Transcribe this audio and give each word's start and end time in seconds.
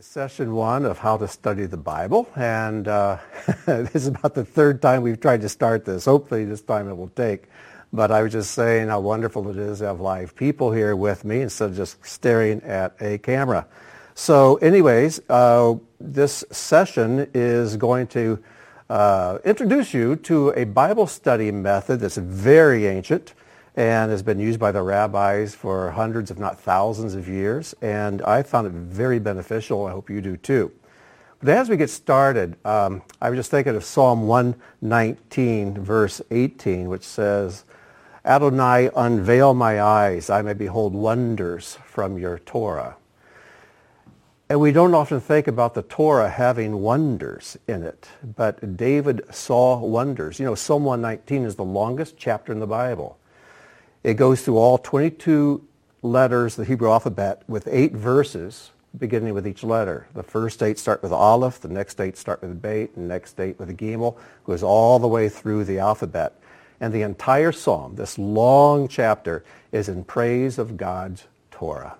Session 0.00 0.52
one 0.52 0.84
of 0.84 0.98
how 0.98 1.16
to 1.16 1.26
study 1.26 1.64
the 1.64 1.78
Bible, 1.78 2.28
and 2.36 2.86
uh, 2.86 3.16
this 3.64 3.94
is 3.94 4.08
about 4.08 4.34
the 4.34 4.44
third 4.44 4.82
time 4.82 5.00
we've 5.00 5.18
tried 5.18 5.40
to 5.40 5.48
start 5.48 5.86
this. 5.86 6.04
Hopefully 6.04 6.44
this 6.44 6.60
time 6.60 6.90
it 6.90 6.94
will 6.94 7.08
take. 7.08 7.44
But 7.94 8.10
I 8.10 8.20
was 8.20 8.32
just 8.32 8.50
saying 8.50 8.88
how 8.88 9.00
wonderful 9.00 9.48
it 9.48 9.56
is 9.56 9.78
to 9.78 9.86
have 9.86 10.00
live 10.00 10.36
people 10.36 10.70
here 10.70 10.94
with 10.94 11.24
me 11.24 11.40
instead 11.40 11.70
of 11.70 11.76
just 11.76 12.04
staring 12.04 12.62
at 12.64 12.94
a 13.00 13.16
camera. 13.18 13.66
So 14.14 14.56
anyways, 14.56 15.18
uh, 15.30 15.76
this 15.98 16.44
session 16.50 17.30
is 17.32 17.78
going 17.78 18.08
to 18.08 18.38
uh, 18.90 19.38
introduce 19.46 19.94
you 19.94 20.16
to 20.16 20.50
a 20.50 20.64
Bible 20.64 21.06
study 21.06 21.50
method 21.50 22.00
that's 22.00 22.18
very 22.18 22.86
ancient 22.86 23.32
and 23.76 24.10
has 24.10 24.22
been 24.22 24.38
used 24.38 24.58
by 24.58 24.72
the 24.72 24.82
rabbis 24.82 25.54
for 25.54 25.90
hundreds, 25.90 26.30
if 26.30 26.38
not 26.38 26.58
thousands 26.58 27.14
of 27.14 27.28
years. 27.28 27.74
And 27.82 28.22
I 28.22 28.42
found 28.42 28.66
it 28.66 28.72
very 28.72 29.18
beneficial. 29.18 29.84
I 29.86 29.92
hope 29.92 30.08
you 30.08 30.22
do 30.22 30.38
too. 30.38 30.72
But 31.40 31.50
as 31.50 31.68
we 31.68 31.76
get 31.76 31.90
started, 31.90 32.56
um, 32.64 33.02
I 33.20 33.28
was 33.28 33.38
just 33.38 33.50
thinking 33.50 33.76
of 33.76 33.84
Psalm 33.84 34.26
119, 34.26 35.74
verse 35.84 36.22
18, 36.30 36.88
which 36.88 37.04
says, 37.04 37.64
Adonai, 38.24 38.90
unveil 38.96 39.52
my 39.52 39.80
eyes, 39.80 40.30
I 40.30 40.40
may 40.40 40.54
behold 40.54 40.94
wonders 40.94 41.78
from 41.84 42.16
your 42.16 42.38
Torah. 42.38 42.96
And 44.48 44.60
we 44.60 44.72
don't 44.72 44.94
often 44.94 45.20
think 45.20 45.46
about 45.48 45.74
the 45.74 45.82
Torah 45.82 46.30
having 46.30 46.80
wonders 46.80 47.58
in 47.68 47.82
it, 47.82 48.08
but 48.36 48.76
David 48.76 49.22
saw 49.30 49.78
wonders. 49.78 50.38
You 50.38 50.46
know, 50.46 50.54
Psalm 50.54 50.84
119 50.84 51.44
is 51.44 51.56
the 51.56 51.64
longest 51.64 52.16
chapter 52.16 52.52
in 52.52 52.60
the 52.60 52.66
Bible. 52.66 53.18
It 54.06 54.14
goes 54.14 54.42
through 54.42 54.58
all 54.58 54.78
22 54.78 55.66
letters 56.00 56.56
of 56.56 56.64
the 56.64 56.70
Hebrew 56.70 56.92
alphabet 56.92 57.42
with 57.48 57.66
eight 57.68 57.92
verses 57.92 58.70
beginning 58.96 59.34
with 59.34 59.48
each 59.48 59.64
letter. 59.64 60.06
The 60.14 60.22
first 60.22 60.62
eight 60.62 60.78
start 60.78 61.02
with 61.02 61.10
Aleph, 61.10 61.58
the 61.58 61.66
next 61.66 62.00
eight 62.00 62.16
start 62.16 62.40
with 62.40 62.62
Beit, 62.62 62.94
and 62.94 63.06
the 63.06 63.08
next 63.12 63.40
eight 63.40 63.58
with 63.58 63.76
Gimel. 63.76 64.16
goes 64.44 64.62
all 64.62 65.00
the 65.00 65.08
way 65.08 65.28
through 65.28 65.64
the 65.64 65.80
alphabet. 65.80 66.34
And 66.80 66.94
the 66.94 67.02
entire 67.02 67.50
psalm, 67.50 67.96
this 67.96 68.16
long 68.16 68.86
chapter, 68.86 69.44
is 69.72 69.88
in 69.88 70.04
praise 70.04 70.56
of 70.56 70.76
God's 70.76 71.24
Torah. 71.50 71.96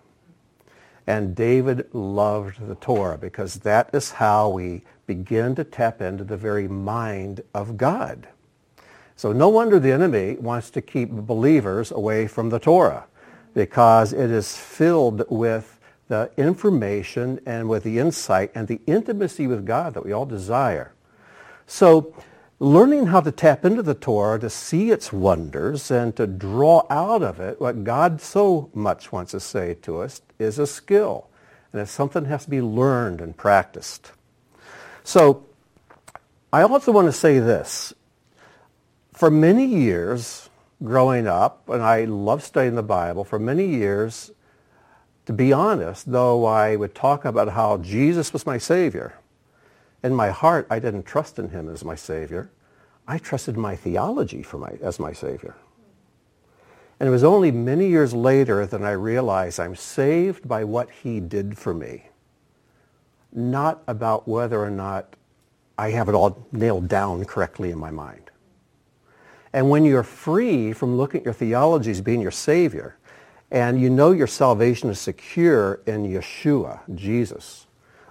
And 1.09 1.35
David 1.35 1.93
loved 1.93 2.69
the 2.69 2.77
Torah 2.77 3.19
because 3.19 3.57
that 3.57 3.91
is 3.93 4.13
how 4.13 4.49
we 4.51 4.83
begin 5.09 5.57
to 5.57 5.65
tap 5.65 6.01
into 6.01 6.23
the 6.23 6.37
very 6.37 6.69
mind 6.69 7.43
of 7.53 7.77
God. 7.77 8.29
So 9.17 9.33
no 9.33 9.49
wonder 9.49 9.79
the 9.79 9.93
enemy 9.93 10.37
wants 10.39 10.71
to 10.71 10.83
keep 10.83 11.11
believers 11.11 11.91
away 11.91 12.27
from 12.27 12.51
the 12.51 12.59
Torah 12.59 13.07
because 13.55 14.13
it 14.13 14.31
is 14.31 14.57
filled 14.57 15.25
with 15.31 15.81
the 16.09 16.31
information 16.37 17.41
and 17.47 17.69
with 17.69 17.83
the 17.83 17.99
insight 17.99 18.53
and 18.55 18.69
the 18.69 18.81
intimacy 18.87 19.47
with 19.47 19.65
God 19.65 19.95
that 19.95 20.05
we 20.05 20.13
all 20.13 20.27
desire. 20.27 20.93
So 21.67 22.15
learning 22.61 23.07
how 23.07 23.23
to 23.23 23.33
tap 23.33 23.65
into 23.65 23.83
the 23.83 23.95
Torah 23.95 24.39
to 24.41 24.51
see 24.51 24.91
its 24.91 25.13
wonders 25.13 25.91
and 25.91 26.15
to 26.17 26.27
draw 26.27 26.87
out 26.91 27.23
of 27.23 27.41
it 27.41 27.59
what 27.59 27.85
God 27.85 28.21
so 28.21 28.71
much 28.75 29.13
wants 29.13 29.33
to 29.33 29.41
say 29.41 29.75
to 29.83 30.03
us 30.03 30.21
is 30.39 30.59
a 30.59 30.67
skill. 30.67 31.29
And 31.73 31.81
it's 31.81 31.91
something 31.91 32.25
that 32.25 32.29
has 32.29 32.45
to 32.45 32.51
be 32.51 32.61
learned 32.61 33.23
and 33.23 33.35
practiced. 33.35 34.13
So 35.05 35.47
I 36.53 36.63
also 36.63 36.93
want 36.93 37.09
to 37.09 37.13
say 37.13 37.39
this 37.39 37.95
for 39.17 39.31
many 39.31 39.65
years 39.65 40.51
growing 40.85 41.27
up, 41.27 41.71
and 41.71 41.83
I 41.83 42.05
love 42.05 42.43
studying 42.43 42.75
the 42.75 42.83
Bible, 42.83 43.25
for 43.25 43.39
many 43.39 43.67
years, 43.67 44.31
to 45.25 45.33
be 45.33 45.55
honest, 45.55 46.13
though 46.13 46.45
I 46.45 46.77
would 46.77 46.95
talk 46.95 47.25
about 47.25 47.49
how 47.49 47.79
Jesus 47.79 48.35
was 48.35 48.45
my 48.45 48.59
Savior, 48.59 49.15
in 50.03 50.15
my 50.15 50.29
heart 50.29 50.67
I 50.69 50.79
didn't 50.79 51.05
trust 51.05 51.39
in 51.39 51.49
him 51.49 51.71
as 51.71 51.83
my 51.83 51.95
Savior. 51.95 52.51
I 53.09 53.17
trusted 53.17 53.57
my 53.57 53.75
theology 53.75 54.43
for 54.43 54.59
my, 54.59 54.77
as 54.83 54.99
my 54.99 55.15
Savior. 55.15 55.57
And 57.01 57.09
it 57.09 57.13
was 57.13 57.25
only 57.25 57.51
many 57.51 57.89
years 57.89 58.13
later 58.13 58.67
that 58.67 58.83
I 58.83 58.93
realized 58.93 59.59
I'm 59.59 59.77
saved 59.77 60.47
by 60.47 60.63
what 60.65 60.91
he 60.91 61.21
did 61.21 61.57
for 61.57 61.73
me, 61.73 62.11
not 63.33 63.83
about 63.89 64.29
whether 64.29 64.63
or 64.63 64.71
not 64.71 65.17
I 65.79 65.91
have 65.93 66.11
it 66.11 66.15
all 66.15 66.47
nailed 66.53 66.89
down 66.89 67.25
correctly 67.25 67.71
in 67.71 67.79
my 67.79 67.91
mind. 67.91 68.26
And 69.57 69.71
when 69.71 69.87
you're 69.87 70.03
free 70.03 70.75
from 70.75 70.99
looking 70.99 71.21
at 71.21 71.25
your 71.25 71.33
theology 71.33 71.91
as 71.91 72.03
being 72.03 72.21
your 72.21 72.31
Savior, 72.31 72.95
and 73.51 73.81
you 73.81 73.89
know 73.89 74.11
your 74.11 74.27
salvation 74.27 74.91
is 74.91 75.01
secure 75.01 75.81
in 75.87 76.07
Yeshua, 76.07 76.81
Jesus, 76.95 77.67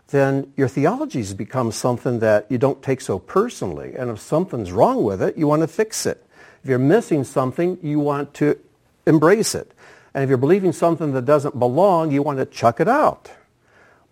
then 0.07 0.51
your 0.57 0.67
theology 0.67 1.19
has 1.19 1.35
become 1.35 1.71
something 1.71 2.17
that 2.17 2.47
you 2.49 2.57
don't 2.57 2.81
take 2.81 2.99
so 2.99 3.19
personally. 3.19 3.93
And 3.93 4.09
if 4.09 4.19
something's 4.19 4.71
wrong 4.71 5.03
with 5.03 5.21
it, 5.21 5.37
you 5.37 5.45
want 5.45 5.61
to 5.61 5.67
fix 5.67 6.07
it. 6.07 6.25
If 6.63 6.69
you're 6.71 6.79
missing 6.79 7.23
something, 7.23 7.77
you 7.83 7.99
want 7.99 8.33
to 8.35 8.57
embrace 9.05 9.53
it. 9.53 9.71
And 10.15 10.23
if 10.23 10.29
you're 10.29 10.39
believing 10.39 10.71
something 10.71 11.13
that 11.13 11.25
doesn't 11.25 11.59
belong, 11.59 12.11
you 12.11 12.23
want 12.23 12.39
to 12.39 12.47
chuck 12.47 12.79
it 12.79 12.87
out. 12.87 13.29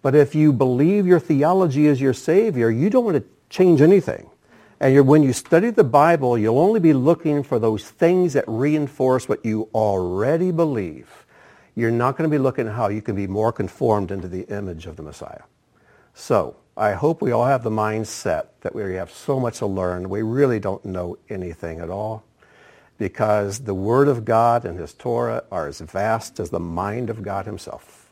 But 0.03 0.13
if 0.13 0.35
you 0.35 0.53
believe 0.53 1.07
your 1.07 1.19
theology 1.19 1.87
is 1.87 1.99
your 1.99 2.13
Savior, 2.13 2.69
you 2.69 2.91
don't 2.91 3.05
want 3.05 3.17
to 3.17 3.23
change 3.49 3.81
anything. 3.81 4.29
And 4.83 5.07
when 5.07 5.23
you 5.23 5.31
study 5.31 5.69
the 5.69 5.85
Bible, 5.85 6.37
you'll 6.37 6.59
only 6.59 6.81
be 6.81 6.91
looking 6.91 7.41
for 7.41 7.57
those 7.57 7.89
things 7.89 8.33
that 8.33 8.43
reinforce 8.47 9.29
what 9.29 9.45
you 9.45 9.69
already 9.73 10.51
believe. 10.51 11.25
You're 11.73 11.89
not 11.89 12.17
going 12.17 12.29
to 12.29 12.37
be 12.37 12.37
looking 12.37 12.67
at 12.67 12.73
how 12.73 12.89
you 12.89 13.01
can 13.01 13.15
be 13.15 13.25
more 13.25 13.53
conformed 13.53 14.11
into 14.11 14.27
the 14.27 14.41
image 14.53 14.85
of 14.85 14.97
the 14.97 15.01
Messiah. 15.01 15.43
So 16.13 16.57
I 16.75 16.91
hope 16.91 17.21
we 17.21 17.31
all 17.31 17.45
have 17.45 17.63
the 17.63 17.69
mindset 17.69 18.47
that 18.59 18.75
we 18.75 18.95
have 18.95 19.09
so 19.09 19.39
much 19.39 19.59
to 19.59 19.67
learn. 19.67 20.09
We 20.09 20.21
really 20.21 20.59
don't 20.59 20.83
know 20.83 21.17
anything 21.29 21.79
at 21.79 21.89
all 21.89 22.25
because 22.97 23.59
the 23.59 23.73
Word 23.73 24.09
of 24.09 24.25
God 24.25 24.65
and 24.65 24.77
His 24.77 24.93
Torah 24.93 25.45
are 25.49 25.65
as 25.65 25.79
vast 25.79 26.41
as 26.41 26.49
the 26.49 26.59
mind 26.59 27.09
of 27.09 27.23
God 27.23 27.45
Himself. 27.45 28.11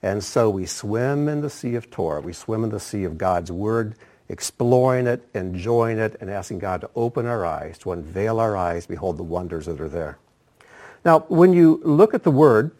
And 0.00 0.22
so 0.22 0.48
we 0.48 0.64
swim 0.64 1.28
in 1.28 1.40
the 1.40 1.50
sea 1.50 1.74
of 1.74 1.90
Torah. 1.90 2.20
We 2.20 2.34
swim 2.34 2.62
in 2.62 2.70
the 2.70 2.78
sea 2.78 3.02
of 3.02 3.18
God's 3.18 3.50
Word 3.50 3.96
exploring 4.28 5.06
it, 5.06 5.26
enjoying 5.34 5.98
it, 5.98 6.16
and 6.20 6.30
asking 6.30 6.58
God 6.58 6.80
to 6.82 6.90
open 6.94 7.26
our 7.26 7.46
eyes, 7.46 7.78
to 7.78 7.92
unveil 7.92 8.40
our 8.40 8.56
eyes, 8.56 8.86
behold 8.86 9.16
the 9.16 9.22
wonders 9.22 9.66
that 9.66 9.80
are 9.80 9.88
there. 9.88 10.18
Now, 11.04 11.20
when 11.20 11.52
you 11.52 11.80
look 11.84 12.14
at 12.14 12.22
the 12.24 12.30
word, 12.30 12.72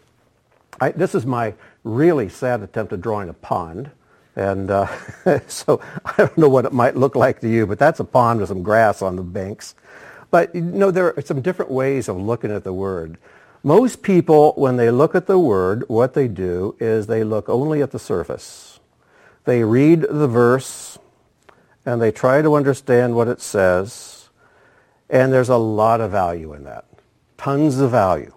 I, 0.81 0.91
this 0.91 1.15
is 1.15 1.25
my 1.25 1.55
really 1.85 2.29
sad 2.29 2.63
attempt 2.63 2.93
at 2.93 3.01
drawing 3.01 3.29
a 3.29 3.35
pond. 3.35 3.91
And 4.37 4.71
uh, 4.71 4.87
so 5.49 5.81
I 6.05 6.15
don't 6.17 6.39
know 6.39 6.49
what 6.49 6.65
it 6.65 6.73
might 6.73 6.97
look 6.97 7.17
like 7.17 7.41
to 7.41 7.49
you, 7.49 7.67
but 7.67 7.79
that's 7.79 8.01
a 8.01 8.05
pond 8.05 8.41
with 8.41 8.49
some 8.49 8.63
grass 8.63 9.03
on 9.03 9.17
the 9.17 9.23
banks. 9.23 9.75
But 10.31 10.55
you 10.55 10.61
know, 10.61 10.91
there 10.91 11.17
are 11.17 11.23
some 11.23 11.41
different 11.41 11.71
ways 11.71 12.09
of 12.09 12.17
looking 12.17 12.53
at 12.53 12.65
the 12.65 12.73
word. 12.73 13.19
Most 13.65 14.03
people, 14.03 14.53
when 14.57 14.77
they 14.77 14.91
look 14.91 15.15
at 15.15 15.27
the 15.27 15.39
word, 15.39 15.85
what 15.89 16.15
they 16.15 16.29
do 16.29 16.77
is 16.79 17.07
they 17.07 17.25
look 17.25 17.49
only 17.49 17.83
at 17.83 17.91
the 17.91 17.99
surface. 17.99 18.79
They 19.45 19.65
read 19.65 20.03
the 20.03 20.29
verse, 20.29 20.99
and 21.89 22.03
they 22.03 22.13
try 22.13 22.43
to 22.43 22.55
understand 22.55 23.15
what 23.15 23.29
it 23.29 23.41
says. 23.41 24.29
And 25.09 25.33
there's 25.33 25.49
a 25.49 25.57
lot 25.57 26.03
of 26.03 26.11
value 26.11 26.53
in 26.53 26.65
that, 26.65 26.85
tons 27.39 27.81
of 27.81 27.93
value. 27.93 28.35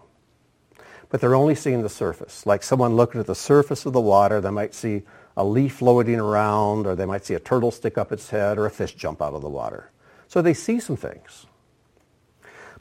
But 1.10 1.20
they're 1.20 1.36
only 1.36 1.56
seeing 1.56 1.82
the 1.82 1.90
surface. 1.90 2.46
Like 2.46 2.64
someone 2.64 2.96
looking 2.96 3.20
at 3.20 3.28
the 3.28 3.36
surface 3.36 3.86
of 3.86 3.92
the 3.92 4.00
water, 4.00 4.40
they 4.40 4.52
might 4.52 4.74
see 4.74 5.04
a 5.36 5.44
leaf 5.44 5.74
floating 5.74 6.18
around, 6.18 6.88
or 6.88 6.96
they 6.96 7.06
might 7.06 7.26
see 7.26 7.34
a 7.34 7.42
turtle 7.42 7.72
stick 7.72 7.98
up 7.98 8.14
its 8.14 8.30
head, 8.30 8.58
or 8.58 8.66
a 8.66 8.72
fish 8.72 8.96
jump 8.96 9.22
out 9.22 9.34
of 9.34 9.42
the 9.42 9.50
water. 9.50 9.92
So 10.30 10.42
they 10.42 10.54
see 10.54 10.80
some 10.80 10.96
things. 10.96 11.46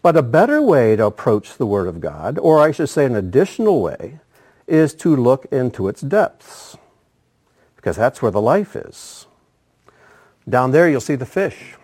But 0.02 0.16
a 0.16 0.22
better 0.22 0.62
way 0.62 0.94
to 0.94 1.04
approach 1.04 1.56
the 1.56 1.66
Word 1.66 1.88
of 1.88 2.00
God, 2.00 2.38
or 2.38 2.60
I 2.60 2.70
should 2.70 2.88
say 2.88 3.06
an 3.06 3.16
additional 3.16 3.82
way, 3.82 4.20
is 4.68 4.94
to 4.94 5.16
look 5.16 5.46
into 5.50 5.88
its 5.88 6.00
depths, 6.00 6.76
because 7.74 7.96
that's 7.96 8.22
where 8.22 8.30
the 8.30 8.40
life 8.40 8.76
is. 8.76 9.26
Down 10.50 10.72
there 10.72 10.90
you'll 10.90 11.00
see 11.00 11.14
the 11.14 11.26
fish. 11.26 11.76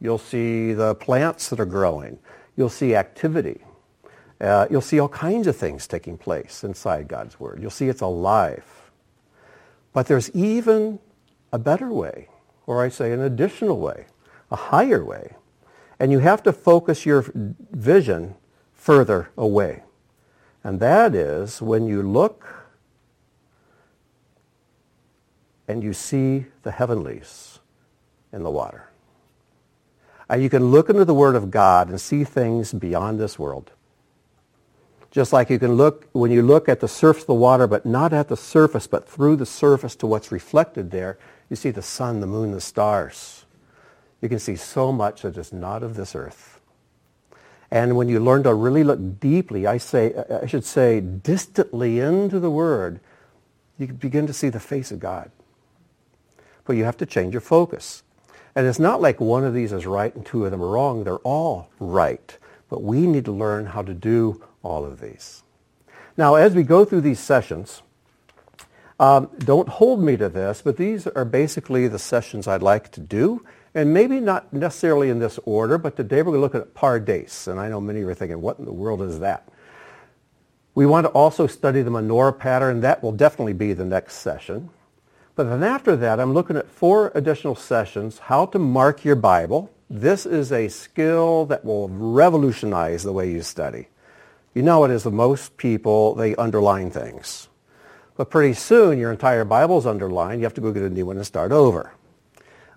You'll 0.00 0.18
see 0.18 0.72
the 0.72 0.96
plants 0.96 1.48
that 1.50 1.60
are 1.60 1.66
growing. 1.66 2.18
You'll 2.56 2.68
see 2.68 2.96
activity. 2.96 3.60
Uh, 4.40 4.66
you'll 4.70 4.80
see 4.80 4.98
all 4.98 5.08
kinds 5.08 5.46
of 5.46 5.56
things 5.56 5.86
taking 5.86 6.18
place 6.18 6.64
inside 6.64 7.06
God's 7.06 7.38
Word. 7.38 7.60
You'll 7.60 7.70
see 7.70 7.88
it's 7.88 8.00
alive. 8.00 8.90
But 9.92 10.06
there's 10.06 10.30
even 10.30 10.98
a 11.52 11.58
better 11.58 11.92
way, 11.92 12.28
or 12.66 12.82
I 12.84 12.88
say 12.88 13.12
an 13.12 13.20
additional 13.20 13.78
way, 13.78 14.06
a 14.50 14.56
higher 14.56 15.04
way. 15.04 15.36
And 16.00 16.10
you 16.10 16.18
have 16.18 16.42
to 16.44 16.52
focus 16.52 17.06
your 17.06 17.24
vision 17.34 18.34
further 18.74 19.30
away. 19.36 19.82
And 20.64 20.80
that 20.80 21.14
is 21.14 21.62
when 21.62 21.86
you 21.86 22.02
look 22.02 22.46
and 25.68 25.84
you 25.84 25.92
see 25.92 26.46
the 26.62 26.72
heavenlies 26.72 27.47
in 28.32 28.42
the 28.42 28.50
water. 28.50 28.88
And 30.28 30.42
you 30.42 30.50
can 30.50 30.70
look 30.70 30.90
into 30.90 31.04
the 31.04 31.14
Word 31.14 31.36
of 31.36 31.50
God 31.50 31.88
and 31.88 32.00
see 32.00 32.24
things 32.24 32.72
beyond 32.72 33.18
this 33.18 33.38
world. 33.38 33.72
Just 35.10 35.32
like 35.32 35.48
you 35.48 35.58
can 35.58 35.74
look, 35.74 36.06
when 36.12 36.30
you 36.30 36.42
look 36.42 36.68
at 36.68 36.80
the 36.80 36.88
surface 36.88 37.22
of 37.22 37.28
the 37.28 37.34
water, 37.34 37.66
but 37.66 37.86
not 37.86 38.12
at 38.12 38.28
the 38.28 38.36
surface, 38.36 38.86
but 38.86 39.08
through 39.08 39.36
the 39.36 39.46
surface 39.46 39.96
to 39.96 40.06
what's 40.06 40.30
reflected 40.30 40.90
there, 40.90 41.18
you 41.48 41.56
see 41.56 41.70
the 41.70 41.82
sun, 41.82 42.20
the 42.20 42.26
moon, 42.26 42.52
the 42.52 42.60
stars. 42.60 43.46
You 44.20 44.28
can 44.28 44.38
see 44.38 44.56
so 44.56 44.92
much 44.92 45.22
that 45.22 45.38
is 45.38 45.52
not 45.52 45.82
of 45.82 45.94
this 45.94 46.14
earth. 46.14 46.60
And 47.70 47.96
when 47.96 48.08
you 48.08 48.20
learn 48.20 48.42
to 48.44 48.52
really 48.52 48.84
look 48.84 49.20
deeply, 49.20 49.66
I 49.66 49.78
say, 49.78 50.14
uh, 50.14 50.40
I 50.42 50.46
should 50.46 50.64
say, 50.64 51.00
distantly 51.00 52.00
into 52.00 52.40
the 52.40 52.50
Word, 52.50 53.00
you 53.78 53.86
begin 53.86 54.26
to 54.26 54.32
see 54.32 54.48
the 54.48 54.60
face 54.60 54.90
of 54.90 54.98
God. 54.98 55.30
But 56.64 56.76
you 56.76 56.84
have 56.84 56.96
to 56.98 57.06
change 57.06 57.32
your 57.32 57.40
focus. 57.40 58.02
And 58.58 58.66
it's 58.66 58.80
not 58.80 59.00
like 59.00 59.20
one 59.20 59.44
of 59.44 59.54
these 59.54 59.72
is 59.72 59.86
right 59.86 60.12
and 60.12 60.26
two 60.26 60.44
of 60.44 60.50
them 60.50 60.60
are 60.60 60.68
wrong. 60.68 61.04
They're 61.04 61.18
all 61.18 61.70
right. 61.78 62.36
But 62.68 62.82
we 62.82 63.06
need 63.06 63.24
to 63.26 63.30
learn 63.30 63.66
how 63.66 63.82
to 63.82 63.94
do 63.94 64.42
all 64.64 64.84
of 64.84 64.98
these. 64.98 65.44
Now, 66.16 66.34
as 66.34 66.56
we 66.56 66.64
go 66.64 66.84
through 66.84 67.02
these 67.02 67.20
sessions, 67.20 67.82
um, 68.98 69.30
don't 69.38 69.68
hold 69.68 70.02
me 70.02 70.16
to 70.16 70.28
this, 70.28 70.60
but 70.60 70.76
these 70.76 71.06
are 71.06 71.24
basically 71.24 71.86
the 71.86 72.00
sessions 72.00 72.48
I'd 72.48 72.60
like 72.60 72.90
to 72.90 73.00
do. 73.00 73.46
And 73.76 73.94
maybe 73.94 74.18
not 74.18 74.52
necessarily 74.52 75.08
in 75.08 75.20
this 75.20 75.38
order, 75.44 75.78
but 75.78 75.96
today 75.96 76.22
we're 76.22 76.32
going 76.32 76.38
to 76.38 76.40
look 76.40 76.54
at 76.56 76.74
pardes. 76.74 77.46
And 77.46 77.60
I 77.60 77.68
know 77.68 77.80
many 77.80 78.00
of 78.00 78.06
you 78.06 78.08
are 78.08 78.14
thinking, 78.14 78.40
what 78.40 78.58
in 78.58 78.64
the 78.64 78.72
world 78.72 79.02
is 79.02 79.20
that? 79.20 79.48
We 80.74 80.84
want 80.84 81.06
to 81.06 81.10
also 81.10 81.46
study 81.46 81.82
the 81.82 81.92
menorah 81.92 82.36
pattern. 82.36 82.80
That 82.80 83.04
will 83.04 83.12
definitely 83.12 83.52
be 83.52 83.72
the 83.72 83.84
next 83.84 84.14
session. 84.14 84.70
But 85.38 85.50
then 85.50 85.62
after 85.62 85.94
that, 85.94 86.18
I'm 86.18 86.34
looking 86.34 86.56
at 86.56 86.68
four 86.68 87.12
additional 87.14 87.54
sessions, 87.54 88.18
how 88.18 88.46
to 88.46 88.58
mark 88.58 89.04
your 89.04 89.14
Bible. 89.14 89.70
This 89.88 90.26
is 90.26 90.50
a 90.50 90.66
skill 90.66 91.46
that 91.46 91.64
will 91.64 91.88
revolutionize 91.90 93.04
the 93.04 93.12
way 93.12 93.30
you 93.30 93.42
study. 93.42 93.86
You 94.52 94.62
know 94.64 94.82
it 94.82 94.90
is 94.90 95.04
with 95.04 95.14
most 95.14 95.56
people, 95.56 96.16
they 96.16 96.34
underline 96.34 96.90
things. 96.90 97.46
But 98.16 98.30
pretty 98.30 98.54
soon 98.54 98.98
your 98.98 99.12
entire 99.12 99.44
Bible 99.44 99.78
is 99.78 99.86
underlined. 99.86 100.40
You 100.40 100.44
have 100.44 100.54
to 100.54 100.60
go 100.60 100.72
get 100.72 100.82
a 100.82 100.90
new 100.90 101.06
one 101.06 101.18
and 101.18 101.24
start 101.24 101.52
over. 101.52 101.92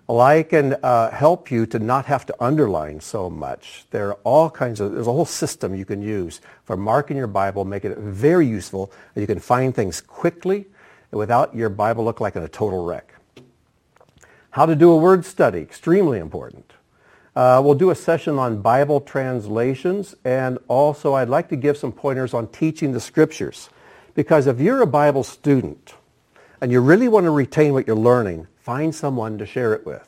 Well, 0.06 0.20
I 0.20 0.44
can 0.44 0.76
uh, 0.84 1.10
help 1.10 1.50
you 1.50 1.66
to 1.66 1.80
not 1.80 2.06
have 2.06 2.26
to 2.26 2.36
underline 2.38 3.00
so 3.00 3.28
much. 3.28 3.86
There 3.90 4.10
are 4.10 4.18
all 4.22 4.48
kinds 4.48 4.78
of, 4.78 4.92
there's 4.92 5.08
a 5.08 5.12
whole 5.12 5.24
system 5.24 5.74
you 5.74 5.84
can 5.84 6.00
use 6.00 6.40
for 6.62 6.76
marking 6.76 7.16
your 7.16 7.26
Bible, 7.26 7.64
making 7.64 7.90
it 7.90 7.98
very 7.98 8.46
useful. 8.46 8.92
And 9.16 9.20
you 9.20 9.26
can 9.26 9.40
find 9.40 9.74
things 9.74 10.00
quickly 10.00 10.66
without 11.12 11.54
your 11.54 11.68
Bible 11.68 12.04
look 12.04 12.20
like 12.20 12.36
a 12.36 12.48
total 12.48 12.84
wreck. 12.84 13.14
How 14.50 14.66
to 14.66 14.74
do 14.74 14.90
a 14.90 14.96
word 14.96 15.24
study, 15.24 15.60
extremely 15.60 16.18
important. 16.18 16.72
Uh, 17.34 17.60
we'll 17.64 17.74
do 17.74 17.90
a 17.90 17.94
session 17.94 18.38
on 18.38 18.60
Bible 18.60 19.00
translations, 19.00 20.14
and 20.24 20.58
also 20.68 21.14
I'd 21.14 21.28
like 21.28 21.48
to 21.50 21.56
give 21.56 21.78
some 21.78 21.92
pointers 21.92 22.34
on 22.34 22.48
teaching 22.48 22.92
the 22.92 23.00
scriptures. 23.00 23.70
Because 24.14 24.46
if 24.46 24.60
you're 24.60 24.82
a 24.82 24.86
Bible 24.86 25.24
student 25.24 25.94
and 26.60 26.70
you 26.70 26.80
really 26.80 27.08
want 27.08 27.24
to 27.24 27.30
retain 27.30 27.72
what 27.72 27.86
you're 27.86 27.96
learning, 27.96 28.46
find 28.60 28.94
someone 28.94 29.38
to 29.38 29.46
share 29.46 29.72
it 29.72 29.86
with. 29.86 30.06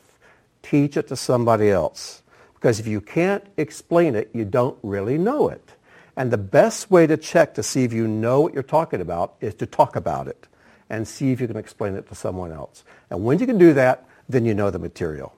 Teach 0.61 0.95
it 0.95 1.07
to 1.07 1.15
somebody 1.15 1.71
else. 1.71 2.21
Because 2.53 2.79
if 2.79 2.85
you 2.85 3.01
can't 3.01 3.43
explain 3.57 4.15
it, 4.15 4.29
you 4.33 4.45
don't 4.45 4.77
really 4.83 5.17
know 5.17 5.49
it. 5.49 5.71
And 6.15 6.29
the 6.29 6.37
best 6.37 6.91
way 6.91 7.07
to 7.07 7.17
check 7.17 7.55
to 7.55 7.63
see 7.63 7.83
if 7.83 7.93
you 7.93 8.07
know 8.07 8.41
what 8.41 8.53
you're 8.53 8.63
talking 8.63 9.01
about 9.01 9.35
is 9.41 9.55
to 9.55 9.65
talk 9.65 9.95
about 9.95 10.27
it 10.27 10.47
and 10.89 11.07
see 11.07 11.31
if 11.31 11.41
you 11.41 11.47
can 11.47 11.57
explain 11.57 11.95
it 11.95 12.07
to 12.09 12.15
someone 12.15 12.51
else. 12.51 12.83
And 13.09 13.23
when 13.23 13.39
you 13.39 13.45
can 13.45 13.57
do 13.57 13.73
that, 13.73 14.05
then 14.29 14.45
you 14.45 14.53
know 14.53 14.69
the 14.69 14.79
material. 14.79 15.33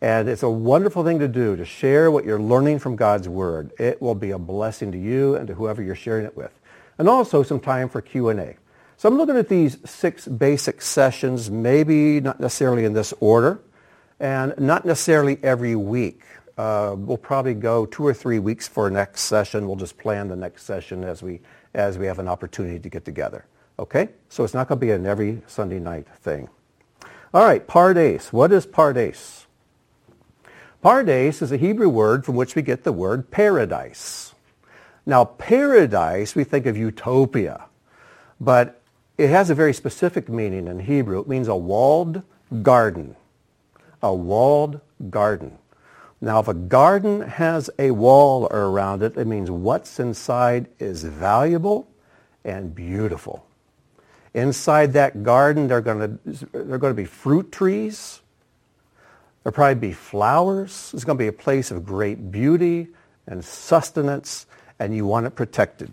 And 0.00 0.28
it's 0.28 0.42
a 0.42 0.50
wonderful 0.50 1.04
thing 1.04 1.18
to 1.18 1.28
do, 1.28 1.56
to 1.56 1.64
share 1.64 2.10
what 2.10 2.24
you're 2.24 2.40
learning 2.40 2.78
from 2.78 2.96
God's 2.96 3.28
Word. 3.28 3.72
It 3.78 4.00
will 4.00 4.14
be 4.14 4.30
a 4.30 4.38
blessing 4.38 4.92
to 4.92 4.98
you 4.98 5.34
and 5.36 5.46
to 5.48 5.54
whoever 5.54 5.82
you're 5.82 5.94
sharing 5.94 6.24
it 6.24 6.36
with. 6.36 6.52
And 6.98 7.08
also 7.08 7.42
some 7.42 7.60
time 7.60 7.88
for 7.88 8.00
Q&A. 8.00 8.56
So 8.96 9.08
I'm 9.08 9.16
looking 9.16 9.36
at 9.36 9.48
these 9.48 9.78
six 9.84 10.26
basic 10.26 10.82
sessions, 10.82 11.50
maybe 11.50 12.20
not 12.20 12.40
necessarily 12.40 12.84
in 12.84 12.92
this 12.92 13.12
order, 13.20 13.60
and 14.18 14.54
not 14.58 14.84
necessarily 14.84 15.38
every 15.42 15.76
week. 15.76 16.22
Uh, 16.56 16.94
we'll 16.96 17.16
probably 17.16 17.54
go 17.54 17.86
two 17.86 18.06
or 18.06 18.12
three 18.12 18.38
weeks 18.38 18.68
for 18.68 18.90
next 18.90 19.22
session. 19.22 19.66
We'll 19.66 19.76
just 19.76 19.96
plan 19.96 20.28
the 20.28 20.36
next 20.36 20.64
session 20.64 21.04
as 21.04 21.22
we, 21.22 21.40
as 21.72 21.96
we 21.96 22.06
have 22.06 22.18
an 22.18 22.28
opportunity 22.28 22.78
to 22.78 22.88
get 22.90 23.06
together. 23.06 23.46
Okay? 23.80 24.10
So 24.28 24.44
it's 24.44 24.52
not 24.52 24.68
going 24.68 24.78
to 24.78 24.86
be 24.86 24.92
an 24.92 25.06
every 25.06 25.40
Sunday 25.46 25.80
night 25.80 26.06
thing. 26.20 26.48
All 27.32 27.44
right, 27.44 27.66
pardes. 27.66 28.32
What 28.32 28.52
is 28.52 28.66
pardes? 28.66 29.46
Pardes 30.84 31.40
is 31.40 31.50
a 31.50 31.56
Hebrew 31.56 31.88
word 31.88 32.24
from 32.24 32.36
which 32.36 32.54
we 32.54 32.62
get 32.62 32.84
the 32.84 32.92
word 32.92 33.30
paradise. 33.30 34.34
Now, 35.06 35.24
paradise, 35.24 36.34
we 36.34 36.44
think 36.44 36.66
of 36.66 36.76
utopia, 36.76 37.64
but 38.38 38.80
it 39.16 39.28
has 39.30 39.48
a 39.48 39.54
very 39.54 39.72
specific 39.72 40.28
meaning 40.28 40.68
in 40.68 40.80
Hebrew. 40.80 41.20
It 41.20 41.28
means 41.28 41.48
a 41.48 41.56
walled 41.56 42.22
garden. 42.62 43.16
A 44.02 44.14
walled 44.14 44.80
garden. 45.08 45.56
Now, 46.20 46.40
if 46.40 46.48
a 46.48 46.54
garden 46.54 47.22
has 47.22 47.70
a 47.78 47.92
wall 47.92 48.46
around 48.46 49.02
it, 49.02 49.16
it 49.16 49.26
means 49.26 49.50
what's 49.50 49.98
inside 49.98 50.66
is 50.78 51.02
valuable 51.04 51.88
and 52.44 52.74
beautiful. 52.74 53.46
Inside 54.34 54.92
that 54.92 55.22
garden, 55.22 55.68
there 55.68 55.78
are 55.78 55.80
going 55.80 56.18
to, 56.24 56.46
there 56.52 56.74
are 56.74 56.78
going 56.78 56.92
to 56.92 57.02
be 57.02 57.04
fruit 57.04 57.50
trees. 57.50 58.20
There'll 59.42 59.54
probably 59.54 59.88
be 59.88 59.92
flowers. 59.92 60.90
It's 60.94 61.04
going 61.04 61.18
to 61.18 61.22
be 61.22 61.28
a 61.28 61.32
place 61.32 61.70
of 61.70 61.84
great 61.84 62.30
beauty 62.30 62.88
and 63.26 63.44
sustenance, 63.44 64.46
and 64.78 64.94
you 64.94 65.06
want 65.06 65.26
it 65.26 65.34
protected. 65.34 65.92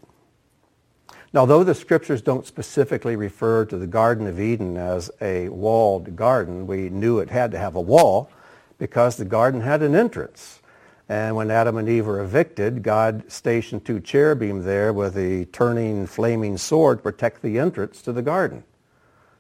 Now, 1.34 1.46
though 1.46 1.64
the 1.64 1.76
scriptures 1.76 2.22
don't 2.22 2.46
specifically 2.46 3.16
refer 3.16 3.66
to 3.66 3.78
the 3.78 3.88
Garden 3.88 4.28
of 4.28 4.40
Eden 4.40 4.78
as 4.78 5.12
a 5.22 5.50
walled 5.50 6.16
garden, 6.16 6.68
we 6.68 6.90
knew 6.90 7.20
it 7.20 7.30
had 7.30 7.52
to 7.52 7.58
have 7.58 7.76
a 7.76 7.82
wall 7.82 8.30
because 8.78 9.18
the 9.18 9.26
garden 9.26 9.62
had 9.62 9.82
an 9.82 9.96
entrance. 9.96 10.62
And 11.10 11.36
when 11.36 11.50
Adam 11.52 11.78
and 11.78 11.88
Eve 11.88 12.06
were 12.06 12.22
evicted, 12.22 12.84
God 12.84 13.32
stationed 13.32 13.86
two 13.86 14.00
cherubim 14.00 14.64
there 14.64 14.92
with 14.92 15.18
a 15.18 15.46
turning 15.46 16.06
flaming 16.06 16.58
sword 16.58 17.00
to 17.00 17.04
protect 17.04 17.42
the 17.42 17.60
entrance 17.60 18.02
to 18.02 18.12
the 18.12 18.22
garden. 18.22 18.64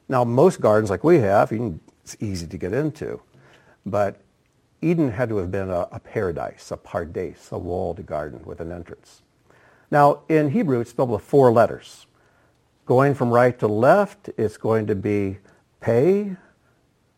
Now, 0.07 0.23
most 0.23 0.61
gardens 0.61 0.89
like 0.89 1.03
we 1.03 1.19
have, 1.19 1.51
it's 1.51 2.15
easy 2.21 2.47
to 2.47 2.57
get 2.57 2.73
into. 2.73 3.21
But 3.85 4.21
Eden 4.81 5.11
had 5.11 5.27
to 5.29 5.37
have 5.37 5.51
been 5.51 5.69
a, 5.69 5.87
a 5.91 5.99
paradise, 5.99 6.71
a 6.71 6.77
pardes, 6.77 7.51
a 7.51 7.57
walled 7.57 8.05
garden 8.05 8.41
with 8.45 8.61
an 8.61 8.71
entrance. 8.71 9.21
Now, 9.91 10.21
in 10.29 10.51
Hebrew, 10.51 10.79
it's 10.79 10.91
spelled 10.91 11.09
with 11.09 11.23
four 11.23 11.51
letters. 11.51 12.05
Going 12.85 13.13
from 13.13 13.31
right 13.31 13.57
to 13.59 13.67
left, 13.67 14.29
it's 14.37 14.55
going 14.55 14.87
to 14.87 14.95
be 14.95 15.39
Pei, 15.81 16.37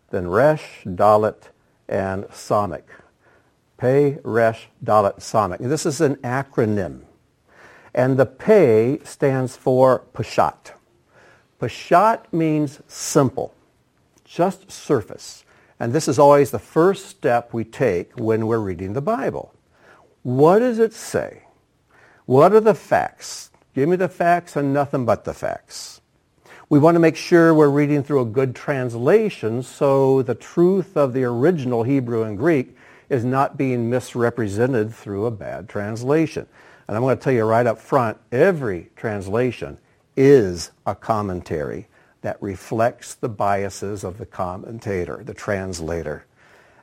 then 0.10 0.28
Resh, 0.28 0.82
Dalet, 0.86 1.50
and 1.88 2.24
Samech. 2.26 2.84
Pei, 3.80 4.20
Resh, 4.24 4.68
Dalet, 4.84 5.20
Samech. 5.20 5.58
This 5.60 5.86
is 5.86 6.02
an 6.02 6.18
acronym. 6.18 7.04
And 7.96 8.18
the 8.18 8.26
Pei 8.26 9.00
stands 9.06 9.56
for 9.56 10.04
Peshat. 10.14 10.74
Peshat 11.62 12.26
means 12.32 12.82
simple, 12.88 13.54
just 14.26 14.70
surface. 14.70 15.46
And 15.80 15.94
this 15.94 16.10
is 16.10 16.20
always 16.20 16.52
the 16.52 16.60
first 16.60 17.08
step 17.08 17.54
we 17.54 17.64
take 17.64 18.12
when 18.20 18.48
we're 18.48 18.60
reading 18.60 18.94
the 18.94 19.02
Bible. 19.02 19.54
What 20.24 20.60
does 20.60 20.78
it 20.78 20.94
say? 20.94 21.44
What 22.26 22.54
are 22.54 22.60
the 22.60 22.76
facts? 22.76 23.50
Give 23.74 23.88
me 23.88 23.96
the 23.96 24.10
facts 24.10 24.58
and 24.58 24.74
nothing 24.74 25.06
but 25.06 25.24
the 25.24 25.34
facts. 25.34 26.02
We 26.68 26.80
want 26.80 26.96
to 26.96 27.00
make 27.00 27.16
sure 27.16 27.54
we're 27.54 27.70
reading 27.70 28.04
through 28.04 28.22
a 28.22 28.26
good 28.26 28.56
translation 28.56 29.64
so 29.64 30.22
the 30.22 30.36
truth 30.36 30.98
of 30.98 31.14
the 31.14 31.24
original 31.24 31.84
Hebrew 31.84 32.24
and 32.24 32.38
Greek 32.38 32.76
is 33.10 33.26
not 33.26 33.58
being 33.58 33.90
misrepresented 33.90 34.94
through 34.94 35.26
a 35.26 35.32
bad 35.32 35.68
translation. 35.68 36.48
And 36.88 36.96
I'm 36.96 37.04
going 37.04 37.18
to 37.18 37.24
tell 37.24 37.34
you 37.34 37.44
right 37.44 37.66
up 37.66 37.80
front, 37.80 38.18
every 38.32 38.90
translation 38.96 39.78
is 40.16 40.72
a 40.86 40.96
commentary 40.96 41.88
that 42.22 42.42
reflects 42.42 43.16
the 43.16 43.30
biases 43.30 44.04
of 44.04 44.18
the 44.18 44.26
commentator, 44.26 45.22
the 45.24 45.34
translator. 45.34 46.26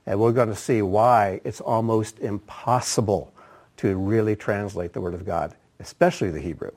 And 0.07 0.19
we're 0.19 0.33
going 0.33 0.49
to 0.49 0.57
see 0.57 0.83
why 0.83 1.41
it's 1.45 1.61
almost 1.61 2.19
impossible 2.21 3.33
to 3.79 3.97
really 3.97 4.37
translate 4.37 4.93
the 4.93 5.01
Word 5.01 5.15
of 5.15 5.27
God, 5.27 5.55
especially 5.81 6.31
the 6.31 6.41
Hebrew. 6.41 6.71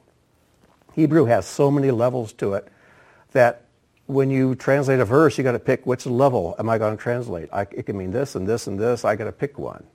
Hebrew 0.94 1.26
has 1.26 1.46
so 1.46 1.72
many 1.72 1.92
levels 1.92 2.34
to 2.34 2.56
it 2.56 2.68
that 3.32 3.66
when 4.10 4.32
you 4.32 4.56
translate 4.56 5.00
a 5.00 5.06
verse, 5.06 5.38
you 5.38 5.44
got 5.44 5.52
to 5.52 5.60
pick 5.60 5.86
which 5.86 6.08
level 6.08 6.56
am 6.58 6.68
I 6.68 6.80
going 6.80 6.98
to 6.98 7.02
translate. 7.02 7.48
I, 7.54 7.62
it 7.62 7.86
can 7.86 7.96
mean 7.96 8.10
this 8.10 8.34
and 8.34 8.48
this 8.48 8.66
and 8.66 8.80
this. 8.80 9.06
I 9.06 9.16
got 9.16 9.26
to 9.26 9.32
pick 9.32 9.60
one. 9.60 9.86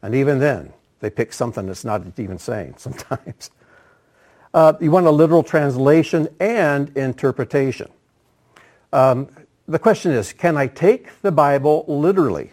And 0.00 0.14
even 0.14 0.38
then, 0.38 0.72
they 1.00 1.10
pick 1.10 1.34
something 1.34 1.66
that's 1.66 1.84
not 1.84 2.18
even 2.18 2.38
saying 2.38 2.74
sometimes. 2.78 3.50
Uh, 4.54 4.72
you 4.80 4.90
want 4.90 5.06
a 5.06 5.10
literal 5.10 5.42
translation 5.42 6.28
and 6.40 6.96
interpretation. 6.96 7.90
Um, 8.94 9.28
the 9.68 9.78
question 9.78 10.12
is, 10.12 10.32
can 10.32 10.56
I 10.56 10.66
take 10.66 11.20
the 11.20 11.30
Bible 11.30 11.84
literally? 11.86 12.52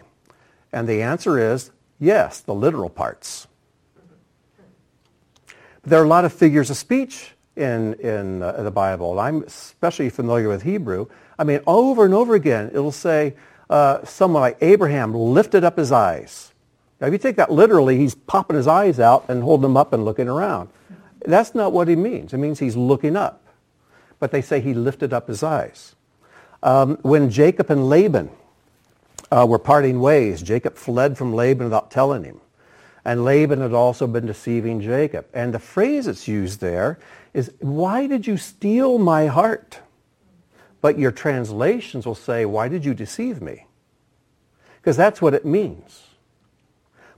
And 0.74 0.86
the 0.86 1.00
answer 1.00 1.38
is 1.38 1.70
yes, 1.98 2.40
the 2.40 2.54
literal 2.54 2.90
parts. 2.90 3.48
there 5.82 6.02
are 6.02 6.04
a 6.04 6.08
lot 6.08 6.26
of 6.26 6.34
figures 6.34 6.68
of 6.68 6.76
speech 6.76 7.32
in, 7.58 7.94
in 7.94 8.42
uh, 8.42 8.62
the 8.62 8.70
Bible. 8.70 9.18
I'm 9.18 9.42
especially 9.42 10.10
familiar 10.10 10.48
with 10.48 10.62
Hebrew. 10.62 11.06
I 11.38 11.44
mean, 11.44 11.60
over 11.66 12.04
and 12.04 12.14
over 12.14 12.34
again, 12.34 12.70
it'll 12.72 12.92
say 12.92 13.34
uh, 13.68 14.04
someone 14.04 14.40
like 14.40 14.58
Abraham 14.60 15.14
lifted 15.14 15.64
up 15.64 15.76
his 15.76 15.92
eyes. 15.92 16.52
Now, 17.00 17.08
if 17.08 17.12
you 17.12 17.18
take 17.18 17.36
that 17.36 17.50
literally, 17.52 17.96
he's 17.96 18.14
popping 18.14 18.56
his 18.56 18.66
eyes 18.66 18.98
out 18.98 19.28
and 19.28 19.42
holding 19.42 19.62
them 19.62 19.76
up 19.76 19.92
and 19.92 20.04
looking 20.04 20.28
around. 20.28 20.70
That's 21.24 21.54
not 21.54 21.72
what 21.72 21.88
he 21.88 21.96
means. 21.96 22.32
It 22.32 22.38
means 22.38 22.58
he's 22.58 22.76
looking 22.76 23.16
up. 23.16 23.44
But 24.18 24.32
they 24.32 24.42
say 24.42 24.60
he 24.60 24.74
lifted 24.74 25.12
up 25.12 25.28
his 25.28 25.42
eyes. 25.42 25.94
Um, 26.62 26.96
when 27.02 27.30
Jacob 27.30 27.70
and 27.70 27.88
Laban 27.88 28.30
uh, 29.30 29.46
were 29.48 29.58
parting 29.60 30.00
ways, 30.00 30.42
Jacob 30.42 30.76
fled 30.76 31.16
from 31.16 31.34
Laban 31.34 31.64
without 31.64 31.90
telling 31.90 32.24
him. 32.24 32.40
And 33.04 33.24
Laban 33.24 33.60
had 33.60 33.72
also 33.72 34.06
been 34.06 34.26
deceiving 34.26 34.80
Jacob. 34.80 35.26
And 35.32 35.54
the 35.54 35.58
phrase 35.58 36.06
that's 36.06 36.26
used 36.26 36.60
there 36.60 36.98
is, 37.38 37.52
why 37.60 38.08
did 38.08 38.26
you 38.26 38.36
steal 38.36 38.98
my 38.98 39.26
heart? 39.26 39.78
But 40.80 40.98
your 40.98 41.12
translations 41.12 42.04
will 42.04 42.16
say, 42.16 42.44
why 42.44 42.68
did 42.68 42.84
you 42.84 42.94
deceive 42.94 43.40
me? 43.40 43.66
Because 44.76 44.96
that's 44.96 45.22
what 45.22 45.34
it 45.34 45.44
means. 45.44 46.02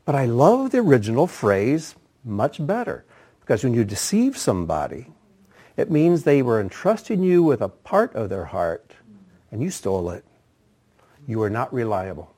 But 0.05 0.15
I 0.15 0.27
love 0.27 0.71
the 0.71 0.79
original 0.79 1.27
phrase 1.27 1.95
much 2.23 2.65
better. 2.65 3.05
Because 3.41 3.65
when 3.65 3.73
you 3.73 3.83
deceive 3.83 4.37
somebody, 4.37 5.07
it 5.77 5.91
means 5.91 6.23
they 6.23 6.43
were 6.43 6.61
entrusting 6.61 7.23
you 7.23 7.43
with 7.43 7.63
a 7.63 7.69
part 7.69 8.15
of 8.15 8.29
their 8.29 8.45
heart 8.45 8.93
and 9.51 9.63
you 9.63 9.71
stole 9.71 10.11
it. 10.11 10.25
You 11.27 11.43
are 11.43 11.51
not 11.51 11.73
reliable. 11.73 12.35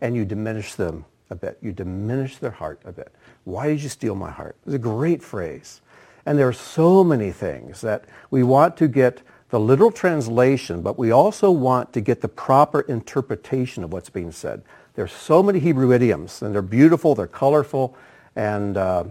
And 0.00 0.16
you 0.16 0.24
diminish 0.24 0.74
them 0.74 1.04
a 1.30 1.34
bit. 1.34 1.58
You 1.60 1.72
diminish 1.72 2.38
their 2.38 2.50
heart 2.50 2.80
a 2.84 2.92
bit. 2.92 3.12
Why 3.44 3.66
did 3.68 3.82
you 3.82 3.88
steal 3.88 4.14
my 4.14 4.30
heart? 4.30 4.56
It's 4.64 4.74
a 4.74 4.78
great 4.78 5.22
phrase. 5.22 5.82
And 6.28 6.38
there 6.38 6.46
are 6.46 6.52
so 6.52 7.02
many 7.02 7.32
things 7.32 7.80
that 7.80 8.04
we 8.30 8.42
want 8.42 8.76
to 8.76 8.86
get 8.86 9.22
the 9.48 9.58
literal 9.58 9.90
translation, 9.90 10.82
but 10.82 10.98
we 10.98 11.10
also 11.10 11.50
want 11.50 11.94
to 11.94 12.02
get 12.02 12.20
the 12.20 12.28
proper 12.28 12.82
interpretation 12.82 13.82
of 13.82 13.94
what's 13.94 14.10
being 14.10 14.30
said. 14.30 14.62
There's 14.92 15.10
so 15.10 15.42
many 15.42 15.58
Hebrew 15.58 15.90
idioms, 15.90 16.42
and 16.42 16.54
they're 16.54 16.60
beautiful, 16.60 17.14
they're 17.14 17.26
colorful, 17.26 17.96
and 18.36 18.76
uh, 18.76 19.04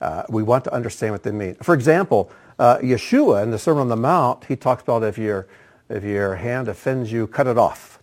uh, 0.00 0.22
we 0.28 0.44
want 0.44 0.62
to 0.62 0.72
understand 0.72 1.10
what 1.10 1.24
they 1.24 1.32
mean. 1.32 1.56
For 1.56 1.74
example, 1.74 2.30
uh, 2.60 2.78
Yeshua 2.78 3.42
in 3.42 3.50
the 3.50 3.58
Sermon 3.58 3.80
on 3.80 3.88
the 3.88 3.96
Mount, 3.96 4.44
he 4.44 4.54
talks 4.54 4.84
about 4.84 5.02
if 5.02 5.18
your, 5.18 5.48
if 5.88 6.04
your 6.04 6.36
hand 6.36 6.68
offends 6.68 7.10
you, 7.10 7.26
cut 7.26 7.48
it 7.48 7.58
off. 7.58 7.98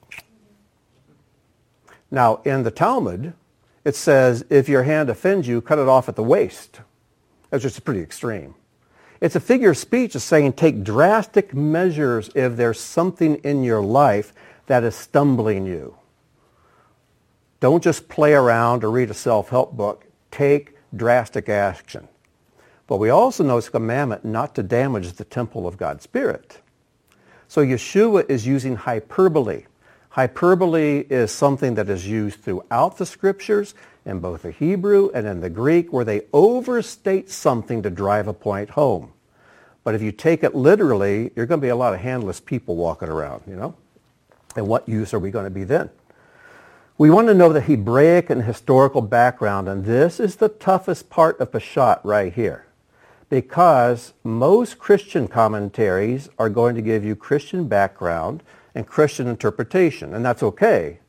Now, 2.12 2.42
in 2.44 2.64
the 2.64 2.72
Talmud, 2.72 3.32
it 3.86 3.96
says, 3.96 4.44
if 4.50 4.68
your 4.68 4.84
hand 4.84 5.10
offends 5.10 5.48
you, 5.48 5.62
cut 5.62 5.80
it 5.80 5.88
off 5.88 6.10
at 6.10 6.18
the 6.18 6.24
waist. 6.24 6.82
That's 7.50 7.64
just 7.64 7.84
pretty 7.84 8.02
extreme. 8.02 8.56
It's 9.20 9.36
a 9.36 9.40
figure 9.40 9.72
of 9.72 9.78
speech 9.78 10.16
of 10.16 10.22
saying 10.22 10.54
take 10.54 10.84
drastic 10.84 11.54
measures 11.54 12.30
if 12.36 12.56
there's 12.56 12.80
something 12.80 13.36
in 13.38 13.64
your 13.64 13.82
life 13.82 14.34
that 14.68 14.84
is 14.84 14.96
stumbling 14.96 15.66
you. 15.66 15.96
Don't 17.60 17.84
just 17.84 18.10
play 18.10 18.34
around 18.34 18.84
or 18.84 18.92
read 18.92 19.10
a 19.10 19.16
self-help 19.16 19.76
book. 19.76 20.06
Take 20.30 20.78
drastic 20.96 21.50
action. 21.50 22.08
But 22.86 22.98
we 22.98 23.10
also 23.10 23.44
know 23.44 23.58
it's 23.58 23.68
a 23.68 23.72
commandment 23.72 24.24
not 24.24 24.54
to 24.56 24.64
damage 24.64 25.14
the 25.14 25.26
temple 25.26 25.68
of 25.68 25.78
God's 25.78 26.04
Spirit. 26.04 26.62
So 27.48 27.66
Yeshua 27.66 28.30
is 28.30 28.46
using 28.46 28.76
hyperbole. 28.76 29.66
Hyperbole 30.10 31.00
is 31.10 31.32
something 31.32 31.76
that 31.76 31.90
is 31.90 32.08
used 32.08 32.42
throughout 32.42 32.98
the 32.98 33.06
scriptures 33.06 33.74
in 34.08 34.20
both 34.20 34.42
the 34.44 34.52
Hebrew 34.52 35.12
and 35.14 35.28
in 35.28 35.42
the 35.42 35.50
Greek 35.50 35.92
where 35.92 36.06
they 36.06 36.22
overstate 36.32 37.30
something 37.30 37.84
to 37.84 37.90
drive 37.90 38.28
a 38.28 38.34
point 38.34 38.72
home. 38.72 39.12
But 39.84 39.96
if 39.96 40.02
you 40.02 40.12
take 40.12 40.44
it 40.44 40.56
literally, 40.56 41.32
you're 41.36 41.46
going 41.46 41.60
to 41.60 41.66
be 41.66 41.70
a 41.70 41.76
lot 41.76 41.94
of 41.94 42.00
handless 42.00 42.40
people 42.40 42.78
walking 42.78 43.10
around, 43.10 43.44
you 43.46 43.56
know? 43.56 43.76
And 44.56 44.68
what 44.68 44.88
use 44.88 45.14
are 45.14 45.20
we 45.20 45.30
going 45.30 45.46
to 45.46 45.52
be 45.52 45.66
then? 45.66 45.90
We 46.98 47.10
want 47.10 47.28
to 47.28 47.34
know 47.34 47.54
the 47.54 47.62
Hebraic 47.62 48.30
and 48.30 48.44
historical 48.44 49.02
background, 49.02 49.70
and 49.70 49.86
this 49.86 50.20
is 50.20 50.38
the 50.38 50.50
toughest 50.50 51.10
part 51.10 51.40
of 51.40 51.52
Peshat 51.52 52.00
right 52.04 52.34
here. 52.34 52.66
Because 53.30 54.14
most 54.24 54.80
Christian 54.80 55.28
commentaries 55.28 56.30
are 56.40 56.50
going 56.50 56.76
to 56.76 56.82
give 56.82 57.04
you 57.04 57.16
Christian 57.16 57.68
background 57.68 58.42
and 58.74 58.88
Christian 58.88 59.28
interpretation, 59.28 60.14
and 60.16 60.26
that's 60.26 60.42
okay. 60.42 61.00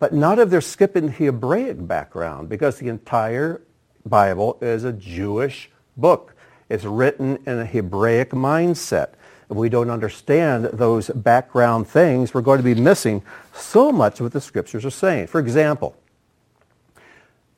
But 0.00 0.14
not 0.14 0.38
if 0.38 0.50
they're 0.50 0.60
skipping 0.60 1.06
the 1.06 1.12
Hebraic 1.12 1.86
background, 1.86 2.48
because 2.48 2.78
the 2.78 2.88
entire 2.88 3.60
Bible 4.04 4.58
is 4.60 4.82
a 4.82 4.92
Jewish 4.92 5.70
book. 5.96 6.34
It's 6.68 6.84
written 6.84 7.38
in 7.46 7.58
a 7.58 7.66
Hebraic 7.66 8.30
mindset. 8.30 9.10
If 9.50 9.56
we 9.56 9.68
don't 9.68 9.90
understand 9.90 10.66
those 10.66 11.10
background 11.10 11.86
things, 11.86 12.32
we're 12.32 12.40
going 12.40 12.58
to 12.58 12.64
be 12.64 12.74
missing 12.74 13.22
so 13.52 13.92
much 13.92 14.20
of 14.20 14.24
what 14.24 14.32
the 14.32 14.40
scriptures 14.40 14.86
are 14.86 14.90
saying. 14.90 15.26
For 15.26 15.38
example, 15.38 15.96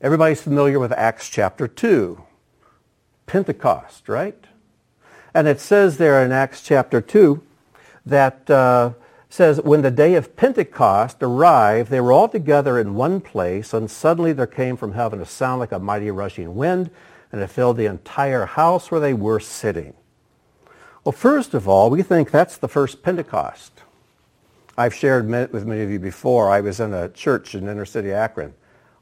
everybody's 0.00 0.42
familiar 0.42 0.80
with 0.80 0.90
Acts 0.92 1.28
chapter 1.28 1.68
2, 1.68 2.22
Pentecost, 3.26 4.08
right? 4.08 4.42
And 5.32 5.46
it 5.46 5.61
says 5.61 5.99
there 5.99 6.25
in 6.25 6.32
Acts 6.32 6.62
chapter 6.62 7.00
2 7.00 7.40
that 8.06 8.50
uh, 8.50 8.92
says, 9.32 9.62
when 9.62 9.80
the 9.80 9.90
day 9.90 10.14
of 10.14 10.36
Pentecost 10.36 11.22
arrived, 11.22 11.90
they 11.90 12.02
were 12.02 12.12
all 12.12 12.28
together 12.28 12.78
in 12.78 12.94
one 12.94 13.18
place, 13.18 13.72
and 13.72 13.90
suddenly 13.90 14.34
there 14.34 14.46
came 14.46 14.76
from 14.76 14.92
heaven 14.92 15.22
a 15.22 15.24
sound 15.24 15.58
like 15.58 15.72
a 15.72 15.78
mighty 15.78 16.10
rushing 16.10 16.54
wind, 16.54 16.90
and 17.32 17.40
it 17.40 17.46
filled 17.46 17.78
the 17.78 17.86
entire 17.86 18.44
house 18.44 18.90
where 18.90 19.00
they 19.00 19.14
were 19.14 19.40
sitting. 19.40 19.94
Well, 21.02 21.12
first 21.12 21.54
of 21.54 21.66
all, 21.66 21.88
we 21.88 22.02
think 22.02 22.30
that's 22.30 22.58
the 22.58 22.68
first 22.68 23.02
Pentecost. 23.02 23.72
I've 24.76 24.94
shared 24.94 25.26
with 25.50 25.64
many 25.64 25.80
of 25.80 25.90
you 25.90 25.98
before. 25.98 26.50
I 26.50 26.60
was 26.60 26.78
in 26.78 26.92
a 26.92 27.08
church 27.08 27.54
in 27.54 27.68
inner 27.68 27.86
city 27.86 28.12
Akron 28.12 28.52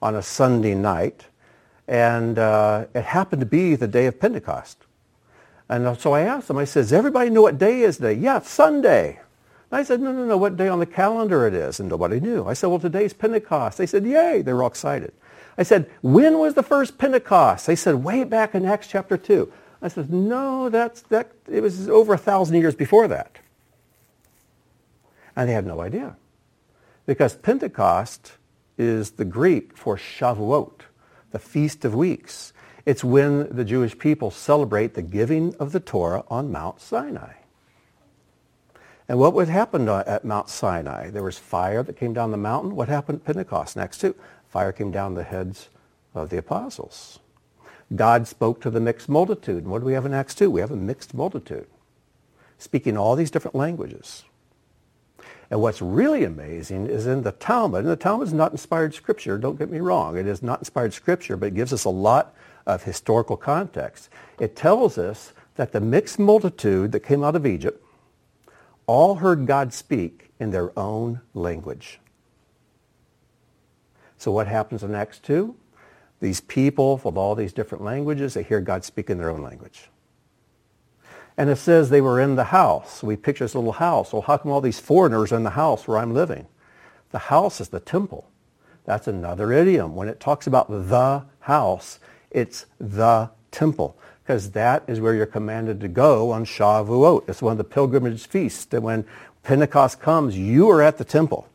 on 0.01 0.15
a 0.15 0.23
Sunday 0.23 0.77
night, 0.77 1.27
and 1.89 2.39
uh, 2.39 2.87
it 2.95 3.03
happened 3.03 3.41
to 3.41 3.47
be 3.47 3.75
the 3.75 3.89
day 3.89 4.07
of 4.07 4.21
Pentecost. 4.21 4.79
And 5.69 5.99
so 5.99 6.13
I 6.13 6.21
asked 6.21 6.47
them, 6.47 6.57
I 6.57 6.67
said, 6.67 6.83
does 6.83 6.93
everybody 6.93 7.31
know 7.31 7.43
what 7.43 7.59
day 7.59 7.81
is 7.81 7.97
today? 7.97 8.15
Yeah, 8.15 8.39
Sunday. 8.43 9.19
I 9.73 9.85
said, 9.85 10.01
no, 10.01 10.11
no, 10.11 10.25
no, 10.25 10.37
what 10.37 10.57
day 10.57 10.69
on 10.69 10.81
the 10.81 10.87
calendar 10.87 11.47
it 11.47 11.55
is? 11.55 11.79
And 11.79 11.89
nobody 11.89 12.19
knew. 12.19 12.45
I 12.45 12.55
said, 12.55 12.67
well, 12.67 12.81
today's 12.81 13.13
Pentecost. 13.13 13.79
They 13.79 13.87
said, 13.87 14.05
yay. 14.05 14.43
They 14.43 14.53
were 14.53 14.63
all 14.63 14.69
excited. 14.69 15.13
I 15.57 15.63
said, 15.63 15.89
when 16.03 16.39
was 16.39 16.55
the 16.55 16.63
first 16.63 16.99
Pentecost? 16.99 17.67
They 17.67 17.77
said, 17.77 18.03
way 18.03 18.25
back 18.25 18.55
in 18.55 18.65
Acts 18.65 18.89
chapter 18.89 19.17
2. 19.17 19.53
I 19.83 19.89
said, 19.89 20.13
no, 20.13 20.69
that's, 20.69 21.03
that, 21.03 21.33
it 21.49 21.63
was 21.63 21.89
over 21.89 22.15
a 22.15 22.19
thousand 22.19 22.57
years 22.57 22.75
before 22.75 23.09
that. 23.09 23.39
And 25.37 25.49
they 25.49 25.55
had 25.55 25.67
no 25.67 25.81
idea. 25.81 26.17
Because 27.07 27.37
Pentecost 27.37 28.33
is 28.77 29.13
the 29.13 29.25
Greek 29.25 29.77
for 29.77 29.97
Shavuot, 29.97 30.81
the 31.31 31.39
Feast 31.39 31.85
of 31.85 31.95
Weeks. 31.95 32.53
It's 32.87 33.05
when 33.05 33.55
the 33.55 33.65
Jewish 33.65 33.97
people 33.99 34.31
celebrate 34.31 34.95
the 34.95 35.03
giving 35.03 35.55
of 35.57 35.73
the 35.73 35.81
Torah 35.81 36.25
on 36.29 36.51
Mount 36.51 36.81
Sinai. 36.81 37.35
And 39.11 39.19
what 39.19 39.35
would 39.35 39.49
happen 39.49 39.89
uh, 39.89 40.05
at 40.07 40.25
Mount 40.25 40.49
Sinai? 40.49 41.11
There 41.11 41.25
was 41.25 41.37
fire 41.37 41.83
that 41.83 41.97
came 41.97 42.13
down 42.13 42.31
the 42.31 42.37
mountain. 42.37 42.77
What 42.77 42.89
happened 42.89 43.19
at 43.19 43.25
Pentecost 43.25 43.77
next 43.77 43.99
to? 44.03 44.15
Fire 44.49 44.71
came 44.71 44.93
down 44.93 45.15
the 45.15 45.25
heads 45.25 45.69
of 46.15 46.31
the 46.31 46.39
apostles. 46.39 47.19
God 47.97 48.29
spoke 48.29 48.61
to 48.61 48.71
the 48.71 48.79
mixed 48.79 49.09
multitude. 49.09 49.65
And 49.65 49.73
what 49.73 49.81
do 49.81 49.87
we 49.87 49.95
have 49.95 50.07
in 50.07 50.15
Acts 50.15 50.37
2? 50.37 50.49
We 50.49 50.61
have 50.61 50.71
a 50.71 50.77
mixed 50.77 51.13
multitude 51.13 51.67
speaking 52.57 52.97
all 52.97 53.17
these 53.17 53.33
different 53.33 53.57
languages. 53.57 54.23
And 55.51 55.61
what's 55.61 55.83
really 55.83 56.23
amazing 56.23 56.87
is 56.87 57.09
in 57.09 57.25
the 57.25 57.33
Talmud, 57.33 57.81
and 57.81 57.91
the 57.91 57.97
Talmud 57.97 58.29
is 58.29 58.33
not 58.33 58.53
inspired 58.53 58.95
scripture, 58.95 59.39
don't 59.39 59.59
get 59.59 59.73
me 59.73 59.81
wrong. 59.81 60.17
It 60.17 60.29
is 60.29 60.41
not 60.41 60.61
inspired 60.61 60.95
scripture, 60.95 61.37
but 61.37 61.47
it 61.47 61.55
gives 61.57 61.73
us 61.73 61.85
a 61.85 61.91
lot 61.91 62.33
of 62.65 62.85
historical 62.85 63.37
context. 63.37 64.09
It 64.39 64.55
tells 64.55 64.99
us 64.99 65.33
that 65.57 65.73
the 65.73 65.81
mixed 65.81 66.21
multitude 66.21 66.93
that 66.93 67.01
came 67.01 67.25
out 67.25 67.35
of 67.35 67.45
Egypt 67.45 67.85
all 68.91 69.15
heard 69.15 69.47
God 69.47 69.73
speak 69.73 70.33
in 70.41 70.51
their 70.51 70.77
own 70.77 71.21
language. 71.33 72.01
So 74.19 74.33
what 74.33 74.49
happens 74.49 74.83
in 74.83 74.97
Acts 74.97 75.21
2? 75.21 75.55
These 76.19 76.41
people 76.41 77.01
of 77.05 77.17
all 77.17 77.37
these 77.37 77.53
different 77.53 77.85
languages, 77.85 78.35
they 78.35 78.43
hear 78.43 78.61
God 78.61 78.85
speak 78.85 79.09
in 79.09 79.17
their 79.17 79.31
own 79.31 79.43
language. 79.43 79.91
And 81.37 81.49
it 81.49 81.57
says 81.57 81.89
they 81.89 82.01
were 82.01 82.21
in 82.21 82.35
the 82.35 82.47
house. 82.47 83.01
We 83.01 83.15
picture 83.15 83.45
this 83.45 83.55
little 83.55 83.71
house. 83.71 84.13
Well, 84.13 84.23
how 84.23 84.39
come 84.39 84.51
all 84.51 84.61
these 84.61 84.81
foreigners 84.81 85.31
are 85.31 85.37
in 85.37 85.45
the 85.45 85.51
house 85.51 85.87
where 85.87 85.99
I'm 85.99 86.13
living? 86.13 86.49
The 87.13 87.21
house 87.21 87.61
is 87.61 87.69
the 87.69 87.79
temple. 87.79 88.29
That's 88.87 89.07
another 89.07 89.53
idiom. 89.53 89.95
When 89.95 90.09
it 90.09 90.19
talks 90.19 90.49
about 90.49 90.69
the 90.69 91.27
house, 91.39 92.01
it's 92.33 92.67
the 92.81 93.31
temple 93.53 93.97
because 94.31 94.53
that 94.53 94.85
is 94.87 95.01
where 95.01 95.13
you're 95.13 95.27
commanded 95.27 95.81
to 95.81 95.89
go 95.89 96.31
on 96.31 96.45
Shavuot. 96.45 97.29
It's 97.29 97.43
one 97.43 97.51
of 97.51 97.59
the 97.59 97.65
pilgrimage 97.65 98.29
feasts. 98.29 98.73
And 98.73 98.85
when 98.85 99.05
Pentecost 99.43 99.99
comes, 99.99 100.39
you 100.39 100.71
are 100.71 100.81
at 100.81 100.99
the 100.99 101.05
temple. 101.05 101.49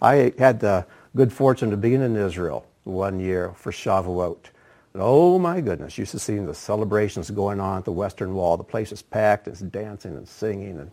I 0.00 0.32
had 0.38 0.58
the 0.60 0.86
good 1.14 1.30
fortune 1.30 1.74
of 1.74 1.82
being 1.82 2.00
in 2.00 2.16
Israel 2.16 2.64
one 2.84 3.20
year 3.20 3.52
for 3.54 3.70
Shavuot. 3.70 4.46
Oh 4.94 5.38
my 5.38 5.60
goodness, 5.60 5.98
you 5.98 6.06
should 6.06 6.22
see 6.22 6.38
the 6.38 6.54
celebrations 6.54 7.30
going 7.30 7.60
on 7.60 7.76
at 7.76 7.84
the 7.84 7.92
Western 7.92 8.32
Wall. 8.32 8.56
The 8.56 8.64
place 8.64 8.92
is 8.92 9.02
packed, 9.02 9.46
it's 9.46 9.60
dancing 9.60 10.16
and 10.16 10.26
singing, 10.26 10.78
and 10.78 10.90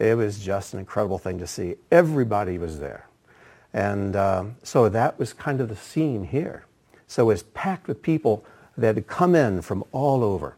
it 0.00 0.16
was 0.16 0.40
just 0.40 0.74
an 0.74 0.80
incredible 0.80 1.18
thing 1.18 1.38
to 1.38 1.46
see. 1.46 1.76
Everybody 1.92 2.58
was 2.58 2.80
there. 2.80 3.06
And 3.72 4.16
um, 4.16 4.56
so 4.64 4.88
that 4.88 5.20
was 5.20 5.34
kind 5.34 5.60
of 5.60 5.68
the 5.68 5.76
scene 5.76 6.24
here. 6.24 6.64
So 7.06 7.22
it 7.22 7.26
was 7.26 7.42
packed 7.44 7.86
with 7.86 8.02
people 8.02 8.44
that 8.76 8.96
had 8.96 9.06
come 9.06 9.36
in 9.36 9.62
from 9.62 9.84
all 9.92 10.24
over. 10.24 10.56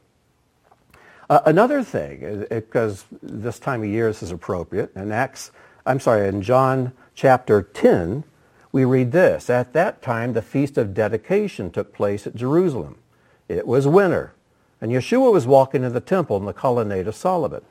Uh, 1.32 1.40
another 1.46 1.82
thing, 1.82 2.44
because 2.50 3.06
this 3.22 3.58
time 3.58 3.82
of 3.82 3.88
year 3.88 4.08
this 4.08 4.22
is 4.22 4.30
appropriate, 4.30 4.94
in 4.94 5.10
Acts, 5.10 5.50
I'm 5.86 5.98
sorry, 5.98 6.28
in 6.28 6.42
John 6.42 6.92
chapter 7.14 7.62
10, 7.62 8.24
we 8.70 8.84
read 8.84 9.12
this. 9.12 9.48
At 9.48 9.72
that 9.72 10.02
time, 10.02 10.34
the 10.34 10.42
feast 10.42 10.76
of 10.76 10.92
dedication 10.92 11.70
took 11.70 11.94
place 11.94 12.26
at 12.26 12.34
Jerusalem. 12.36 12.98
It 13.48 13.66
was 13.66 13.88
winter, 13.88 14.34
and 14.78 14.92
Yeshua 14.92 15.32
was 15.32 15.46
walking 15.46 15.84
in 15.84 15.94
the 15.94 16.02
temple 16.02 16.36
in 16.36 16.44
the 16.44 16.52
colonnade 16.52 17.08
of 17.08 17.14
Solomon. 17.14 17.62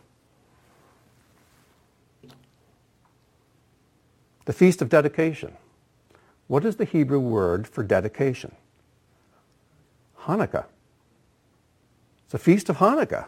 The 4.46 4.54
feast 4.54 4.82
of 4.82 4.90
dedication. 4.90 5.56
What 6.48 6.66
is 6.66 6.78
the 6.78 6.86
Hebrew 6.86 7.20
word 7.20 7.68
for 7.68 7.84
dedication? 7.84 8.56
Hanukkah. 10.22 10.66
It's 12.26 12.34
a 12.34 12.40
feast 12.40 12.68
of 12.68 12.78
Hanukkah. 12.78 13.28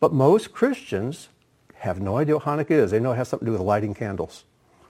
But 0.00 0.12
most 0.12 0.52
Christians 0.52 1.28
have 1.76 2.00
no 2.00 2.16
idea 2.16 2.36
what 2.36 2.44
Hanukkah 2.44 2.70
is. 2.70 2.90
They 2.90 3.00
know 3.00 3.12
it 3.12 3.16
has 3.16 3.28
something 3.28 3.46
to 3.46 3.52
do 3.52 3.58
with 3.58 3.66
lighting 3.66 3.94
candles. 3.94 4.44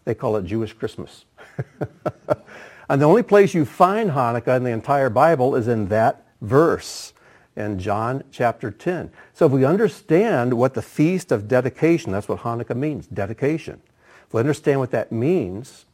They 0.04 0.14
call 0.14 0.36
it 0.36 0.44
Jewish 0.44 0.72
Christmas. 0.72 1.24
and 2.88 3.00
the 3.00 3.06
only 3.06 3.22
place 3.22 3.54
you 3.54 3.64
find 3.64 4.10
Hanukkah 4.10 4.56
in 4.56 4.64
the 4.64 4.70
entire 4.70 5.10
Bible 5.10 5.54
is 5.54 5.68
in 5.68 5.88
that 5.88 6.26
verse 6.40 7.12
in 7.56 7.78
John 7.78 8.22
chapter 8.30 8.70
10. 8.70 9.10
So 9.34 9.46
if 9.46 9.52
we 9.52 9.64
understand 9.64 10.54
what 10.54 10.74
the 10.74 10.82
feast 10.82 11.32
of 11.32 11.48
dedication, 11.48 12.12
that's 12.12 12.28
what 12.28 12.40
Hanukkah 12.40 12.76
means, 12.76 13.06
dedication. 13.06 13.82
If 14.26 14.34
we 14.34 14.40
understand 14.40 14.80
what 14.80 14.92
that 14.92 15.10
means, 15.10 15.86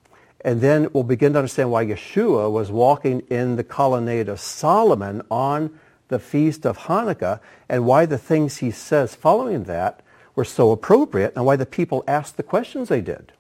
and 0.45 0.61
then 0.61 0.89
we'll 0.93 1.05
begin 1.05 1.33
to 1.33 1.39
understand 1.39 1.71
why 1.71 1.87
Yeshua 1.87 2.51
was 2.51 2.71
walking 2.71 3.21
in 3.31 3.57
the 3.57 3.65
colonnade 3.65 4.29
of 4.29 4.39
Solomon 4.39 5.23
on 5.31 5.79
the 6.09 6.19
feast 6.19 6.67
of 6.67 6.79
Hanukkah 6.79 7.41
and 7.69 7.87
why 7.87 8.07
the 8.07 8.19
things 8.19 8.59
he 8.59 8.71
says 8.71 9.15
following 9.15 9.65
that 9.65 10.01
were 10.35 10.45
so 10.45 10.71
appropriate 10.73 11.33
and 11.35 11.45
why 11.45 11.57
the 11.57 11.67
people 11.67 12.05
asked 12.07 12.37
the 12.37 12.43
questions 12.43 12.89
they 12.89 13.01
did. 13.01 13.33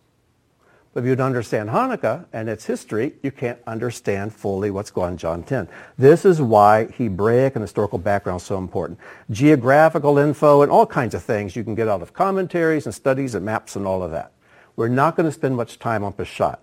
But 0.92 1.02
if 1.02 1.08
you 1.08 1.16
don't 1.16 1.26
understand 1.26 1.70
Hanukkah 1.70 2.26
and 2.32 2.48
its 2.48 2.66
history, 2.66 3.14
you 3.20 3.32
can't 3.32 3.58
understand 3.66 4.32
fully 4.32 4.70
what's 4.70 4.92
going 4.92 5.06
on 5.06 5.12
in 5.12 5.18
John 5.18 5.42
10. 5.42 5.68
This 5.98 6.24
is 6.24 6.40
why 6.40 6.84
Hebraic 6.84 7.56
and 7.56 7.62
historical 7.62 7.98
background 7.98 8.40
is 8.40 8.46
so 8.46 8.58
important. 8.58 9.00
Geographical 9.28 10.18
info 10.18 10.62
and 10.62 10.70
all 10.70 10.86
kinds 10.86 11.14
of 11.14 11.24
things 11.24 11.56
you 11.56 11.64
can 11.64 11.74
get 11.74 11.88
out 11.88 12.00
of 12.00 12.12
commentaries 12.12 12.86
and 12.86 12.94
studies 12.94 13.34
and 13.34 13.44
maps 13.44 13.74
and 13.74 13.86
all 13.88 14.04
of 14.04 14.12
that. 14.12 14.30
We're 14.76 14.86
not 14.86 15.16
going 15.16 15.26
to 15.26 15.32
spend 15.32 15.56
much 15.56 15.80
time 15.80 16.04
on 16.04 16.12
Peshat. 16.12 16.58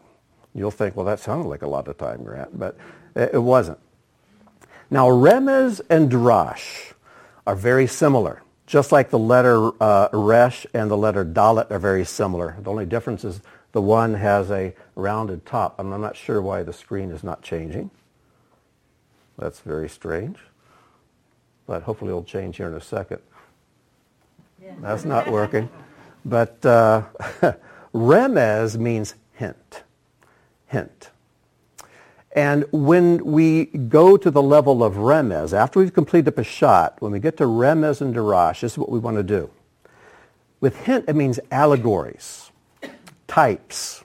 You'll 0.56 0.72
think, 0.72 0.96
well, 0.96 1.06
that 1.06 1.20
sounded 1.20 1.50
like 1.50 1.62
a 1.62 1.68
lot 1.68 1.90
of 1.90 1.98
time, 1.98 2.24
Grant, 2.24 2.58
but 2.58 2.78
it 3.16 3.42
wasn't. 3.42 3.80
Now, 4.92 5.08
Remez 5.08 5.82
and 5.90 6.12
Drash 6.12 6.94
are 7.48 7.56
very 7.56 7.88
similar. 7.88 8.44
Just 8.68 8.92
like 8.92 9.10
the 9.10 9.20
letter 9.20 9.72
uh, 9.82 10.10
Resh 10.14 10.68
and 10.74 10.92
the 10.92 10.98
letter 10.98 11.26
Dalet 11.26 11.72
are 11.72 11.80
very 11.80 12.06
similar. 12.06 12.56
The 12.62 12.70
only 12.70 12.86
difference 12.86 13.26
is 13.26 13.42
the 13.72 13.82
one 13.82 14.14
has 14.14 14.52
a 14.52 14.76
rounded 14.96 15.46
top. 15.46 15.76
I'm 15.80 15.90
not 15.90 16.16
sure 16.16 16.42
why 16.42 16.62
the 16.64 16.74
screen 16.74 17.10
is 17.10 17.24
not 17.24 17.42
changing. 17.42 17.90
That's 19.38 19.62
very 19.62 19.90
strange. 19.90 20.38
But 21.66 21.84
hopefully 21.84 22.10
it'll 22.10 22.24
change 22.24 22.58
here 22.58 22.68
in 22.68 22.76
a 22.76 22.82
second. 22.82 23.22
Yeah. 24.62 24.74
That's 24.82 25.06
not 25.06 25.32
working. 25.32 25.70
But 26.24 26.64
uh, 26.66 27.04
Remez 27.94 28.78
means 28.78 29.16
hint 29.34 29.84
hint. 30.72 31.11
And 32.34 32.66
when 32.72 33.26
we 33.26 33.66
go 33.66 34.16
to 34.16 34.32
the 34.32 34.42
level 34.42 34.84
of 34.84 34.94
remez, 34.94 35.54
after 35.54 35.80
we've 35.80 35.94
completed 35.94 36.34
the 36.34 36.42
Peshat, 36.42 36.94
when 37.00 37.12
we 37.12 37.20
get 37.20 37.38
to 37.38 37.44
remez 37.44 38.00
and 38.00 38.16
darash, 38.16 38.62
this 38.62 38.74
is 38.74 38.78
what 38.78 38.90
we 38.90 39.00
want 39.00 39.18
to 39.18 39.24
do. 39.24 39.50
With 40.62 40.78
hint, 40.78 41.06
it 41.08 41.16
means 41.16 41.40
allegories, 41.52 42.52
types, 43.28 44.04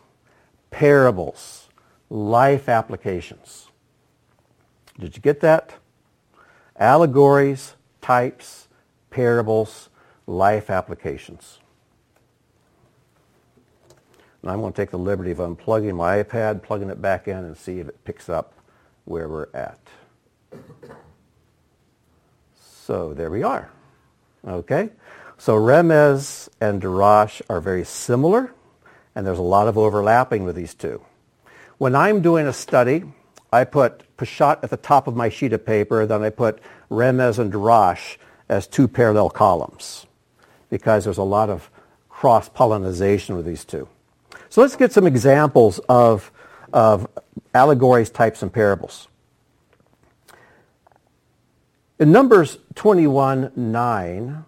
parables, 0.71 1.69
life 2.11 2.69
applications. 2.69 3.69
Did 4.99 5.15
you 5.15 5.23
get 5.23 5.41
that? 5.41 5.75
Allegories, 6.77 7.77
types, 8.01 8.69
parables, 9.11 9.89
life 10.27 10.71
applications. 10.71 11.61
And 14.47 14.53
I'm 14.53 14.61
going 14.61 14.73
to 14.73 14.81
take 14.81 14.93
the 14.93 14.97
liberty 14.97 15.33
of 15.33 15.39
unplugging 15.39 15.97
my 15.97 16.23
iPad, 16.23 16.63
plugging 16.63 16.89
it 16.89 17.03
back 17.03 17.27
in, 17.27 17.37
and 17.37 17.57
see 17.57 17.81
if 17.81 17.89
it 17.89 18.05
picks 18.05 18.29
up 18.29 18.55
where 19.05 19.29
we're 19.29 19.49
at. 19.53 19.81
So 22.61 23.13
there 23.13 23.29
we 23.29 23.43
are. 23.43 23.69
Okay? 24.47 24.91
So 25.37 25.57
Remez 25.57 26.49
and 26.61 26.81
Darash 26.81 27.43
are 27.51 27.61
very 27.61 27.83
similar, 27.85 28.53
and 29.17 29.27
there's 29.27 29.41
a 29.41 29.43
lot 29.43 29.67
of 29.67 29.77
overlapping 29.77 30.45
with 30.45 30.55
these 30.55 30.75
two. 30.75 31.03
When 31.79 31.97
I'm 31.97 32.23
doing 32.23 32.47
a 32.47 32.53
study, 32.53 33.03
I 33.53 33.65
put 33.65 34.05
Peshat 34.17 34.63
at 34.63 34.71
the 34.71 34.77
top 34.77 35.09
of 35.09 35.17
my 35.17 35.29
sheet 35.29 35.55
of 35.55 35.67
paper, 35.67 36.07
then 36.07 36.23
I 36.23 36.31
put 36.31 36.61
Remez 36.89 37.41
and 37.41 37.53
Darash 37.53 38.17
as 38.49 38.69
two 38.69 38.87
parallel 38.87 39.29
columns 39.29 40.07
because 40.71 41.03
there's 41.03 41.19
a 41.19 41.25
lot 41.25 41.51
of 41.51 41.69
cross-pollination 42.09 43.35
with 43.35 43.45
these 43.45 43.65
two. 43.65 43.89
So 44.57 44.63
let's 44.63 44.75
get 44.75 44.91
some 44.91 45.07
examples 45.07 45.81
of, 45.81 46.33
of 46.73 47.07
allegories, 47.53 48.09
types, 48.09 48.43
and 48.43 48.51
parables. 48.51 49.07
In 51.99 52.11
Numbers 52.11 52.57
21, 52.75 53.53
9, 53.55 54.45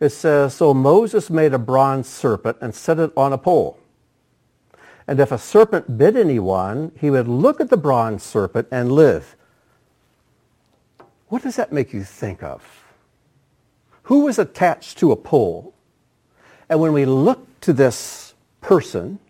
it 0.00 0.08
says, 0.08 0.52
So 0.52 0.74
Moses 0.74 1.30
made 1.30 1.54
a 1.54 1.60
bronze 1.60 2.08
serpent 2.08 2.56
and 2.60 2.74
set 2.74 2.98
it 2.98 3.12
on 3.16 3.32
a 3.32 3.38
pole. 3.38 3.78
And 5.06 5.20
if 5.20 5.30
a 5.30 5.38
serpent 5.38 5.96
bit 5.96 6.16
anyone, 6.16 6.90
he 7.00 7.08
would 7.08 7.28
look 7.28 7.60
at 7.60 7.70
the 7.70 7.76
bronze 7.76 8.24
serpent 8.24 8.66
and 8.72 8.90
live. 8.90 9.36
What 11.28 11.44
does 11.44 11.54
that 11.54 11.72
make 11.72 11.92
you 11.92 12.02
think 12.02 12.42
of? 12.42 12.82
Who 14.02 14.24
was 14.24 14.40
attached 14.40 14.98
to 14.98 15.12
a 15.12 15.16
pole? 15.16 15.72
And 16.68 16.80
when 16.80 16.92
we 16.92 17.04
look 17.04 17.60
to 17.60 17.72
this 17.72 18.34
person, 18.60 19.20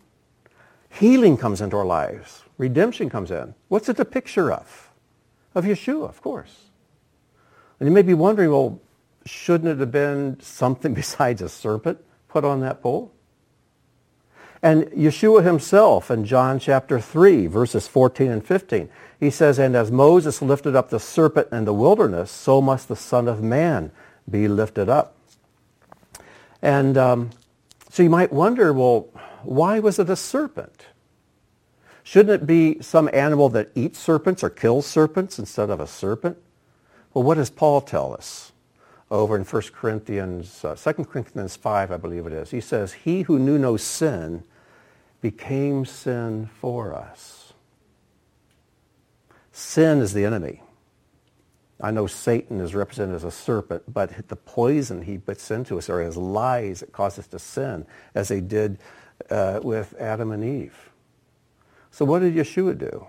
Healing 0.98 1.36
comes 1.36 1.60
into 1.60 1.76
our 1.76 1.84
lives. 1.84 2.42
Redemption 2.56 3.10
comes 3.10 3.30
in. 3.30 3.54
What's 3.68 3.88
it 3.88 4.00
a 4.00 4.04
picture 4.04 4.50
of? 4.50 4.90
Of 5.54 5.64
Yeshua, 5.64 6.08
of 6.08 6.22
course. 6.22 6.66
And 7.78 7.88
you 7.88 7.94
may 7.94 8.02
be 8.02 8.14
wondering, 8.14 8.50
well, 8.50 8.80
shouldn't 9.26 9.68
it 9.68 9.78
have 9.78 9.92
been 9.92 10.40
something 10.40 10.94
besides 11.02 11.42
a 11.42 11.48
serpent 11.48 11.98
put 12.28 12.44
on 12.44 12.60
that 12.60 12.82
pole? 12.82 13.12
And 14.62 14.84
Yeshua 14.86 15.44
himself 15.44 16.10
in 16.10 16.24
John 16.24 16.58
chapter 16.58 16.98
3, 16.98 17.46
verses 17.46 17.86
14 17.86 18.30
and 18.30 18.44
15, 18.44 18.88
he 19.20 19.30
says, 19.30 19.58
And 19.58 19.76
as 19.76 19.90
Moses 19.90 20.40
lifted 20.40 20.74
up 20.74 20.88
the 20.88 20.98
serpent 20.98 21.48
in 21.52 21.66
the 21.66 21.74
wilderness, 21.74 22.30
so 22.30 22.62
must 22.62 22.88
the 22.88 22.96
Son 22.96 23.28
of 23.28 23.42
Man 23.42 23.92
be 24.28 24.48
lifted 24.48 24.88
up. 24.88 25.14
And 26.62 26.96
um, 26.96 27.30
so 27.90 28.02
you 28.02 28.10
might 28.10 28.32
wonder, 28.32 28.72
well, 28.72 29.08
why 29.42 29.78
was 29.78 29.98
it 29.98 30.10
a 30.10 30.16
serpent? 30.16 30.86
Shouldn't 32.02 32.42
it 32.42 32.46
be 32.46 32.80
some 32.82 33.10
animal 33.12 33.48
that 33.50 33.70
eats 33.74 33.98
serpents 33.98 34.44
or 34.44 34.50
kills 34.50 34.86
serpents 34.86 35.38
instead 35.38 35.70
of 35.70 35.80
a 35.80 35.86
serpent? 35.86 36.38
Well, 37.12 37.24
what 37.24 37.34
does 37.34 37.50
Paul 37.50 37.80
tell 37.80 38.14
us? 38.14 38.52
Over 39.10 39.36
in 39.36 39.44
1 39.44 39.62
Corinthians, 39.72 40.64
uh, 40.64 40.74
2 40.74 41.04
Corinthians 41.04 41.56
5, 41.56 41.90
I 41.90 41.96
believe 41.96 42.26
it 42.26 42.32
is. 42.32 42.50
He 42.50 42.60
says, 42.60 42.92
he 42.92 43.22
who 43.22 43.38
knew 43.38 43.58
no 43.58 43.76
sin 43.76 44.44
became 45.20 45.84
sin 45.84 46.48
for 46.60 46.94
us. 46.94 47.52
Sin 49.50 50.00
is 50.00 50.12
the 50.12 50.24
enemy. 50.24 50.62
I 51.80 51.90
know 51.90 52.06
Satan 52.06 52.60
is 52.60 52.74
represented 52.74 53.16
as 53.16 53.24
a 53.24 53.30
serpent, 53.30 53.82
but 53.92 54.28
the 54.28 54.36
poison 54.36 55.02
he 55.02 55.18
puts 55.18 55.50
into 55.50 55.76
us 55.76 55.90
are 55.90 56.00
his 56.00 56.16
lies 56.16 56.80
that 56.80 56.92
cause 56.92 57.18
us 57.18 57.26
to 57.28 57.38
sin, 57.38 57.86
as 58.14 58.28
they 58.28 58.40
did 58.40 58.78
uh, 59.30 59.60
with 59.62 59.94
Adam 59.98 60.32
and 60.32 60.44
Eve. 60.44 60.90
So 61.90 62.04
what 62.04 62.20
did 62.20 62.34
Yeshua 62.34 62.76
do? 62.78 63.06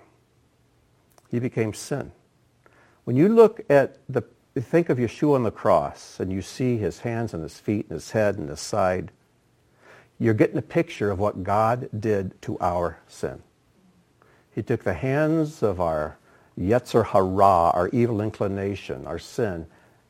He 1.29 1.39
became 1.39 1.73
sin. 1.73 2.11
When 3.03 3.15
you 3.15 3.29
look 3.29 3.61
at 3.69 3.97
the, 4.09 4.23
think 4.55 4.89
of 4.89 4.97
Yeshua 4.97 5.35
on 5.35 5.43
the 5.43 5.51
cross 5.51 6.19
and 6.19 6.31
you 6.31 6.41
see 6.41 6.77
his 6.77 6.99
hands 6.99 7.33
and 7.33 7.43
his 7.43 7.59
feet 7.59 7.87
and 7.89 7.95
his 7.95 8.11
head 8.11 8.37
and 8.37 8.49
his 8.49 8.59
side, 8.59 9.11
you're 10.19 10.33
getting 10.33 10.57
a 10.57 10.63
picture 10.63 11.11
of 11.11 11.19
what 11.19 11.43
God 11.43 11.89
did 11.97 12.41
to 12.43 12.57
our 12.59 12.99
sin. 13.07 13.43
He 14.53 14.63
took 14.63 14.83
the 14.83 14.93
hands 14.93 15.61
of 15.61 15.79
our 15.79 16.17
Yetzer 16.57 17.05
Hara, 17.05 17.71
our 17.71 17.89
evil 17.89 18.21
inclination, 18.21 19.05
our 19.05 19.19
sin, 19.19 19.67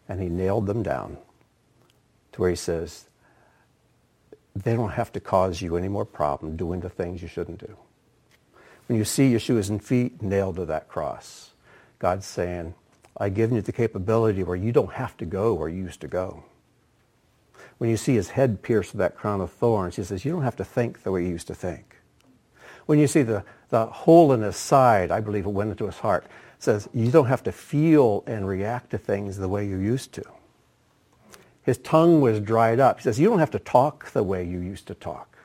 and 0.08 0.22
he 0.22 0.30
nailed 0.30 0.66
them 0.66 0.84
down 0.84 1.18
to 2.32 2.42
where 2.42 2.50
he 2.50 2.56
says, 2.56 3.07
they 4.64 4.76
don't 4.76 4.92
have 4.92 5.12
to 5.14 5.20
cause 5.20 5.62
you 5.62 5.76
any 5.76 5.88
more 5.88 6.06
problem 6.06 6.56
doing 6.56 6.80
the 6.80 6.90
things 6.90 7.22
you 7.22 7.28
shouldn't 7.28 7.60
do. 7.60 7.78
When 8.88 8.98
you 8.98 9.06
see 9.06 9.34
Yeshua's 9.34 9.70
feet 9.86 10.22
nailed 10.22 10.56
to 10.56 10.66
that 10.66 10.88
cross, 10.88 11.52
God's 12.00 12.26
saying, 12.26 12.74
I've 13.18 13.34
given 13.34 13.56
you 13.56 13.62
the 13.62 13.72
capability 13.72 14.44
where 14.44 14.56
you 14.56 14.72
don't 14.72 14.94
have 14.94 15.18
to 15.18 15.26
go 15.26 15.54
where 15.54 15.70
you 15.70 15.84
used 15.84 16.02
to 16.02 16.08
go. 16.08 16.44
When 17.78 17.90
you 17.90 17.98
see 17.98 18.16
his 18.16 18.30
head 18.30 18.62
pierced 18.62 18.94
with 18.94 19.00
that 19.00 19.18
crown 19.18 19.42
of 19.42 19.52
thorns, 19.52 19.96
he 19.98 20.04
says, 20.04 20.24
you 20.24 20.32
don't 20.32 20.44
have 20.44 20.56
to 20.58 20.64
think 20.64 21.04
the 21.04 21.12
way 21.12 21.24
you 21.24 21.30
used 21.30 21.48
to 21.48 21.56
think. 21.56 21.98
When 22.86 23.00
you 23.00 23.08
see 23.08 23.24
the, 23.24 23.44
the 23.70 23.86
hole 23.88 24.32
in 24.32 24.42
his 24.42 24.56
side, 24.56 25.12
I 25.12 25.20
believe 25.20 25.46
it 25.46 25.50
went 25.50 25.72
into 25.72 25.86
his 25.86 26.00
heart, 26.00 26.26
says, 26.60 26.88
you 26.94 27.12
don't 27.12 27.28
have 27.28 27.44
to 27.44 27.52
feel 27.52 28.24
and 28.26 28.48
react 28.48 28.92
to 28.92 28.98
things 28.98 29.38
the 29.38 29.50
way 29.50 29.68
you 29.68 29.78
used 29.78 30.14
to. 30.14 30.24
His 31.68 31.78
tongue 31.80 32.22
was 32.22 32.40
dried 32.40 32.80
up. 32.80 33.00
He 33.00 33.04
says, 33.04 33.20
you 33.20 33.28
don't 33.28 33.40
have 33.40 33.52
to 33.52 33.60
talk 33.60 34.12
the 34.12 34.24
way 34.24 34.42
you 34.42 34.62
used 34.62 34.88
to 34.88 34.94
talk. 34.94 35.38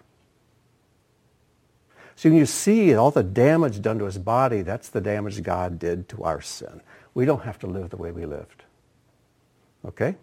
So 2.15 2.29
when 2.29 2.39
you 2.39 2.47
see 2.47 2.95
all 2.95 3.11
the 3.11 3.25
damage 3.25 3.83
done 3.83 3.99
to 3.99 4.05
his 4.05 4.19
body, 4.19 4.63
that's 4.63 4.89
the 4.89 5.01
damage 5.01 5.43
God 5.43 5.81
did 5.81 6.09
to 6.11 6.23
our 6.23 6.41
sin. 6.41 6.81
We 7.15 7.25
don't 7.25 7.43
have 7.43 7.59
to 7.59 7.67
live 7.67 7.91
the 7.91 7.97
way 7.97 8.13
we 8.13 8.25
lived. 8.25 8.63
Okay? 9.85 10.15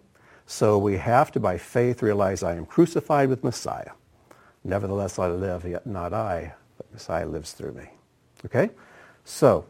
So 0.45 0.77
we 0.77 0.95
have 0.95 1.33
to, 1.33 1.39
by 1.41 1.57
faith, 1.57 2.01
realize 2.01 2.43
I 2.43 2.55
am 2.55 2.65
crucified 2.65 3.27
with 3.27 3.43
Messiah. 3.43 3.91
Nevertheless, 4.63 5.19
I 5.19 5.27
live, 5.27 5.65
yet 5.65 5.85
not 5.85 6.13
I, 6.13 6.53
but 6.77 6.89
Messiah 6.93 7.27
lives 7.27 7.51
through 7.51 7.73
me. 7.73 7.89
Okay? 8.45 8.69
So, 9.25 9.65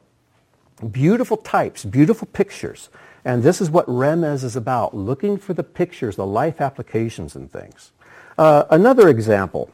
beautiful 0.92 1.38
types, 1.38 1.86
beautiful 1.86 2.28
pictures. 2.28 2.90
And 3.26 3.44
this 3.44 3.62
is 3.62 3.70
what 3.70 3.86
Remez 3.88 4.44
is 4.44 4.56
about, 4.56 4.96
looking 4.96 5.38
for 5.38 5.54
the 5.54 5.64
pictures, 5.64 6.16
the 6.16 6.26
life 6.26 6.62
applications 6.62 7.36
and 7.36 7.52
things. 7.52 7.92
Uh, 8.38 8.64
another 8.70 9.10
example, 9.10 9.70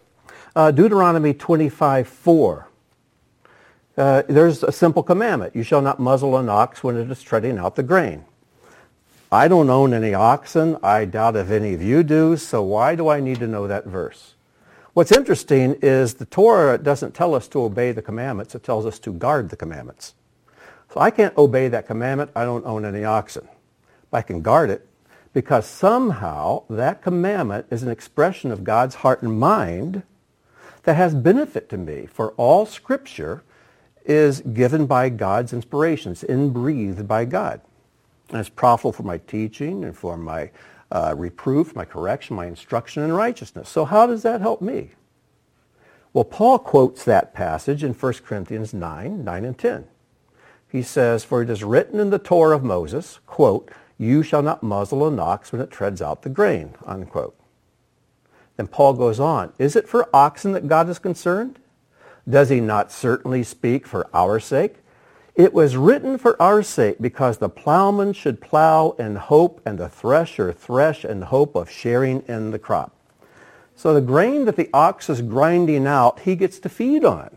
uh, 0.55 0.71
Deuteronomy 0.71 1.34
25, 1.34 2.08
4. 2.08 2.67
Uh, 3.97 4.23
there's 4.27 4.63
a 4.63 4.71
simple 4.71 5.03
commandment. 5.03 5.55
You 5.55 5.63
shall 5.63 5.81
not 5.81 5.99
muzzle 5.99 6.38
an 6.38 6.49
ox 6.49 6.84
when 6.84 6.97
it 6.97 7.10
is 7.10 7.21
treading 7.21 7.58
out 7.58 7.75
the 7.75 7.84
grain. 7.84 8.25
I 9.31 9.47
don't 9.47 9.69
own 9.69 9.93
any 9.93 10.13
oxen. 10.13 10.77
I 10.81 11.05
doubt 11.05 11.36
if 11.36 11.51
any 11.51 11.73
of 11.73 11.81
you 11.81 12.03
do. 12.03 12.38
So 12.38 12.63
why 12.63 12.95
do 12.95 13.08
I 13.10 13.19
need 13.19 13.39
to 13.39 13.47
know 13.47 13.67
that 13.67 13.86
verse? 13.86 14.34
What's 14.93 15.12
interesting 15.12 15.77
is 15.81 16.15
the 16.15 16.25
Torah 16.25 16.77
doesn't 16.77 17.13
tell 17.13 17.36
us 17.36 17.47
to 17.49 17.62
obey 17.62 17.91
the 17.91 18.01
commandments. 18.01 18.55
It 18.55 18.63
tells 18.63 18.86
us 18.86 18.97
to 18.99 19.12
guard 19.12 19.49
the 19.49 19.58
commandments. 19.58 20.14
So 20.95 21.01
I 21.01 21.12
can't 21.12 21.38
obey 21.38 21.67
that 21.67 21.88
commandment. 21.88 22.31
I 22.38 22.45
don't 22.45 22.65
own 22.65 22.86
any 22.86 23.03
oxen. 23.03 23.49
But 24.10 24.19
I 24.19 24.21
can 24.21 24.41
guard 24.41 24.69
it 24.69 24.88
because 25.34 25.65
somehow 25.65 26.63
that 26.69 27.01
commandment 27.01 27.65
is 27.69 27.84
an 27.84 27.91
expression 27.91 28.49
of 28.49 28.63
God's 28.63 28.95
heart 28.95 29.21
and 29.21 29.38
mind 29.38 30.03
that 30.84 30.95
has 30.95 31.13
benefit 31.13 31.67
to 31.71 31.77
me. 31.77 32.05
For 32.05 32.31
all 32.38 32.65
scripture 32.65 33.43
is 34.05 34.39
given 34.39 34.86
by 34.86 35.10
God's 35.10 35.51
inspiration. 35.51 36.13
It's 36.13 36.23
inbreathed 36.23 37.10
by 37.10 37.25
God. 37.25 37.60
And 38.29 38.39
it's 38.39 38.47
profitable 38.47 38.93
for 38.93 39.03
my 39.03 39.17
teaching 39.17 39.84
and 39.84 39.97
for 39.97 40.15
my 40.15 40.49
uh, 40.93 41.13
reproof, 41.17 41.75
my 41.75 41.84
correction, 41.84 42.38
my 42.38 42.45
instruction 42.45 43.03
in 43.03 43.12
righteousness. 43.12 43.67
So 43.67 43.84
how 43.84 44.08
does 44.08 44.23
that 44.23 44.39
help 44.39 44.62
me? 44.62 44.91
Well, 46.13 46.23
Paul 46.23 46.58
quotes 46.58 47.03
that 47.03 47.34
passage 47.34 47.84
in 47.84 47.91
1 47.91 48.13
Corinthians 48.25 48.73
9, 48.73 49.25
9 49.25 49.43
and 49.43 49.58
10 49.58 49.88
he 50.67 50.82
says, 50.82 51.23
For 51.23 51.41
it 51.41 51.49
is 51.49 51.63
written 51.63 51.99
in 51.99 52.10
the 52.10 52.19
Torah 52.19 52.56
of 52.56 52.63
Moses, 52.63 53.19
quote, 53.25 53.71
You 53.97 54.23
shall 54.23 54.41
not 54.41 54.63
muzzle 54.63 55.08
an 55.08 55.19
ox 55.19 55.51
when 55.51 55.62
it 55.62 55.71
treads 55.71 56.01
out 56.01 56.21
the 56.21 56.30
grain, 56.30 56.75
unquote. 56.86 57.38
Then 58.58 58.67
Paul 58.67 58.93
goes 58.93 59.19
on, 59.19 59.54
Is 59.58 59.75
it 59.75 59.88
for 59.88 60.10
oxen 60.13 60.54
that 60.54 60.67
God 60.67 60.89
is 60.89 60.99
concerned? 60.99 61.60
Does 62.28 62.49
he 62.49 62.60
not 62.60 62.91
certainly 62.91 63.43
speak 63.43 63.86
for 63.86 64.08
our 64.13 64.39
sake? 64.39 64.75
It 65.36 65.54
was 65.54 65.75
written 65.75 66.17
for 66.17 66.41
our 66.41 66.63
sake 66.63 66.95
because 67.01 67.38
the 67.38 67.49
plowman 67.49 68.13
should 68.13 68.39
plow 68.39 68.91
in 68.91 69.17
hope 69.17 69.62
and 69.65 69.78
the 69.78 69.89
thresher 69.89 70.54
thresh 70.54 71.04
in 71.04 71.23
hope 71.23 71.56
of 71.56 71.69
sharing 71.69 72.21
in 72.21 72.51
the 72.51 72.60
crop. 72.60 72.95
So 73.75 73.93
the 73.93 74.01
grain 74.01 74.45
that 74.45 74.56
the 74.56 74.69
ox 74.73 75.10
is 75.10 75.21
grinding 75.21 75.86
out, 75.86 76.21
he 76.21 76.38
gets 76.38 76.58
to 76.60 76.69
feed 76.69 77.04
on. 77.04 77.36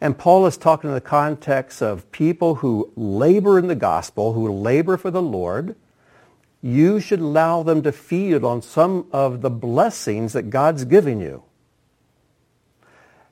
And 0.00 0.16
Paul 0.16 0.46
is 0.46 0.56
talking 0.56 0.90
in 0.90 0.94
the 0.94 1.00
context 1.00 1.82
of 1.82 2.10
people 2.12 2.56
who 2.56 2.92
labor 2.94 3.58
in 3.58 3.66
the 3.66 3.74
gospel, 3.74 4.32
who 4.32 4.50
labor 4.52 4.96
for 4.96 5.10
the 5.10 5.22
Lord. 5.22 5.74
You 6.62 7.00
should 7.00 7.20
allow 7.20 7.62
them 7.62 7.82
to 7.82 7.92
feed 7.92 8.44
on 8.44 8.62
some 8.62 9.06
of 9.12 9.42
the 9.42 9.50
blessings 9.50 10.32
that 10.34 10.50
God's 10.50 10.84
giving 10.84 11.20
you. 11.20 11.42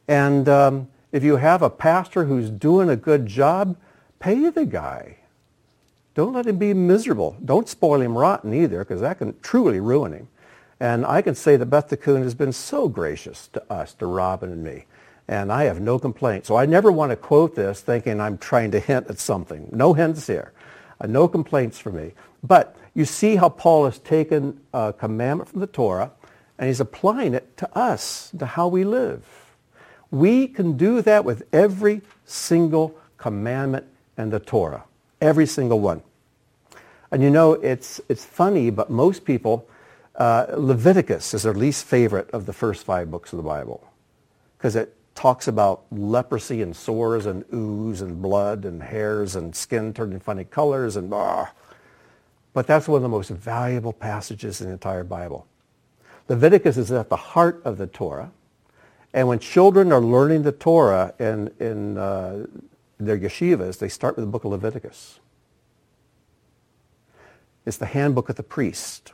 And 0.09 0.49
um, 0.49 0.89
if 1.13 1.23
you 1.23 1.37
have 1.37 1.63
a 1.63 1.71
pastor 1.71 2.25
who's 2.25 2.51
doing 2.51 2.89
a 2.89 2.97
good 2.97 3.27
job, 3.27 3.77
pay 4.19 4.49
the 4.49 4.67
guy. 4.67 5.19
Don't 6.15 6.33
let 6.33 6.47
him 6.47 6.59
be 6.59 6.73
miserable. 6.73 7.37
Don't 7.45 7.69
spoil 7.69 8.01
him 8.01 8.17
rotten 8.17 8.55
either, 8.55 8.79
because 8.79 9.03
that 9.03 9.19
can 9.19 9.39
truly 9.41 9.81
ruin 9.81 10.13
him. 10.13 10.29
And 10.81 11.05
I 11.07 11.23
can 11.23 11.35
say 11.35 11.57
that 11.57 11.67
Beth 11.67 12.01
Coon 12.01 12.23
has 12.23 12.35
been 12.35 12.53
so 12.53 12.89
gracious 12.89 13.49
to 13.49 13.73
us, 13.73 13.95
to 13.95 14.07
Robin 14.07 14.51
and 14.51 14.65
me 14.65 14.85
and 15.29 15.53
I 15.53 15.65
have 15.65 15.81
no 15.81 15.99
complaint. 15.99 16.47
So 16.47 16.57
I 16.57 16.67
never 16.67 16.93
want 16.93 17.11
to 17.11 17.17
quote 17.17 17.55
this 17.55 17.81
thinking 17.81 18.21
I'm 18.21 18.39
trying 18.39 18.71
to 18.73 18.81
hint 18.81 19.09
at 19.09 19.19
something. 19.19 19.69
No 19.73 19.93
hints 19.93 20.27
here. 20.27 20.53
Uh, 21.01 21.07
no 21.07 21.29
complaints 21.29 21.79
for 21.79 21.91
me. 21.91 22.13
But 22.43 22.77
you 22.95 23.05
see 23.05 23.37
how 23.37 23.49
Paul 23.49 23.87
has 23.87 23.99
taken 23.99 24.61
a 24.73 24.93
commandment 24.93 25.51
from 25.51 25.61
the 25.61 25.67
Torah 25.67 26.13
and 26.59 26.69
he's 26.69 26.81
applying 26.81 27.35
it 27.35 27.57
to 27.59 27.77
us, 27.77 28.31
to 28.39 28.47
how 28.47 28.69
we 28.69 28.85
live. 28.85 29.27
We 30.11 30.47
can 30.47 30.77
do 30.77 31.03
that 31.03 31.25
with 31.25 31.43
every 31.53 32.03
single 32.25 32.97
commandment 33.19 33.87
in 34.17 34.31
the 34.31 34.41
Torah. 34.41 34.85
Every 35.21 35.47
single 35.47 35.81
one. 35.81 36.03
And 37.11 37.23
you 37.23 37.31
know, 37.31 37.55
it's, 37.55 38.01
it's 38.09 38.25
funny, 38.25 38.71
but 38.71 38.91
most 38.91 39.25
people, 39.25 39.69
uh, 40.15 40.47
Leviticus 40.57 41.35
is 41.35 41.43
their 41.43 41.55
least 41.55 41.85
favorite 41.85 42.31
of 42.31 42.47
the 42.47 42.53
first 42.53 42.85
five 42.85 43.11
books 43.11 43.33
of 43.33 43.37
the 43.37 43.43
Bible 43.43 43.87
because 44.57 44.77
it 44.77 44.96
talks 45.17 45.49
about 45.49 45.85
leprosy 45.91 46.63
and 46.63 46.77
sores 46.77 47.27
and 47.27 47.45
ooze 47.53 48.03
and 48.03 48.23
blood 48.23 48.65
and 48.65 48.83
hairs 48.83 49.35
and 49.35 49.57
skin 49.57 49.93
turning 49.93 50.21
funny 50.21 50.45
colors 50.45 50.95
and 50.95 51.13
ah. 51.13 51.51
But 52.53 52.67
that's 52.67 52.87
one 52.87 52.99
of 52.99 53.03
the 53.03 53.09
most 53.09 53.31
valuable 53.31 53.93
passages 53.93 54.61
in 54.61 54.69
the 54.69 54.75
entire 54.75 55.05
Bible. 55.05 55.47
Leviticus 56.29 56.77
is 56.77 56.93
at 56.93 57.09
the 57.09 57.17
heart 57.17 57.61
of 57.65 57.79
the 57.79 57.87
Torah. 57.87 58.31
And 59.13 59.29
when 59.29 59.39
children 59.39 59.93
are 59.93 60.01
learning 60.01 60.43
the 60.43 60.53
Torah 60.53 61.15
in, 61.19 61.51
in 61.59 61.97
uh, 61.97 62.47
their 62.99 63.19
yeshivas, 63.19 63.79
they 63.79 63.89
start 63.89 64.17
with 64.17 64.25
the 64.25 64.31
book 64.31 64.45
of 64.45 64.51
Leviticus. 64.51 65.21
It's 67.65 67.79
the 67.79 67.87
handbook 67.87 68.29
of 68.29 68.37
the 68.37 68.43
priest. 68.43 69.13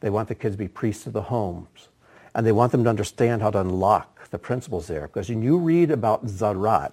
They 0.00 0.10
want 0.10 0.28
the 0.28 0.34
kids 0.34 0.54
to 0.54 0.58
be 0.58 0.68
priests 0.68 1.06
of 1.06 1.12
the 1.12 1.22
homes. 1.22 1.88
And 2.34 2.46
they 2.46 2.52
want 2.52 2.72
them 2.72 2.84
to 2.84 2.90
understand 2.90 3.42
how 3.42 3.50
to 3.50 3.60
unlock 3.60 4.13
the 4.30 4.38
principles 4.38 4.86
there. 4.86 5.02
Because 5.02 5.28
when 5.28 5.42
you 5.42 5.58
read 5.58 5.90
about 5.90 6.26
tzaraat, 6.26 6.92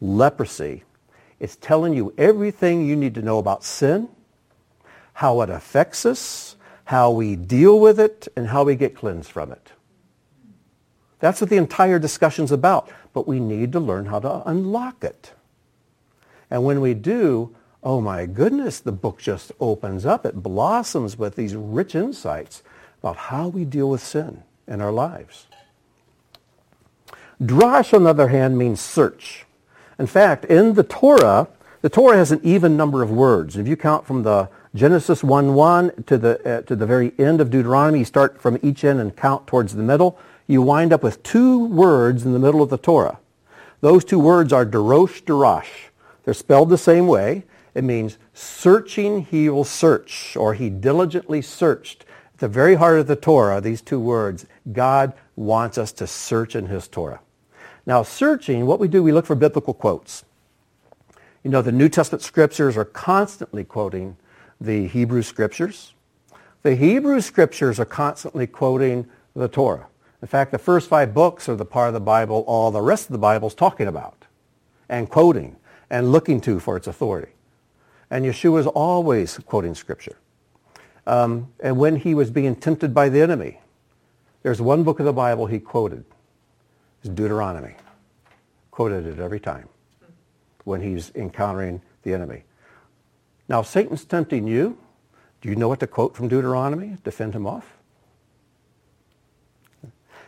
leprosy, 0.00 0.84
it's 1.40 1.56
telling 1.56 1.94
you 1.94 2.14
everything 2.16 2.86
you 2.86 2.96
need 2.96 3.14
to 3.14 3.22
know 3.22 3.38
about 3.38 3.64
sin, 3.64 4.08
how 5.14 5.40
it 5.40 5.50
affects 5.50 6.06
us, 6.06 6.56
how 6.84 7.10
we 7.10 7.36
deal 7.36 7.80
with 7.80 7.98
it, 7.98 8.28
and 8.36 8.48
how 8.48 8.64
we 8.64 8.76
get 8.76 8.94
cleansed 8.94 9.30
from 9.30 9.52
it. 9.52 9.72
That's 11.20 11.40
what 11.40 11.50
the 11.50 11.56
entire 11.56 11.98
discussion's 11.98 12.52
about. 12.52 12.90
But 13.12 13.28
we 13.28 13.38
need 13.40 13.72
to 13.72 13.80
learn 13.80 14.06
how 14.06 14.18
to 14.20 14.42
unlock 14.48 15.04
it. 15.04 15.32
And 16.50 16.64
when 16.64 16.80
we 16.80 16.94
do, 16.94 17.54
oh 17.82 18.00
my 18.00 18.26
goodness, 18.26 18.80
the 18.80 18.92
book 18.92 19.18
just 19.20 19.52
opens 19.60 20.04
up. 20.04 20.26
It 20.26 20.42
blossoms 20.42 21.16
with 21.16 21.36
these 21.36 21.54
rich 21.54 21.94
insights 21.94 22.62
about 23.00 23.16
how 23.16 23.48
we 23.48 23.64
deal 23.64 23.90
with 23.90 24.02
sin 24.02 24.42
in 24.66 24.80
our 24.80 24.92
lives. 24.92 25.46
Drash, 27.42 27.92
on 27.92 28.04
the 28.04 28.10
other 28.10 28.28
hand, 28.28 28.56
means 28.56 28.80
search. 28.80 29.46
In 29.98 30.06
fact, 30.06 30.44
in 30.44 30.74
the 30.74 30.84
Torah, 30.84 31.48
the 31.80 31.88
Torah 31.88 32.16
has 32.16 32.30
an 32.30 32.40
even 32.44 32.76
number 32.76 33.02
of 33.02 33.10
words. 33.10 33.56
If 33.56 33.66
you 33.66 33.76
count 33.76 34.06
from 34.06 34.22
the 34.22 34.48
Genesis 34.76 35.22
1-1 35.22 36.06
to 36.06 36.18
the, 36.18 36.58
uh, 36.58 36.62
to 36.62 36.76
the 36.76 36.86
very 36.86 37.12
end 37.18 37.40
of 37.40 37.50
Deuteronomy, 37.50 37.98
you 37.98 38.04
start 38.04 38.40
from 38.40 38.60
each 38.62 38.84
end 38.84 39.00
and 39.00 39.16
count 39.16 39.48
towards 39.48 39.74
the 39.74 39.82
middle, 39.82 40.16
you 40.46 40.62
wind 40.62 40.92
up 40.92 41.02
with 41.02 41.22
two 41.24 41.66
words 41.66 42.24
in 42.24 42.32
the 42.32 42.38
middle 42.38 42.62
of 42.62 42.70
the 42.70 42.78
Torah. 42.78 43.18
Those 43.80 44.04
two 44.04 44.20
words 44.20 44.52
are 44.52 44.64
Derosh, 44.64 45.24
Darash. 45.24 45.90
They're 46.24 46.34
spelled 46.34 46.70
the 46.70 46.78
same 46.78 47.08
way. 47.08 47.42
It 47.74 47.82
means 47.82 48.18
searching 48.32 49.24
he 49.24 49.48
will 49.48 49.64
search, 49.64 50.36
or 50.36 50.54
he 50.54 50.70
diligently 50.70 51.42
searched. 51.42 52.04
At 52.34 52.38
the 52.38 52.48
very 52.48 52.76
heart 52.76 53.00
of 53.00 53.08
the 53.08 53.16
Torah, 53.16 53.60
these 53.60 53.82
two 53.82 53.98
words, 53.98 54.46
God 54.72 55.12
wants 55.34 55.76
us 55.76 55.90
to 55.92 56.06
search 56.06 56.54
in 56.54 56.66
his 56.66 56.86
Torah. 56.86 57.20
Now, 57.84 58.02
searching, 58.02 58.66
what 58.66 58.78
we 58.78 58.88
do, 58.88 59.02
we 59.02 59.12
look 59.12 59.26
for 59.26 59.34
biblical 59.34 59.74
quotes. 59.74 60.24
You 61.42 61.50
know, 61.50 61.62
the 61.62 61.72
New 61.72 61.88
Testament 61.88 62.22
scriptures 62.22 62.76
are 62.76 62.84
constantly 62.84 63.64
quoting 63.64 64.16
the 64.60 64.86
Hebrew 64.86 65.22
scriptures. 65.22 65.94
The 66.62 66.76
Hebrew 66.76 67.20
scriptures 67.20 67.80
are 67.80 67.84
constantly 67.84 68.46
quoting 68.46 69.08
the 69.34 69.48
Torah. 69.48 69.86
In 70.20 70.28
fact, 70.28 70.52
the 70.52 70.58
first 70.58 70.88
five 70.88 71.12
books 71.12 71.48
are 71.48 71.56
the 71.56 71.64
part 71.64 71.88
of 71.88 71.94
the 71.94 72.00
Bible 72.00 72.44
all 72.46 72.70
the 72.70 72.80
rest 72.80 73.06
of 73.06 73.12
the 73.12 73.18
Bible 73.18 73.48
is 73.48 73.54
talking 73.54 73.88
about 73.88 74.26
and 74.88 75.10
quoting 75.10 75.56
and 75.90 76.12
looking 76.12 76.40
to 76.42 76.60
for 76.60 76.76
its 76.76 76.86
authority. 76.86 77.32
And 78.08 78.24
Yeshua 78.24 78.60
is 78.60 78.66
always 78.68 79.38
quoting 79.38 79.74
Scripture. 79.74 80.18
Um, 81.06 81.52
and 81.58 81.76
when 81.76 81.96
he 81.96 82.14
was 82.14 82.30
being 82.30 82.54
tempted 82.54 82.94
by 82.94 83.08
the 83.08 83.20
enemy, 83.20 83.60
there's 84.44 84.60
one 84.60 84.84
book 84.84 85.00
of 85.00 85.06
the 85.06 85.12
Bible 85.12 85.46
he 85.46 85.58
quoted. 85.58 86.04
It's 87.02 87.12
Deuteronomy. 87.12 87.74
Quoted 88.70 89.06
it 89.06 89.18
every 89.18 89.40
time 89.40 89.68
when 90.64 90.80
he's 90.80 91.10
encountering 91.16 91.82
the 92.04 92.14
enemy. 92.14 92.44
Now, 93.48 93.62
Satan's 93.62 94.04
tempting 94.04 94.46
you, 94.46 94.78
do 95.40 95.48
you 95.48 95.56
know 95.56 95.68
what 95.68 95.80
to 95.80 95.88
quote 95.88 96.16
from 96.16 96.28
Deuteronomy 96.28 96.96
to 97.02 97.10
fend 97.10 97.34
him 97.34 97.46
off? 97.46 97.76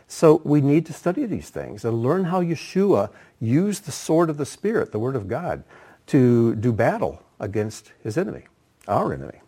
So 0.07 0.41
we 0.43 0.61
need 0.61 0.85
to 0.87 0.93
study 0.93 1.25
these 1.25 1.49
things 1.49 1.85
and 1.85 2.03
learn 2.03 2.25
how 2.25 2.41
Yeshua 2.41 3.09
used 3.39 3.85
the 3.85 3.91
sword 3.91 4.29
of 4.29 4.37
the 4.37 4.45
Spirit, 4.45 4.91
the 4.91 4.99
Word 4.99 5.15
of 5.15 5.27
God, 5.27 5.63
to 6.07 6.55
do 6.55 6.71
battle 6.71 7.23
against 7.39 7.93
his 8.03 8.17
enemy, 8.17 8.43
our 8.87 9.13
enemy. 9.13 9.39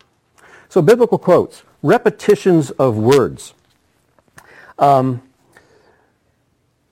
So 0.70 0.82
biblical 0.82 1.18
quotes, 1.18 1.64
repetitions 1.84 2.72
of 2.72 2.98
words. 2.98 3.54
Um, 4.80 5.22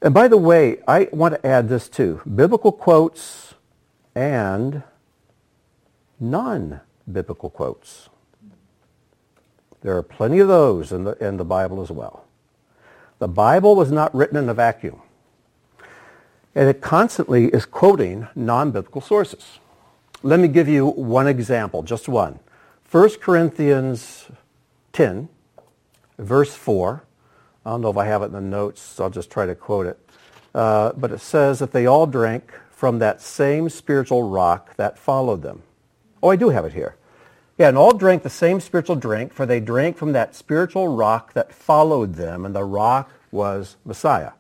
and 0.06 0.14
by 0.14 0.28
the 0.28 0.38
way, 0.38 0.78
I 0.88 1.10
want 1.12 1.34
to 1.34 1.44
add 1.44 1.68
this 1.68 1.90
too. 1.90 2.22
Biblical 2.36 2.72
quotes 2.72 3.56
and 4.14 4.84
non-biblical 6.20 7.50
quotes. 7.50 8.10
There 9.82 9.98
are 9.98 10.04
plenty 10.04 10.38
of 10.38 10.48
those 10.48 10.92
in 10.92 11.06
the, 11.06 11.14
in 11.14 11.38
the 11.38 11.44
Bible 11.44 11.82
as 11.82 11.90
well. 11.90 12.24
The 13.18 13.28
Bible 13.28 13.76
was 13.76 13.92
not 13.92 14.14
written 14.14 14.38
in 14.38 14.48
a 14.48 14.54
vacuum. 14.54 15.02
And 16.54 16.70
it 16.70 16.82
constantly 16.82 17.48
is 17.48 17.66
quoting 17.66 18.28
non-biblical 18.36 19.02
sources. 19.02 19.58
Let 20.22 20.40
me 20.40 20.48
give 20.48 20.68
you 20.68 20.86
one 20.86 21.26
example, 21.26 21.82
just 21.82 22.08
one. 22.08 22.38
1 22.92 23.10
Corinthians 23.22 24.28
10, 24.94 25.30
verse 26.20 26.54
4. 26.54 27.05
I 27.66 27.72
don't 27.72 27.82
know 27.82 27.90
if 27.90 27.98
I 27.98 28.06
have 28.06 28.22
it 28.22 28.26
in 28.26 28.34
the 28.34 28.42
notes, 28.42 28.82
so 28.82 29.06
I'll 29.06 29.10
just 29.10 29.32
try 29.32 29.46
to 29.46 29.56
quote 29.56 29.88
it. 29.88 30.00
Uh, 30.54 30.94
but 30.94 31.12
it 31.12 31.20
says 31.20 31.60
that 31.60 31.72
they 31.72 31.86
all 31.86 32.06
drank 32.06 32.52
from 32.70 33.00
that 33.00 33.22
same 33.22 33.70
spiritual 33.70 34.24
rock 34.24 34.76
that 34.76 35.00
followed 35.00 35.42
them. 35.42 35.64
Oh, 36.22 36.30
I 36.30 36.36
do 36.36 36.50
have 36.50 36.66
it 36.66 36.74
here. 36.74 36.96
Yeah, 37.58 37.70
and 37.70 37.78
all 37.78 37.94
drank 37.94 38.24
the 38.24 38.30
same 38.30 38.60
spiritual 38.60 38.98
drink, 38.98 39.34
for 39.34 39.46
they 39.46 39.60
drank 39.60 39.98
from 39.98 40.12
that 40.12 40.36
spiritual 40.36 40.90
rock 40.90 41.34
that 41.34 41.54
followed 41.54 42.16
them, 42.16 42.46
and 42.46 42.54
the 42.54 42.64
rock 42.64 43.12
was 43.32 43.78
Messiah. 43.86 44.32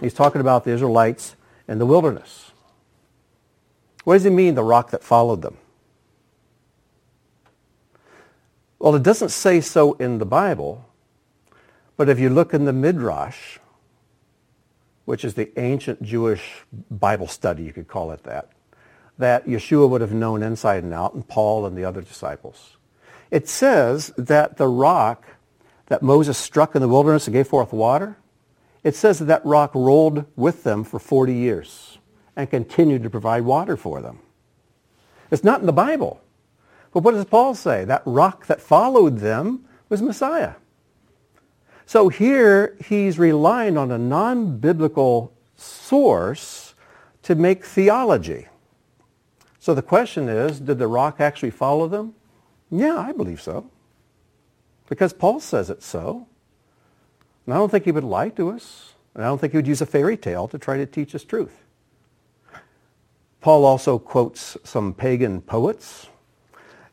He's 0.00 0.14
talking 0.14 0.40
about 0.40 0.64
the 0.64 0.70
Israelites 0.70 1.34
in 1.66 1.78
the 1.78 1.86
wilderness. 1.86 2.52
What 4.04 4.14
does 4.14 4.24
he 4.24 4.30
mean, 4.30 4.54
the 4.54 4.62
rock 4.62 4.90
that 4.92 5.02
followed 5.02 5.42
them? 5.42 5.58
Well, 8.78 8.94
it 8.94 9.02
doesn't 9.02 9.30
say 9.30 9.60
so 9.60 9.94
in 9.94 10.18
the 10.18 10.24
Bible, 10.24 10.87
but 11.98 12.08
if 12.08 12.18
you 12.18 12.30
look 12.30 12.54
in 12.54 12.64
the 12.64 12.72
Midrash, 12.72 13.58
which 15.04 15.24
is 15.24 15.34
the 15.34 15.50
ancient 15.58 16.00
Jewish 16.00 16.64
Bible 16.90 17.26
study, 17.26 17.64
you 17.64 17.72
could 17.72 17.88
call 17.88 18.12
it 18.12 18.22
that, 18.22 18.48
that 19.18 19.46
Yeshua 19.46 19.90
would 19.90 20.00
have 20.00 20.12
known 20.12 20.42
inside 20.42 20.84
and 20.84 20.94
out, 20.94 21.14
and 21.14 21.26
Paul 21.26 21.66
and 21.66 21.76
the 21.76 21.84
other 21.84 22.00
disciples. 22.00 22.76
It 23.32 23.48
says 23.48 24.12
that 24.16 24.58
the 24.58 24.68
rock 24.68 25.26
that 25.86 26.00
Moses 26.00 26.38
struck 26.38 26.76
in 26.76 26.80
the 26.80 26.88
wilderness 26.88 27.26
and 27.26 27.34
gave 27.34 27.48
forth 27.48 27.72
water, 27.72 28.16
it 28.84 28.94
says 28.94 29.18
that 29.18 29.24
that 29.24 29.44
rock 29.44 29.74
rolled 29.74 30.24
with 30.36 30.62
them 30.62 30.84
for 30.84 31.00
40 31.00 31.34
years 31.34 31.98
and 32.36 32.48
continued 32.48 33.02
to 33.02 33.10
provide 33.10 33.42
water 33.42 33.76
for 33.76 34.00
them. 34.00 34.20
It's 35.32 35.42
not 35.42 35.60
in 35.60 35.66
the 35.66 35.72
Bible. 35.72 36.20
But 36.92 37.02
what 37.02 37.14
does 37.14 37.24
Paul 37.24 37.56
say? 37.56 37.84
That 37.84 38.02
rock 38.06 38.46
that 38.46 38.60
followed 38.60 39.18
them 39.18 39.64
was 39.88 40.00
Messiah. 40.00 40.54
So 41.88 42.10
here 42.10 42.76
he's 42.84 43.18
relying 43.18 43.78
on 43.78 43.90
a 43.90 43.96
non-biblical 43.96 45.32
source 45.56 46.74
to 47.22 47.34
make 47.34 47.64
theology. 47.64 48.48
So 49.58 49.72
the 49.72 49.80
question 49.80 50.28
is, 50.28 50.60
did 50.60 50.78
the 50.78 50.86
rock 50.86 51.18
actually 51.18 51.48
follow 51.48 51.88
them? 51.88 52.14
Yeah, 52.70 52.98
I 52.98 53.12
believe 53.12 53.40
so. 53.40 53.70
Because 54.90 55.14
Paul 55.14 55.40
says 55.40 55.70
it 55.70 55.82
so. 55.82 56.26
And 57.46 57.54
I 57.54 57.56
don't 57.56 57.70
think 57.70 57.86
he 57.86 57.92
would 57.92 58.04
lie 58.04 58.28
to 58.28 58.50
us. 58.50 58.92
And 59.14 59.24
I 59.24 59.28
don't 59.28 59.38
think 59.38 59.54
he 59.54 59.56
would 59.56 59.66
use 59.66 59.80
a 59.80 59.86
fairy 59.86 60.18
tale 60.18 60.46
to 60.48 60.58
try 60.58 60.76
to 60.76 60.84
teach 60.84 61.14
us 61.14 61.24
truth. 61.24 61.64
Paul 63.40 63.64
also 63.64 63.98
quotes 63.98 64.58
some 64.62 64.92
pagan 64.92 65.40
poets. 65.40 66.08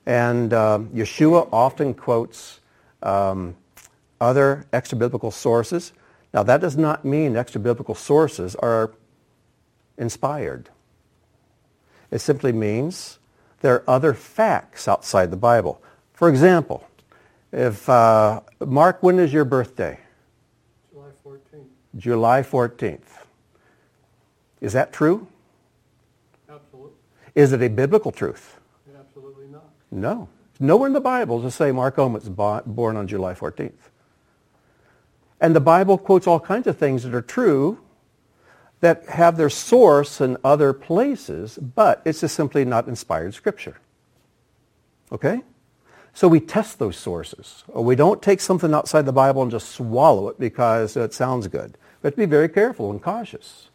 And 0.06 0.54
uh, 0.54 0.80
Yeshua 0.94 1.50
often 1.52 1.96
quotes 1.96 2.62
um, 3.04 3.58
other 4.26 4.66
extra-biblical 4.74 5.32
sources. 5.32 5.94
Now, 6.34 6.44
that 6.44 6.62
does 6.62 6.76
not 6.76 7.06
mean 7.06 7.38
extra-biblical 7.38 7.96
sources 7.96 8.56
are 8.56 8.92
inspired. 9.98 10.70
It 12.12 12.20
simply 12.20 12.52
means 12.52 13.20
there 13.62 13.76
are 13.76 13.84
other 13.88 14.14
facts 14.14 14.88
outside 14.88 15.32
the 15.32 15.38
Bible. 15.38 15.82
For 16.14 16.30
example, 16.30 16.88
if 17.52 17.88
uh, 17.90 18.42
Mark, 18.66 19.02
when 19.02 19.20
is 19.20 19.32
your 19.32 19.46
birthday? 19.46 20.00
July 20.92 21.12
14th. 21.26 21.66
July 21.98 22.42
14th. 22.42 23.00
Is 24.62 24.74
that 24.74 24.92
true? 24.92 25.28
Absolutely. 26.50 26.92
Is 27.34 27.54
it 27.54 27.62
a 27.62 27.70
biblical 27.70 28.12
truth? 28.12 28.60
Absolutely 29.00 29.48
not. 29.48 29.70
No. 29.92 30.28
Nowhere 30.60 30.88
in 30.88 30.94
the 30.94 31.02
Bible 31.02 31.42
does 31.42 31.54
it 31.54 31.58
say 31.58 31.72
Mark 31.72 31.98
Ohm 32.00 32.14
was 32.14 32.30
born 32.30 32.98
on 32.98 33.08
July 33.08 33.34
14th. 33.34 33.72
And 35.46 35.56
the 35.56 35.62
Bible 35.62 36.00
quotes 36.00 36.26
all 36.26 36.40
kinds 36.40 36.66
of 36.66 36.76
things 36.76 37.04
that 37.04 37.14
are 37.14 37.22
true 37.22 37.78
that 38.80 39.06
have 39.10 39.38
their 39.38 39.52
source 39.52 40.20
in 40.20 40.38
other 40.44 40.74
places, 40.74 41.60
but 41.60 42.02
it's 42.04 42.22
just 42.22 42.34
simply 42.34 42.66
not 42.66 42.88
inspired 42.88 43.36
scripture. 43.36 43.78
Okay? 45.12 45.44
So 46.16 46.28
we 46.28 46.40
test 46.40 46.80
those 46.80 46.98
sources. 46.98 47.64
We 47.72 47.96
don't 47.96 48.24
take 48.24 48.42
something 48.42 48.74
outside 48.74 49.06
the 49.06 49.14
Bible 49.14 49.44
and 49.44 49.52
just 49.52 49.70
swallow 49.70 50.30
it 50.30 50.40
because 50.40 50.98
it 50.98 51.14
sounds 51.14 51.48
good. 51.48 51.78
We 52.02 52.08
have 52.08 52.16
to 52.16 52.18
be 52.18 52.26
very 52.26 52.50
careful 52.50 52.90
and 52.90 53.00
cautious. 53.00 53.70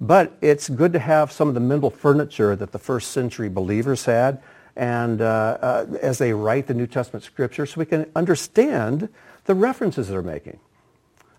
But 0.00 0.32
it's 0.40 0.70
good 0.70 0.94
to 0.94 1.00
have 1.00 1.30
some 1.30 1.48
of 1.48 1.54
the 1.54 1.60
mental 1.60 1.90
furniture 1.90 2.56
that 2.56 2.72
the 2.72 2.78
first 2.78 3.10
century 3.10 3.50
believers 3.50 4.06
had 4.06 4.42
and 4.74 5.20
uh, 5.20 5.58
uh, 5.60 5.86
as 6.00 6.16
they 6.16 6.32
write 6.32 6.66
the 6.66 6.72
New 6.72 6.86
Testament 6.86 7.24
scripture 7.24 7.66
so 7.66 7.78
we 7.78 7.84
can 7.84 8.10
understand 8.16 9.10
the 9.44 9.54
references 9.54 10.08
they're 10.08 10.22
making. 10.22 10.58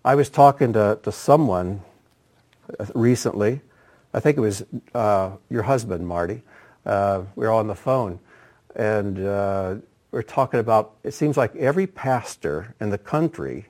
I 0.04 0.16
was 0.16 0.28
talking 0.28 0.72
to, 0.72 0.98
to 1.04 1.12
someone 1.12 1.82
recently. 2.92 3.60
I 4.12 4.18
think 4.18 4.36
it 4.36 4.40
was 4.40 4.64
uh, 4.94 5.36
your 5.48 5.62
husband, 5.62 6.08
Marty. 6.08 6.42
Uh, 6.84 7.22
we 7.36 7.46
were 7.46 7.52
on 7.52 7.68
the 7.68 7.76
phone, 7.76 8.18
and 8.74 9.24
uh, 9.24 9.76
we 10.10 10.18
are 10.18 10.24
talking 10.24 10.58
about. 10.58 10.96
It 11.04 11.12
seems 11.12 11.36
like 11.36 11.54
every 11.54 11.86
pastor 11.86 12.74
in 12.80 12.90
the 12.90 12.98
country, 12.98 13.66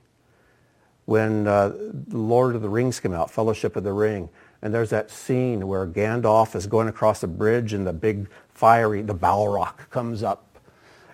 when 1.05 1.47
uh, 1.47 1.69
the 1.69 2.17
Lord 2.17 2.55
of 2.55 2.63
the 2.63 2.69
Rings 2.69 2.99
came 2.99 3.13
out, 3.13 3.29
Fellowship 3.29 3.75
of 3.75 3.83
the 3.83 3.93
Ring, 3.93 4.29
and 4.63 4.73
there's 4.73 4.89
that 4.89 5.11
scene 5.11 5.67
where 5.67 5.85
Gandalf 5.85 6.55
is 6.55 6.65
going 6.65 6.87
across 6.87 7.21
the 7.21 7.27
bridge, 7.27 7.73
and 7.73 7.85
the 7.85 7.93
big 7.93 8.27
fiery, 8.49 9.03
the 9.03 9.13
Balrog 9.13 9.87
comes 9.91 10.23
up, 10.23 10.57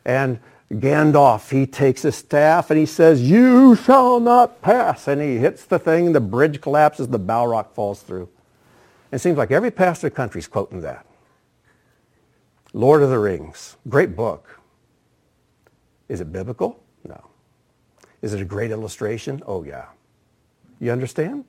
and 0.06 0.40
Gandalf, 0.72 1.50
he 1.50 1.66
takes 1.66 2.04
his 2.04 2.16
staff 2.16 2.70
and 2.70 2.80
he 2.80 2.86
says, 2.86 3.22
you 3.22 3.76
shall 3.76 4.20
not 4.20 4.62
pass. 4.62 5.08
And 5.08 5.20
he 5.22 5.38
hits 5.38 5.66
the 5.66 5.80
thing, 5.80 6.12
the 6.12 6.20
bridge 6.20 6.62
collapses, 6.62 7.08
the 7.08 7.20
Balrog 7.20 7.72
falls 7.72 8.02
through. 8.04 8.30
It 9.12 9.20
seems 9.20 9.38
like 9.38 9.50
every 9.50 9.72
pastor 9.72 10.12
country 10.12 10.40
is 10.40 10.48
quoting 10.48 10.82
that. 10.82 11.06
Lord 12.72 13.02
of 13.02 13.10
the 13.10 13.18
Rings, 13.18 13.78
great 13.88 14.16
book. 14.16 14.60
Is 16.08 16.22
it 16.22 16.32
biblical? 16.32 16.84
No. 17.04 17.20
Is 18.22 18.34
it 18.34 18.42
a 18.42 18.46
great 18.46 18.70
illustration? 18.70 19.42
Oh, 19.48 19.64
yeah. 19.64 19.86
You 20.80 20.92
understand? 20.92 21.46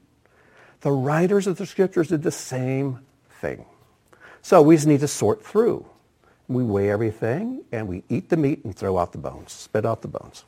The 0.80 0.92
writers 0.92 1.46
of 1.46 1.58
the 1.58 1.66
scriptures 1.66 2.08
did 2.08 2.22
the 2.22 2.30
same 2.30 3.00
thing. 3.40 3.66
So 4.40 4.62
we 4.62 4.76
just 4.76 4.86
need 4.86 5.00
to 5.00 5.08
sort 5.08 5.44
through. 5.44 5.84
We 6.50 6.64
weigh 6.64 6.90
everything, 6.90 7.62
and 7.70 7.86
we 7.86 8.02
eat 8.08 8.28
the 8.28 8.36
meat 8.36 8.64
and 8.64 8.74
throw 8.74 8.98
out 8.98 9.12
the 9.12 9.18
bones, 9.18 9.52
spit 9.52 9.86
out 9.86 10.02
the 10.02 10.08
bones. 10.08 10.42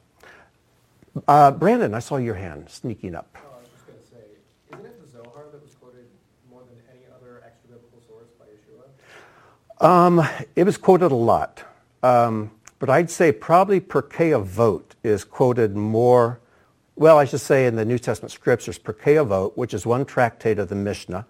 Uh, 1.28 1.52
Brandon, 1.52 1.94
I 1.94 2.00
saw 2.00 2.16
your 2.16 2.34
hand 2.34 2.68
sneaking 2.68 3.14
up. 3.14 3.28
Oh, 3.36 3.38
I 3.54 3.60
was 3.60 3.68
just 3.68 3.86
going 3.86 3.98
to 4.00 4.04
say, 4.06 4.16
isn't 4.72 4.84
it 4.84 5.00
the 5.00 5.08
Zohar 5.08 5.44
that 5.52 5.62
was 5.62 5.76
quoted 5.76 6.06
more 6.50 6.62
than 6.68 6.76
any 6.90 7.04
other 7.14 7.44
extra 7.46 7.68
biblical 7.68 8.00
source 8.08 8.26
by 8.36 8.46
Yeshua? 8.46 9.86
Um, 9.86 10.28
it 10.56 10.64
was 10.64 10.76
quoted 10.76 11.12
a 11.12 11.14
lot. 11.14 11.62
Um, 12.02 12.50
but 12.80 12.90
I'd 12.90 13.08
say 13.08 13.30
probably 13.30 13.80
Pirkei 13.80 14.44
Avot 14.44 14.82
is 15.04 15.22
quoted 15.22 15.76
more, 15.76 16.40
well, 16.96 17.16
I 17.16 17.26
should 17.26 17.42
say 17.42 17.64
in 17.64 17.76
the 17.76 17.84
New 17.84 18.00
Testament 18.00 18.32
scriptures, 18.32 18.76
Pirkei 18.76 19.24
Avot, 19.24 19.56
which 19.56 19.72
is 19.72 19.86
one 19.86 20.04
tractate 20.04 20.58
of 20.58 20.68
the 20.68 20.74
Mishnah, 20.74 21.26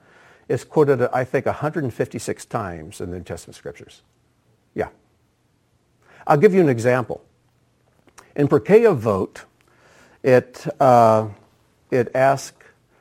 is 0.48 0.64
quoted, 0.64 1.02
I 1.12 1.24
think, 1.24 1.44
156 1.44 2.46
times 2.46 3.02
in 3.02 3.10
the 3.10 3.18
New 3.18 3.24
Testament 3.24 3.56
scriptures. 3.56 4.00
Yeah. 4.74 4.88
I'll 6.26 6.36
give 6.36 6.54
you 6.54 6.60
an 6.60 6.68
example. 6.68 7.22
In 8.34 8.48
Pirkei 8.48 8.82
Avot, 8.92 9.42
it, 10.22 10.66
uh, 10.80 11.28
it 11.90 12.10
asks, 12.14 12.56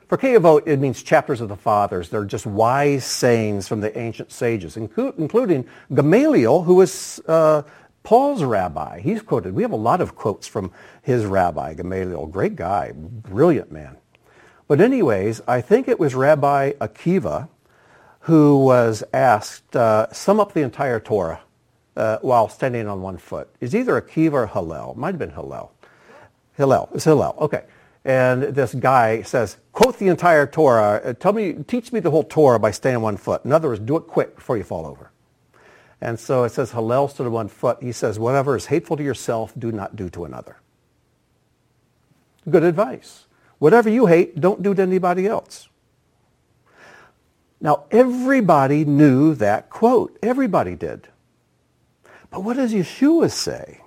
Pirkei 0.08 0.38
Avot, 0.38 0.66
it 0.66 0.78
means 0.78 1.02
chapters 1.02 1.40
of 1.40 1.48
the 1.48 1.56
fathers. 1.56 2.10
They're 2.10 2.24
just 2.24 2.44
wise 2.44 3.04
sayings 3.04 3.66
from 3.66 3.80
the 3.80 3.96
ancient 3.98 4.30
sages, 4.30 4.76
including 4.76 5.66
Gamaliel, 5.94 6.64
who 6.64 6.74
was 6.74 7.20
uh, 7.26 7.62
Paul's 8.02 8.44
rabbi. 8.44 9.00
He's 9.00 9.22
quoted. 9.22 9.54
We 9.54 9.62
have 9.62 9.72
a 9.72 9.76
lot 9.76 10.02
of 10.02 10.14
quotes 10.14 10.46
from 10.46 10.70
his 11.02 11.24
rabbi, 11.24 11.74
Gamaliel. 11.74 12.26
Great 12.26 12.56
guy, 12.56 12.92
brilliant 12.94 13.72
man. 13.72 13.96
But 14.68 14.80
anyways, 14.80 15.40
I 15.48 15.60
think 15.62 15.88
it 15.88 15.98
was 15.98 16.14
Rabbi 16.14 16.72
Akiva 16.72 17.48
who 18.20 18.58
was 18.58 19.02
asked, 19.12 19.74
uh, 19.74 20.12
sum 20.12 20.38
up 20.38 20.52
the 20.52 20.62
entire 20.62 21.00
Torah 21.00 21.40
uh, 21.96 22.18
while 22.22 22.48
standing 22.48 22.86
on 22.88 23.02
one 23.02 23.18
foot. 23.18 23.48
Is 23.60 23.74
either 23.74 24.00
Akiva 24.00 24.32
or 24.32 24.46
Hillel. 24.46 24.94
Might 24.96 25.08
have 25.08 25.18
been 25.18 25.30
Hillel. 25.30 25.72
Hillel. 26.56 26.88
It's 26.94 27.04
Hillel. 27.04 27.36
Okay. 27.40 27.64
And 28.04 28.42
this 28.42 28.74
guy 28.74 29.22
says, 29.22 29.58
quote 29.72 29.98
the 29.98 30.08
entire 30.08 30.46
Torah. 30.46 31.00
Uh, 31.04 31.12
tell 31.12 31.32
me, 31.32 31.52
teach 31.52 31.92
me 31.92 32.00
the 32.00 32.10
whole 32.10 32.24
Torah 32.24 32.58
by 32.58 32.72
standing 32.72 32.96
on 32.96 33.02
one 33.02 33.16
foot. 33.16 33.44
In 33.44 33.52
other 33.52 33.68
words, 33.68 33.80
do 33.80 33.96
it 33.96 34.06
quick 34.08 34.36
before 34.36 34.56
you 34.56 34.64
fall 34.64 34.86
over. 34.86 35.10
And 36.00 36.18
so 36.18 36.42
it 36.42 36.50
says 36.50 36.72
Hillel 36.72 37.06
stood 37.06 37.26
on 37.26 37.32
one 37.32 37.48
foot. 37.48 37.78
He 37.80 37.92
says, 37.92 38.18
whatever 38.18 38.56
is 38.56 38.66
hateful 38.66 38.96
to 38.96 39.04
yourself, 39.04 39.52
do 39.56 39.70
not 39.70 39.94
do 39.94 40.10
to 40.10 40.24
another. 40.24 40.56
Good 42.50 42.64
advice. 42.64 43.26
Whatever 43.60 43.88
you 43.88 44.06
hate, 44.06 44.40
don't 44.40 44.64
do 44.64 44.74
to 44.74 44.82
anybody 44.82 45.28
else. 45.28 45.68
Now, 47.60 47.84
everybody 47.92 48.84
knew 48.84 49.36
that 49.36 49.70
quote. 49.70 50.18
Everybody 50.20 50.74
did. 50.74 51.06
But 52.32 52.44
what 52.44 52.56
does 52.56 52.72
Yeshua 52.72 53.30
say? 53.30 53.82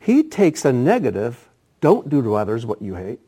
He 0.00 0.24
takes 0.24 0.64
a 0.64 0.72
negative, 0.72 1.48
don't 1.80 2.10
do 2.10 2.20
to 2.20 2.34
others 2.34 2.66
what 2.66 2.82
you 2.82 2.96
hate, 2.96 3.20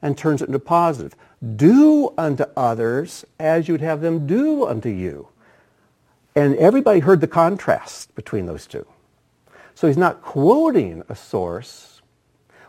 and 0.00 0.16
turns 0.16 0.40
it 0.40 0.46
into 0.46 0.60
positive. 0.60 1.16
Do 1.56 2.14
unto 2.16 2.44
others 2.56 3.24
as 3.40 3.66
you'd 3.68 3.80
have 3.80 4.00
them 4.00 4.26
do 4.26 4.66
unto 4.66 4.88
you. 4.88 5.28
And 6.36 6.56
everybody 6.56 7.00
heard 7.00 7.20
the 7.20 7.26
contrast 7.26 8.14
between 8.14 8.46
those 8.46 8.66
two. 8.66 8.86
So 9.74 9.88
he's 9.88 9.96
not 9.96 10.22
quoting 10.22 11.02
a 11.08 11.16
source, 11.16 12.00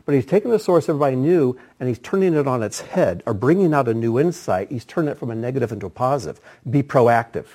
but 0.05 0.15
he's 0.15 0.25
taking 0.25 0.49
the 0.49 0.59
source 0.59 0.89
everybody 0.89 1.15
knew 1.15 1.57
and 1.79 1.87
he's 1.87 1.99
turning 1.99 2.33
it 2.33 2.47
on 2.47 2.63
its 2.63 2.81
head 2.81 3.21
or 3.27 3.35
bringing 3.35 3.73
out 3.73 3.87
a 3.87 3.93
new 3.93 4.19
insight. 4.19 4.71
He's 4.71 4.85
turning 4.85 5.11
it 5.11 5.17
from 5.19 5.29
a 5.29 5.35
negative 5.35 5.71
into 5.71 5.85
a 5.85 5.91
positive. 5.91 6.41
Be 6.67 6.81
proactive. 6.81 7.47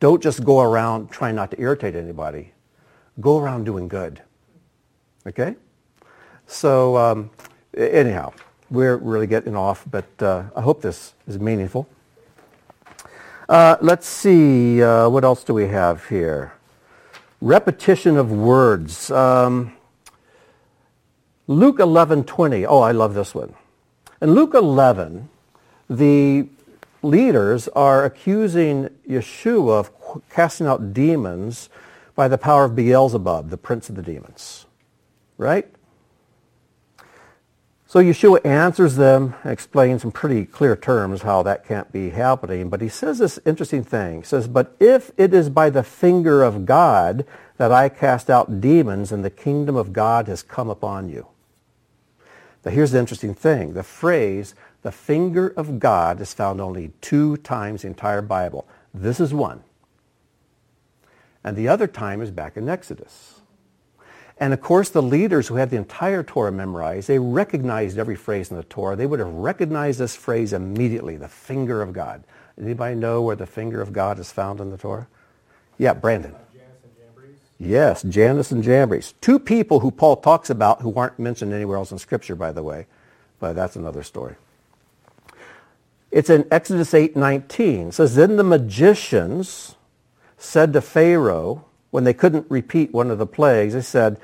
Don't 0.00 0.22
just 0.22 0.44
go 0.44 0.60
around 0.60 1.10
trying 1.10 1.36
not 1.36 1.52
to 1.52 1.60
irritate 1.60 1.94
anybody. 1.94 2.52
Go 3.20 3.38
around 3.38 3.64
doing 3.64 3.88
good. 3.88 4.22
Okay? 5.26 5.56
So 6.46 6.96
um, 6.96 7.30
anyhow, 7.76 8.32
we're 8.70 8.96
really 8.96 9.26
getting 9.26 9.56
off, 9.56 9.84
but 9.90 10.06
uh, 10.20 10.44
I 10.54 10.60
hope 10.60 10.82
this 10.82 11.14
is 11.26 11.38
meaningful. 11.38 11.88
Uh, 13.48 13.76
let's 13.80 14.06
see, 14.06 14.82
uh, 14.82 15.08
what 15.08 15.24
else 15.24 15.42
do 15.42 15.54
we 15.54 15.68
have 15.68 16.06
here? 16.08 16.52
Repetition 17.40 18.16
of 18.16 18.30
words. 18.30 19.10
Um, 19.10 19.72
Luke 21.46 21.78
11:20. 21.78 22.66
Oh, 22.68 22.80
I 22.80 22.92
love 22.92 23.14
this 23.14 23.34
one. 23.34 23.54
In 24.20 24.34
Luke 24.34 24.52
11, 24.52 25.30
the 25.88 26.46
leaders 27.02 27.68
are 27.68 28.04
accusing 28.04 28.90
Yeshua 29.08 29.80
of 29.80 29.90
casting 30.28 30.66
out 30.66 30.92
demons 30.92 31.70
by 32.18 32.26
the 32.26 32.36
power 32.36 32.64
of 32.64 32.74
Beelzebub, 32.74 33.48
the 33.48 33.56
prince 33.56 33.88
of 33.88 33.94
the 33.94 34.02
demons. 34.02 34.66
Right? 35.36 35.68
So 37.86 38.00
Yeshua 38.00 38.44
answers 38.44 38.96
them, 38.96 39.36
and 39.44 39.52
explains 39.52 40.02
in 40.02 40.10
pretty 40.10 40.44
clear 40.44 40.74
terms 40.74 41.22
how 41.22 41.44
that 41.44 41.64
can't 41.64 41.92
be 41.92 42.10
happening. 42.10 42.70
But 42.70 42.80
he 42.80 42.88
says 42.88 43.18
this 43.18 43.38
interesting 43.46 43.84
thing. 43.84 44.22
He 44.22 44.26
says, 44.26 44.48
but 44.48 44.74
if 44.80 45.12
it 45.16 45.32
is 45.32 45.48
by 45.48 45.70
the 45.70 45.84
finger 45.84 46.42
of 46.42 46.66
God 46.66 47.24
that 47.56 47.70
I 47.70 47.88
cast 47.88 48.28
out 48.28 48.60
demons 48.60 49.12
and 49.12 49.24
the 49.24 49.30
kingdom 49.30 49.76
of 49.76 49.92
God 49.92 50.26
has 50.26 50.42
come 50.42 50.68
upon 50.68 51.08
you. 51.08 51.28
Now 52.64 52.72
here's 52.72 52.90
the 52.90 52.98
interesting 52.98 53.32
thing. 53.32 53.74
The 53.74 53.84
phrase, 53.84 54.56
the 54.82 54.90
finger 54.90 55.54
of 55.56 55.78
God, 55.78 56.20
is 56.20 56.34
found 56.34 56.60
only 56.60 56.90
two 57.00 57.36
times 57.36 57.84
in 57.84 57.92
the 57.92 57.94
entire 57.94 58.22
Bible. 58.22 58.66
This 58.92 59.20
is 59.20 59.32
one. 59.32 59.62
And 61.44 61.56
the 61.56 61.68
other 61.68 61.86
time 61.86 62.20
is 62.20 62.30
back 62.30 62.56
in 62.56 62.68
Exodus. 62.68 63.40
And 64.40 64.52
of 64.52 64.60
course, 64.60 64.88
the 64.88 65.02
leaders 65.02 65.48
who 65.48 65.56
had 65.56 65.70
the 65.70 65.76
entire 65.76 66.22
Torah 66.22 66.52
memorized, 66.52 67.08
they 67.08 67.18
recognized 67.18 67.98
every 67.98 68.14
phrase 68.16 68.50
in 68.50 68.56
the 68.56 68.62
Torah. 68.62 68.94
They 68.94 69.06
would 69.06 69.18
have 69.18 69.32
recognized 69.32 69.98
this 69.98 70.14
phrase 70.14 70.52
immediately, 70.52 71.16
the 71.16 71.28
finger 71.28 71.82
of 71.82 71.92
God. 71.92 72.22
Anybody 72.60 72.94
know 72.94 73.22
where 73.22 73.36
the 73.36 73.46
finger 73.46 73.80
of 73.80 73.92
God 73.92 74.18
is 74.18 74.30
found 74.30 74.60
in 74.60 74.70
the 74.70 74.76
Torah? 74.76 75.08
Yeah, 75.76 75.94
Brandon. 75.94 76.32
Jannes 76.52 76.64
and 76.84 76.92
Jambres. 76.96 77.36
Yes, 77.58 78.02
Jannes 78.02 78.52
and 78.52 78.62
Jambres. 78.62 79.14
Two 79.20 79.38
people 79.38 79.80
who 79.80 79.90
Paul 79.90 80.16
talks 80.16 80.50
about 80.50 80.82
who 80.82 80.94
aren't 80.94 81.18
mentioned 81.18 81.52
anywhere 81.52 81.76
else 81.76 81.90
in 81.90 81.98
Scripture, 81.98 82.36
by 82.36 82.52
the 82.52 82.62
way. 82.62 82.86
But 83.40 83.54
that's 83.54 83.76
another 83.76 84.02
story. 84.02 84.34
It's 86.10 86.30
in 86.30 86.46
Exodus 86.50 86.92
8:19. 86.92 87.88
It 87.88 87.94
says, 87.94 88.14
Then 88.14 88.36
the 88.36 88.44
magicians 88.44 89.76
said 90.38 90.72
to 90.72 90.80
Pharaoh, 90.80 91.64
when 91.90 92.04
they 92.04 92.14
couldn't 92.14 92.50
repeat 92.50 92.92
one 92.92 93.10
of 93.10 93.18
the 93.18 93.26
plagues, 93.26 93.74
they 93.74 93.82
said, 93.82 94.18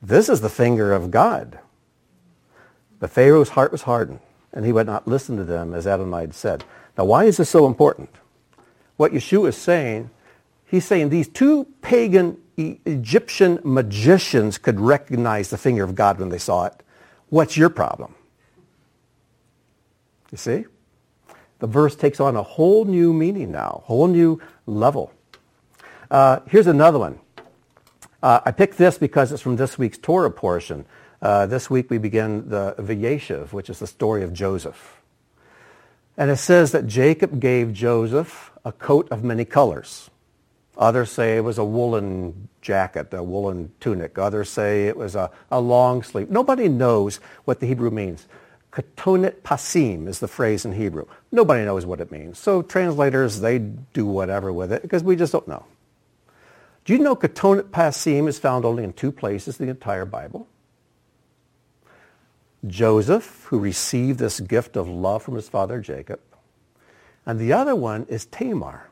this 0.00 0.28
is 0.28 0.40
the 0.40 0.48
finger 0.48 0.92
of 0.92 1.10
God. 1.10 1.58
But 3.00 3.10
Pharaoh's 3.10 3.50
heart 3.50 3.72
was 3.72 3.82
hardened, 3.82 4.20
and 4.52 4.64
he 4.64 4.72
would 4.72 4.86
not 4.86 5.08
listen 5.08 5.36
to 5.36 5.44
them, 5.44 5.74
as 5.74 5.86
Adonai 5.86 6.20
had 6.20 6.34
said. 6.34 6.64
Now, 6.96 7.04
why 7.04 7.24
is 7.24 7.38
this 7.38 7.50
so 7.50 7.66
important? 7.66 8.10
What 8.96 9.12
Yeshua 9.12 9.48
is 9.48 9.56
saying, 9.56 10.10
he's 10.66 10.84
saying 10.84 11.08
these 11.08 11.28
two 11.28 11.66
pagan 11.80 12.38
Egyptian 12.56 13.60
magicians 13.62 14.58
could 14.58 14.80
recognize 14.80 15.50
the 15.50 15.58
finger 15.58 15.84
of 15.84 15.94
God 15.94 16.18
when 16.18 16.28
they 16.28 16.38
saw 16.38 16.64
it. 16.66 16.74
What's 17.28 17.56
your 17.56 17.70
problem? 17.70 18.14
You 20.32 20.38
see? 20.38 20.64
The 21.60 21.68
verse 21.68 21.94
takes 21.94 22.18
on 22.18 22.36
a 22.36 22.42
whole 22.42 22.84
new 22.84 23.12
meaning 23.12 23.52
now, 23.52 23.82
whole 23.86 24.08
new 24.08 24.40
level. 24.66 25.12
Uh, 26.10 26.40
here's 26.48 26.66
another 26.66 26.98
one. 26.98 27.18
Uh, 28.22 28.40
I 28.44 28.50
picked 28.50 28.78
this 28.78 28.98
because 28.98 29.30
it's 29.30 29.42
from 29.42 29.56
this 29.56 29.78
week's 29.78 29.98
Torah 29.98 30.30
portion. 30.30 30.86
Uh, 31.20 31.46
this 31.46 31.68
week 31.68 31.90
we 31.90 31.98
begin 31.98 32.48
the 32.48 32.74
Vayeshev, 32.78 33.52
which 33.52 33.68
is 33.68 33.78
the 33.78 33.86
story 33.86 34.22
of 34.22 34.32
Joseph. 34.32 35.00
And 36.16 36.30
it 36.30 36.36
says 36.36 36.72
that 36.72 36.86
Jacob 36.86 37.40
gave 37.40 37.72
Joseph 37.72 38.50
a 38.64 38.72
coat 38.72 39.08
of 39.10 39.22
many 39.22 39.44
colors. 39.44 40.10
Others 40.76 41.10
say 41.10 41.36
it 41.36 41.44
was 41.44 41.58
a 41.58 41.64
woolen 41.64 42.48
jacket, 42.60 43.12
a 43.12 43.22
woolen 43.22 43.72
tunic. 43.80 44.18
Others 44.18 44.48
say 44.48 44.86
it 44.88 44.96
was 44.96 45.14
a, 45.14 45.30
a 45.50 45.60
long 45.60 46.02
sleeve. 46.02 46.30
Nobody 46.30 46.68
knows 46.68 47.16
what 47.44 47.60
the 47.60 47.66
Hebrew 47.66 47.90
means. 47.90 48.26
Ketonet 48.72 49.42
pasim 49.42 50.06
is 50.08 50.20
the 50.20 50.28
phrase 50.28 50.64
in 50.64 50.72
Hebrew. 50.72 51.06
Nobody 51.32 51.64
knows 51.64 51.84
what 51.84 52.00
it 52.00 52.12
means. 52.12 52.38
So 52.38 52.62
translators, 52.62 53.40
they 53.40 53.58
do 53.58 54.06
whatever 54.06 54.52
with 54.52 54.72
it 54.72 54.82
because 54.82 55.02
we 55.02 55.16
just 55.16 55.32
don't 55.32 55.48
know. 55.48 55.64
Do 56.88 56.94
you 56.94 57.00
know 57.00 57.14
Ketonet 57.14 57.64
Pasim 57.64 58.28
is 58.28 58.38
found 58.38 58.64
only 58.64 58.82
in 58.82 58.94
two 58.94 59.12
places 59.12 59.60
in 59.60 59.66
the 59.66 59.70
entire 59.70 60.06
Bible? 60.06 60.48
Joseph, 62.66 63.44
who 63.50 63.58
received 63.58 64.18
this 64.18 64.40
gift 64.40 64.74
of 64.74 64.88
love 64.88 65.22
from 65.22 65.34
his 65.34 65.50
father 65.50 65.82
Jacob. 65.82 66.18
And 67.26 67.38
the 67.38 67.52
other 67.52 67.76
one 67.76 68.06
is 68.08 68.24
Tamar, 68.24 68.88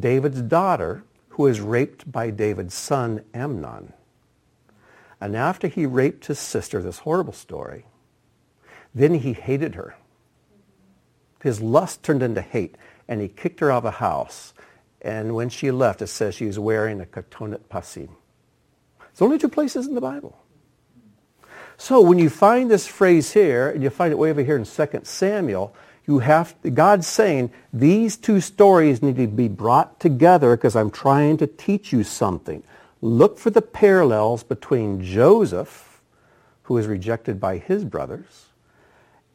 David's 0.00 0.40
daughter, 0.40 1.04
who 1.28 1.48
is 1.48 1.60
raped 1.60 2.10
by 2.10 2.30
David's 2.30 2.72
son 2.72 3.22
Amnon. 3.34 3.92
And 5.20 5.36
after 5.36 5.68
he 5.68 5.84
raped 5.84 6.28
his 6.28 6.38
sister, 6.38 6.80
this 6.80 7.00
horrible 7.00 7.34
story, 7.34 7.84
then 8.94 9.12
he 9.12 9.34
hated 9.34 9.74
her. 9.74 9.96
His 11.42 11.60
lust 11.60 12.02
turned 12.02 12.22
into 12.22 12.40
hate, 12.40 12.76
and 13.06 13.20
he 13.20 13.28
kicked 13.28 13.60
her 13.60 13.70
out 13.70 13.84
of 13.84 13.84
a 13.84 13.90
house 13.90 14.53
and 15.04 15.34
when 15.34 15.50
she 15.50 15.70
left, 15.70 16.00
it 16.00 16.06
says 16.06 16.34
she 16.34 16.46
was 16.46 16.58
wearing 16.58 17.00
a 17.00 17.04
ketonet 17.04 17.60
pasim. 17.70 18.08
It's 19.10 19.20
only 19.20 19.38
two 19.38 19.50
places 19.50 19.86
in 19.86 19.94
the 19.94 20.00
Bible. 20.00 20.36
So 21.76 22.00
when 22.00 22.18
you 22.18 22.30
find 22.30 22.70
this 22.70 22.86
phrase 22.86 23.32
here, 23.32 23.68
and 23.68 23.82
you 23.82 23.90
find 23.90 24.12
it 24.12 24.18
way 24.18 24.30
over 24.30 24.42
here 24.42 24.56
in 24.56 24.64
2 24.64 25.00
Samuel, 25.04 25.76
You 26.06 26.20
have, 26.20 26.54
God's 26.72 27.06
saying 27.06 27.52
these 27.72 28.16
two 28.16 28.40
stories 28.40 29.02
need 29.02 29.16
to 29.16 29.26
be 29.26 29.48
brought 29.48 30.00
together 30.00 30.56
because 30.56 30.74
I'm 30.74 30.90
trying 30.90 31.36
to 31.38 31.46
teach 31.46 31.92
you 31.92 32.02
something. 32.02 32.62
Look 33.00 33.38
for 33.38 33.50
the 33.50 33.62
parallels 33.62 34.42
between 34.42 35.02
Joseph, 35.02 36.00
who 36.64 36.78
is 36.78 36.86
rejected 36.86 37.38
by 37.38 37.58
his 37.58 37.84
brothers, 37.84 38.46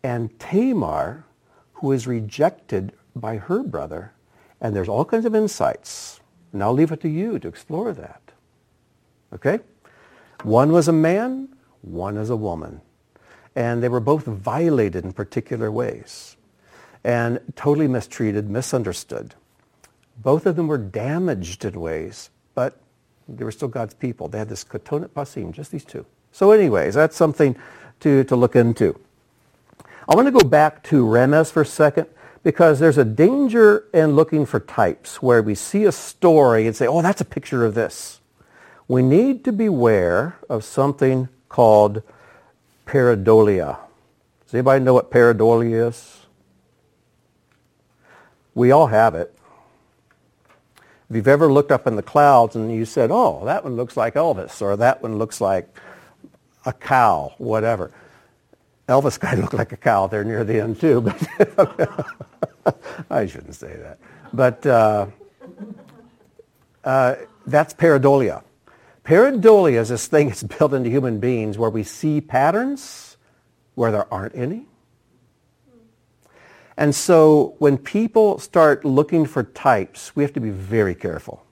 and 0.03 0.37
Tamar, 0.39 1.25
who 1.73 1.91
is 1.91 2.07
rejected 2.07 2.93
by 3.15 3.37
her 3.37 3.63
brother. 3.63 4.13
And 4.61 4.75
there's 4.75 4.89
all 4.89 5.05
kinds 5.05 5.25
of 5.25 5.35
insights. 5.35 6.19
And 6.51 6.63
I'll 6.63 6.73
leave 6.73 6.91
it 6.91 7.01
to 7.01 7.09
you 7.09 7.39
to 7.39 7.47
explore 7.47 7.93
that. 7.93 8.21
Okay? 9.33 9.59
One 10.43 10.71
was 10.71 10.87
a 10.87 10.93
man, 10.93 11.49
one 11.81 12.17
is 12.17 12.29
a 12.29 12.35
woman. 12.35 12.81
And 13.55 13.83
they 13.83 13.89
were 13.89 13.99
both 13.99 14.25
violated 14.25 15.05
in 15.05 15.13
particular 15.13 15.71
ways 15.71 16.37
and 17.03 17.39
totally 17.55 17.87
mistreated, 17.87 18.49
misunderstood. 18.49 19.35
Both 20.17 20.45
of 20.45 20.55
them 20.55 20.67
were 20.67 20.77
damaged 20.77 21.63
in 21.63 21.79
ways, 21.79 22.29
but 22.55 22.81
they 23.27 23.43
were 23.43 23.51
still 23.51 23.67
God's 23.67 23.93
people. 23.93 24.27
They 24.27 24.37
had 24.37 24.49
this 24.49 24.63
ketonot 24.63 25.09
pasim, 25.09 25.51
just 25.51 25.71
these 25.71 25.85
two. 25.85 26.05
So 26.31 26.51
anyways, 26.51 26.95
that's 26.95 27.15
something 27.15 27.55
to, 28.01 28.23
to 28.25 28.35
look 28.35 28.55
into. 28.55 28.99
I 30.07 30.15
want 30.15 30.27
to 30.27 30.31
go 30.31 30.47
back 30.47 30.83
to 30.85 31.05
Remez 31.05 31.51
for 31.51 31.61
a 31.61 31.65
second 31.65 32.07
because 32.43 32.79
there's 32.79 32.97
a 32.97 33.05
danger 33.05 33.85
in 33.93 34.15
looking 34.15 34.45
for 34.45 34.59
types 34.59 35.21
where 35.21 35.41
we 35.41 35.55
see 35.55 35.85
a 35.85 35.91
story 35.91 36.67
and 36.67 36.75
say, 36.75 36.87
oh, 36.87 37.01
that's 37.01 37.21
a 37.21 37.25
picture 37.25 37.65
of 37.65 37.75
this. 37.75 38.21
We 38.87 39.01
need 39.01 39.43
to 39.45 39.51
beware 39.51 40.37
of 40.49 40.63
something 40.63 41.29
called 41.47 42.01
pareidolia. 42.85 43.77
Does 44.45 44.53
anybody 44.53 44.83
know 44.83 44.93
what 44.93 45.11
pareidolia 45.11 45.89
is? 45.89 46.25
We 48.55 48.71
all 48.71 48.87
have 48.87 49.15
it. 49.15 49.33
If 51.09 51.15
you've 51.15 51.27
ever 51.27 51.51
looked 51.51 51.71
up 51.71 51.87
in 51.87 51.95
the 51.95 52.03
clouds 52.03 52.55
and 52.55 52.71
you 52.73 52.85
said, 52.85 53.09
oh, 53.11 53.43
that 53.45 53.63
one 53.63 53.75
looks 53.75 53.97
like 53.97 54.13
Elvis, 54.13 54.61
or 54.61 54.75
that 54.77 55.01
one 55.01 55.17
looks 55.17 55.41
like 55.41 55.67
a 56.65 56.73
cow, 56.73 57.33
whatever. 57.37 57.91
Elvis 58.89 59.19
guy 59.19 59.35
looked 59.35 59.53
like 59.53 59.71
a 59.71 59.77
cow 59.77 60.07
there 60.07 60.23
near 60.23 60.43
the 60.43 60.59
end 60.59 60.81
too, 60.81 60.99
but 60.99 62.75
I 63.09 63.27
shouldn't 63.27 63.53
say 63.55 63.75
that. 63.77 63.99
But 64.33 64.65
uh, 64.65 65.05
uh, 66.83 67.15
that's 67.45 67.73
pareidolia. 67.73 68.43
Pareidolia 69.03 69.79
is 69.79 69.89
this 69.89 70.07
thing 70.07 70.27
that's 70.27 70.43
built 70.43 70.73
into 70.73 70.89
human 70.89 71.19
beings 71.19 71.57
where 71.57 71.69
we 71.69 71.83
see 71.83 72.19
patterns 72.19 73.17
where 73.75 73.91
there 73.91 74.11
aren't 74.11 74.35
any. 74.35 74.65
And 76.75 76.95
so 76.95 77.55
when 77.59 77.77
people 77.77 78.39
start 78.39 78.85
looking 78.85 79.25
for 79.25 79.43
types, 79.43 80.15
we 80.15 80.23
have 80.23 80.33
to 80.33 80.39
be 80.39 80.49
very 80.49 80.95
careful. 80.95 81.45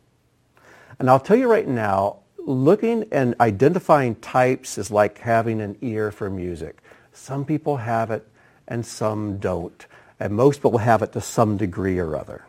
And 1.00 1.10
I'll 1.10 1.20
tell 1.20 1.38
you 1.38 1.48
right 1.48 1.68
now, 1.68 2.20
looking 2.38 3.06
and 3.12 3.36
identifying 3.40 4.16
types 4.16 4.78
is 4.78 4.90
like 4.90 5.20
having 5.20 5.62
an 5.62 5.78
ear 5.82 6.12
for 6.12 6.30
music. 6.30 6.82
Some 7.18 7.46
people 7.46 7.78
have 7.78 8.12
it 8.12 8.28
and 8.68 8.86
some 8.86 9.38
don't. 9.38 9.86
And 10.20 10.34
most 10.34 10.62
people 10.62 10.78
have 10.78 11.02
it 11.02 11.12
to 11.14 11.22
some 11.22 11.58
degree 11.58 12.00
or 12.00 12.16
other. 12.16 12.46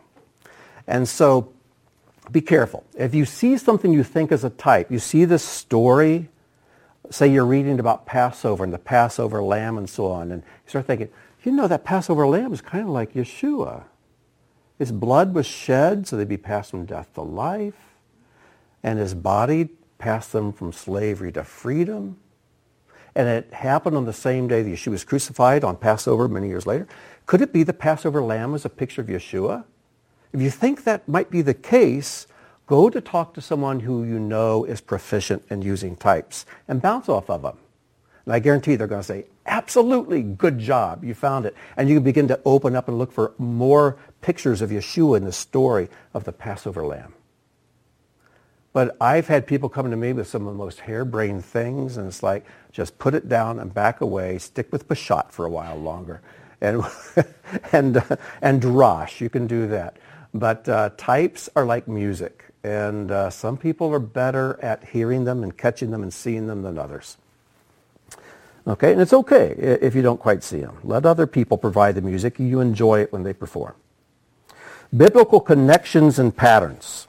And 0.87 1.07
so 1.07 1.51
be 2.31 2.41
careful. 2.41 2.83
If 2.97 3.13
you 3.13 3.25
see 3.25 3.57
something 3.57 3.91
you 3.91 4.03
think 4.03 4.31
is 4.31 4.43
a 4.43 4.49
type, 4.49 4.91
you 4.91 4.99
see 4.99 5.25
this 5.25 5.43
story, 5.43 6.29
say 7.09 7.27
you're 7.27 7.45
reading 7.45 7.79
about 7.79 8.05
Passover 8.05 8.63
and 8.63 8.73
the 8.73 8.79
Passover 8.79 9.43
lamb 9.43 9.77
and 9.77 9.89
so 9.89 10.07
on, 10.07 10.31
and 10.31 10.43
you 10.43 10.69
start 10.69 10.85
thinking, 10.85 11.09
you 11.43 11.51
know, 11.51 11.67
that 11.67 11.83
Passover 11.83 12.27
lamb 12.27 12.53
is 12.53 12.61
kind 12.61 12.83
of 12.83 12.89
like 12.89 13.13
Yeshua. 13.13 13.83
His 14.77 14.91
blood 14.91 15.33
was 15.33 15.45
shed 15.45 16.07
so 16.07 16.15
they'd 16.15 16.27
be 16.27 16.37
passed 16.37 16.71
from 16.71 16.85
death 16.85 17.13
to 17.15 17.21
life, 17.21 17.95
and 18.83 18.99
his 18.99 19.13
body 19.13 19.69
passed 19.97 20.31
them 20.31 20.53
from 20.53 20.71
slavery 20.71 21.31
to 21.33 21.43
freedom. 21.43 22.17
And 23.19 23.27
it 23.27 23.53
happened 23.53 23.97
on 23.97 24.05
the 24.05 24.13
same 24.13 24.47
day 24.47 24.63
that 24.63 24.69
Yeshua 24.69 24.91
was 24.91 25.03
crucified 25.03 25.65
on 25.65 25.75
Passover 25.75 26.29
many 26.29 26.47
years 26.47 26.65
later. 26.65 26.87
Could 27.25 27.41
it 27.41 27.51
be 27.51 27.63
the 27.63 27.73
Passover 27.73 28.21
lamb 28.21 28.53
was 28.53 28.63
a 28.63 28.69
picture 28.69 29.01
of 29.01 29.07
Yeshua? 29.07 29.65
If 30.31 30.41
you 30.41 30.49
think 30.49 30.85
that 30.85 31.05
might 31.05 31.29
be 31.29 31.41
the 31.41 31.53
case, 31.53 32.27
go 32.65 32.89
to 32.89 33.01
talk 33.01 33.33
to 33.33 33.41
someone 33.41 33.81
who 33.81 34.05
you 34.05 34.19
know 34.19 34.63
is 34.63 34.79
proficient 34.79 35.43
in 35.49 35.61
using 35.61 35.97
types 35.97 36.45
and 36.65 36.81
bounce 36.81 37.09
off 37.09 37.29
of 37.29 37.41
them. 37.41 37.57
And 38.23 38.33
I 38.33 38.39
guarantee 38.39 38.77
they're 38.77 38.87
going 38.87 39.01
to 39.01 39.05
say, 39.05 39.25
absolutely, 39.45 40.23
good 40.23 40.57
job, 40.57 41.03
you 41.03 41.13
found 41.13 41.45
it. 41.45 41.57
And 41.75 41.89
you 41.89 41.97
can 41.97 42.05
begin 42.05 42.29
to 42.29 42.39
open 42.45 42.73
up 42.73 42.87
and 42.87 42.97
look 42.97 43.11
for 43.11 43.33
more 43.37 43.97
pictures 44.21 44.61
of 44.61 44.69
Yeshua 44.69 45.17
in 45.17 45.25
the 45.25 45.33
story 45.33 45.89
of 46.13 46.23
the 46.23 46.31
Passover 46.31 46.85
lamb. 46.85 47.13
But 48.79 48.95
I've 49.01 49.27
had 49.27 49.45
people 49.45 49.67
come 49.67 49.91
to 49.91 49.97
me 49.97 50.13
with 50.13 50.29
some 50.29 50.47
of 50.47 50.53
the 50.53 50.57
most 50.57 50.79
harebrained 50.79 51.43
things, 51.43 51.97
and 51.97 52.07
it's 52.07 52.23
like, 52.23 52.45
just 52.71 52.97
put 52.97 53.13
it 53.13 53.27
down 53.27 53.59
and 53.59 53.73
back 53.73 53.99
away, 53.99 54.37
stick 54.37 54.71
with 54.71 54.87
Peshat 54.87 55.33
for 55.33 55.43
a 55.43 55.49
while 55.49 55.75
longer. 55.75 56.21
And, 56.61 56.85
and, 57.73 57.97
uh, 57.97 58.15
and 58.41 58.61
Drosh, 58.61 59.19
you 59.19 59.29
can 59.29 59.47
do 59.47 59.67
that. 59.67 59.97
But 60.33 60.69
uh, 60.69 60.91
types 60.95 61.49
are 61.57 61.65
like 61.65 61.89
music, 61.89 62.45
and 62.63 63.11
uh, 63.11 63.29
some 63.29 63.57
people 63.57 63.93
are 63.93 63.99
better 63.99 64.57
at 64.61 64.81
hearing 64.87 65.25
them 65.25 65.43
and 65.43 65.57
catching 65.57 65.91
them 65.91 66.01
and 66.01 66.13
seeing 66.13 66.47
them 66.47 66.61
than 66.61 66.77
others. 66.77 67.17
Okay, 68.65 68.93
and 68.93 69.01
it's 69.01 69.11
okay 69.11 69.55
if 69.57 69.93
you 69.93 70.01
don't 70.01 70.21
quite 70.21 70.41
see 70.41 70.61
them. 70.61 70.77
Let 70.85 71.05
other 71.05 71.27
people 71.27 71.57
provide 71.57 71.95
the 71.95 72.01
music. 72.01 72.39
You 72.39 72.61
enjoy 72.61 73.01
it 73.01 73.11
when 73.11 73.23
they 73.23 73.33
perform. 73.33 73.73
Biblical 74.95 75.41
connections 75.41 76.17
and 76.17 76.33
patterns. 76.33 77.08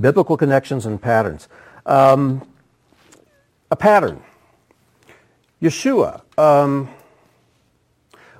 Biblical 0.00 0.36
connections 0.36 0.86
and 0.86 1.00
patterns. 1.00 1.48
Um, 1.86 2.46
a 3.70 3.76
pattern. 3.76 4.22
Yeshua, 5.62 6.22
um, 6.38 6.88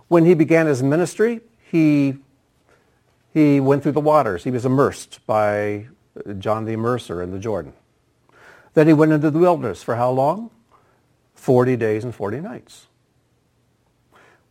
when 0.09 0.25
he 0.25 0.35
began 0.35 0.67
his 0.67 0.83
ministry, 0.83 1.41
he 1.71 2.17
he 3.33 3.59
went 3.59 3.83
through 3.83 3.93
the 3.93 4.01
waters. 4.01 4.45
He 4.45 4.51
was 4.53 4.65
immersed 4.65 5.19
by 5.27 5.89
John 6.39 6.65
the 6.65 6.73
Immerser 6.73 7.23
in 7.23 7.33
the 7.33 7.39
Jordan. 7.39 7.73
Then 8.75 8.87
he 8.87 8.93
went 8.93 9.13
into 9.13 9.31
the 9.31 9.39
wilderness 9.39 9.83
for 9.83 9.97
how 9.97 10.11
long? 10.11 10.51
40 11.35 11.77
days 11.77 12.05
and 12.05 12.15
40 12.15 12.41
nights. 12.41 12.87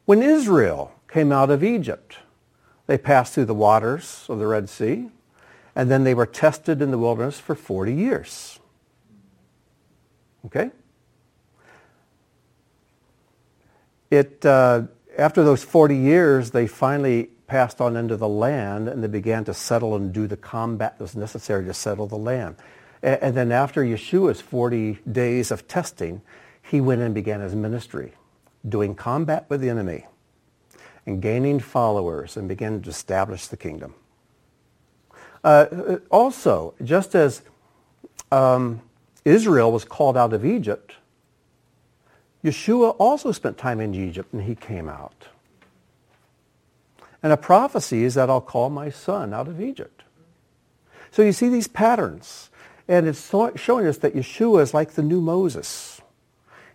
When 0.06 0.22
Israel 0.22 0.92
came 1.08 1.32
out 1.32 1.50
of 1.50 1.64
Egypt, 1.64 2.18
they 2.88 2.98
passed 2.98 3.34
through 3.34 3.46
the 3.46 3.54
waters 3.54 4.26
of 4.28 4.40
the 4.40 4.48
Red 4.48 4.70
Sea, 4.70 5.10
and 5.76 5.90
then 5.90 6.04
they 6.04 6.14
were 6.14 6.26
tested 6.26 6.82
in 6.82 6.92
the 6.92 6.98
wilderness 6.98 7.40
for 7.40 7.56
40 7.56 7.94
years. 7.94 8.60
Okay? 10.46 10.72
It, 14.12 14.46
uh, 14.46 14.84
after 15.18 15.44
those 15.44 15.64
40 15.64 15.96
years, 15.96 16.52
they 16.52 16.68
finally 16.68 17.30
passed 17.48 17.82
on 17.82 17.96
into 17.96 18.18
the 18.18 18.28
land 18.28 18.88
and 18.88 19.04
they 19.04 19.08
began 19.08 19.44
to 19.46 19.54
settle 19.54 19.96
and 19.96 20.14
do 20.14 20.28
the 20.28 20.38
combat 20.38 20.98
that 20.98 21.04
was 21.04 21.16
necessary 21.16 21.66
to 21.66 21.74
settle 21.74 22.08
the 22.08 22.18
land. 22.18 22.56
And 23.02 23.36
then 23.36 23.52
after 23.52 23.84
Yeshua's 23.84 24.40
40 24.40 25.00
days 25.12 25.52
of 25.52 25.68
testing, 25.68 26.22
he 26.62 26.80
went 26.80 27.02
and 27.02 27.14
began 27.14 27.42
his 27.42 27.54
ministry, 27.54 28.14
doing 28.68 28.96
combat 28.96 29.46
with 29.50 29.60
the 29.62 29.70
enemy 29.70 30.06
and 31.06 31.22
gaining 31.22 31.60
followers 31.60 32.38
and 32.38 32.48
began 32.48 32.82
to 32.82 32.90
establish 32.90 33.48
the 33.48 33.58
kingdom. 33.58 33.94
Uh, 35.44 35.98
also, 36.10 36.74
just 36.84 37.16
as 37.16 37.42
um, 38.32 38.82
Israel 39.26 39.72
was 39.72 39.84
called 39.84 40.16
out 40.16 40.34
of 40.34 40.46
Egypt, 40.46 40.96
Yeshua 42.44 42.96
also 43.00 43.32
spent 43.32 43.58
time 43.58 43.80
in 43.80 43.94
Egypt 43.94 44.34
and 44.34 44.44
he 44.44 44.56
came 44.56 44.90
out. 44.90 45.28
And 47.22 47.32
a 47.32 47.38
prophecy 47.38 48.04
is 48.04 48.16
that 48.16 48.30
I'll 48.30 48.42
call 48.42 48.70
my 48.70 48.90
son 48.90 49.34
out 49.34 49.48
of 49.48 49.62
Egypt. 49.62 50.04
So 51.12 51.22
you 51.22 51.32
see 51.32 51.48
these 51.48 51.68
patterns. 51.68 52.50
And 52.86 53.08
it's 53.08 53.30
showing 53.56 53.88
us 53.88 53.98
that 54.00 54.14
Yeshua 54.14 54.62
is 54.62 54.74
like 54.74 54.92
the 54.92 55.02
new 55.02 55.22
Moses. 55.22 56.02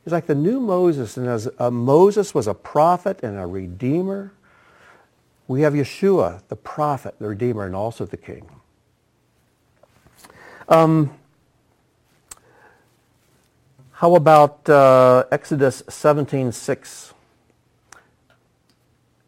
He's 0.04 0.12
like 0.12 0.26
the 0.26 0.34
new 0.34 0.58
Moses. 0.58 1.18
And 1.18 1.26
as 1.26 1.50
Moses 1.60 2.34
was 2.34 2.46
a 2.46 2.54
prophet 2.54 3.20
and 3.22 3.38
a 3.38 3.46
redeemer, 3.46 4.32
we 5.48 5.62
have 5.62 5.74
Yeshua, 5.74 6.40
the 6.48 6.56
prophet, 6.56 7.16
the 7.18 7.28
redeemer, 7.28 7.66
and 7.66 7.76
also 7.76 8.06
the 8.06 8.16
king. 8.16 8.48
Um, 10.68 11.14
how 13.92 14.14
about 14.14 14.68
uh, 14.68 15.24
Exodus 15.32 15.82
17:6? 15.88 17.14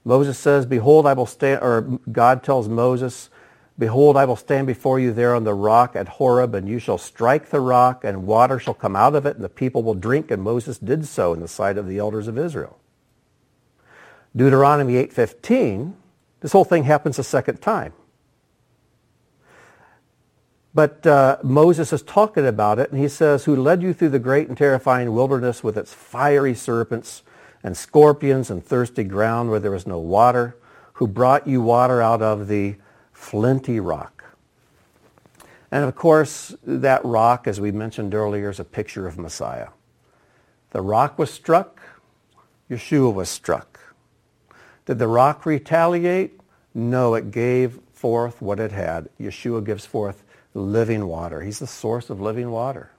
Moses 0.05 0.39
says, 0.39 0.67
Behold, 0.67 1.07
I 1.07 1.13
will 1.13 1.27
stand, 1.27 1.63
or 1.63 1.99
God 2.11 2.43
tells 2.43 2.69
Moses, 2.69 3.31
Behold, 3.79 4.17
I 4.17 4.27
will 4.27 4.37
stand 4.37 4.67
before 4.67 5.01
you 5.01 5.13
there 5.13 5.35
on 5.35 5.45
the 5.45 5.55
rock 5.55 5.97
at 5.97 6.09
Horeb, 6.09 6.55
and 6.55 6.69
you 6.69 6.79
shall 6.79 6.99
strike 6.99 7.49
the 7.49 7.61
rock, 7.61 8.05
and 8.05 8.27
water 8.27 8.59
shall 8.59 8.75
come 8.75 8.95
out 8.95 9.15
of 9.15 9.25
it, 9.25 9.37
and 9.37 9.45
the 9.45 9.49
people 9.49 9.83
will 9.83 9.95
drink. 9.95 10.31
And 10.31 10.43
Moses 10.43 10.79
did 10.79 11.07
so 11.07 11.33
in 11.33 11.41
the 11.41 11.49
sight 11.49 11.79
of 11.79 11.87
the 11.87 11.99
elders 11.99 12.29
of 12.29 12.37
Israel. 12.37 12.79
Deuteronomy 14.37 14.95
8.15, 14.95 15.95
this 16.41 16.53
whole 16.53 16.65
thing 16.65 16.85
happens 16.85 17.19
a 17.19 17.25
second 17.25 17.63
time. 17.63 17.95
But 20.73 21.05
uh, 21.07 21.39
Moses 21.43 21.93
is 21.93 22.03
talking 22.03 22.47
about 22.47 22.79
it, 22.79 22.93
and 22.93 23.01
he 23.01 23.09
says, 23.09 23.45
who 23.45 23.57
led 23.57 23.83
you 23.83 23.93
through 23.93 24.11
the 24.11 24.21
great 24.21 24.49
and 24.49 24.57
terrifying 24.57 25.13
wilderness 25.13 25.65
with 25.65 25.77
its 25.77 25.93
fiery 25.93 26.55
serpents 26.55 27.23
and 27.63 27.77
scorpions 27.77 28.51
and 28.51 28.65
thirsty 28.65 29.05
ground 29.05 29.51
where 29.51 29.61
there 29.61 29.73
was 29.73 29.87
no 29.87 29.99
water, 29.99 30.57
who 30.95 31.09
brought 31.09 31.47
you 31.47 31.61
water 31.61 32.01
out 32.01 32.23
of 32.23 32.47
the 32.47 32.77
flinty 33.13 33.81
rock. 33.81 34.37
And 35.73 35.85
of 35.85 35.95
course, 35.95 36.55
that 36.65 37.05
rock, 37.05 37.47
as 37.47 37.61
we 37.61 37.73
mentioned 37.73 38.15
earlier, 38.15 38.51
is 38.51 38.61
a 38.61 38.65
picture 38.65 39.07
of 39.07 39.19
Messiah. 39.19 39.69
The 40.71 40.83
rock 40.83 41.19
was 41.19 41.33
struck, 41.33 41.81
Yeshua 42.71 43.13
was 43.13 43.29
struck. 43.29 43.81
Did 44.87 44.99
the 44.99 45.09
rock 45.09 45.45
retaliate? 45.45 46.41
No, 46.75 47.15
it 47.15 47.31
gave 47.31 47.81
forth 47.93 48.41
what 48.41 48.61
it 48.61 48.73
had. 48.73 49.09
Yeshua 49.21 49.65
gives 49.65 49.85
forth 49.85 50.23
living 50.55 51.07
water. 51.07 51.43
He's 51.43 51.59
the 51.59 51.67
source 51.67 52.11
of 52.11 52.21
living 52.21 52.51
water. 52.51 52.91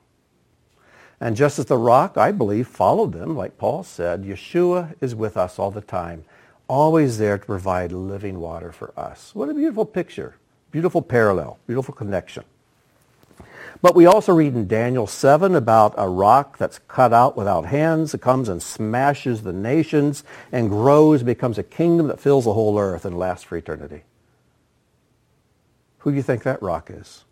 And 1.20 1.36
just 1.36 1.60
as 1.60 1.66
the 1.66 1.78
rock, 1.78 2.18
I 2.18 2.32
believe, 2.32 2.68
followed 2.68 3.14
them, 3.14 3.36
like 3.36 3.58
Paul 3.58 3.84
said, 3.84 4.24
Yeshua 4.24 4.95
is 5.02 5.14
with 5.14 5.38
us 5.38 5.60
all 5.60 5.70
the 5.70 5.82
time, 5.82 6.26
always 6.68 7.18
there 7.20 7.38
to 7.38 7.45
provide 7.45 7.91
living 7.91 8.39
water 8.39 8.72
for 8.72 8.91
us. 8.97 9.36
What 9.36 9.49
a 9.49 9.54
beautiful 9.54 9.86
picture. 9.86 10.36
Beautiful 10.72 11.02
parallel, 11.02 11.60
beautiful 11.68 11.93
connection. 11.93 12.43
But 13.82 13.95
we 13.95 14.06
also 14.06 14.34
read 14.34 14.54
in 14.54 14.68
Daniel 14.68 15.08
7 15.08 15.56
about 15.56 15.95
a 15.97 16.08
rock 16.08 16.58
that's 16.58 16.80
cut 16.88 17.14
out 17.14 17.36
without 17.36 17.66
hands. 17.66 18.14
It 18.14 18.22
comes 18.22 18.47
and 18.47 18.62
smashes 18.62 19.41
the 19.41 19.54
nations 19.54 20.24
and 20.52 20.70
grows, 20.70 21.24
becomes 21.24 21.58
a 21.58 21.64
kingdom 21.64 22.08
that 22.08 22.20
fills 22.20 22.45
the 22.45 22.54
whole 22.54 22.80
earth 22.80 23.06
and 23.06 23.18
lasts 23.18 23.43
for 23.43 23.58
eternity. 23.58 24.04
Who 25.99 26.12
do 26.12 26.18
you 26.18 26.24
think 26.24 26.43
that 26.43 26.62
rock 26.62 26.89
is? 26.91 27.26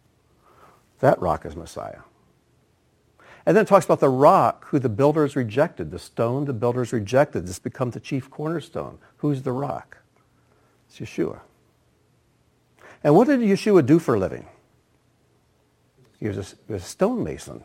That 0.99 1.21
rock 1.21 1.45
is 1.45 1.55
Messiah. 1.55 2.01
And 3.45 3.55
then 3.55 3.63
it 3.63 3.67
talks 3.67 3.85
about 3.85 3.99
the 3.99 4.09
rock 4.09 4.67
who 4.67 4.79
the 4.79 4.89
builders 4.89 5.35
rejected, 5.35 5.91
the 5.91 5.99
stone 5.99 6.45
the 6.45 6.53
builders 6.53 6.93
rejected. 6.93 7.47
This 7.47 7.59
becomes 7.59 7.93
the 7.93 7.99
chief 7.99 8.29
cornerstone. 8.29 8.99
Who's 9.17 9.41
the 9.41 9.51
rock? 9.51 9.97
It's 10.87 10.99
Yeshua. 10.99 11.39
And 13.03 13.15
what 13.15 13.27
did 13.27 13.39
Yeshua 13.39 13.85
do 13.85 13.97
for 13.97 14.15
a 14.15 14.19
living? 14.19 14.45
He 16.19 16.27
was 16.27 16.37
a, 16.37 16.43
he 16.67 16.73
was 16.73 16.83
a 16.83 16.87
stonemason, 16.87 17.63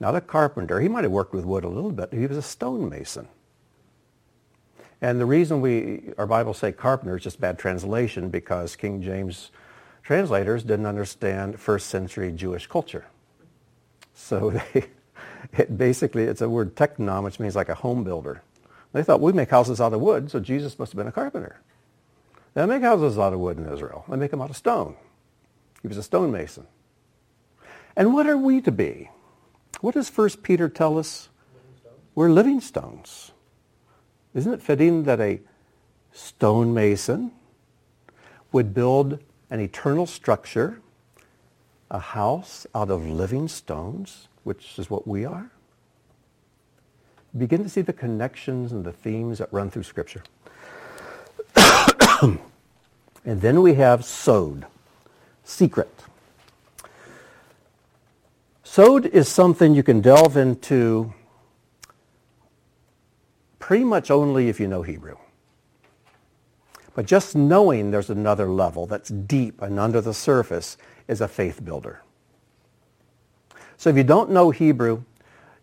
not 0.00 0.16
a 0.16 0.20
carpenter. 0.20 0.80
He 0.80 0.88
might 0.88 1.04
have 1.04 1.12
worked 1.12 1.34
with 1.34 1.44
wood 1.44 1.64
a 1.64 1.68
little 1.68 1.92
bit. 1.92 2.12
He 2.12 2.26
was 2.26 2.38
a 2.38 2.42
stonemason. 2.42 3.28
And 5.02 5.20
the 5.20 5.26
reason 5.26 5.60
we, 5.60 6.12
our 6.16 6.26
Bibles 6.26 6.56
say 6.56 6.72
carpenter 6.72 7.16
is 7.16 7.22
just 7.22 7.38
bad 7.38 7.58
translation 7.58 8.30
because 8.30 8.76
King 8.76 9.02
James 9.02 9.50
translators 10.04 10.62
didn't 10.62 10.86
understand 10.86 11.58
first 11.58 11.88
century 11.88 12.30
Jewish 12.30 12.66
culture. 12.66 13.06
So 14.14 14.50
they, 14.72 14.86
it 15.52 15.76
basically, 15.76 16.24
it's 16.24 16.40
a 16.40 16.48
word 16.48 16.76
tekton, 16.76 17.22
which 17.24 17.40
means 17.40 17.56
like 17.56 17.68
a 17.68 17.74
home 17.74 18.04
builder. 18.04 18.42
They 18.92 19.02
thought, 19.02 19.20
we 19.20 19.32
make 19.32 19.50
houses 19.50 19.80
out 19.80 19.92
of 19.92 20.00
wood, 20.00 20.30
so 20.30 20.38
Jesus 20.38 20.78
must 20.78 20.92
have 20.92 20.98
been 20.98 21.08
a 21.08 21.12
carpenter. 21.12 21.60
They 22.52 22.60
don't 22.60 22.68
make 22.68 22.82
houses 22.82 23.18
out 23.18 23.32
of 23.32 23.40
wood 23.40 23.58
in 23.58 23.68
Israel. 23.72 24.04
They 24.08 24.16
make 24.16 24.30
them 24.30 24.40
out 24.40 24.50
of 24.50 24.56
stone. 24.56 24.94
He 25.82 25.88
was 25.88 25.96
a 25.96 26.02
stonemason. 26.02 26.68
And 27.96 28.14
what 28.14 28.28
are 28.28 28.38
we 28.38 28.60
to 28.60 28.70
be? 28.70 29.10
What 29.80 29.94
does 29.94 30.08
1 30.08 30.30
Peter 30.42 30.68
tell 30.68 30.96
us? 30.98 31.28
We're 32.14 32.30
living 32.30 32.60
stones. 32.60 33.32
Isn't 34.34 34.52
it 34.52 34.62
fitting 34.62 35.02
that 35.04 35.20
a 35.20 35.40
stonemason 36.12 37.32
would 38.52 38.72
build 38.72 39.18
an 39.54 39.60
eternal 39.60 40.04
structure, 40.04 40.80
a 41.88 42.00
house 42.00 42.66
out 42.74 42.90
of 42.90 43.06
living 43.06 43.46
stones, 43.46 44.26
which 44.42 44.80
is 44.80 44.90
what 44.90 45.06
we 45.06 45.24
are? 45.24 45.48
Begin 47.38 47.62
to 47.62 47.68
see 47.68 47.80
the 47.80 47.92
connections 47.92 48.72
and 48.72 48.84
the 48.84 48.90
themes 48.90 49.38
that 49.38 49.48
run 49.52 49.70
through 49.70 49.84
Scripture. 49.84 50.24
and 51.54 52.40
then 53.24 53.62
we 53.62 53.74
have 53.74 54.04
sod, 54.04 54.66
secret. 55.44 56.02
Sod 58.64 59.06
is 59.06 59.28
something 59.28 59.72
you 59.72 59.84
can 59.84 60.00
delve 60.00 60.36
into 60.36 61.14
pretty 63.60 63.84
much 63.84 64.10
only 64.10 64.48
if 64.48 64.58
you 64.58 64.66
know 64.66 64.82
Hebrew. 64.82 65.14
But 66.94 67.06
just 67.06 67.34
knowing 67.34 67.90
there's 67.90 68.10
another 68.10 68.48
level 68.48 68.86
that's 68.86 69.10
deep 69.10 69.60
and 69.60 69.78
under 69.78 70.00
the 70.00 70.14
surface 70.14 70.76
is 71.08 71.20
a 71.20 71.28
faith 71.28 71.64
builder. 71.64 72.02
So 73.76 73.90
if 73.90 73.96
you 73.96 74.04
don't 74.04 74.30
know 74.30 74.50
Hebrew, 74.50 75.02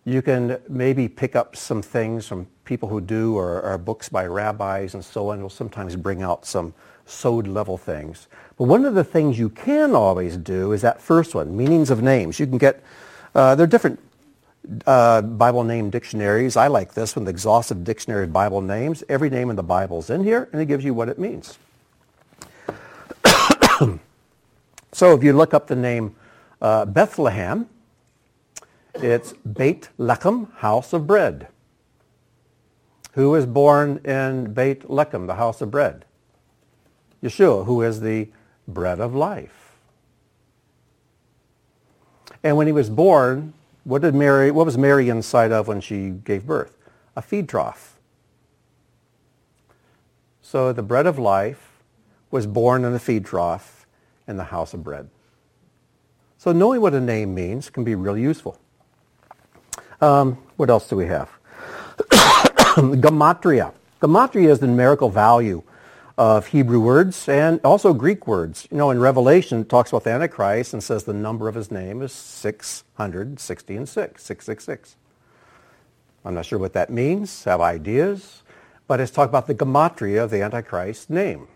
you 0.03 0.21
can 0.21 0.59
maybe 0.67 1.07
pick 1.07 1.35
up 1.35 1.55
some 1.55 1.81
things 1.81 2.27
from 2.27 2.47
people 2.65 2.89
who 2.89 3.01
do 3.01 3.35
or, 3.37 3.61
or 3.61 3.77
books 3.77 4.09
by 4.09 4.25
rabbis 4.25 4.93
and 4.93 5.03
so 5.03 5.29
on. 5.29 5.41
will 5.41 5.49
sometimes 5.49 5.95
bring 5.95 6.21
out 6.21 6.45
some 6.45 6.73
sod 7.05 7.47
level 7.47 7.77
things. 7.77 8.27
But 8.57 8.65
one 8.65 8.85
of 8.85 8.93
the 8.93 9.03
things 9.03 9.39
you 9.39 9.49
can 9.49 9.95
always 9.95 10.37
do 10.37 10.71
is 10.71 10.81
that 10.81 11.01
first 11.01 11.33
one, 11.35 11.55
meanings 11.55 11.89
of 11.89 12.01
names. 12.01 12.39
You 12.39 12.47
can 12.47 12.57
get, 12.57 12.83
uh, 13.35 13.55
there 13.55 13.63
are 13.63 13.67
different 13.67 13.99
uh, 14.85 15.21
Bible 15.21 15.63
name 15.63 15.89
dictionaries. 15.89 16.55
I 16.55 16.67
like 16.67 16.93
this 16.93 17.15
one, 17.15 17.25
the 17.25 17.31
exhaustive 17.31 17.83
dictionary 17.83 18.25
of 18.25 18.33
Bible 18.33 18.61
names. 18.61 19.03
Every 19.09 19.29
name 19.29 19.49
in 19.49 19.55
the 19.55 19.63
Bible 19.63 19.99
is 19.99 20.09
in 20.09 20.23
here, 20.23 20.49
and 20.51 20.61
it 20.61 20.65
gives 20.65 20.83
you 20.83 20.93
what 20.93 21.09
it 21.09 21.17
means. 21.19 21.57
so 24.91 25.15
if 25.15 25.23
you 25.23 25.33
look 25.33 25.53
up 25.53 25.67
the 25.67 25.75
name 25.75 26.15
uh, 26.61 26.85
Bethlehem, 26.85 27.67
it's 28.95 29.33
Beit 29.33 29.89
Lechem, 29.97 30.53
house 30.57 30.93
of 30.93 31.07
bread. 31.07 31.47
Who 33.13 33.31
was 33.31 33.45
born 33.45 33.99
in 34.05 34.53
Beit 34.53 34.87
Lechem, 34.87 35.27
the 35.27 35.35
house 35.35 35.61
of 35.61 35.71
bread? 35.71 36.05
Yeshua, 37.23 37.65
who 37.65 37.81
is 37.81 38.01
the 38.01 38.29
bread 38.67 38.99
of 38.99 39.13
life. 39.15 39.73
And 42.43 42.57
when 42.57 42.67
he 42.67 42.73
was 42.73 42.89
born, 42.89 43.53
what 43.83 44.01
did 44.01 44.13
Mary, 44.13 44.51
what 44.51 44.65
was 44.65 44.77
Mary 44.77 45.09
inside 45.09 45.51
of 45.51 45.67
when 45.67 45.81
she 45.81 46.09
gave 46.09 46.45
birth? 46.45 46.77
A 47.15 47.21
feed 47.21 47.49
trough. 47.49 47.99
So 50.41 50.73
the 50.73 50.83
bread 50.83 51.05
of 51.05 51.17
life 51.17 51.81
was 52.29 52.45
born 52.45 52.85
in 52.85 52.93
a 52.93 52.99
feed 52.99 53.25
trough 53.25 53.85
in 54.27 54.37
the 54.37 54.45
house 54.45 54.73
of 54.73 54.83
bread. 54.83 55.09
So 56.37 56.51
knowing 56.51 56.81
what 56.81 56.93
a 56.93 57.01
name 57.01 57.33
means 57.33 57.69
can 57.69 57.83
be 57.83 57.95
really 57.95 58.21
useful. 58.21 58.59
Um, 59.99 60.37
what 60.57 60.69
else 60.69 60.89
do 60.89 60.95
we 60.95 61.05
have? 61.05 61.29
Gematria. 61.99 63.73
Gematria 64.01 64.49
is 64.49 64.59
the 64.59 64.67
numerical 64.67 65.09
value 65.09 65.61
of 66.21 66.45
Hebrew 66.45 66.79
words 66.79 67.27
and 67.27 67.59
also 67.63 67.95
Greek 67.95 68.27
words. 68.27 68.67
You 68.69 68.77
know, 68.77 68.91
in 68.91 68.99
Revelation, 68.99 69.61
it 69.61 69.69
talks 69.69 69.89
about 69.89 70.03
the 70.03 70.11
Antichrist 70.11 70.71
and 70.71 70.83
says 70.83 71.03
the 71.03 71.15
number 71.15 71.47
of 71.47 71.55
his 71.55 71.71
name 71.71 72.03
is 72.03 72.11
660 72.11 73.75
and 73.75 73.89
6, 73.89 74.23
666. 74.23 74.95
I'm 76.23 76.35
not 76.35 76.45
sure 76.45 76.59
what 76.59 76.73
that 76.73 76.91
means, 76.91 77.43
have 77.45 77.59
ideas, 77.59 78.43
but 78.85 78.99
it's 78.99 79.09
talk 79.09 79.29
about 79.29 79.47
the 79.47 79.55
gematria 79.55 80.23
of 80.23 80.29
the 80.29 80.43
Antichrist 80.43 81.09
name. 81.09 81.47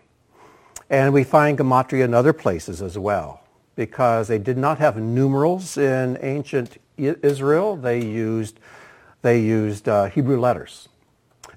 And 0.90 1.14
we 1.14 1.22
find 1.22 1.56
gematria 1.56 2.02
in 2.02 2.12
other 2.12 2.32
places 2.32 2.82
as 2.82 2.98
well 2.98 3.44
because 3.76 4.26
they 4.26 4.38
did 4.38 4.58
not 4.58 4.78
have 4.78 4.96
numerals 4.96 5.76
in 5.76 6.18
ancient 6.22 6.78
Israel. 6.98 7.76
They 7.76 8.04
used, 8.04 8.58
they 9.22 9.40
used 9.40 9.88
uh, 9.88 10.06
Hebrew 10.06 10.40
letters. 10.40 10.88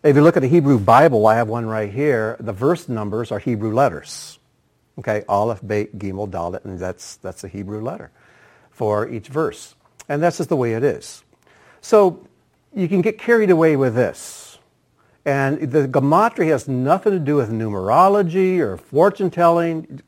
If 0.04 0.16
you 0.16 0.22
look 0.22 0.38
at 0.38 0.42
the 0.42 0.48
Hebrew 0.48 0.80
Bible, 0.80 1.28
I 1.28 1.36
have 1.36 1.48
one 1.50 1.66
right 1.66 1.92
here. 1.92 2.38
The 2.40 2.54
verse 2.54 2.88
numbers 2.88 3.32
are 3.32 3.40
Hebrew 3.40 3.74
letters. 3.74 4.40
Okay, 5.00 5.24
Aleph, 5.28 5.62
Beit, 5.66 5.98
Gimel, 5.98 6.30
Dalet, 6.30 6.64
and 6.66 6.78
that's, 6.78 7.18
that's 7.18 7.44
a 7.44 7.48
Hebrew 7.48 7.82
letter 7.82 8.12
for 8.72 9.10
each 9.10 9.28
verse. 9.28 9.76
And 10.08 10.22
that's 10.22 10.38
just 10.38 10.50
the 10.50 10.56
way 10.56 10.74
it 10.74 10.84
is. 10.84 11.24
So 11.82 12.26
you 12.74 12.88
can 12.88 13.02
get 13.02 13.18
carried 13.18 13.50
away 13.50 13.76
with 13.76 13.96
this. 13.96 14.58
And 15.26 15.60
the 15.72 15.88
gematria 15.88 16.48
has 16.48 16.68
nothing 16.68 17.12
to 17.12 17.20
do 17.20 17.36
with 17.36 17.52
numerology 17.52 18.60
or 18.60 18.78
fortune 18.78 19.30
telling. 19.30 20.02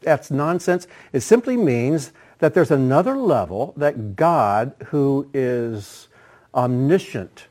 That's 0.00 0.30
nonsense. 0.30 0.86
It 1.12 1.20
simply 1.20 1.56
means 1.56 2.12
that 2.38 2.54
there's 2.54 2.70
another 2.70 3.16
level 3.16 3.74
that 3.76 4.16
God, 4.16 4.74
who 4.86 5.30
is 5.32 6.08
omniscient, 6.54 7.46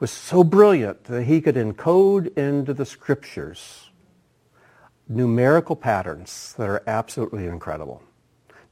was 0.00 0.10
so 0.10 0.42
brilliant 0.42 1.04
that 1.04 1.24
he 1.24 1.40
could 1.40 1.54
encode 1.54 2.36
into 2.36 2.74
the 2.74 2.86
scriptures 2.86 3.90
numerical 5.10 5.74
patterns 5.74 6.54
that 6.56 6.68
are 6.68 6.82
absolutely 6.86 7.46
incredible. 7.46 8.00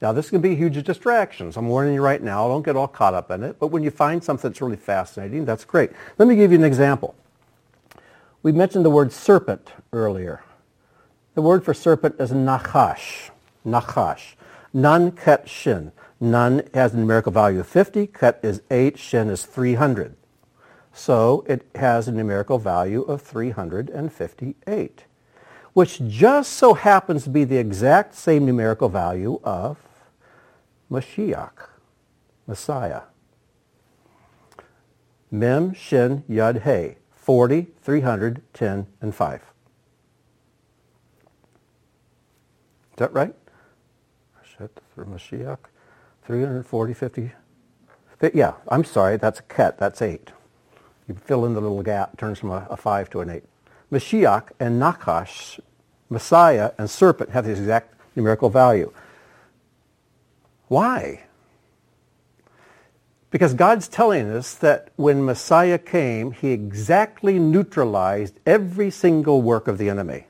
Now, 0.01 0.13
this 0.13 0.31
can 0.31 0.41
be 0.41 0.53
a 0.53 0.55
huge 0.55 0.83
distractions. 0.85 1.57
I'm 1.57 1.69
warning 1.69 1.95
you 1.95 2.01
right 2.01 2.23
now. 2.23 2.47
Don't 2.47 2.65
get 2.65 2.77
all 2.77 2.87
caught 2.87 3.15
up 3.15 3.33
in 3.33 3.43
it. 3.43 3.59
But 3.59 3.69
when 3.69 3.83
you 3.83 3.91
find 3.91 4.23
something 4.23 4.49
that's 4.49 4.61
really 4.61 4.77
fascinating, 4.77 5.45
that's 5.45 5.65
great. 5.65 5.91
Let 6.17 6.29
me 6.29 6.37
give 6.37 6.53
you 6.53 6.59
an 6.59 6.65
example. 6.65 7.17
We 8.45 8.53
mentioned 8.53 8.85
the 8.85 8.91
word 8.91 9.13
serpent 9.13 9.73
earlier. 9.93 10.43
The 11.35 11.43
word 11.43 11.65
for 11.65 11.75
serpent 11.75 12.15
is 12.21 12.31
nachash. 12.31 13.31
Nachash. 13.67 14.35
Nun 14.73 15.11
ket 15.11 15.49
shin. 15.49 15.91
Nun 16.21 16.63
has 16.73 16.95
a 16.95 16.99
numerical 16.99 17.33
value 17.33 17.59
of 17.59 17.67
50. 17.67 18.07
Ket 18.07 18.39
is 18.45 18.63
8. 18.71 18.97
Shin 18.97 19.29
is 19.29 19.45
300. 19.45 20.15
So 20.99 21.45
it 21.47 21.65
has 21.77 22.09
a 22.09 22.13
numerical 22.13 22.59
value 22.59 23.03
of 23.03 23.23
358, 23.23 25.05
which 25.73 26.03
just 26.09 26.53
so 26.55 26.75
happens 26.75 27.23
to 27.23 27.31
be 27.31 27.45
the 27.45 27.57
exact 27.57 28.17
same 28.17 28.45
numerical 28.45 28.89
value 28.89 29.39
of 29.45 29.79
Mashiach, 30.91 31.69
Messiah. 32.49 33.03
Mem, 35.31 35.73
Shin, 35.73 36.25
Yud, 36.29 36.65
He. 36.65 36.97
40, 37.15 37.69
300, 37.81 38.43
10, 38.53 38.89
and 39.01 39.15
5. 39.15 39.41
Is 39.41 39.47
that 42.97 43.13
right? 43.13 43.37
I 44.37 44.59
said 44.59 44.71
for 44.93 45.07
Mashiach. 45.07 45.59
340, 46.25 46.93
50. 46.93 47.33
Yeah, 48.35 48.55
I'm 48.67 48.83
sorry, 48.83 49.17
that's 49.17 49.39
a 49.39 49.45
ket, 49.45 49.79
that's 49.79 50.03
8. 50.03 50.33
You 51.09 51.15
fill 51.15 51.47
in 51.47 51.55
the 51.55 51.61
little 51.61 51.83
gap, 51.83 52.19
turns 52.19 52.39
from 52.39 52.51
a, 52.51 52.67
a 52.71 52.77
5 52.77 53.11
to 53.11 53.21
an 53.21 53.31
8. 53.31 53.43
Mashiach 53.91 54.51
and 54.61 54.81
Nakash, 54.81 55.59
Messiah 56.11 56.73
and 56.79 56.91
serpent 56.91 57.31
have 57.31 57.47
the 57.47 57.53
exact 57.53 57.95
numerical 58.15 58.51
value. 58.51 58.93
Why? 60.69 61.25
Because 63.31 63.55
God's 63.55 63.89
telling 63.89 64.31
us 64.31 64.55
that 64.55 64.91
when 64.97 65.25
Messiah 65.25 65.79
came, 65.79 66.33
he 66.33 66.51
exactly 66.51 67.39
neutralized 67.39 68.39
every 68.47 68.91
single 68.91 69.43
work 69.43 69.69
of 69.69 69.79
the 69.79 69.89
enemy. 69.89 70.27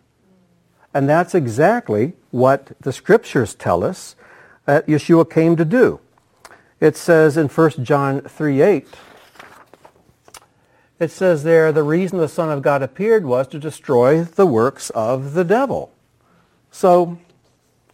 And 0.95 1.09
that's 1.09 1.35
exactly 1.35 2.15
what 2.31 2.73
the 2.81 2.93
scriptures 2.93 3.55
tell 3.55 3.85
us 3.85 4.17
that 4.65 4.87
Yeshua 4.87 5.31
came 5.31 5.57
to 5.57 5.65
do. 5.65 6.01
It 6.81 6.97
says 6.97 7.37
in 7.37 7.49
1 7.49 7.85
John 7.85 8.21
3, 8.23 8.63
8, 8.63 8.89
it 11.01 11.11
says 11.11 11.45
there, 11.45 11.71
the 11.73 11.83
reason 11.83 12.19
the 12.19 12.29
Son 12.29 12.51
of 12.51 12.63
God 12.63 12.83
appeared 12.83 13.25
was 13.25 13.47
to 13.49 13.59
destroy 13.59 14.23
the 14.25 14.47
works 14.47 14.91
of 14.91 15.35
the 15.35 15.45
devil. 15.45 15.93
So 16.71 17.19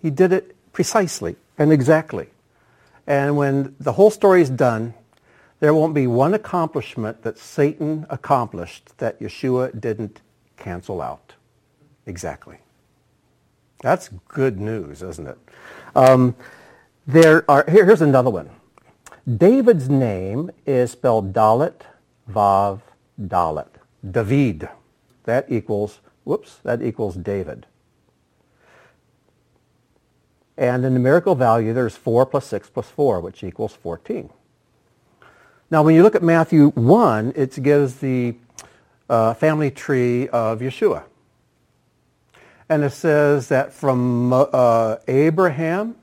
he 0.01 0.11
did 0.11 0.33
it 0.33 0.57
precisely 0.73 1.37
and 1.59 1.73
exactly. 1.73 2.29
And 3.07 3.37
when 3.37 3.77
the 3.79 3.93
whole 3.93 4.11
story 4.11 4.41
is 4.41 4.51
done, 4.51 4.95
there 5.61 5.75
won't 5.75 5.95
be 5.95 6.07
one 6.07 6.35
accomplishment 6.35 7.23
that 7.23 7.39
Satan 7.39 8.07
accomplished 8.11 8.97
that 8.99 9.21
Yeshua 9.21 9.79
didn't 9.79 10.21
cancel 10.57 11.01
out. 11.01 11.35
Exactly. 12.07 12.59
That's 13.83 14.09
good 14.29 14.59
news, 14.59 15.03
isn't 15.03 15.27
it? 15.27 15.39
Um, 15.95 16.35
there 17.07 17.49
are, 17.51 17.65
here, 17.69 17.85
here's 17.85 18.03
another 18.03 18.31
one. 18.31 18.51
David's 19.37 19.89
name 19.89 20.51
is 20.67 20.93
spelled 20.93 21.33
Dalet, 21.33 21.75
Vav, 22.31 22.81
Dalet. 23.21 23.69
David. 24.09 24.69
That 25.25 25.47
equals, 25.51 26.01
whoops, 26.25 26.59
that 26.65 26.83
equals 26.83 27.17
David. 27.17 27.67
And 30.57 30.85
the 30.85 30.91
numerical 30.91 31.35
value, 31.35 31.73
there's 31.73 31.97
4 31.97 32.27
plus 32.27 32.47
6 32.47 32.71
plus 32.71 32.89
4, 32.89 33.21
which 33.21 33.43
equals 33.43 33.75
14. 33.75 34.31
Now, 35.71 35.83
when 35.83 35.95
you 35.95 36.03
look 36.03 36.15
at 36.15 36.23
Matthew 36.23 36.71
1, 36.71 37.33
it 37.35 37.61
gives 37.63 37.97
the 37.97 38.37
uh, 39.09 39.35
family 39.35 39.71
tree 39.71 40.29
of 40.29 40.61
Yeshua. 40.61 41.05
And 42.69 42.85
it 42.85 42.93
says 42.93 43.49
that 43.49 43.73
from 43.73 44.33
uh, 44.33 44.97
Abraham, 45.09 45.97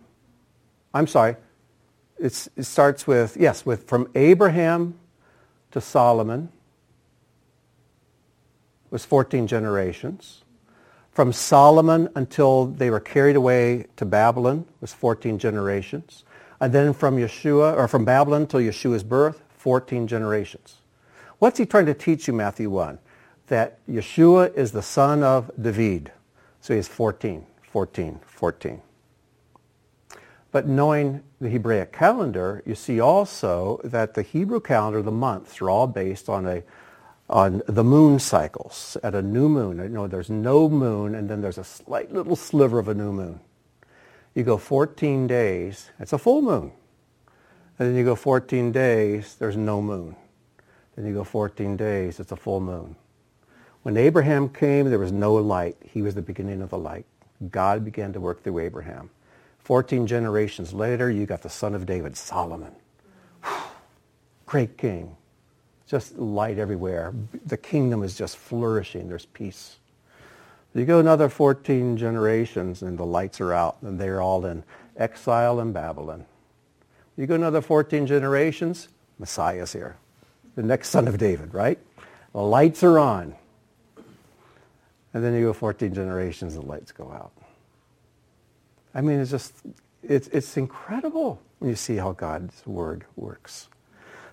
I'm 0.94 1.08
sorry, 1.08 1.38
it 2.20 2.34
starts 2.34 3.08
with, 3.08 3.38
yes, 3.38 3.66
with 3.66 3.88
from 3.88 4.10
Abraham 4.14 5.00
to 5.72 5.82
Solomon 5.82 6.50
was 8.92 9.06
14 9.06 9.48
generations. 9.48 10.44
From 11.12 11.34
Solomon 11.34 12.10
until 12.16 12.68
they 12.68 12.90
were 12.90 13.00
carried 13.00 13.36
away 13.36 13.88
to 13.96 14.06
Babylon 14.06 14.66
was 14.80 14.94
14 14.94 15.40
generations. 15.40 16.24
And 16.60 16.72
then 16.72 16.94
from 16.94 17.18
Yeshua, 17.18 17.76
or 17.76 17.88
from 17.88 18.06
Babylon 18.06 18.46
till 18.46 18.60
Yeshua's 18.60 19.04
birth, 19.04 19.42
14 19.58 20.08
generations. 20.08 20.78
What's 21.40 21.58
he 21.58 21.66
trying 21.66 21.88
to 21.88 21.94
teach 21.94 22.28
you, 22.28 22.34
Matthew 22.34 22.70
1? 22.70 23.00
That 23.48 23.80
Yeshua 23.88 24.54
is 24.56 24.72
the 24.72 24.84
son 24.84 25.24
of 25.24 25.50
David. 25.60 26.12
So 26.62 26.76
he's 26.76 26.88
14, 26.88 27.46
14, 27.64 28.20
14. 28.26 28.82
But 30.52 30.68
knowing 30.68 31.24
the 31.40 31.50
Hebraic 31.50 31.92
calendar, 31.92 32.62
you 32.66 32.76
see 32.76 33.00
also 33.00 33.80
that 33.84 34.14
the 34.14 34.22
Hebrew 34.22 34.60
calendar, 34.60 35.02
the 35.02 35.12
months, 35.12 35.62
are 35.62 35.70
all 35.70 35.88
based 35.88 36.30
on 36.30 36.46
a 36.46 36.64
on 37.32 37.64
the 37.66 37.84
moon 37.84 38.20
cycles 38.20 38.98
at 39.02 39.16
a 39.16 39.22
new 39.22 39.48
moon. 39.48 39.78
You 39.78 39.90
know, 39.90 40.08
there's 40.08 40.30
no 40.30 40.70
moon, 40.70 41.16
and 41.16 41.30
then 41.30 41.42
there's 41.42 41.58
a 41.58 41.64
slight 41.64 42.12
little 42.12 42.36
sliver 42.36 42.78
of 42.78 42.90
a 42.90 42.94
new 42.94 43.12
moon. 43.14 43.40
You 44.36 44.44
go 44.44 44.58
14 44.58 45.28
days, 45.28 45.90
it's 46.00 46.14
a 46.14 46.18
full 46.18 46.42
moon. 46.42 46.72
And 47.80 47.90
then 47.90 47.96
you 47.96 48.04
go 48.04 48.16
14 48.16 48.72
days, 48.72 49.36
there's 49.36 49.58
no 49.58 49.82
moon. 49.82 50.16
Then 50.96 51.06
you 51.06 51.14
go 51.14 51.24
14 51.24 51.78
days, 51.78 52.20
it's 52.20 52.32
a 52.32 52.36
full 52.36 52.60
moon. 52.60 52.96
When 53.84 53.98
Abraham 53.98 54.50
came, 54.50 54.90
there 54.90 55.00
was 55.00 55.12
no 55.12 55.34
light. 55.36 55.78
He 55.84 56.02
was 56.02 56.14
the 56.14 56.22
beginning 56.22 56.62
of 56.62 56.70
the 56.70 56.78
light. 56.78 57.06
God 57.50 57.84
began 57.84 58.14
to 58.14 58.20
work 58.20 58.44
through 58.44 58.60
Abraham. 58.60 59.10
14 59.60 60.06
generations 60.06 60.74
later, 60.74 61.10
you 61.10 61.26
got 61.26 61.42
the 61.42 61.50
son 61.50 61.74
of 61.74 61.86
David, 61.86 62.16
Solomon. 62.18 62.76
Great 64.46 64.78
king 64.78 65.16
just 65.92 66.18
light 66.18 66.58
everywhere. 66.58 67.14
The 67.46 67.58
kingdom 67.58 68.02
is 68.02 68.18
just 68.18 68.38
flourishing. 68.38 69.10
There's 69.10 69.26
peace. 69.26 69.76
You 70.74 70.86
go 70.86 71.00
another 71.00 71.28
14 71.28 71.98
generations 71.98 72.82
and 72.82 72.98
the 72.98 73.06
lights 73.06 73.42
are 73.42 73.52
out 73.52 73.76
and 73.82 74.00
they're 74.00 74.22
all 74.22 74.46
in 74.46 74.64
exile 74.96 75.60
in 75.60 75.74
Babylon. 75.74 76.26
You 77.18 77.28
go 77.28 77.36
another 77.36 77.60
14 77.60 78.08
generations, 78.08 78.88
Messiah's 79.20 79.74
here. 79.74 79.98
The 80.56 80.64
next 80.64 80.90
son 80.90 81.10
of 81.10 81.18
David, 81.18 81.54
right? 81.54 81.78
The 82.32 82.40
lights 82.42 82.84
are 82.84 82.98
on. 82.98 83.36
And 85.14 85.22
then 85.22 85.34
you 85.34 85.42
go 85.42 85.54
14 85.54 85.94
generations, 85.94 86.56
the 86.56 86.62
lights 86.62 86.94
go 86.94 87.12
out. 87.12 87.34
I 88.96 89.02
mean, 89.02 89.20
it's 89.20 89.32
just, 89.32 89.54
it's, 90.02 90.30
it's 90.30 90.56
incredible 90.56 91.42
when 91.60 91.70
you 91.70 91.76
see 91.76 91.98
how 91.98 92.14
God's 92.14 92.66
word 92.66 93.04
works. 93.18 93.68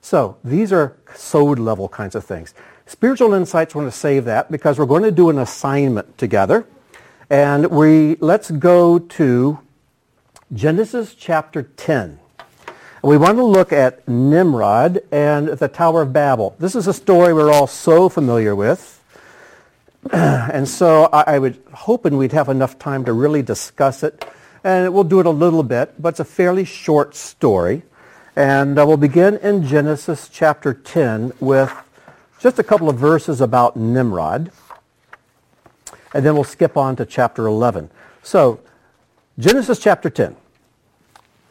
So 0.08 0.38
these 0.42 0.72
are 0.72 0.96
sod 1.14 1.58
level 1.58 1.86
kinds 1.86 2.14
of 2.14 2.24
things. 2.24 2.54
Spiritual 2.86 3.34
insights, 3.34 3.74
we're 3.74 3.82
going 3.82 3.90
to 3.90 3.98
save 3.98 4.24
that 4.24 4.50
because 4.50 4.78
we're 4.78 4.86
going 4.86 5.02
to 5.02 5.10
do 5.10 5.28
an 5.28 5.38
assignment 5.38 6.16
together. 6.16 6.66
And 7.28 7.66
we 7.66 8.16
let's 8.16 8.50
go 8.50 8.98
to 8.98 9.58
Genesis 10.50 11.14
chapter 11.14 11.64
10. 11.64 12.20
We 13.02 13.18
want 13.18 13.36
to 13.36 13.44
look 13.44 13.70
at 13.70 14.08
Nimrod 14.08 15.02
and 15.12 15.48
the 15.48 15.68
Tower 15.68 16.00
of 16.00 16.14
Babel. 16.14 16.56
This 16.58 16.74
is 16.74 16.86
a 16.86 16.94
story 16.94 17.34
we're 17.34 17.52
all 17.52 17.66
so 17.66 18.08
familiar 18.08 18.56
with. 18.56 19.04
and 20.10 20.66
so 20.66 21.10
I, 21.12 21.34
I 21.34 21.38
would 21.38 21.62
hoping 21.74 22.16
we'd 22.16 22.32
have 22.32 22.48
enough 22.48 22.78
time 22.78 23.04
to 23.04 23.12
really 23.12 23.42
discuss 23.42 24.02
it. 24.02 24.24
And 24.64 24.94
we'll 24.94 25.04
do 25.04 25.20
it 25.20 25.26
a 25.26 25.30
little 25.44 25.62
bit, 25.62 26.00
but 26.00 26.08
it's 26.08 26.20
a 26.20 26.24
fairly 26.24 26.64
short 26.64 27.14
story. 27.14 27.82
And 28.38 28.78
uh, 28.78 28.86
we'll 28.86 28.96
begin 28.96 29.36
in 29.38 29.66
Genesis 29.66 30.28
chapter 30.32 30.72
10 30.72 31.32
with 31.40 31.74
just 32.38 32.60
a 32.60 32.62
couple 32.62 32.88
of 32.88 32.94
verses 32.94 33.40
about 33.40 33.76
Nimrod. 33.76 34.52
And 36.14 36.24
then 36.24 36.34
we'll 36.34 36.44
skip 36.44 36.76
on 36.76 36.94
to 36.94 37.04
chapter 37.04 37.48
11. 37.48 37.90
So, 38.22 38.60
Genesis 39.40 39.80
chapter 39.80 40.08
10, 40.08 40.36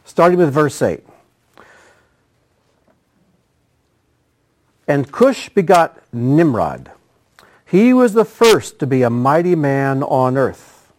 starting 0.06 0.38
with 0.38 0.54
verse 0.54 0.82
8. 0.82 1.04
And 4.88 5.12
Cush 5.12 5.50
begot 5.50 6.02
Nimrod. 6.14 6.90
He 7.66 7.92
was 7.92 8.14
the 8.14 8.24
first 8.24 8.80
to 8.80 8.88
be 8.88 9.02
a 9.02 9.10
mighty 9.10 9.56
man 9.56 10.04
on 10.04 10.38
earth. 10.38 10.94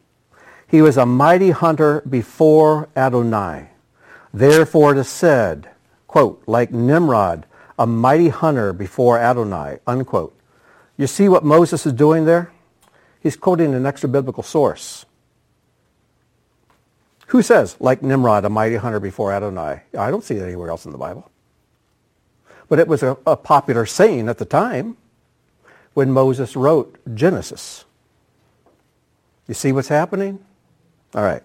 He 0.66 0.82
was 0.82 0.98
a 0.98 1.06
mighty 1.06 1.48
hunter 1.48 2.02
before 2.02 2.90
Adonai. 2.94 3.70
Therefore 4.34 4.92
it 4.92 4.98
is 4.98 5.08
said, 5.08 5.70
quote, 6.08 6.42
like 6.48 6.72
Nimrod, 6.72 7.46
a 7.78 7.86
mighty 7.86 8.30
hunter 8.30 8.72
before 8.74 9.18
Adonai, 9.20 9.78
unquote. 9.86 10.36
You 10.98 11.06
see 11.06 11.28
what 11.28 11.44
Moses 11.44 11.86
is 11.86 11.94
doing 11.94 12.26
there? 12.26 12.52
He's 13.20 13.36
quoting 13.36 13.74
an 13.74 13.86
extra 13.86 14.08
biblical 14.10 14.42
source. 14.44 15.06
Who 17.28 17.42
says, 17.42 17.76
like 17.80 18.02
Nimrod, 18.02 18.44
a 18.44 18.50
mighty 18.50 18.76
hunter 18.76 19.00
before 19.00 19.32
Adonai? 19.32 19.82
I 19.98 20.10
don't 20.10 20.24
see 20.24 20.36
it 20.36 20.42
anywhere 20.42 20.70
else 20.70 20.86
in 20.86 20.92
the 20.92 20.98
Bible. 20.98 21.30
But 22.68 22.80
it 22.80 22.88
was 22.88 23.02
a, 23.02 23.18
a 23.26 23.36
popular 23.36 23.86
saying 23.86 24.28
at 24.28 24.38
the 24.38 24.46
time. 24.46 24.96
when 25.94 26.12
Moses 26.12 26.56
wrote 26.56 26.96
Genesis. 27.14 27.84
You 29.48 29.54
see 29.54 29.72
what's 29.72 29.88
happening? 29.88 30.38
All 31.14 31.24
right. 31.24 31.42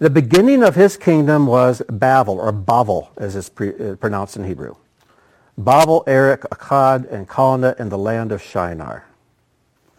The 0.00 0.08
beginning 0.08 0.62
of 0.62 0.76
his 0.76 0.96
kingdom 0.96 1.46
was 1.46 1.82
Babel, 1.90 2.40
or 2.40 2.54
Bavel, 2.54 3.08
as 3.18 3.36
it's 3.36 3.50
pre- 3.50 3.74
uh, 3.74 3.96
pronounced 3.96 4.34
in 4.34 4.44
Hebrew. 4.44 4.76
Babel, 5.58 6.04
Erech, 6.06 6.40
Akkad, 6.40 7.12
and 7.12 7.28
Calneh 7.28 7.78
in 7.78 7.90
the 7.90 7.98
land 7.98 8.32
of 8.32 8.40
Shinar. 8.40 9.04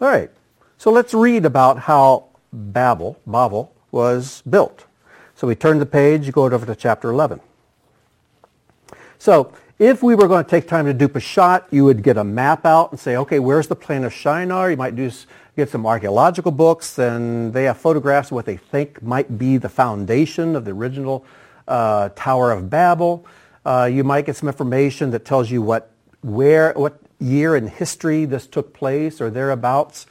All 0.00 0.08
right. 0.08 0.28
So 0.76 0.90
let's 0.90 1.14
read 1.14 1.44
about 1.44 1.78
how 1.78 2.24
Babel, 2.52 3.16
Babel 3.28 3.72
was 3.92 4.42
built. 4.50 4.86
So 5.36 5.46
we 5.46 5.54
turn 5.54 5.78
the 5.78 5.86
page, 5.86 6.32
go 6.32 6.46
over 6.46 6.66
to 6.66 6.74
chapter 6.74 7.08
11. 7.08 7.40
So 9.20 9.52
if 9.78 10.02
we 10.02 10.16
were 10.16 10.26
going 10.26 10.44
to 10.44 10.50
take 10.50 10.66
time 10.66 10.86
to 10.86 10.92
do 10.92 11.06
Peshat, 11.06 11.66
you 11.70 11.84
would 11.84 12.02
get 12.02 12.16
a 12.16 12.24
map 12.24 12.66
out 12.66 12.90
and 12.90 12.98
say, 12.98 13.16
okay, 13.18 13.38
where's 13.38 13.68
the 13.68 13.76
plain 13.76 14.02
of 14.02 14.12
Shinar? 14.12 14.72
You 14.72 14.76
might 14.76 14.96
do 14.96 15.12
get 15.56 15.68
some 15.68 15.86
archaeological 15.86 16.50
books, 16.52 16.98
and 16.98 17.52
they 17.52 17.64
have 17.64 17.76
photographs 17.76 18.30
of 18.30 18.36
what 18.36 18.46
they 18.46 18.56
think 18.56 19.02
might 19.02 19.38
be 19.38 19.58
the 19.58 19.68
foundation 19.68 20.56
of 20.56 20.64
the 20.64 20.70
original 20.70 21.24
uh, 21.68 22.08
Tower 22.14 22.52
of 22.52 22.70
Babel. 22.70 23.26
Uh, 23.64 23.88
you 23.92 24.02
might 24.02 24.26
get 24.26 24.36
some 24.36 24.48
information 24.48 25.10
that 25.10 25.24
tells 25.24 25.50
you 25.50 25.62
what, 25.62 25.90
where, 26.22 26.72
what 26.72 26.98
year 27.18 27.54
in 27.54 27.68
history 27.68 28.24
this 28.24 28.46
took 28.46 28.72
place 28.72 29.20
or 29.20 29.30
thereabouts. 29.30 30.06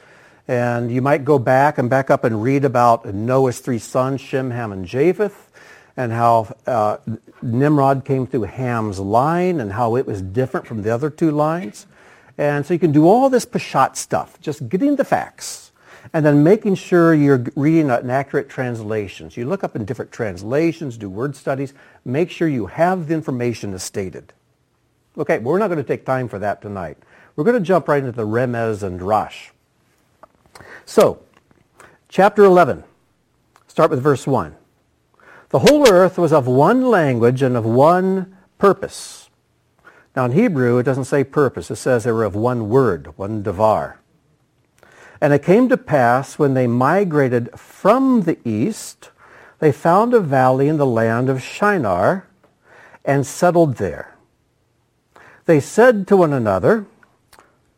And 0.48 0.90
you 0.90 1.02
might 1.02 1.24
go 1.24 1.38
back 1.38 1.78
and 1.78 1.88
back 1.88 2.10
up 2.10 2.24
and 2.24 2.42
read 2.42 2.64
about 2.64 3.12
Noah's 3.12 3.60
three 3.60 3.78
sons, 3.78 4.20
Shem, 4.20 4.50
Ham, 4.50 4.72
and 4.72 4.86
Japheth, 4.86 5.50
and 5.96 6.12
how 6.12 6.54
uh, 6.66 6.96
Nimrod 7.42 8.04
came 8.04 8.26
through 8.26 8.44
Ham's 8.44 8.98
line 8.98 9.60
and 9.60 9.72
how 9.72 9.96
it 9.96 10.06
was 10.06 10.22
different 10.22 10.66
from 10.66 10.82
the 10.82 10.90
other 10.92 11.10
two 11.10 11.30
lines. 11.30 11.86
And 12.38 12.64
so 12.64 12.74
you 12.74 12.80
can 12.80 12.92
do 12.92 13.06
all 13.06 13.28
this 13.28 13.44
Peshat 13.44 13.96
stuff, 13.96 14.40
just 14.40 14.68
getting 14.68 14.96
the 14.96 15.04
facts 15.04 15.72
and 16.12 16.24
then 16.26 16.42
making 16.42 16.74
sure 16.74 17.14
you're 17.14 17.44
reading 17.54 17.90
an 17.90 18.10
accurate 18.10 18.48
translation. 18.48 19.30
So 19.30 19.40
you 19.40 19.46
look 19.46 19.62
up 19.62 19.76
in 19.76 19.84
different 19.84 20.12
translations, 20.12 20.96
do 20.96 21.08
word 21.08 21.36
studies, 21.36 21.74
make 22.04 22.30
sure 22.30 22.48
you 22.48 22.66
have 22.66 23.08
the 23.08 23.14
information 23.14 23.72
as 23.74 23.82
stated. 23.82 24.32
Okay, 25.16 25.38
but 25.38 25.44
we're 25.44 25.58
not 25.58 25.68
going 25.68 25.78
to 25.78 25.84
take 25.84 26.04
time 26.04 26.28
for 26.28 26.38
that 26.38 26.60
tonight. 26.62 26.98
We're 27.36 27.44
going 27.44 27.58
to 27.58 27.66
jump 27.66 27.88
right 27.88 28.00
into 28.02 28.12
the 28.12 28.26
Remez 28.26 28.82
and 28.82 28.98
Drash. 28.98 29.50
So, 30.84 31.22
chapter 32.08 32.44
11, 32.44 32.84
start 33.68 33.90
with 33.90 34.02
verse 34.02 34.26
1. 34.26 34.56
The 35.50 35.60
whole 35.60 35.88
earth 35.90 36.18
was 36.18 36.32
of 36.32 36.46
one 36.46 36.86
language 36.86 37.42
and 37.42 37.56
of 37.56 37.64
one 37.64 38.36
purpose. 38.58 39.21
Now 40.14 40.26
in 40.26 40.32
Hebrew, 40.32 40.78
it 40.78 40.82
doesn't 40.82 41.04
say 41.04 41.24
purpose. 41.24 41.70
It 41.70 41.76
says 41.76 42.04
they 42.04 42.12
were 42.12 42.24
of 42.24 42.34
one 42.34 42.68
word, 42.68 43.16
one 43.16 43.42
devar. 43.42 43.98
And 45.20 45.32
it 45.32 45.42
came 45.42 45.68
to 45.68 45.76
pass 45.76 46.38
when 46.38 46.54
they 46.54 46.66
migrated 46.66 47.48
from 47.58 48.22
the 48.22 48.38
east, 48.44 49.10
they 49.60 49.70
found 49.70 50.12
a 50.12 50.20
valley 50.20 50.66
in 50.66 50.76
the 50.76 50.86
land 50.86 51.30
of 51.30 51.40
Shinar 51.40 52.26
and 53.04 53.24
settled 53.24 53.76
there. 53.76 54.16
They 55.46 55.60
said 55.60 56.08
to 56.08 56.16
one 56.16 56.32
another, 56.32 56.86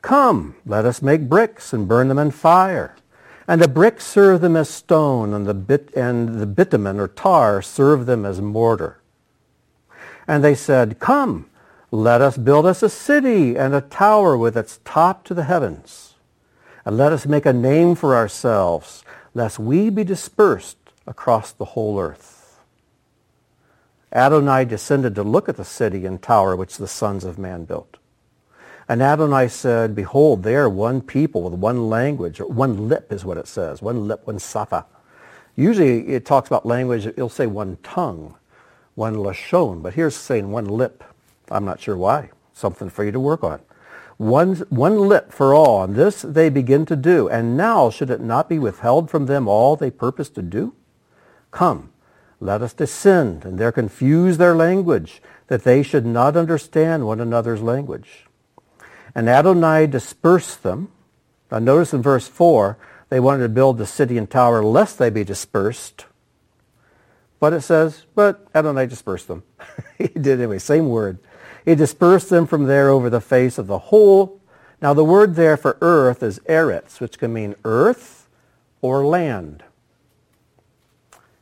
Come, 0.00 0.54
let 0.66 0.84
us 0.84 1.02
make 1.02 1.28
bricks 1.28 1.72
and 1.72 1.88
burn 1.88 2.08
them 2.08 2.18
in 2.18 2.30
fire. 2.30 2.96
And 3.46 3.60
the 3.60 3.68
bricks 3.68 4.06
serve 4.06 4.40
them 4.40 4.56
as 4.56 4.70
stone, 4.70 5.34
and 5.34 5.46
the, 5.46 5.54
bit, 5.54 5.92
and 5.94 6.40
the 6.40 6.46
bitumen 6.46 6.98
or 6.98 7.08
tar 7.08 7.60
serve 7.60 8.06
them 8.06 8.24
as 8.24 8.40
mortar. 8.40 9.00
And 10.26 10.42
they 10.42 10.54
said, 10.54 10.98
Come, 10.98 11.50
let 11.94 12.20
us 12.20 12.36
build 12.36 12.66
us 12.66 12.82
a 12.82 12.88
city 12.88 13.56
and 13.56 13.72
a 13.72 13.80
tower 13.80 14.36
with 14.36 14.56
its 14.56 14.80
top 14.84 15.22
to 15.24 15.32
the 15.32 15.44
heavens. 15.44 16.14
And 16.84 16.96
let 16.96 17.12
us 17.12 17.24
make 17.24 17.46
a 17.46 17.52
name 17.52 17.94
for 17.94 18.16
ourselves, 18.16 19.04
lest 19.32 19.60
we 19.60 19.90
be 19.90 20.02
dispersed 20.02 20.76
across 21.06 21.52
the 21.52 21.64
whole 21.64 22.00
earth. 22.00 22.60
Adonai 24.12 24.64
descended 24.64 25.14
to 25.14 25.22
look 25.22 25.48
at 25.48 25.56
the 25.56 25.64
city 25.64 26.04
and 26.04 26.20
tower 26.20 26.56
which 26.56 26.78
the 26.78 26.88
sons 26.88 27.24
of 27.24 27.38
man 27.38 27.64
built. 27.64 27.96
And 28.88 29.00
Adonai 29.00 29.46
said, 29.46 29.94
Behold, 29.94 30.42
they 30.42 30.56
are 30.56 30.68
one 30.68 31.00
people 31.00 31.42
with 31.42 31.54
one 31.54 31.88
language, 31.88 32.40
or 32.40 32.48
one 32.48 32.88
lip 32.88 33.12
is 33.12 33.24
what 33.24 33.38
it 33.38 33.46
says, 33.46 33.80
one 33.80 34.08
lip, 34.08 34.26
one 34.26 34.40
safa. 34.40 34.84
Usually 35.54 36.08
it 36.08 36.26
talks 36.26 36.48
about 36.48 36.66
language, 36.66 37.06
it'll 37.06 37.28
say 37.28 37.46
one 37.46 37.78
tongue, 37.84 38.34
one 38.96 39.14
lashon, 39.14 39.80
but 39.80 39.94
here's 39.94 40.16
saying 40.16 40.50
one 40.50 40.66
lip. 40.66 41.04
I'm 41.50 41.64
not 41.64 41.80
sure 41.80 41.96
why. 41.96 42.30
Something 42.52 42.88
for 42.88 43.04
you 43.04 43.12
to 43.12 43.20
work 43.20 43.42
on. 43.42 43.60
One, 44.16 44.56
one 44.68 44.98
lip 45.08 45.32
for 45.32 45.54
all, 45.54 45.82
and 45.82 45.96
this 45.96 46.22
they 46.22 46.48
begin 46.48 46.86
to 46.86 46.96
do. 46.96 47.28
And 47.28 47.56
now 47.56 47.90
should 47.90 48.10
it 48.10 48.20
not 48.20 48.48
be 48.48 48.58
withheld 48.58 49.10
from 49.10 49.26
them 49.26 49.48
all 49.48 49.76
they 49.76 49.90
purpose 49.90 50.28
to 50.30 50.42
do? 50.42 50.74
Come, 51.50 51.92
let 52.40 52.62
us 52.62 52.72
descend, 52.72 53.44
and 53.44 53.58
there 53.58 53.72
confuse 53.72 54.38
their 54.38 54.54
language, 54.54 55.20
that 55.48 55.64
they 55.64 55.82
should 55.82 56.06
not 56.06 56.36
understand 56.36 57.06
one 57.06 57.20
another's 57.20 57.62
language. 57.62 58.26
And 59.14 59.28
Adonai 59.28 59.86
dispersed 59.86 60.62
them. 60.62 60.90
Now 61.50 61.58
notice 61.58 61.92
in 61.92 62.02
verse 62.02 62.28
4, 62.28 62.78
they 63.08 63.20
wanted 63.20 63.42
to 63.44 63.48
build 63.48 63.78
the 63.78 63.86
city 63.86 64.18
and 64.18 64.28
tower 64.28 64.62
lest 64.62 64.98
they 64.98 65.10
be 65.10 65.24
dispersed. 65.24 66.06
But 67.38 67.52
it 67.52 67.60
says, 67.60 68.06
but 68.14 68.46
Adonai 68.54 68.86
dispersed 68.86 69.28
them. 69.28 69.42
he 69.98 70.08
did 70.08 70.40
anyway, 70.40 70.58
same 70.58 70.88
word. 70.88 71.18
He 71.64 71.74
dispersed 71.74 72.28
them 72.28 72.46
from 72.46 72.64
there 72.64 72.90
over 72.90 73.08
the 73.08 73.20
face 73.20 73.58
of 73.58 73.66
the 73.66 73.78
whole. 73.78 74.40
Now 74.82 74.92
the 74.92 75.04
word 75.04 75.34
there 75.34 75.56
for 75.56 75.78
earth 75.80 76.22
is 76.22 76.38
eretz, 76.40 77.00
which 77.00 77.18
can 77.18 77.32
mean 77.32 77.54
earth 77.64 78.28
or 78.82 79.04
land. 79.04 79.62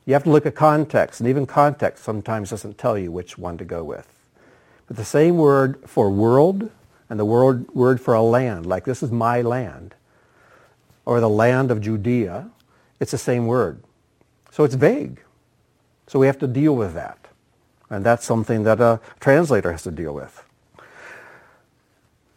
You 0.04 0.14
have 0.14 0.24
to 0.24 0.30
look 0.30 0.46
at 0.46 0.54
context, 0.54 1.20
and 1.20 1.28
even 1.28 1.46
context 1.46 2.04
sometimes 2.04 2.50
doesn't 2.50 2.78
tell 2.78 2.98
you 2.98 3.10
which 3.10 3.38
one 3.38 3.56
to 3.58 3.64
go 3.64 3.84
with. 3.84 4.08
But 4.86 4.96
the 4.96 5.04
same 5.04 5.36
word 5.36 5.78
for 5.86 6.10
world 6.10 6.70
and 7.08 7.20
the 7.20 7.24
word, 7.24 7.68
word 7.74 8.00
for 8.00 8.14
a 8.14 8.22
land, 8.22 8.66
like 8.66 8.84
this 8.84 9.02
is 9.02 9.10
my 9.10 9.42
land, 9.42 9.94
or 11.04 11.20
the 11.20 11.28
land 11.28 11.70
of 11.70 11.80
Judea, 11.80 12.50
it's 13.00 13.10
the 13.10 13.18
same 13.18 13.46
word. 13.46 13.82
So 14.50 14.64
it's 14.64 14.74
vague. 14.74 15.20
So 16.06 16.18
we 16.18 16.26
have 16.26 16.38
to 16.38 16.46
deal 16.46 16.74
with 16.74 16.94
that. 16.94 17.21
And 17.92 18.06
that's 18.06 18.24
something 18.24 18.62
that 18.64 18.80
a 18.80 19.00
translator 19.20 19.70
has 19.70 19.82
to 19.82 19.90
deal 19.90 20.14
with. 20.14 20.42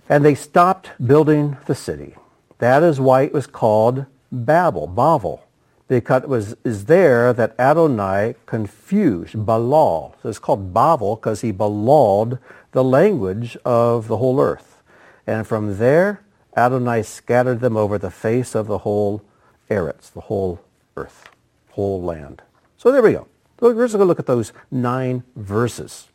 And 0.09 0.23
they 0.23 0.35
stopped 0.35 0.89
building 1.03 1.55
the 1.65 1.73
city. 1.73 2.15
That 2.57 2.83
is 2.83 2.99
why 2.99 3.21
it 3.21 3.33
was 3.33 3.47
called 3.47 4.05
Babel, 4.33 4.85
Bavel, 4.85 5.39
because 5.87 6.23
it 6.23 6.29
was 6.29 6.57
is 6.65 6.85
there 6.85 7.31
that 7.31 7.57
Adonai 7.57 8.35
confused, 8.45 9.33
Balal. 9.33 10.15
So 10.21 10.27
it's 10.27 10.39
called 10.39 10.73
Bavel 10.73 11.15
because 11.15 11.39
he 11.39 11.53
balalled 11.53 12.37
the 12.73 12.83
language 12.83 13.55
of 13.63 14.09
the 14.09 14.17
whole 14.17 14.41
earth. 14.41 14.83
And 15.25 15.47
from 15.47 15.77
there, 15.77 16.21
Adonai 16.57 17.01
scattered 17.03 17.61
them 17.61 17.77
over 17.77 17.97
the 17.97 18.11
face 18.11 18.55
of 18.55 18.67
the 18.67 18.79
whole 18.79 19.21
Eretz, 19.69 20.11
the 20.11 20.21
whole 20.21 20.59
earth, 20.97 21.29
whole 21.71 22.03
land. 22.03 22.41
So 22.75 22.91
there 22.91 23.01
we 23.01 23.13
go. 23.13 23.29
To 23.59 23.67
look 23.69 24.19
at 24.19 24.25
those 24.25 24.53
nine 24.69 25.23
verses. 25.35 26.07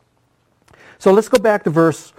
So 0.99 1.11
let's 1.11 1.29
go 1.29 1.39
back 1.39 1.63
to 1.63 1.69
verse, 1.71 2.13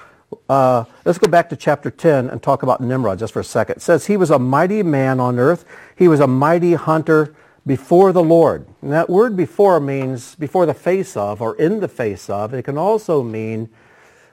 uh, 0.49 0.85
let's 1.05 1.19
go 1.19 1.29
back 1.29 1.49
to 1.51 1.57
chapter 1.57 1.91
10 1.91 2.31
and 2.31 2.43
talk 2.43 2.63
about 2.65 2.81
Nimrod 2.81 3.19
just 3.21 3.33
for 3.33 3.41
a 3.41 3.45
second. 3.45 3.77
It 3.77 3.83
says, 3.83 4.07
he 4.07 4.17
was 4.17 4.31
a 4.31 4.39
mighty 4.39 4.83
man 4.83 5.21
on 5.21 5.39
earth. 5.39 5.65
He 5.97 6.09
was 6.09 6.19
a 6.19 6.27
mighty 6.27 6.75
hunter 6.75 7.35
before 7.65 8.13
the 8.13 8.23
Lord. 8.23 8.67
And 8.83 8.93
that 8.93 9.09
word 9.09 9.37
before 9.37 9.79
means 9.79 10.35
before 10.35 10.67
the 10.67 10.75
face 10.75 11.17
of 11.17 11.41
or 11.41 11.55
in 11.57 11.81
the 11.81 11.89
face 11.89 12.29
of. 12.29 12.53
It 12.53 12.65
can 12.65 12.77
also 12.77 13.23
mean 13.23 13.69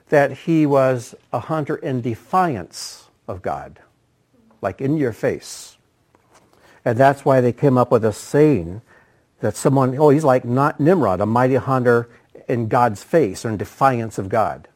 that 0.09 0.31
he 0.31 0.65
was 0.65 1.13
a 1.31 1.39
hunter 1.39 1.75
in 1.75 2.01
defiance 2.01 3.07
of 3.27 3.41
God, 3.41 3.79
like 4.61 4.81
in 4.81 4.97
your 4.97 5.13
face. 5.13 5.77
And 6.83 6.97
that's 6.97 7.23
why 7.23 7.41
they 7.41 7.53
came 7.53 7.77
up 7.77 7.91
with 7.91 8.03
a 8.03 8.13
saying 8.13 8.81
that 9.39 9.55
someone, 9.55 9.97
oh, 9.97 10.09
he's 10.09 10.23
like 10.23 10.45
not 10.45 10.79
Nimrod, 10.79 11.21
a 11.21 11.25
mighty 11.25 11.55
hunter 11.55 12.09
in 12.47 12.67
God's 12.67 13.03
face 13.03 13.45
or 13.45 13.49
in 13.49 13.57
defiance 13.57 14.17
of 14.17 14.29
God. 14.29 14.67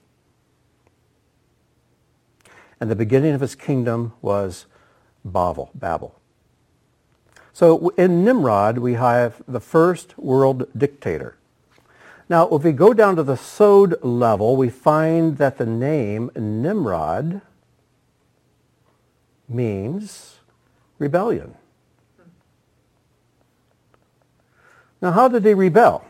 And 2.80 2.90
the 2.90 2.96
beginning 2.96 3.34
of 3.34 3.42
his 3.42 3.56
kingdom 3.56 4.14
was 4.22 4.66
Babel, 5.24 5.72
Babel. 5.74 6.20
So 7.54 7.90
in 7.98 8.26
Nimrod, 8.26 8.80
we 8.80 8.94
have 8.94 9.42
the 9.48 9.60
first 9.60 10.18
world 10.18 10.68
dictator. 10.78 11.38
Now, 12.28 12.48
if 12.50 12.64
we 12.64 12.72
go 12.72 12.94
down 12.94 13.16
to 13.18 13.24
the 13.24 13.38
Sod 13.38 14.04
level, 14.04 14.56
we 14.56 14.70
find 14.70 15.38
that 15.38 15.58
the 15.58 15.66
name 15.66 16.32
Nimrod 16.36 17.42
means 19.48 20.40
rebellion. 20.98 21.56
Now, 25.04 25.12
how 25.12 25.28
did 25.28 25.44
they 25.44 25.54
rebel? 25.54 26.06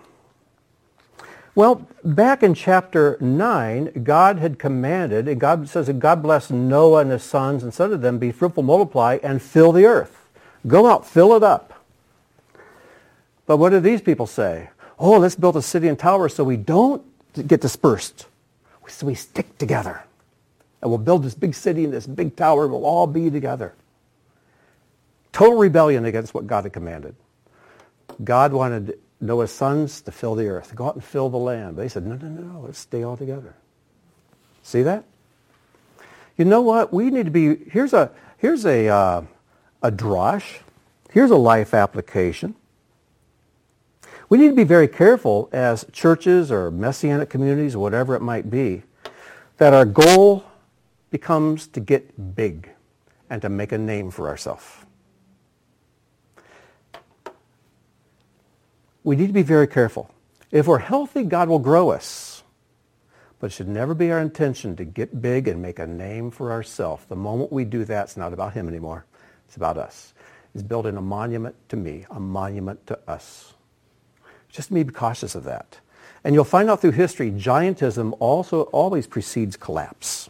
Well, 1.55 1.87
back 2.03 2.43
in 2.43 2.53
chapter 2.53 3.17
9, 3.19 4.03
God 4.03 4.37
had 4.37 4.59
commanded, 4.59 5.27
and 5.27 5.41
God 5.41 5.67
says 5.67 5.87
that 5.87 5.97
God 5.97 6.21
blessed 6.21 6.51
Noah 6.51 7.01
and 7.01 7.09
his 7.09 7.23
sons 7.23 7.63
and 7.63 7.73
said 7.73 7.87
to 7.87 7.97
them, 7.97 8.19
be 8.19 8.31
fruitful, 8.31 8.61
multiply, 8.61 9.17
and 9.23 9.41
fill 9.41 9.71
the 9.71 9.87
earth. 9.87 10.29
Go 10.67 10.85
out, 10.85 11.07
fill 11.07 11.35
it 11.35 11.41
up. 11.41 11.83
But 13.47 13.57
what 13.57 13.71
do 13.71 13.79
these 13.79 13.99
people 13.99 14.27
say? 14.27 14.69
Oh, 14.99 15.17
let's 15.17 15.35
build 15.35 15.57
a 15.57 15.63
city 15.63 15.87
and 15.87 15.97
tower 15.97 16.29
so 16.29 16.43
we 16.43 16.55
don't 16.55 17.03
get 17.47 17.61
dispersed. 17.61 18.27
So 18.87 19.07
we 19.07 19.15
stick 19.15 19.57
together. 19.57 20.03
And 20.83 20.91
we'll 20.91 20.99
build 20.99 21.23
this 21.23 21.33
big 21.33 21.55
city 21.55 21.83
and 21.83 21.91
this 21.91 22.05
big 22.05 22.35
tower. 22.35 22.65
And 22.65 22.71
we'll 22.71 22.85
all 22.85 23.07
be 23.07 23.31
together. 23.31 23.73
Total 25.31 25.57
rebellion 25.57 26.05
against 26.05 26.35
what 26.35 26.45
God 26.45 26.65
had 26.65 26.73
commanded. 26.73 27.15
God 28.23 28.53
wanted 28.53 28.99
Noah's 29.21 29.51
sons 29.51 30.01
to 30.01 30.11
fill 30.11 30.35
the 30.35 30.47
earth. 30.47 30.75
Go 30.75 30.87
out 30.87 30.95
and 30.95 31.03
fill 31.03 31.29
the 31.29 31.37
land. 31.37 31.75
But 31.75 31.83
they 31.83 31.89
said, 31.89 32.05
no, 32.05 32.15
no, 32.15 32.27
no, 32.27 32.61
let's 32.61 32.79
stay 32.79 33.03
all 33.03 33.15
together. 33.15 33.55
See 34.63 34.81
that? 34.83 35.05
You 36.37 36.45
know 36.45 36.61
what? 36.61 36.91
We 36.91 37.09
need 37.09 37.25
to 37.25 37.31
be, 37.31 37.55
here's 37.69 37.93
a, 37.93 38.11
here's 38.37 38.65
a, 38.65 38.87
uh, 38.87 39.21
a 39.81 39.91
drosh. 39.91 40.59
Here's 41.11 41.31
a 41.31 41.35
life 41.35 41.73
application. 41.73 42.55
We 44.29 44.37
need 44.39 44.49
to 44.49 44.55
be 44.55 44.63
very 44.63 44.87
careful 44.87 45.47
as 45.51 45.85
churches 45.91 46.51
or 46.51 46.71
messianic 46.71 47.29
communities 47.29 47.75
or 47.75 47.79
whatever 47.79 48.15
it 48.15 48.21
might 48.21 48.49
be 48.49 48.83
that 49.57 49.73
our 49.73 49.85
goal 49.85 50.43
becomes 51.11 51.67
to 51.67 51.79
get 51.79 52.35
big 52.35 52.71
and 53.29 53.41
to 53.43 53.49
make 53.49 53.71
a 53.71 53.77
name 53.77 54.09
for 54.09 54.27
ourselves. 54.27 54.65
We 59.03 59.15
need 59.15 59.27
to 59.27 59.33
be 59.33 59.43
very 59.43 59.67
careful. 59.67 60.09
If 60.51 60.67
we're 60.67 60.79
healthy, 60.79 61.23
God 61.23 61.49
will 61.49 61.59
grow 61.59 61.89
us. 61.89 62.43
But 63.39 63.47
it 63.47 63.53
should 63.53 63.67
never 63.67 63.93
be 63.93 64.11
our 64.11 64.19
intention 64.19 64.75
to 64.77 64.85
get 64.85 65.21
big 65.21 65.47
and 65.47 65.61
make 65.61 65.79
a 65.79 65.87
name 65.87 66.31
for 66.31 66.51
ourselves. 66.51 67.05
The 67.09 67.15
moment 67.15 67.51
we 67.51 67.65
do 67.65 67.83
that, 67.85 68.03
it's 68.03 68.17
not 68.17 68.31
about 68.31 68.53
him 68.53 68.67
anymore. 68.69 69.05
It's 69.47 69.57
about 69.57 69.77
us. 69.77 70.13
It's 70.53 70.63
building 70.63 70.95
a 70.95 71.01
monument 71.01 71.55
to 71.69 71.75
me, 71.75 72.05
a 72.09 72.19
monument 72.19 72.85
to 72.87 72.99
us. 73.07 73.53
Just 74.49 74.73
be 74.73 74.83
cautious 74.83 75.35
of 75.35 75.43
that. 75.45 75.79
And 76.23 76.33
you'll 76.35 76.45
find 76.45 76.69
out 76.69 76.79
through 76.79 76.91
history, 76.91 77.31
giantism 77.31 78.15
also 78.19 78.63
always 78.63 79.07
precedes 79.07 79.57
collapse. 79.57 80.29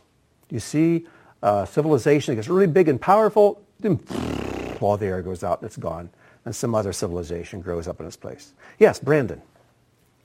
You 0.49 0.59
see 0.59 1.05
uh, 1.43 1.65
civilization 1.65 2.36
gets 2.36 2.47
really 2.47 2.67
big 2.67 2.88
and 2.88 2.99
powerful, 2.99 3.61
then 3.80 3.99
all 4.82 4.97
the 4.97 5.05
air 5.05 5.21
goes 5.21 5.43
out 5.43 5.61
and 5.61 5.67
it's 5.67 5.78
gone. 5.78 6.09
And 6.46 6.56
some 6.56 6.76
other 6.76 6.91
civilization 6.91 7.62
grows 7.62 7.88
up 7.88 8.00
in 8.02 8.06
its 8.06 8.18
place. 8.18 8.54
Yes, 8.80 9.00
Brandon. 9.00 9.41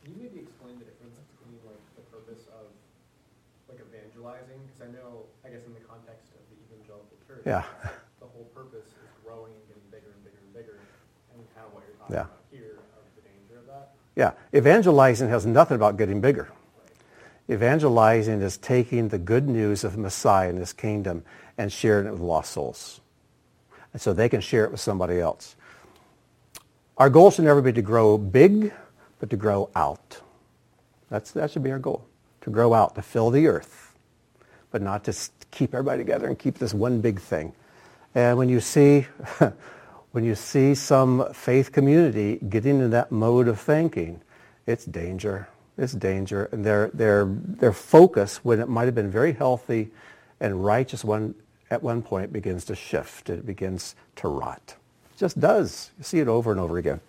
Can 0.02 0.14
you 0.14 0.22
maybe 0.22 0.40
explain 0.40 0.74
the 0.78 0.84
difference 0.84 1.14
between 1.38 1.58
like 1.64 1.78
the 1.94 2.02
purpose 2.10 2.42
of 2.58 2.66
like 3.70 3.78
evangelizing? 3.78 4.58
Because 4.66 4.82
I 4.82 4.90
know, 4.98 5.22
I 5.46 5.48
guess 5.50 5.62
in 5.66 5.74
the 5.74 5.84
context 5.86 6.26
of 6.34 6.42
the 6.50 6.58
evangelical 6.66 7.16
church, 7.26 7.42
Yeah. 7.46 7.62
the 8.18 8.26
whole 8.26 8.50
purpose 8.54 8.86
is 8.90 9.08
growing 9.24 9.54
and 9.54 9.62
getting 9.70 9.86
bigger 9.94 10.10
and 10.10 10.24
bigger 10.26 10.42
and 10.42 10.52
bigger, 10.54 10.78
and 11.34 11.38
kind 11.54 11.66
of 11.66 11.74
what 11.74 11.84
you're 11.86 11.96
talking 12.02 12.18
Yeah. 12.18 12.26
about 12.26 12.42
here 12.50 12.82
of 12.98 13.02
the 13.14 13.22
danger 13.22 13.62
of 13.62 13.66
that. 13.70 13.94
Yeah, 14.18 14.32
evangelizing 14.50 15.28
has 15.30 15.46
nothing 15.46 15.76
about 15.76 15.96
getting 15.96 16.20
bigger. 16.20 16.50
Evangelizing 17.48 18.42
is 18.42 18.58
taking 18.58 19.08
the 19.08 19.18
good 19.18 19.48
news 19.48 19.84
of 19.84 19.96
Messiah 19.96 20.50
and 20.50 20.58
his 20.58 20.72
kingdom 20.72 21.22
and 21.56 21.72
sharing 21.72 22.06
it 22.06 22.10
with 22.10 22.20
lost 22.20 22.52
souls. 22.52 23.00
And 23.92 24.02
so 24.02 24.12
they 24.12 24.28
can 24.28 24.40
share 24.42 24.64
it 24.64 24.70
with 24.70 24.80
somebody 24.80 25.18
else. 25.20 25.56
Our 26.98 27.08
goal 27.10 27.30
should 27.30 27.44
never 27.44 27.62
be 27.62 27.72
to 27.72 27.82
grow 27.82 28.18
big, 28.18 28.72
but 29.20 29.30
to 29.30 29.36
grow 29.36 29.70
out. 29.76 30.20
That's, 31.10 31.30
that 31.30 31.52
should 31.52 31.62
be 31.62 31.70
our 31.70 31.78
goal, 31.78 32.04
to 32.40 32.50
grow 32.50 32.74
out, 32.74 32.96
to 32.96 33.02
fill 33.02 33.30
the 33.30 33.46
earth, 33.46 33.94
but 34.72 34.82
not 34.82 35.04
to 35.04 35.16
keep 35.52 35.74
everybody 35.74 35.98
together 35.98 36.26
and 36.26 36.36
keep 36.36 36.58
this 36.58 36.74
one 36.74 37.00
big 37.00 37.20
thing. 37.20 37.52
And 38.16 38.36
when 38.36 38.48
you 38.48 38.58
see, 38.58 39.06
when 40.10 40.24
you 40.24 40.34
see 40.34 40.74
some 40.74 41.32
faith 41.32 41.70
community 41.70 42.40
getting 42.48 42.80
in 42.80 42.90
that 42.90 43.12
mode 43.12 43.46
of 43.46 43.60
thinking, 43.60 44.20
it's 44.66 44.84
danger. 44.84 45.48
It's 45.76 45.92
danger. 45.92 46.48
And 46.50 46.64
their, 46.64 46.90
their, 46.92 47.26
their 47.26 47.72
focus, 47.72 48.44
when 48.44 48.58
it 48.58 48.68
might 48.68 48.86
have 48.86 48.96
been 48.96 49.10
very 49.10 49.34
healthy 49.34 49.92
and 50.40 50.64
righteous 50.64 51.04
one, 51.04 51.36
at 51.70 51.80
one 51.80 52.02
point, 52.02 52.32
begins 52.32 52.64
to 52.64 52.74
shift. 52.74 53.30
It 53.30 53.46
begins 53.46 53.94
to 54.16 54.26
rot. 54.26 54.74
Just 55.18 55.40
does. 55.40 55.90
You 55.98 56.04
see 56.04 56.20
it 56.20 56.28
over 56.28 56.52
and 56.52 56.60
over 56.60 56.78
again. 56.78 57.00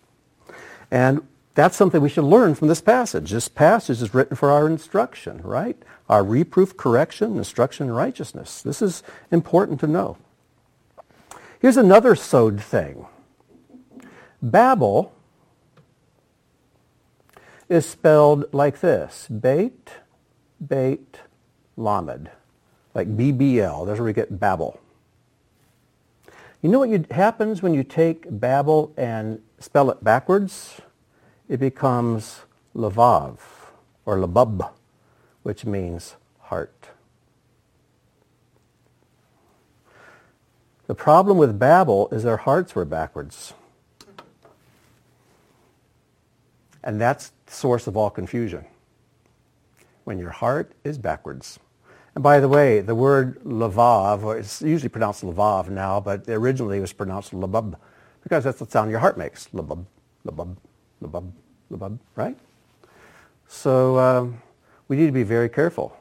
And 0.89 1.21
that's 1.53 1.77
something 1.77 2.01
we 2.01 2.09
should 2.09 2.23
learn 2.23 2.55
from 2.55 2.67
this 2.67 2.81
passage. 2.81 3.29
This 3.29 3.47
passage 3.47 4.01
is 4.01 4.13
written 4.13 4.35
for 4.35 4.49
our 4.49 4.65
instruction, 4.65 5.41
right? 5.43 5.77
Our 6.09 6.23
reproof, 6.23 6.75
correction, 6.75 7.37
instruction, 7.37 7.87
and 7.87 7.95
righteousness. 7.95 8.63
This 8.63 8.81
is 8.81 9.03
important 9.29 9.79
to 9.81 9.87
know. 9.87 10.17
Here's 11.59 11.77
another 11.77 12.15
sod 12.15 12.59
thing. 12.59 13.05
Babel 14.41 15.13
is 17.67 17.85
spelled 17.85 18.51
like 18.51 18.79
this. 18.79 19.27
Beit, 19.27 19.91
beit, 20.65 21.19
lamed. 21.77 22.31
Like 22.95 23.15
BBL. 23.15 23.85
That's 23.85 23.99
where 23.99 24.05
we 24.07 24.13
get 24.13 24.39
Babel. 24.39 24.79
You 26.61 26.69
know 26.69 26.79
what 26.79 26.89
you, 26.89 27.05
happens 27.11 27.61
when 27.61 27.73
you 27.73 27.83
take 27.83 28.25
Babel 28.29 28.93
and 28.97 29.41
spell 29.59 29.89
it 29.89 30.03
backwards? 30.03 30.81
It 31.47 31.57
becomes 31.57 32.41
Lavav 32.75 33.37
or 34.05 34.17
Labub, 34.17 34.69
which 35.43 35.65
means 35.65 36.15
heart. 36.39 36.89
The 40.87 40.95
problem 40.95 41.37
with 41.37 41.57
Babel 41.57 42.09
is 42.11 42.23
their 42.23 42.37
hearts 42.37 42.75
were 42.75 42.83
backwards. 42.83 43.53
And 46.83 46.99
that's 46.99 47.31
the 47.45 47.53
source 47.53 47.87
of 47.87 47.95
all 47.95 48.09
confusion. 48.09 48.65
When 50.03 50.17
your 50.17 50.31
heart 50.31 50.73
is 50.83 50.97
backwards. 50.97 51.59
And 52.15 52.23
by 52.23 52.39
the 52.39 52.47
way, 52.47 52.81
the 52.81 52.95
word 52.95 53.39
lavav, 53.43 54.23
or 54.23 54.37
it's 54.37 54.61
usually 54.61 54.89
pronounced 54.89 55.23
lavav 55.23 55.69
now, 55.69 55.99
but 55.99 56.27
originally 56.27 56.77
it 56.77 56.81
was 56.81 56.93
pronounced 56.93 57.31
labub, 57.31 57.75
because 58.23 58.43
that's 58.43 58.59
the 58.59 58.65
sound 58.65 58.91
your 58.91 58.99
heart 58.99 59.17
makes. 59.17 59.47
Labub, 59.49 59.85
labub, 60.25 60.55
labub, 61.01 61.31
labub, 61.71 61.99
right? 62.15 62.37
So 63.47 63.97
um, 63.99 64.41
we 64.87 64.97
need 64.97 65.05
to 65.05 65.11
be 65.11 65.23
very 65.23 65.49
careful 65.49 65.95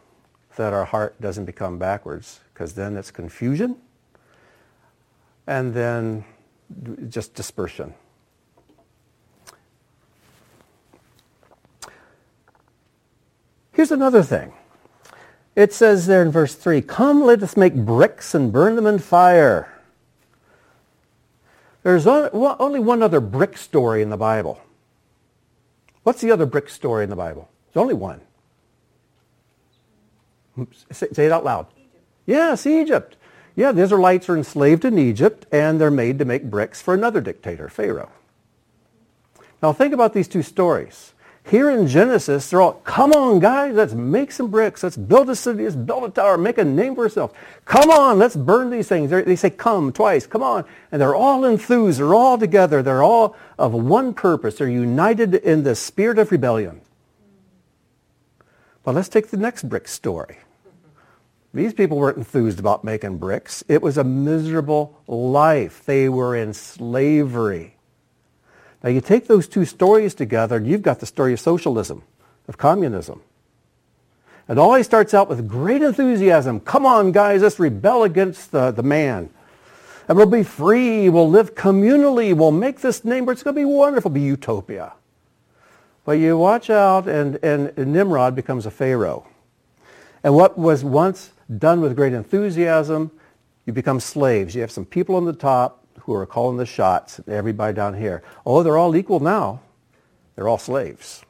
that 0.56 0.72
our 0.72 0.84
heart 0.84 1.20
doesn't 1.20 1.44
become 1.44 1.78
backwards, 1.78 2.40
because 2.52 2.72
then 2.72 2.96
it's 2.96 3.10
confusion, 3.10 3.76
and 5.46 5.72
then 5.72 6.24
just 7.08 7.34
dispersion. 7.34 7.94
Here's 13.72 13.92
another 13.92 14.24
thing. 14.24 14.52
It 15.58 15.72
says 15.72 16.06
there 16.06 16.22
in 16.22 16.30
verse 16.30 16.54
3, 16.54 16.82
Come, 16.82 17.24
let 17.24 17.42
us 17.42 17.56
make 17.56 17.74
bricks 17.74 18.32
and 18.32 18.52
burn 18.52 18.76
them 18.76 18.86
in 18.86 19.00
fire. 19.00 19.74
There's 21.82 22.06
only 22.06 22.78
one 22.78 23.02
other 23.02 23.18
brick 23.18 23.58
story 23.58 24.00
in 24.00 24.08
the 24.08 24.16
Bible. 24.16 24.60
What's 26.04 26.20
the 26.20 26.30
other 26.30 26.46
brick 26.46 26.68
story 26.68 27.02
in 27.02 27.10
the 27.10 27.16
Bible? 27.16 27.48
There's 27.66 27.82
only 27.82 27.94
one. 27.94 28.20
Oops, 30.56 30.86
Say, 30.92 31.08
say 31.12 31.26
it 31.26 31.32
out 31.32 31.44
loud. 31.44 31.66
Yes, 32.24 32.64
Egypt. 32.64 33.16
Yeah, 33.56 33.72
the 33.72 33.82
Israelites 33.82 34.28
are 34.28 34.36
enslaved 34.36 34.84
in 34.84 34.96
Egypt, 34.96 35.44
and 35.50 35.80
they're 35.80 35.90
made 35.90 36.20
to 36.20 36.24
make 36.24 36.44
bricks 36.44 36.80
for 36.80 36.94
another 36.94 37.20
dictator, 37.20 37.68
Pharaoh. 37.68 38.12
Now 39.60 39.72
think 39.72 39.92
about 39.92 40.14
these 40.14 40.28
two 40.28 40.42
stories. 40.44 41.14
Here 41.48 41.70
in 41.70 41.86
Genesis, 41.86 42.50
they're 42.50 42.60
all, 42.60 42.74
come 42.74 43.12
on, 43.12 43.38
guys, 43.38 43.74
let's 43.74 43.94
make 43.94 44.32
some 44.32 44.50
bricks. 44.50 44.82
Let's 44.82 44.98
build 44.98 45.30
a 45.30 45.36
city. 45.36 45.64
Let's 45.64 45.76
build 45.76 46.04
a 46.04 46.10
tower. 46.10 46.36
Make 46.36 46.58
a 46.58 46.64
name 46.64 46.94
for 46.94 47.04
ourselves. 47.04 47.32
Come 47.64 47.90
on, 47.90 48.18
let's 48.18 48.36
burn 48.36 48.68
these 48.68 48.86
things. 48.86 49.08
They're, 49.08 49.22
they 49.22 49.34
say 49.34 49.48
come 49.48 49.90
twice. 49.90 50.26
Come 50.26 50.42
on. 50.42 50.66
And 50.92 51.00
they're 51.00 51.14
all 51.14 51.46
enthused. 51.46 52.00
They're 52.00 52.14
all 52.14 52.36
together. 52.36 52.82
They're 52.82 53.02
all 53.02 53.34
of 53.58 53.72
one 53.72 54.12
purpose. 54.12 54.58
They're 54.58 54.68
united 54.68 55.36
in 55.36 55.62
the 55.62 55.74
spirit 55.74 56.18
of 56.18 56.30
rebellion. 56.30 56.82
But 58.84 58.94
let's 58.94 59.08
take 59.08 59.28
the 59.28 59.38
next 59.38 59.70
brick 59.70 59.88
story. 59.88 60.38
These 61.54 61.72
people 61.72 61.96
weren't 61.96 62.18
enthused 62.18 62.60
about 62.60 62.84
making 62.84 63.16
bricks. 63.16 63.64
It 63.68 63.80
was 63.80 63.96
a 63.96 64.04
miserable 64.04 65.00
life. 65.06 65.82
They 65.86 66.10
were 66.10 66.36
in 66.36 66.52
slavery. 66.52 67.77
Now 68.82 68.90
you 68.90 69.00
take 69.00 69.26
those 69.26 69.48
two 69.48 69.64
stories 69.64 70.14
together 70.14 70.56
and 70.56 70.66
you've 70.66 70.82
got 70.82 71.00
the 71.00 71.06
story 71.06 71.32
of 71.32 71.40
socialism, 71.40 72.02
of 72.46 72.58
communism. 72.58 73.22
It 74.48 74.56
always 74.56 74.86
starts 74.86 75.12
out 75.12 75.28
with 75.28 75.46
great 75.46 75.82
enthusiasm. 75.82 76.60
Come 76.60 76.86
on, 76.86 77.12
guys, 77.12 77.42
let's 77.42 77.58
rebel 77.58 78.04
against 78.04 78.50
the, 78.50 78.70
the 78.70 78.82
man. 78.82 79.28
And 80.08 80.16
we'll 80.16 80.26
be 80.26 80.42
free. 80.42 81.10
We'll 81.10 81.28
live 81.28 81.54
communally. 81.54 82.34
We'll 82.34 82.50
make 82.50 82.80
this 82.80 83.04
name. 83.04 83.28
It's 83.28 83.42
going 83.42 83.54
to 83.54 83.60
be 83.60 83.66
wonderful. 83.66 84.10
It'll 84.10 84.14
be 84.14 84.22
utopia. 84.22 84.94
But 86.06 86.12
you 86.12 86.38
watch 86.38 86.70
out, 86.70 87.06
and, 87.06 87.36
and 87.44 87.76
Nimrod 87.76 88.34
becomes 88.34 88.64
a 88.64 88.70
Pharaoh. 88.70 89.26
And 90.24 90.34
what 90.34 90.58
was 90.58 90.82
once 90.82 91.32
done 91.58 91.82
with 91.82 91.94
great 91.94 92.14
enthusiasm, 92.14 93.10
you 93.66 93.74
become 93.74 94.00
slaves. 94.00 94.54
You 94.54 94.62
have 94.62 94.70
some 94.70 94.86
people 94.86 95.16
on 95.16 95.26
the 95.26 95.34
top 95.34 95.84
who 96.08 96.14
are 96.14 96.24
calling 96.24 96.56
the 96.56 96.64
shots, 96.64 97.20
everybody 97.28 97.74
down 97.74 97.92
here. 97.92 98.22
Oh, 98.46 98.62
they're 98.62 98.78
all 98.78 98.96
equal 98.96 99.20
now. 99.20 99.60
They're 100.34 100.48
all 100.48 100.56
slaves. 100.56 101.22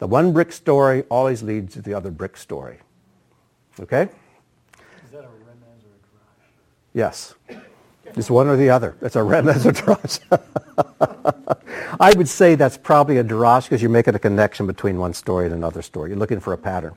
The 0.00 0.06
one 0.06 0.34
brick 0.34 0.52
story 0.52 1.04
always 1.08 1.42
leads 1.42 1.72
to 1.72 1.80
the 1.80 1.94
other 1.94 2.10
brick 2.10 2.36
story. 2.36 2.80
Okay? 3.80 4.02
Is 4.02 5.12
that 5.12 5.20
a 5.20 5.28
remez 5.28 5.80
or 5.82 5.94
a 5.94 6.02
drash? 6.04 6.50
Yes. 6.92 7.34
It's 8.04 8.28
one 8.28 8.48
or 8.48 8.56
the 8.56 8.68
other. 8.68 8.96
It's 9.00 9.16
a 9.16 9.20
remez 9.20 9.64
or 9.64 9.72
drash. 9.72 11.56
I 12.00 12.12
would 12.12 12.28
say 12.28 12.54
that's 12.54 12.76
probably 12.76 13.16
a 13.16 13.24
drash 13.24 13.62
because 13.62 13.80
you're 13.80 13.90
making 13.90 14.14
a 14.14 14.18
connection 14.18 14.66
between 14.66 14.98
one 14.98 15.14
story 15.14 15.46
and 15.46 15.54
another 15.54 15.80
story. 15.80 16.10
You're 16.10 16.18
looking 16.18 16.40
for 16.40 16.52
a 16.52 16.58
pattern. 16.58 16.96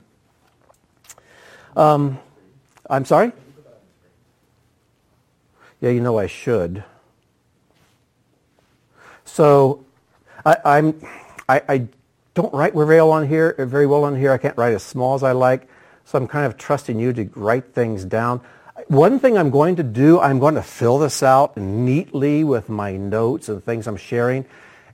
Um, 1.76 2.18
I'm 2.90 3.06
sorry? 3.06 3.32
Yeah, 5.80 5.90
you 5.90 6.00
know 6.00 6.18
I 6.18 6.26
should. 6.26 6.84
So 9.24 9.84
I, 10.44 10.56
I'm, 10.64 11.00
I, 11.48 11.62
I 11.68 11.86
don't 12.34 12.52
write 12.54 12.74
very 12.74 12.86
well 12.86 13.10
on 13.10 13.28
here. 13.28 13.54
Very 13.58 13.86
well 13.86 14.04
on 14.04 14.16
here. 14.16 14.32
I 14.32 14.38
can't 14.38 14.56
write 14.56 14.74
as 14.74 14.82
small 14.82 15.14
as 15.14 15.22
I 15.22 15.32
like. 15.32 15.68
So 16.04 16.18
I'm 16.18 16.28
kind 16.28 16.46
of 16.46 16.56
trusting 16.56 16.98
you 16.98 17.12
to 17.12 17.28
write 17.34 17.74
things 17.74 18.04
down. 18.04 18.40
One 18.88 19.18
thing 19.18 19.36
I'm 19.36 19.50
going 19.50 19.76
to 19.76 19.82
do, 19.82 20.20
I'm 20.20 20.38
going 20.38 20.54
to 20.54 20.62
fill 20.62 20.98
this 20.98 21.22
out 21.22 21.56
neatly 21.56 22.44
with 22.44 22.68
my 22.68 22.96
notes 22.96 23.48
and 23.48 23.64
things 23.64 23.86
I'm 23.86 23.96
sharing. 23.96 24.44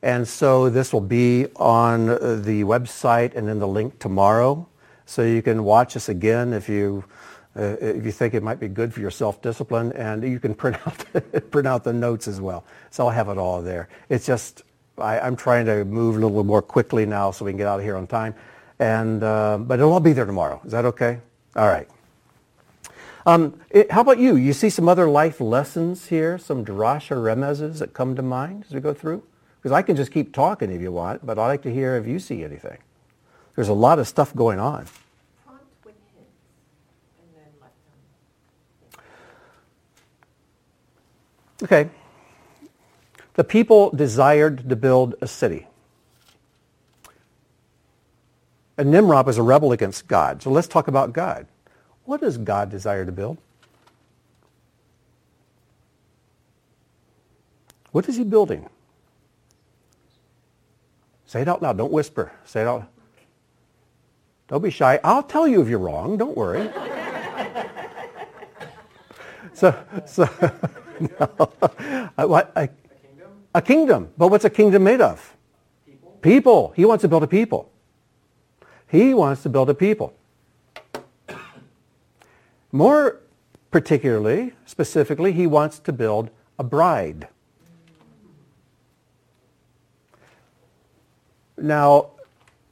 And 0.03 0.27
so 0.27 0.71
this 0.71 0.93
will 0.93 1.01
be 1.01 1.49
on 1.57 2.07
the 2.07 2.65
website 2.65 3.37
and 3.37 3.47
then 3.47 3.59
the 3.59 3.69
link 3.69 3.99
tomorrow. 3.99 4.67
So 5.05 5.23
you 5.23 5.43
can 5.43 5.65
watch 5.65 5.95
this 5.95 6.09
again 6.09 6.53
if 6.53 6.69
you, 6.69 7.05
uh, 7.57 7.77
if 7.81 8.05
you 8.05 8.13
think 8.13 8.35
it 8.35 8.43
might 8.43 8.61
be 8.61 8.69
good 8.69 8.93
for 8.93 9.01
your 9.01 9.11
self-discipline. 9.11 9.93
And 9.93 10.23
you 10.23 10.41
can 10.41 10.55
print 10.63 10.77
out, 10.87 11.51
print 11.51 11.67
out 11.67 11.85
the 11.85 11.93
notes 11.93 12.29
as 12.29 12.41
well. 12.41 12.65
So 12.91 13.07
I'll 13.07 13.15
have 13.15 13.29
it 13.29 13.39
all 13.39 13.63
there. 13.63 13.89
It's 14.09 14.27
just, 14.27 14.63
I, 14.99 15.21
I'm 15.21 15.37
trying 15.37 15.67
to 15.67 15.85
move 15.85 16.17
a 16.17 16.19
little 16.19 16.45
more 16.45 16.63
quickly 16.63 17.07
now 17.07 17.31
so 17.31 17.45
we 17.45 17.53
can 17.53 17.59
get 17.59 17.67
out 17.67 17.79
of 17.79 17.85
here 17.85 17.97
on 17.97 18.07
time. 18.07 18.35
And, 18.79 19.23
uh, 19.23 19.59
but 19.59 19.79
it'll 19.79 19.93
all 19.93 20.01
be 20.01 20.13
there 20.13 20.27
tomorrow. 20.27 20.61
Is 20.65 20.73
that 20.73 20.85
okay? 20.87 21.21
All 21.55 21.69
right. 21.69 21.89
Um, 23.25 23.61
it, 23.71 23.91
how 23.93 24.01
about 24.01 24.19
you? 24.19 24.37
You 24.37 24.53
see 24.53 24.69
some 24.69 24.89
other 24.89 25.09
life 25.09 25.41
lessons 25.41 26.07
here, 26.07 26.39
some 26.39 26.65
drasha 26.65 27.17
remezes 27.17 27.79
that 27.79 27.93
come 27.93 28.17
to 28.17 28.23
mind 28.23 28.65
as 28.67 28.75
we 28.75 28.81
go 28.81 28.93
through? 28.93 29.23
Because 29.59 29.71
I 29.71 29.83
can 29.83 29.95
just 29.95 30.11
keep 30.11 30.33
talking 30.33 30.73
if 30.73 30.81
you 30.81 30.91
want, 30.91 31.25
but 31.25 31.39
I'd 31.39 31.47
like 31.47 31.63
to 31.63 31.73
hear 31.73 31.97
if 31.97 32.07
you 32.07 32.19
see 32.19 32.43
anything. 32.43 32.79
There's 33.55 33.69
a 33.69 33.75
lot 33.75 34.01
of 34.01 34.09
stuff 34.09 34.35
going 34.35 34.59
on. 34.59 34.87
Prompt 35.47 35.65
with 35.85 35.95
hints 36.17 36.33
and 37.21 37.29
then 37.37 37.53
let 37.61 37.71
them. 38.91 39.05
Okay. 41.63 41.89
The 43.35 43.45
people 43.45 43.91
desired 43.91 44.69
to 44.69 44.77
build 44.77 45.15
a 45.21 45.27
city. 45.27 45.67
And 48.77 48.91
Nimrod 48.91 49.27
was 49.27 49.39
a 49.39 49.43
rebel 49.43 49.73
against 49.73 50.09
God. 50.09 50.43
So 50.43 50.51
let's 50.51 50.67
talk 50.67 50.89
about 50.89 51.13
God. 51.13 51.47
What 52.05 52.21
does 52.21 52.37
God 52.37 52.71
desire 52.71 53.07
to 53.07 53.13
build? 53.13 53.39
What 57.93 58.09
is 58.09 58.17
he 58.17 58.25
building? 58.25 58.69
Say 61.27 61.43
it 61.43 61.49
out 61.49 61.63
loud. 61.63 61.79
Don't 61.79 61.93
whisper. 61.93 62.33
Say 62.45 62.63
it 62.63 62.67
out. 62.67 62.89
Don't 64.49 64.63
be 64.63 64.71
shy. 64.71 64.99
I'll 65.05 65.23
tell 65.23 65.47
you 65.47 65.63
if 65.63 65.69
you're 65.69 65.79
wrong. 65.79 66.17
Don't 66.17 66.37
worry. 66.37 66.71
so, 69.55 69.75
so 70.07 70.29
no. 71.01 71.51
Uh, 71.61 72.09
what, 72.27 72.53
a, 72.57 72.63
A 72.63 72.69
kingdom? 72.69 73.31
a 73.55 73.63
kingdom. 73.63 74.09
But 74.17 74.29
what's 74.29 74.45
a 74.45 74.51
kingdom 74.51 74.85
made 74.85 75.01
of? 75.01 75.37
People? 75.87 76.19
People. 76.23 76.73
He 76.77 76.85
wants 76.85 77.03
to 77.03 77.09
build 77.09 77.23
a 77.23 77.27
people. 77.27 77.71
He 78.89 79.15
wants 79.15 79.43
to 79.43 79.49
build 79.49 79.71
a 79.71 79.75
people. 79.75 80.15
More 82.73 83.21
particularly, 83.71 84.53
specifically, 84.67 85.33
he 85.33 85.47
wants 85.47 85.79
to 85.81 85.93
build 85.93 86.31
a 86.59 86.65
bride. 86.65 87.29
Now, 91.57 92.11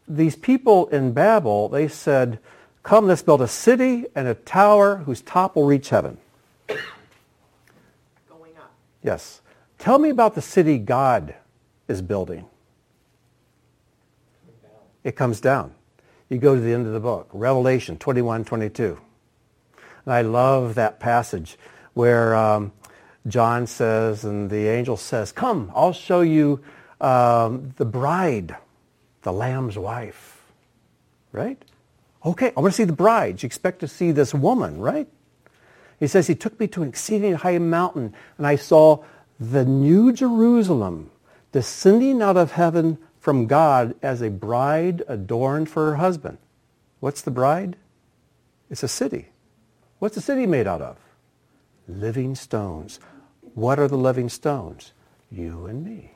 these 0.09 0.37
people 0.37 0.89
in 0.89 1.13
Babel, 1.13 1.69
they 1.69 1.89
said, 1.89 2.39
come, 2.83 3.07
let's 3.07 3.23
build 3.23 3.41
a 3.41 3.49
city 3.49 4.07
and 4.15 4.27
a 4.27 4.35
tower 4.35 4.97
whose 4.97 5.23
top 5.23 5.57
will 5.57 5.65
reach 5.65 5.91
heaven. 5.91 6.19
Yes. 9.03 9.41
Tell 9.79 9.99
me 9.99 10.11
about 10.11 10.35
the 10.35 10.43
city 10.43 10.79
God 10.79 11.35
is 11.89 12.03
building. 12.03 12.47
It 15.03 15.17
comes 15.17 15.41
down. 15.41 15.75
You 16.29 16.39
go 16.39 16.55
to 16.55 16.61
the 16.61 16.73
end 16.73 16.87
of 16.87 16.93
the 16.93 17.01
book, 17.01 17.29
Revelation 17.33 17.97
21, 17.99 18.45
22. 18.45 19.01
And 20.05 20.15
I 20.15 20.23
love 20.23 20.75
that 20.77 21.01
passage 21.01 21.59
where 21.95 22.35
um, 22.37 22.73
John 23.27 23.67
says, 23.67 24.25
and 24.25 24.49
the 24.49 24.69
angel 24.69 24.97
says, 24.97 25.33
come, 25.33 25.73
I'll 25.75 25.93
show 25.93 26.21
you 26.21 26.61
um, 27.01 27.75
the 27.77 27.85
bride, 27.85 28.57
the 29.23 29.33
Lamb's 29.33 29.77
wife. 29.77 30.43
Right? 31.33 31.63
Okay, 32.25 32.53
I 32.57 32.61
want 32.61 32.73
to 32.73 32.77
see 32.77 32.85
the 32.85 32.93
bride. 32.93 33.43
You 33.43 33.47
expect 33.47 33.81
to 33.81 33.89
see 33.89 34.13
this 34.13 34.35
woman, 34.35 34.79
right? 34.79 35.09
He 36.01 36.07
says, 36.07 36.27
he 36.27 36.35
took 36.35 36.59
me 36.59 36.67
to 36.69 36.83
an 36.83 36.89
exceeding 36.89 37.35
high 37.35 37.59
mountain, 37.59 38.15
and 38.39 38.47
I 38.47 38.57
saw 38.57 39.05
the 39.39 39.65
new 39.65 40.13
Jerusalem 40.13 41.11
descending 41.53 42.23
out 42.23 42.39
of 42.39 42.53
heaven 42.53 42.99
from 43.21 43.47
God 43.47 43.95
as 44.03 44.23
a 44.23 44.31
bride 44.31 45.03
adorned 45.07 45.69
for 45.69 45.91
her 45.91 45.97
husband. 45.97 46.39
What's 47.01 47.21
the 47.21 47.31
bride? 47.31 47.77
It's 48.71 48.83
a 48.83 48.89
city. 48.89 49.29
What's 49.99 50.15
the 50.15 50.23
city 50.23 50.47
made 50.47 50.67
out 50.67 50.81
of? 50.81 50.97
Living 51.87 52.35
stones. 52.35 52.99
What 53.55 53.79
are 53.79 53.89
the 53.89 53.99
living 53.99 54.31
stones? 54.31 54.93
You 55.31 55.67
and 55.67 55.85
me. 55.85 56.13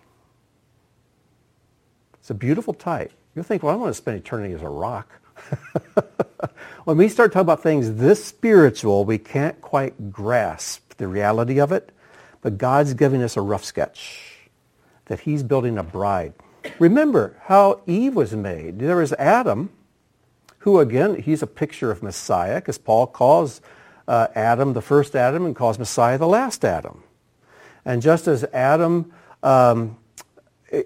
It's 2.15 2.31
a 2.31 2.35
beautiful 2.35 2.73
type. 2.73 3.13
You'll 3.35 3.45
think, 3.45 3.63
well, 3.63 3.75
I 3.75 3.77
want 3.77 3.91
to 3.91 3.95
spend 3.95 4.17
eternity 4.17 4.55
as 4.55 4.63
a 4.63 4.69
rock. 4.69 5.21
when 6.85 6.97
we 6.97 7.09
start 7.09 7.33
talking 7.33 7.43
about 7.43 7.63
things 7.63 7.95
this 7.95 8.25
spiritual, 8.25 9.05
we 9.05 9.19
can't 9.19 9.61
quite 9.61 10.13
grasp 10.13 10.97
the 10.97 11.09
reality 11.09 11.61
of 11.61 11.73
it. 11.73 11.91
But 12.41 12.59
God's 12.59 12.95
giving 12.95 13.23
us 13.23 13.37
a 13.37 13.41
rough 13.41 13.65
sketch 13.65 14.49
that 15.07 15.21
he's 15.21 15.43
building 15.43 15.79
a 15.79 15.83
bride. 15.83 16.35
Remember 16.79 17.37
how 17.43 17.81
Eve 17.87 18.15
was 18.15 18.35
made. 18.35 18.79
There 18.79 18.97
was 18.97 19.13
Adam, 19.15 19.71
who 20.59 20.79
again, 20.81 21.21
he's 21.21 21.43
a 21.43 21.47
picture 21.47 21.91
of 21.91 22.03
Messiah, 22.03 22.57
because 22.57 22.79
Paul 22.79 23.07
calls 23.07 23.61
uh, 24.09 24.29
Adam 24.35 24.73
the 24.73 24.83
first 24.83 25.15
Adam 25.15 25.45
and 25.47 25.57
calls 25.57 25.79
Messiah 25.79 26.19
the 26.19 26.27
last 26.27 26.65
Adam. 26.65 27.03
And 27.85 28.01
just 28.01 28.27
as 28.27 28.45
Adam, 28.45 29.13
um, 29.43 29.99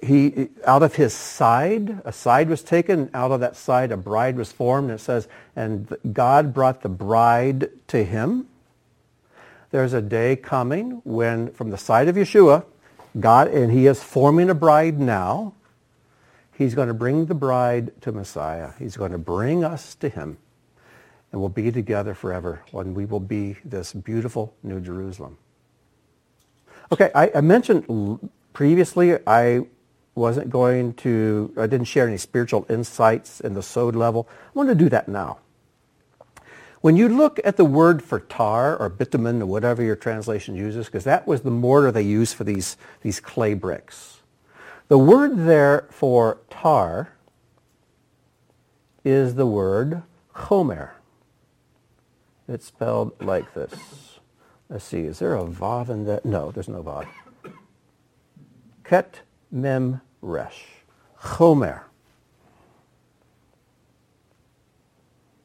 he 0.03 0.49
out 0.64 0.82
of 0.82 0.95
his 0.95 1.14
side, 1.14 2.01
a 2.05 2.12
side 2.12 2.49
was 2.49 2.62
taken, 2.62 3.11
out 3.14 3.30
of 3.30 3.41
that 3.41 3.57
side 3.57 3.93
a 3.93 3.97
bride 3.97 4.36
was 4.36 4.53
formed, 4.53 4.91
and 4.91 4.99
it 4.99 5.03
says, 5.03 5.28
and 5.55 5.97
God 6.12 6.53
brought 6.55 6.82
the 6.82 6.89
bride 6.89 7.70
to 7.89 8.05
him. 8.05 8.49
There's 9.70 9.93
a 9.93 10.03
day 10.03 10.36
coming 10.36 11.03
when 11.05 11.53
from 11.53 11.70
the 11.70 11.78
side 11.78 12.09
of 12.09 12.16
Yeshua, 12.16 12.64
God, 13.18 13.49
and 13.49 13.70
he 13.70 13.86
is 13.86 14.03
forming 14.03 14.51
a 14.51 14.55
bride 14.55 14.99
now, 14.99 15.55
He's 16.59 16.74
going 16.74 16.89
to 16.89 16.95
bring 16.95 17.26
the 17.26 17.36
bride 17.36 17.93
to 18.01 18.11
Messiah. 18.11 18.72
He's 18.80 18.97
going 18.97 19.12
to 19.12 19.18
bring 19.18 19.62
us 19.62 19.95
to 19.95 20.09
him. 20.09 20.39
And 21.30 21.41
we'll 21.41 21.51
be 21.51 21.70
together 21.70 22.14
forever 22.14 22.62
when 22.72 22.95
we 22.95 23.05
will 23.05 23.20
be 23.20 23.59
this 23.64 23.93
beautiful 23.93 24.57
New 24.64 24.80
Jerusalem. 24.80 25.39
Okay, 26.91 27.12
I, 27.14 27.30
I 27.36 27.41
mentioned 27.43 28.28
previously 28.53 29.18
I 29.24 29.66
wasn't 30.19 30.51
going 30.51 30.95
to, 30.95 31.53
I 31.57 31.66
didn't 31.66 31.87
share 31.87 32.07
any 32.07 32.19
spiritual 32.19 32.66
insights 32.69 33.41
in 33.41 33.55
the 33.55 33.62
sod 33.62 33.97
level. 33.97 34.29
I 34.31 34.51
want 34.53 34.69
to 34.69 34.75
do 34.75 34.89
that 34.91 35.09
now. 35.09 35.39
When 36.81 36.97
you 36.97 37.09
look 37.09 37.41
at 37.45 37.57
the 37.57 37.64
word 37.64 38.03
for 38.03 38.21
tar 38.21 38.77
or 38.77 38.89
bitumen 38.89 39.43
or 39.43 39.47
whatever 39.47 39.83
your 39.83 39.97
translation 39.97 40.55
uses, 40.55 40.87
because 40.87 41.05
that 41.05 41.27
was 41.27 41.41
the 41.41 41.51
mortar 41.51 41.91
they 41.91 42.03
used 42.03 42.37
for 42.37 42.45
these, 42.45 42.77
these 43.01 43.19
clay 43.19 43.55
bricks. 43.55 44.21
The 44.89 44.99
word 44.99 45.39
there 45.39 45.87
for 45.91 46.39
tar 46.51 47.14
is 49.05 49.35
the 49.35 49.47
word 49.47 50.03
chomer. 50.35 50.91
It's 52.47 52.66
spelled 52.66 53.21
like 53.21 53.55
this. 53.55 54.19
Let's 54.69 54.85
see, 54.85 55.01
is 55.01 55.19
there 55.19 55.35
a 55.35 55.45
vav 55.45 55.89
in 55.89 56.05
that? 56.05 56.25
No, 56.25 56.51
there's 56.51 56.69
no 56.69 56.83
vav. 56.83 57.07
Ket 58.85 59.21
mem 59.51 60.01
resh. 60.21 60.64
Chomer. 61.21 61.83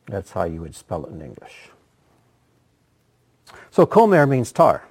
That's 0.07 0.31
how 0.31 0.43
you 0.43 0.61
would 0.61 0.75
spell 0.75 1.05
it 1.05 1.11
in 1.11 1.21
English. 1.21 1.69
So 3.71 3.85
Chomer 3.85 4.27
means 4.27 4.51
tar. 4.51 4.83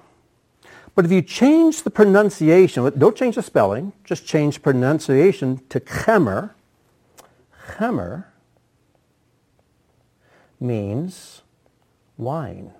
But 0.95 1.05
if 1.05 1.11
you 1.11 1.21
change 1.21 1.83
the 1.83 1.89
pronunciation, 1.89 2.91
don't 2.99 3.15
change 3.15 3.35
the 3.35 3.41
spelling, 3.41 3.93
just 4.03 4.27
change 4.27 4.61
pronunciation 4.61 5.61
to 5.69 5.79
chemer, 5.79 6.51
chemer 7.77 8.25
means 10.59 11.41
wine. 12.17 12.73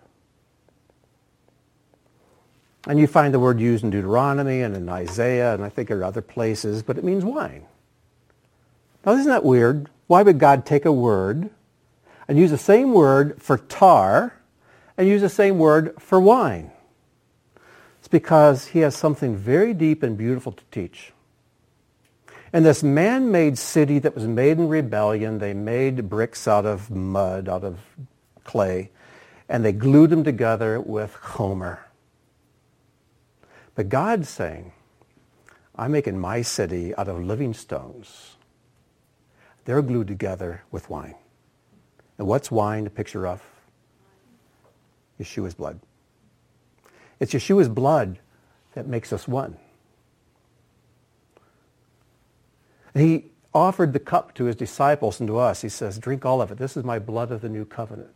And 2.88 3.00
you 3.00 3.08
find 3.08 3.34
the 3.34 3.40
word 3.40 3.60
used 3.60 3.84
in 3.84 3.92
Deuteronomy 3.92 4.62
and 4.62 4.76
in 4.76 4.90
Isaiah 4.90 5.54
and 5.54 5.64
I 5.64 5.70
think 5.70 5.88
there 5.88 6.00
are 6.00 6.04
other 6.04 6.22
places, 6.22 6.84
but 6.84 6.98
it 6.98 7.04
means 7.04 7.24
wine. 7.24 7.66
Now 9.06 9.14
isn't 9.14 9.28
that 9.28 9.46
weird? 9.46 9.90
Why 10.08 10.22
would 10.22 10.40
God 10.40 10.66
take 10.66 10.86
a 10.86 10.92
word 10.92 11.50
and 12.28 12.38
use 12.38 12.52
the 12.52 12.58
same 12.58 12.94
word 12.94 13.42
for 13.42 13.58
tar 13.58 14.34
and 14.98 15.08
use 15.08 15.22
the 15.22 15.30
same 15.30 15.60
word 15.60 15.96
for 16.00 16.20
wine? 16.20 16.72
It's 18.00 18.10
because 18.10 18.68
he 18.68 18.80
has 18.80 18.96
something 18.96 19.36
very 19.36 19.74
deep 19.74 20.04
and 20.04 20.18
beautiful 20.18 20.52
to 20.52 20.64
teach. 20.72 21.14
In 22.54 22.64
this 22.64 22.84
man-made 22.84 23.58
city 23.58 23.98
that 24.00 24.14
was 24.14 24.28
made 24.28 24.60
in 24.60 24.68
rebellion, 24.68 25.40
they 25.40 25.54
made 25.54 26.10
bricks 26.10 26.48
out 26.48 26.66
of 26.66 26.92
mud, 26.92 27.50
out 27.50 27.64
of 27.64 27.80
clay, 28.44 28.92
and 29.50 29.66
they 29.66 29.72
glued 29.72 30.12
them 30.12 30.24
together 30.24 30.80
with 30.80 31.16
Chomer. 31.16 31.80
But 33.76 33.90
God's 33.90 34.30
saying, 34.30 34.72
I'm 35.76 35.92
making 35.92 36.20
my 36.20 36.42
city 36.42 36.96
out 36.96 37.08
of 37.08 37.24
living 37.24 37.54
stones. 37.54 38.36
They're 39.66 39.82
glued 39.82 40.08
together 40.08 40.64
with 40.72 40.90
wine. 40.90 41.16
And 42.18 42.28
what's 42.28 42.52
wine 42.52 42.86
a 42.86 42.90
picture 42.90 43.26
of? 43.26 43.42
Yeshua's 45.20 45.56
blood. 45.56 45.80
It's 47.20 47.34
Yeshua's 47.34 47.70
blood 47.70 48.20
that 48.74 48.88
makes 48.88 49.14
us 49.14 49.28
one. 49.28 49.58
He 52.94 53.26
offered 53.54 53.94
the 53.94 54.00
cup 54.00 54.34
to 54.36 54.46
his 54.46 54.56
disciples 54.56 55.20
and 55.20 55.28
to 55.28 55.38
us. 55.38 55.62
He 55.62 55.70
says, 55.70 55.98
drink 55.98 56.26
all 56.26 56.42
of 56.42 56.52
it. 56.52 56.58
This 56.58 56.78
is 56.78 56.84
my 56.84 57.00
blood 57.00 57.32
of 57.32 57.42
the 57.42 57.50
new 57.50 57.66
covenant. 57.66 58.12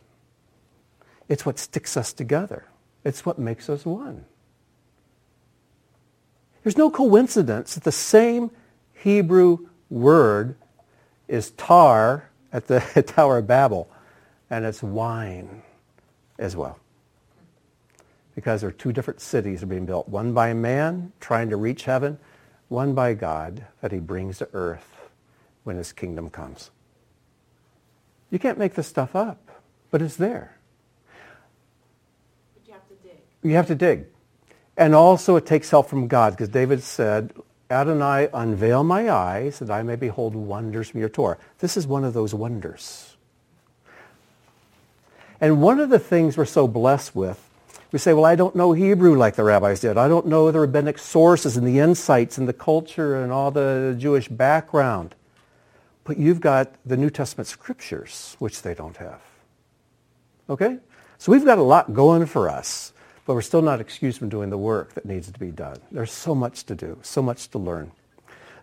It's 1.28 1.44
what 1.44 1.58
sticks 1.58 1.96
us 1.96 2.12
together. 2.12 2.66
It's 3.04 3.26
what 3.26 3.38
makes 3.38 3.68
us 3.68 3.84
one. 3.84 4.24
There's 6.68 6.76
no 6.76 6.90
coincidence 6.90 7.76
that 7.76 7.84
the 7.84 7.90
same 7.90 8.50
Hebrew 8.92 9.68
word 9.88 10.54
is 11.26 11.52
tar 11.52 12.28
at 12.52 12.66
the 12.66 12.80
Tower 13.06 13.38
of 13.38 13.46
Babel, 13.46 13.88
and 14.50 14.66
it's 14.66 14.82
wine 14.82 15.62
as 16.38 16.54
well. 16.54 16.78
Because 18.34 18.60
there 18.60 18.68
are 18.68 18.74
two 18.74 18.92
different 18.92 19.22
cities 19.22 19.62
are 19.62 19.66
being 19.66 19.86
built, 19.86 20.10
one 20.10 20.34
by 20.34 20.52
man 20.52 21.14
trying 21.20 21.48
to 21.48 21.56
reach 21.56 21.84
heaven, 21.84 22.18
one 22.68 22.92
by 22.92 23.14
God 23.14 23.64
that 23.80 23.90
he 23.90 23.98
brings 23.98 24.36
to 24.36 24.48
earth 24.52 25.08
when 25.64 25.78
his 25.78 25.90
kingdom 25.90 26.28
comes. 26.28 26.70
You 28.30 28.38
can't 28.38 28.58
make 28.58 28.74
this 28.74 28.86
stuff 28.86 29.16
up, 29.16 29.62
but 29.90 30.02
it's 30.02 30.16
there. 30.16 30.58
But 32.52 32.68
you 32.68 32.74
have 32.74 32.86
to 32.88 32.94
dig. 32.96 33.18
You 33.42 33.54
have 33.54 33.68
to 33.68 33.74
dig. 33.74 34.04
And 34.78 34.94
also 34.94 35.34
it 35.34 35.44
takes 35.44 35.68
help 35.70 35.88
from 35.90 36.06
God 36.06 36.34
because 36.34 36.48
David 36.48 36.84
said, 36.84 37.32
Adonai, 37.68 38.28
unveil 38.32 38.84
my 38.84 39.10
eyes 39.10 39.58
that 39.58 39.70
I 39.70 39.82
may 39.82 39.96
behold 39.96 40.36
wonders 40.36 40.88
from 40.88 41.00
your 41.00 41.08
Torah. 41.08 41.36
This 41.58 41.76
is 41.76 41.86
one 41.86 42.04
of 42.04 42.14
those 42.14 42.32
wonders. 42.32 43.16
And 45.40 45.60
one 45.60 45.80
of 45.80 45.90
the 45.90 45.98
things 45.98 46.36
we're 46.36 46.44
so 46.44 46.68
blessed 46.68 47.14
with, 47.14 47.44
we 47.90 47.98
say, 47.98 48.12
well, 48.12 48.24
I 48.24 48.36
don't 48.36 48.54
know 48.54 48.72
Hebrew 48.72 49.16
like 49.16 49.34
the 49.34 49.42
rabbis 49.42 49.80
did. 49.80 49.98
I 49.98 50.06
don't 50.06 50.26
know 50.26 50.50
the 50.52 50.60
rabbinic 50.60 50.98
sources 50.98 51.56
and 51.56 51.66
the 51.66 51.80
insights 51.80 52.38
and 52.38 52.48
the 52.48 52.52
culture 52.52 53.20
and 53.20 53.32
all 53.32 53.50
the 53.50 53.96
Jewish 53.98 54.28
background. 54.28 55.16
But 56.04 56.18
you've 56.18 56.40
got 56.40 56.72
the 56.86 56.96
New 56.96 57.10
Testament 57.10 57.48
scriptures, 57.48 58.36
which 58.38 58.62
they 58.62 58.74
don't 58.74 58.96
have. 58.98 59.20
Okay? 60.48 60.78
So 61.18 61.32
we've 61.32 61.44
got 61.44 61.58
a 61.58 61.62
lot 61.62 61.92
going 61.94 62.26
for 62.26 62.48
us 62.48 62.92
but 63.28 63.34
we're 63.34 63.42
still 63.42 63.60
not 63.60 63.78
excused 63.78 64.18
from 64.18 64.30
doing 64.30 64.48
the 64.48 64.56
work 64.56 64.94
that 64.94 65.04
needs 65.04 65.30
to 65.30 65.38
be 65.38 65.50
done. 65.50 65.76
There's 65.92 66.10
so 66.10 66.34
much 66.34 66.64
to 66.64 66.74
do, 66.74 66.98
so 67.02 67.20
much 67.20 67.50
to 67.50 67.58
learn. 67.58 67.92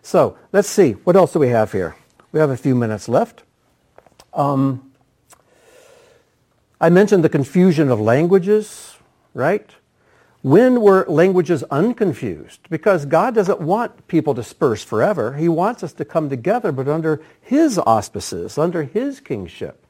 So 0.02 0.36
let's 0.52 0.68
see. 0.68 0.94
What 1.04 1.14
else 1.14 1.32
do 1.32 1.38
we 1.38 1.50
have 1.50 1.70
here? 1.70 1.94
We 2.32 2.40
have 2.40 2.50
a 2.50 2.56
few 2.56 2.74
minutes 2.74 3.08
left. 3.08 3.44
Um, 4.34 4.90
I 6.80 6.90
mentioned 6.90 7.22
the 7.22 7.28
confusion 7.28 7.92
of 7.92 8.00
languages, 8.00 8.96
right? 9.34 9.70
When 10.42 10.80
were 10.80 11.06
languages 11.08 11.62
unconfused? 11.70 12.68
Because 12.68 13.06
God 13.06 13.36
doesn't 13.36 13.60
want 13.60 14.08
people 14.08 14.34
dispersed 14.34 14.88
forever. 14.88 15.34
He 15.34 15.48
wants 15.48 15.84
us 15.84 15.92
to 15.92 16.04
come 16.04 16.28
together, 16.28 16.72
but 16.72 16.88
under 16.88 17.22
his 17.40 17.78
auspices, 17.78 18.58
under 18.58 18.82
his 18.82 19.20
kingship. 19.20 19.86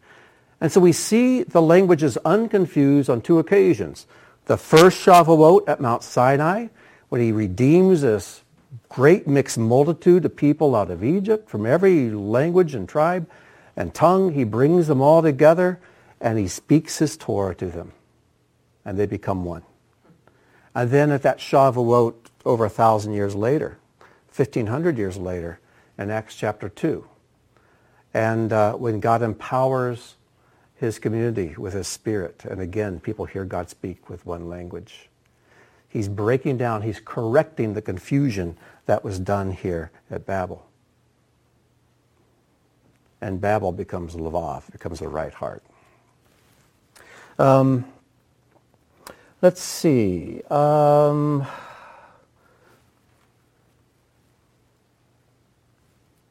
And 0.61 0.71
so 0.71 0.81
we 0.81 0.93
see 0.93 1.45
the 1.45 1.63
languages 1.63 2.19
unconfused 2.27 3.09
on 3.09 3.23
two 3.23 3.39
occasions. 3.39 4.07
The 4.47 4.57
first 4.57 5.05
Shavuot 5.05 5.69
at 5.69 5.81
Mount 5.81 6.05
Sinai, 6.05 6.69
when 7.09 7.21
he 7.21 7.33
redeems 7.33 8.03
this 8.03 8.43
great 8.89 9.27
mixed 9.27 9.59
multitude 9.59 10.25
of 10.25 10.37
people 10.37 10.77
out 10.77 10.91
of 10.91 11.03
Egypt 11.03 11.51
from 11.51 11.67
every 11.67 12.11
language 12.11 12.75
and 12.75 12.89
tribe 12.89 13.29
and 13.77 13.93
tongue, 13.93 14.33
he 14.33 14.45
brings 14.45 14.87
them 14.87 15.01
all 15.01 15.21
together 15.21 15.81
and 16.21 16.39
he 16.39 16.47
speaks 16.47 16.99
his 16.99 17.17
Torah 17.17 17.57
to 17.57 17.67
them. 17.67 17.93
And 18.85 18.97
they 18.97 19.07
become 19.07 19.45
one. 19.45 19.63
And 20.75 20.91
then 20.91 21.11
at 21.11 21.23
that 21.23 21.39
Shavuot 21.39 22.15
over 22.45 22.65
a 22.65 22.71
thousand 22.71 23.15
years 23.15 23.35
later, 23.35 23.79
1500 24.35 24.97
years 24.97 25.17
later, 25.17 25.59
in 25.99 26.11
Acts 26.11 26.37
chapter 26.37 26.69
2, 26.69 27.05
and 28.15 28.53
uh, 28.53 28.75
when 28.75 29.01
God 29.01 29.23
empowers 29.23 30.16
his 30.79 30.99
community 30.99 31.55
with 31.57 31.73
his 31.73 31.89
spirit. 31.89 32.45
And 32.45 32.61
again, 32.61 33.01
people 33.01 33.25
hear 33.25 33.45
God 33.45 33.71
speak 33.71 34.09
with 34.11 34.25
one 34.27 34.49
language. 34.49 35.09
He's 35.89 36.09
breaking 36.09 36.59
down, 36.59 36.83
he's 36.83 37.01
correcting 37.01 37.75
the 37.75 37.83
confusion 37.83 38.57
that 38.85 39.03
was 39.03 39.19
done 39.19 39.53
here 39.53 39.91
at 40.11 40.27
Babel. 40.27 40.67
And 43.21 43.41
Babel 43.41 43.73
becomes 43.73 44.15
Lavav, 44.15 44.71
becomes 44.71 44.99
the 44.99 45.09
right 45.09 45.33
heart. 45.33 45.63
Um, 47.39 47.87
let's 49.41 49.63
see. 49.63 50.43
Um, 50.51 51.47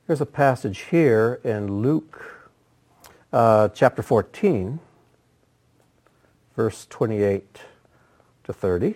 there's 0.05 0.21
a 0.21 0.27
passage 0.27 0.81
here 0.91 1.39
in 1.43 1.81
Luke 1.81 2.34
uh, 3.35 3.67
chapter 3.67 4.01
14, 4.01 4.79
verse 6.55 6.87
28 6.89 7.59
to 8.45 8.53
30. 8.53 8.95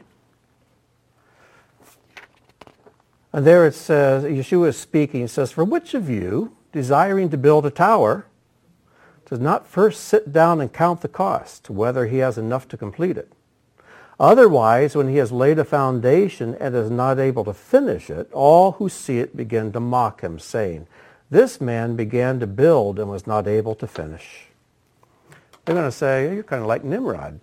And 3.33 3.45
there 3.45 3.67
it 3.67 3.75
says, 3.75 4.23
Yeshua 4.23 4.69
is 4.69 4.77
speaking, 4.77 5.21
he 5.21 5.27
says, 5.27 5.51
For 5.51 5.65
which 5.65 5.93
of 5.93 6.09
you, 6.09 6.55
desiring 6.71 7.29
to 7.31 7.37
build 7.37 7.65
a 7.65 7.69
tower, 7.69 8.27
does 9.25 9.39
not 9.39 9.67
first 9.67 10.05
sit 10.05 10.31
down 10.31 10.61
and 10.61 10.71
count 10.71 11.01
the 11.01 11.09
cost, 11.09 11.69
whether 11.69 12.07
he 12.07 12.19
has 12.19 12.37
enough 12.37 12.65
to 12.69 12.77
complete 12.77 13.17
it? 13.17 13.33
Otherwise, 14.21 14.95
when 14.95 15.09
he 15.09 15.17
has 15.17 15.33
laid 15.33 15.59
a 15.59 15.65
foundation 15.65 16.55
and 16.61 16.75
is 16.75 16.89
not 16.89 17.19
able 17.19 17.43
to 17.43 17.53
finish 17.53 18.09
it, 18.09 18.31
all 18.31 18.73
who 18.73 18.87
see 18.87 19.19
it 19.19 19.35
begin 19.35 19.73
to 19.73 19.81
mock 19.81 20.21
him, 20.21 20.39
saying, 20.39 20.87
this 21.29 21.61
man 21.61 21.95
began 21.95 22.39
to 22.39 22.47
build 22.47 22.99
and 22.99 23.09
was 23.09 23.27
not 23.27 23.47
able 23.47 23.75
to 23.75 23.87
finish. 23.87 24.47
They're 25.65 25.75
going 25.75 25.87
to 25.87 25.95
say, 25.95 26.27
oh, 26.27 26.33
you're 26.33 26.43
kind 26.43 26.61
of 26.61 26.67
like 26.67 26.83
Nimrod. 26.83 27.39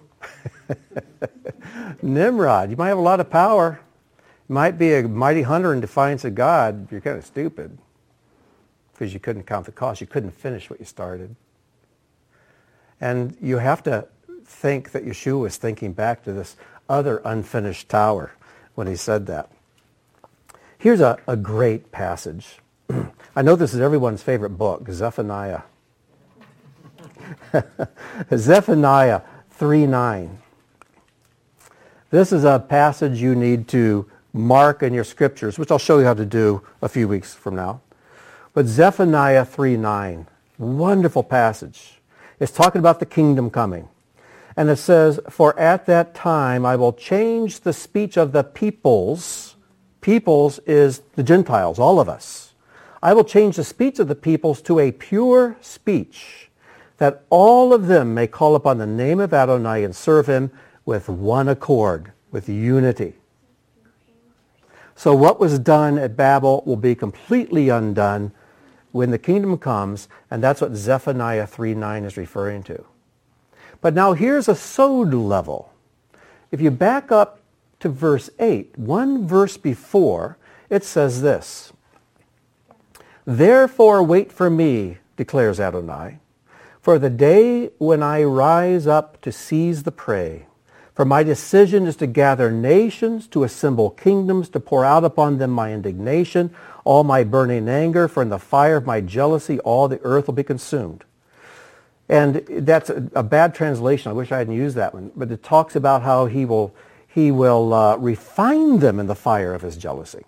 Nimrod, 2.03 2.71
you 2.71 2.77
might 2.77 2.89
have 2.89 2.99
a 2.99 3.03
lot 3.03 3.21
of 3.21 3.31
power. 3.31 3.81
You 4.49 4.55
might 4.55 4.79
be 4.79 4.95
a 4.95 5.03
mighty 5.07 5.43
hunter 5.43 5.73
in 5.73 5.81
defiance 5.81 6.25
of 6.25 6.35
God. 6.35 6.91
You're 6.91 7.01
kind 7.01 7.19
of 7.19 7.25
stupid 7.25 7.79
because 8.93 9.15
you 9.15 9.21
couldn't 9.21 9.45
count 9.45 9.67
the 9.67 9.73
cost. 9.73 10.01
You 10.01 10.07
couldn't 10.07 10.33
finish 10.33 10.69
what 10.71 10.81
you 10.81 10.87
started. 10.87 11.37
And 13.01 13.37
you 13.41 13.59
have 13.59 13.83
to 13.85 14.09
think 14.45 14.93
that 14.93 15.05
Yeshua 15.05 15.41
was 15.41 15.57
thinking 15.57 15.93
back 15.93 16.25
to 16.25 16.33
this 16.33 16.57
other 16.89 17.21
unfinished 17.25 17.89
tower 17.89 18.33
when 18.75 18.87
he 18.87 18.97
said 18.97 19.27
that. 19.27 19.51
Here's 20.79 21.01
a, 21.01 21.19
a 21.27 21.37
great 21.37 21.93
passage 21.93 22.59
I 22.91 23.43
know 23.43 23.57
this 23.57 23.75
is 23.75 23.81
everyone's 23.81 24.23
favorite 24.23 24.51
book, 24.51 24.89
Zephaniah. 24.91 25.63
Zephaniah 28.35 29.21
3.9. 29.59 30.37
This 32.11 32.33
is 32.33 32.45
a 32.45 32.59
passage 32.59 33.21
you 33.21 33.35
need 33.35 33.69
to 33.69 34.09
mark 34.33 34.83
in 34.83 34.95
your 34.95 35.05
scriptures, 35.05 35.59
which 35.59 35.71
I'll 35.71 35.79
show 35.79 35.99
you 35.99 36.05
how 36.05 36.15
to 36.15 36.25
do 36.25 36.63
a 36.83 36.89
few 36.89 37.09
weeks 37.09 37.35
from 37.35 37.57
now, 37.57 37.81
But 38.55 38.67
Zephaniah 38.67 39.45
3.9, 39.45 40.27
wonderful 40.59 41.23
passage. 41.23 42.01
It's 42.39 42.53
talking 42.53 42.79
about 42.79 43.01
the 43.01 43.07
kingdom 43.07 43.51
coming. 43.51 43.89
And 44.57 44.71
it 44.71 44.77
says, 44.77 45.21
For 45.29 45.59
at 45.59 45.87
that 45.87 46.15
time 46.15 46.65
I 46.65 46.77
will 46.77 46.93
change 46.93 47.61
the 47.61 47.73
speech 47.73 48.17
of 48.17 48.33
the 48.33 48.45
peoples. 48.45 49.57
Peoples 50.01 50.59
is 50.61 51.03
the 51.17 51.23
Gentiles, 51.23 51.79
all 51.79 52.01
of 52.01 52.09
us. 52.09 52.46
I 53.07 53.15
will 53.15 53.23
change 53.23 53.55
the 53.55 53.63
speech 53.63 54.01
of 54.01 54.09
the 54.09 54.17
peoples 54.17 54.61
to 54.63 54.81
a 54.81 54.91
pure 54.91 55.57
speech, 55.61 56.51
that 56.97 57.23
all 57.31 57.73
of 57.73 57.87
them 57.87 58.15
may 58.15 58.27
call 58.27 58.57
upon 58.57 58.79
the 58.79 58.87
name 58.87 59.21
of 59.21 59.33
Adonai 59.33 59.85
and 59.85 59.95
serve 59.95 60.27
him 60.27 60.51
with 60.85 61.09
one 61.09 61.49
accord, 61.49 62.11
with 62.33 62.49
unity. 62.49 63.15
So 64.97 65.15
what 65.15 65.39
was 65.39 65.61
done 65.61 65.99
at 65.99 66.17
Babel 66.17 66.65
will 66.67 66.75
be 66.75 66.97
completely 66.97 67.69
undone 67.69 68.33
when 68.91 69.13
the 69.13 69.19
kingdom 69.19 69.57
comes, 69.57 70.09
and 70.29 70.43
that's 70.43 70.61
what 70.61 70.75
Zephaniah 70.75 71.47
3.9 71.47 72.07
is 72.07 72.17
referring 72.17 72.65
to. 72.65 72.85
But 73.81 73.95
now 73.95 74.15
here's 74.15 74.49
a 74.49 74.57
sod 74.57 75.15
level. 75.15 75.73
If 76.51 76.61
you 76.61 76.73
back 76.73 77.13
up 77.13 77.39
to 77.79 77.89
verse 77.89 78.31
8, 78.41 78.77
one 78.77 79.29
verse 79.29 79.57
before, 79.57 80.39
it 80.69 80.83
says 80.83 81.23
this. 81.23 81.73
Therefore 83.27 84.05
wait 84.05 84.31
for 84.31 84.49
me, 84.49 84.99
declares 85.17 85.59
Adonai, 85.59 86.21
for 86.81 86.97
the 86.99 87.11
day 87.11 87.71
when 87.79 88.01
I 88.01 88.23
rise 88.23 88.87
up 88.87 89.21
to 89.23 89.33
seize 89.33 89.83
the 89.83 89.91
prey. 89.91 90.47
For 90.95 91.05
my 91.05 91.25
decision 91.25 91.87
is 91.87 91.97
to 91.97 92.07
gather 92.07 92.51
nations, 92.53 93.27
to 93.29 93.43
assemble 93.43 93.91
kingdoms, 93.91 94.49
to 94.51 94.61
pour 94.61 94.85
out 94.85 95.05
upon 95.05 95.39
them 95.39 95.51
my 95.51 95.75
indignation, 95.75 96.55
all 96.85 97.03
my 97.03 97.25
burning 97.25 97.69
anger, 97.69 98.07
for 98.07 98.23
in 98.23 98.29
the 98.29 98.39
fire 98.39 98.77
of 98.77 98.87
my 98.87 99.01
jealousy 99.01 99.59
all 99.61 99.89
the 99.89 100.01
earth 100.05 100.29
will 100.29 100.35
be 100.35 100.45
consumed. 100.45 101.05
And 102.09 102.47
that's 102.49 102.89
a, 102.89 103.11
a 103.15 103.23
bad 103.25 103.55
translation. 103.55 104.11
I 104.11 104.15
wish 104.15 104.31
I 104.31 104.39
hadn't 104.39 104.55
used 104.55 104.77
that 104.77 104.95
one. 104.95 105.11
But 105.17 105.33
it 105.33 105.43
talks 105.43 105.75
about 105.75 106.03
how 106.03 106.27
he 106.27 106.45
will, 106.45 106.73
he 107.09 107.33
will 107.33 107.75
uh, 107.75 107.97
refine 107.97 108.79
them 108.79 109.01
in 109.01 109.09
the 109.09 109.17
fire 109.17 109.53
of 109.53 109.63
his 109.63 109.77
jealousy. 109.77 110.25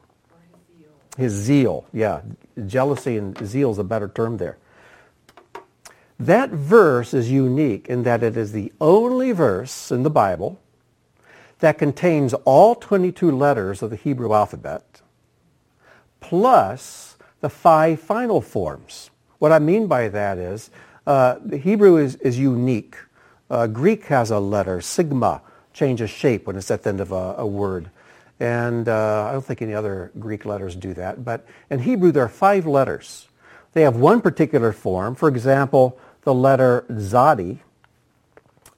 His 1.19 1.33
zeal, 1.33 1.87
yeah. 1.93 2.23
Jealousy 2.67 3.19
and 3.19 3.37
zeal 3.47 3.73
is 3.73 3.79
a 3.79 3.85
better 3.85 4.09
term 4.09 4.39
there. 4.39 4.59
That 6.19 6.51
verse 6.51 7.13
is 7.13 7.31
unique 7.31 7.89
in 7.89 8.05
that 8.05 8.23
it 8.23 8.37
is 8.37 8.53
the 8.53 8.73
only 8.81 9.33
verse 9.33 9.91
in 9.93 10.05
the 10.05 10.11
Bible 10.11 10.61
that 11.59 11.79
contains 11.79 12.35
all 12.35 12.77
22 12.77 13.33
letters 13.33 13.83
of 13.83 13.91
the 13.91 13.97
Hebrew 13.97 14.33
alphabet 14.33 15.03
plus 16.21 17.17
the 17.41 17.51
five 17.51 18.01
final 18.01 18.41
forms. 18.41 19.11
What 19.39 19.53
I 19.53 19.59
mean 19.59 19.89
by 19.89 20.09
that 20.09 20.39
is 20.39 20.71
uh, 21.07 21.37
the 21.45 21.59
Hebrew 21.59 21.97
is, 21.97 22.17
is 22.17 22.39
unique. 22.39 22.97
Uh, 23.51 23.67
Greek 23.67 24.07
has 24.07 24.31
a 24.31 24.39
letter, 24.39 24.81
sigma, 24.81 25.43
changes 25.73 26.11
shape 26.11 26.47
when 26.47 26.57
it's 26.57 26.71
at 26.71 26.85
the 26.85 26.91
end 26.91 27.01
of 27.01 27.13
a, 27.13 27.35
a 27.39 27.47
word. 27.47 27.91
And 28.41 28.89
uh, 28.89 29.27
I 29.29 29.33
don't 29.33 29.45
think 29.45 29.63
any 29.63 29.75
other 29.75 30.13
Greek 30.19 30.45
letters 30.45 30.77
do 30.77 30.95
that. 30.95 31.25
But 31.25 31.47
in 31.71 31.81
Hebrew, 31.81 32.13
there 32.13 32.23
are 32.23 32.29
five 32.29 32.67
letters. 32.67 33.29
They 33.73 33.83
have 33.83 33.97
one 33.97 34.21
particular 34.21 34.73
form. 34.73 35.15
For 35.15 35.29
example, 35.29 35.99
the 36.23 36.35
letter 36.35 36.85
zadi 36.91 37.59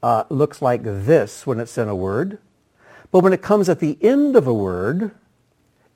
uh, 0.02 0.24
looks 0.28 0.62
like 0.62 0.82
this 0.82 1.46
when 1.46 1.60
it's 1.60 1.76
in 1.76 1.88
a 1.88 1.96
word. 1.96 2.38
But 3.10 3.20
when 3.20 3.32
it 3.32 3.42
comes 3.42 3.68
at 3.68 3.80
the 3.80 3.98
end 4.00 4.36
of 4.36 4.46
a 4.46 4.54
word, 4.54 5.10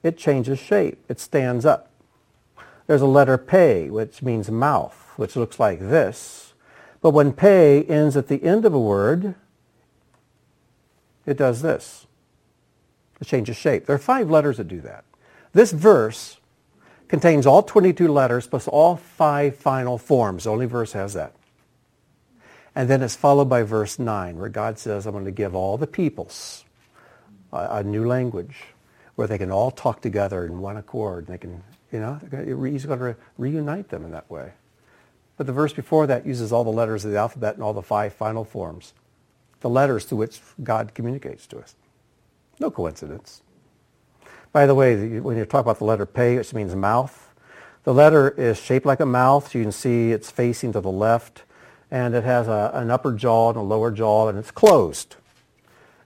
it 0.02 0.18
changes 0.18 0.58
shape. 0.58 1.02
It 1.08 1.20
stands 1.20 1.64
up. 1.64 1.90
There's 2.86 3.00
a 3.00 3.06
letter 3.06 3.38
pei, 3.38 3.88
which 3.88 4.20
means 4.20 4.50
mouth 4.50 5.04
which 5.16 5.36
looks 5.36 5.58
like 5.60 5.80
this. 5.80 6.54
But 7.00 7.10
when 7.10 7.32
pei 7.32 7.82
ends 7.84 8.16
at 8.16 8.28
the 8.28 8.42
end 8.42 8.64
of 8.64 8.74
a 8.74 8.80
word, 8.80 9.34
it 11.26 11.36
does 11.36 11.62
this. 11.62 12.03
It 13.20 13.26
changes 13.26 13.56
shape. 13.56 13.86
There 13.86 13.96
are 13.96 13.98
five 13.98 14.30
letters 14.30 14.56
that 14.56 14.68
do 14.68 14.80
that. 14.80 15.04
This 15.52 15.72
verse 15.72 16.38
contains 17.08 17.46
all 17.46 17.62
22 17.62 18.08
letters 18.08 18.46
plus 18.46 18.66
all 18.66 18.96
five 18.96 19.56
final 19.56 19.98
forms. 19.98 20.44
The 20.44 20.50
only 20.50 20.66
verse 20.66 20.92
has 20.92 21.14
that. 21.14 21.32
And 22.74 22.90
then 22.90 23.02
it's 23.02 23.14
followed 23.14 23.48
by 23.48 23.62
verse 23.62 23.98
9 23.98 24.36
where 24.36 24.48
God 24.48 24.78
says, 24.78 25.06
I'm 25.06 25.12
going 25.12 25.24
to 25.24 25.30
give 25.30 25.54
all 25.54 25.78
the 25.78 25.86
peoples 25.86 26.64
a, 27.52 27.78
a 27.78 27.82
new 27.84 28.06
language 28.06 28.56
where 29.14 29.28
they 29.28 29.38
can 29.38 29.50
all 29.50 29.70
talk 29.70 30.00
together 30.00 30.44
in 30.44 30.60
one 30.60 30.76
accord. 30.76 31.26
They 31.26 31.38
can, 31.38 31.62
you 31.92 32.00
know, 32.00 32.18
he's 32.64 32.84
going 32.84 32.98
to 32.98 33.16
reunite 33.38 33.90
them 33.90 34.04
in 34.04 34.10
that 34.10 34.28
way. 34.28 34.52
But 35.36 35.46
the 35.46 35.52
verse 35.52 35.72
before 35.72 36.06
that 36.08 36.26
uses 36.26 36.52
all 36.52 36.64
the 36.64 36.70
letters 36.70 37.04
of 37.04 37.12
the 37.12 37.18
alphabet 37.18 37.54
and 37.54 37.62
all 37.62 37.72
the 37.72 37.82
five 37.82 38.12
final 38.12 38.44
forms, 38.44 38.92
the 39.60 39.68
letters 39.70 40.04
through 40.04 40.18
which 40.18 40.40
God 40.62 40.94
communicates 40.94 41.46
to 41.48 41.58
us. 41.58 41.74
No 42.58 42.70
coincidence. 42.70 43.42
By 44.52 44.66
the 44.66 44.74
way, 44.74 45.18
when 45.18 45.36
you 45.36 45.44
talk 45.44 45.62
about 45.62 45.78
the 45.78 45.84
letter 45.84 46.06
pei, 46.06 46.36
which 46.36 46.54
means 46.54 46.74
mouth, 46.74 47.32
the 47.82 47.92
letter 47.92 48.30
is 48.30 48.58
shaped 48.58 48.86
like 48.86 49.00
a 49.00 49.06
mouth. 49.06 49.50
So 49.50 49.58
you 49.58 49.64
can 49.64 49.72
see 49.72 50.12
it's 50.12 50.30
facing 50.30 50.72
to 50.72 50.80
the 50.80 50.90
left, 50.90 51.42
and 51.90 52.14
it 52.14 52.24
has 52.24 52.48
a, 52.48 52.70
an 52.74 52.90
upper 52.90 53.12
jaw 53.12 53.50
and 53.50 53.58
a 53.58 53.62
lower 53.62 53.90
jaw, 53.90 54.28
and 54.28 54.38
it's 54.38 54.50
closed. 54.50 55.16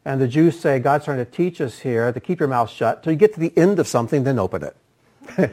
And 0.04 0.20
the 0.20 0.28
Jews 0.28 0.58
say, 0.58 0.78
God's 0.78 1.04
trying 1.04 1.18
to 1.18 1.24
teach 1.24 1.60
us 1.60 1.80
here 1.80 2.10
to 2.12 2.20
keep 2.20 2.40
your 2.40 2.48
mouth 2.48 2.70
shut 2.70 3.02
till 3.02 3.12
you 3.12 3.18
get 3.18 3.34
to 3.34 3.40
the 3.40 3.52
end 3.56 3.78
of 3.78 3.86
something, 3.86 4.24
then 4.24 4.38
open 4.38 4.62
it. 4.64 4.76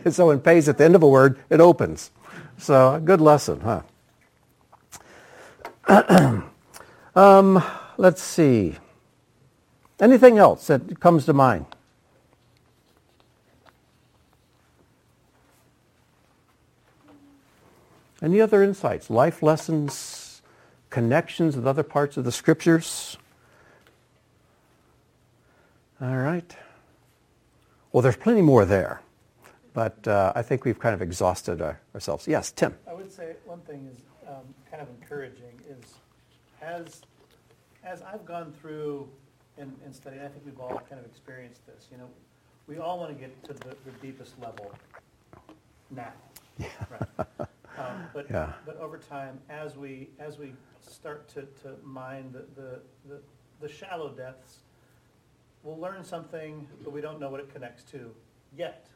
so 0.13 0.27
when 0.27 0.39
pei's 0.39 0.69
at 0.69 0.77
the 0.77 0.85
end 0.85 0.95
of 0.95 1.03
a 1.03 1.07
word, 1.07 1.37
it 1.49 1.59
opens. 1.59 2.11
So 2.57 3.01
good 3.03 3.19
lesson, 3.19 3.59
huh? 3.59 3.81
um, 7.15 7.63
let's 7.97 8.21
see. 8.21 8.77
Anything 9.99 10.37
else 10.37 10.67
that 10.67 10.99
comes 10.99 11.25
to 11.25 11.33
mind? 11.33 11.65
Any 18.21 18.41
other 18.41 18.63
insights? 18.63 19.09
Life 19.09 19.43
lessons, 19.43 20.41
connections 20.89 21.55
with 21.55 21.67
other 21.67 21.83
parts 21.83 22.17
of 22.17 22.23
the 22.23 22.31
scriptures? 22.31 23.17
All 26.01 26.17
right. 26.17 26.55
Well, 27.91 28.01
there's 28.01 28.17
plenty 28.17 28.41
more 28.41 28.65
there. 28.65 29.01
But 29.73 30.07
uh, 30.07 30.31
I 30.35 30.41
think 30.41 30.63
we've 30.63 30.79
kind 30.79 30.93
of 30.93 31.01
exhausted 31.01 31.61
our, 31.61 31.79
ourselves. 31.93 32.27
Yes, 32.27 32.49
Tim. 32.51 32.75
I 32.89 32.93
would 32.93 33.11
say 33.11 33.35
one 33.43 33.59
thing 33.59 33.89
is 33.91 33.99
um, 34.27 34.55
kind 34.71 34.81
of 34.81 34.87
encouraging 34.89 35.59
is 35.69 35.95
as 36.61 37.01
as 37.83 38.01
I've 38.01 38.25
gone 38.25 38.53
through 38.59 39.07
and, 39.57 39.73
and 39.85 39.95
I 40.05 40.27
think 40.27 40.45
we've 40.45 40.59
all 40.59 40.81
kind 40.89 40.99
of 40.99 41.05
experienced 41.05 41.65
this. 41.65 41.87
You 41.91 41.97
know, 41.97 42.09
we 42.67 42.77
all 42.77 42.99
want 42.99 43.13
to 43.13 43.19
get 43.19 43.43
to 43.45 43.53
the, 43.53 43.75
the 43.85 43.91
deepest 44.01 44.39
level 44.41 44.71
now, 45.91 46.11
yeah. 46.57 46.67
right? 46.89 47.27
Um, 47.77 48.07
but 48.13 48.27
yeah. 48.29 48.53
but 48.65 48.77
over 48.77 48.97
time, 48.97 49.39
as 49.49 49.77
we 49.77 50.09
as 50.19 50.37
we 50.37 50.53
start 50.81 51.27
to, 51.29 51.41
to 51.63 51.75
mine 51.83 52.31
the, 52.31 52.45
the, 52.61 52.79
the, 53.07 53.21
the 53.61 53.69
shallow 53.69 54.09
depths, 54.09 54.59
we'll 55.63 55.79
learn 55.79 56.03
something, 56.03 56.67
but 56.83 56.91
we 56.91 57.01
don't 57.01 57.19
know 57.19 57.29
what 57.29 57.39
it 57.39 57.51
connects 57.51 57.83
to 57.91 58.11
yet. 58.55 58.87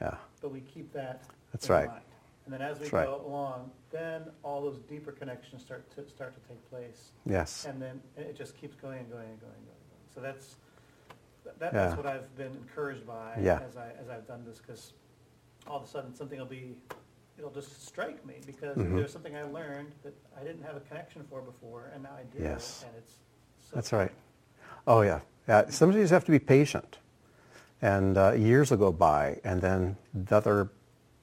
Yeah. 0.00 0.14
But 0.40 0.52
we 0.52 0.60
keep 0.60 0.92
that 0.92 1.24
That's 1.52 1.68
in 1.68 1.74
right. 1.74 1.88
mind. 1.88 2.02
And 2.50 2.60
then 2.60 2.68
as 2.68 2.78
we 2.78 2.86
That's 2.86 2.92
right. 2.94 3.06
go 3.06 3.22
along, 3.24 3.70
then 3.92 4.22
all 4.42 4.60
those 4.60 4.78
deeper 4.80 5.12
connections 5.12 5.62
start 5.62 5.88
to 5.94 6.04
start 6.08 6.34
to 6.34 6.48
take 6.48 6.68
place. 6.68 7.12
Yes. 7.24 7.64
And 7.64 7.80
then 7.80 8.00
it 8.16 8.36
just 8.36 8.56
keeps 8.56 8.74
going 8.74 8.98
and 8.98 9.08
going 9.08 9.28
and 9.28 9.40
going 9.40 9.52
and 9.54 9.66
going. 9.66 9.78
So 10.12 10.20
that's 10.20 10.56
that, 11.44 11.54
Yeah. 11.60 11.70
that's 11.70 11.96
what 11.96 12.06
I've 12.06 12.34
been 12.36 12.50
encouraged 12.56 13.06
by 13.06 13.38
Yeah. 13.40 13.60
as 13.64 13.76
I 13.76 13.90
as 14.00 14.08
I've 14.08 14.26
done 14.26 14.44
this 14.44 14.58
because 14.58 14.94
all 15.68 15.76
of 15.76 15.84
a 15.84 15.86
sudden 15.86 16.12
something 16.12 16.40
will 16.40 16.44
be 16.46 16.76
it'll 17.38 17.52
just 17.52 17.86
strike 17.86 18.26
me 18.26 18.40
because 18.44 18.76
Mhm. 18.76 18.96
there's 18.96 19.12
something 19.12 19.36
I 19.36 19.44
learned 19.44 19.92
that 20.02 20.14
I 20.36 20.42
didn't 20.42 20.64
have 20.64 20.74
a 20.76 20.80
connection 20.80 21.22
for 21.30 21.40
before 21.42 21.92
and 21.94 22.02
now 22.02 22.16
I 22.18 22.24
do 22.36 22.42
Yes. 22.42 22.84
and 22.84 22.96
it's 22.96 23.20
so 23.60 23.76
That's 23.76 23.92
right. 23.92 24.10
Oh, 24.88 25.02
yeah. 25.02 25.20
yeah. 25.46 25.70
Sometimes 25.70 25.98
you 25.98 26.02
just 26.02 26.12
have 26.12 26.24
to 26.24 26.32
be 26.32 26.40
patient. 26.40 26.98
And 27.80 28.18
uh, 28.18 28.32
years 28.32 28.70
will 28.72 28.76
go 28.78 28.92
by, 28.92 29.40
and 29.44 29.62
then 29.62 29.96
the 30.12 30.36
other, 30.36 30.68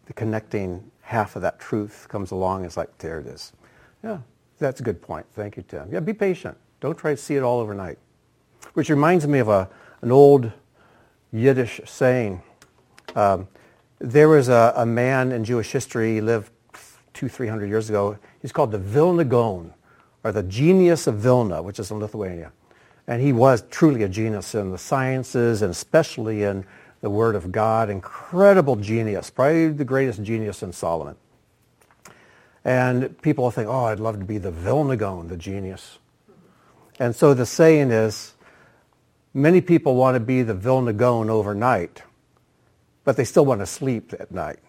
the 0.07 0.13
connecting 0.13 0.89
half 1.01 1.35
of 1.35 1.41
that 1.41 1.59
truth 1.59 2.07
comes 2.09 2.31
along. 2.31 2.65
It's 2.65 2.77
like, 2.77 2.97
there 2.97 3.19
it 3.19 3.27
is. 3.27 3.53
Yeah, 4.03 4.19
that's 4.59 4.79
a 4.79 4.83
good 4.83 5.01
point. 5.01 5.25
Thank 5.33 5.57
you, 5.57 5.63
Tim. 5.63 5.89
Yeah, 5.91 5.99
be 5.99 6.13
patient. 6.13 6.57
Don't 6.79 6.97
try 6.97 7.11
to 7.11 7.17
see 7.17 7.35
it 7.35 7.43
all 7.43 7.59
overnight. 7.59 7.97
Which 8.73 8.89
reminds 8.89 9.27
me 9.27 9.39
of 9.39 9.49
a, 9.49 9.69
an 10.01 10.11
old 10.11 10.51
Yiddish 11.31 11.81
saying. 11.85 12.41
Um, 13.15 13.47
there 13.99 14.29
was 14.29 14.49
a, 14.49 14.73
a 14.75 14.85
man 14.85 15.31
in 15.31 15.43
Jewish 15.43 15.71
history, 15.71 16.15
he 16.15 16.21
lived 16.21 16.51
two, 17.13 17.27
three 17.27 17.47
hundred 17.47 17.67
years 17.67 17.89
ago. 17.89 18.17
He's 18.41 18.51
called 18.51 18.71
the 18.71 18.77
Vilna 18.77 19.25
Gaon, 19.25 19.73
or 20.23 20.31
the 20.31 20.43
genius 20.43 21.07
of 21.07 21.15
Vilna, 21.15 21.61
which 21.63 21.79
is 21.79 21.89
in 21.89 21.99
Lithuania. 21.99 22.51
And 23.07 23.21
he 23.21 23.33
was 23.33 23.63
truly 23.71 24.03
a 24.03 24.09
genius 24.09 24.53
in 24.53 24.71
the 24.71 24.77
sciences 24.77 25.61
and 25.61 25.71
especially 25.71 26.43
in 26.43 26.65
the 27.01 27.09
Word 27.09 27.35
of 27.35 27.51
God, 27.51 27.89
incredible 27.89 28.75
genius, 28.75 29.29
probably 29.29 29.69
the 29.69 29.85
greatest 29.85 30.23
genius 30.23 30.63
in 30.63 30.73
Solomon. 30.73 31.15
And 32.65 33.19
people 33.21 33.49
think, 33.51 33.69
oh, 33.69 33.85
I'd 33.85 33.99
love 33.99 34.19
to 34.19 34.25
be 34.25 34.37
the 34.37 34.51
Vilna 34.51 34.97
Gaon, 34.97 35.27
the 35.27 35.37
genius. 35.37 35.99
And 36.99 37.15
so 37.15 37.33
the 37.33 37.45
saying 37.45 37.91
is, 37.91 38.33
many 39.33 39.61
people 39.61 39.95
want 39.95 40.15
to 40.15 40.19
be 40.19 40.41
the 40.41 40.53
Vilna 40.53 40.93
Gaon 40.93 41.29
overnight, 41.29 42.03
but 43.03 43.15
they 43.15 43.23
still 43.23 43.45
want 43.45 43.61
to 43.61 43.65
sleep 43.65 44.13
at 44.19 44.31
night. 44.31 44.59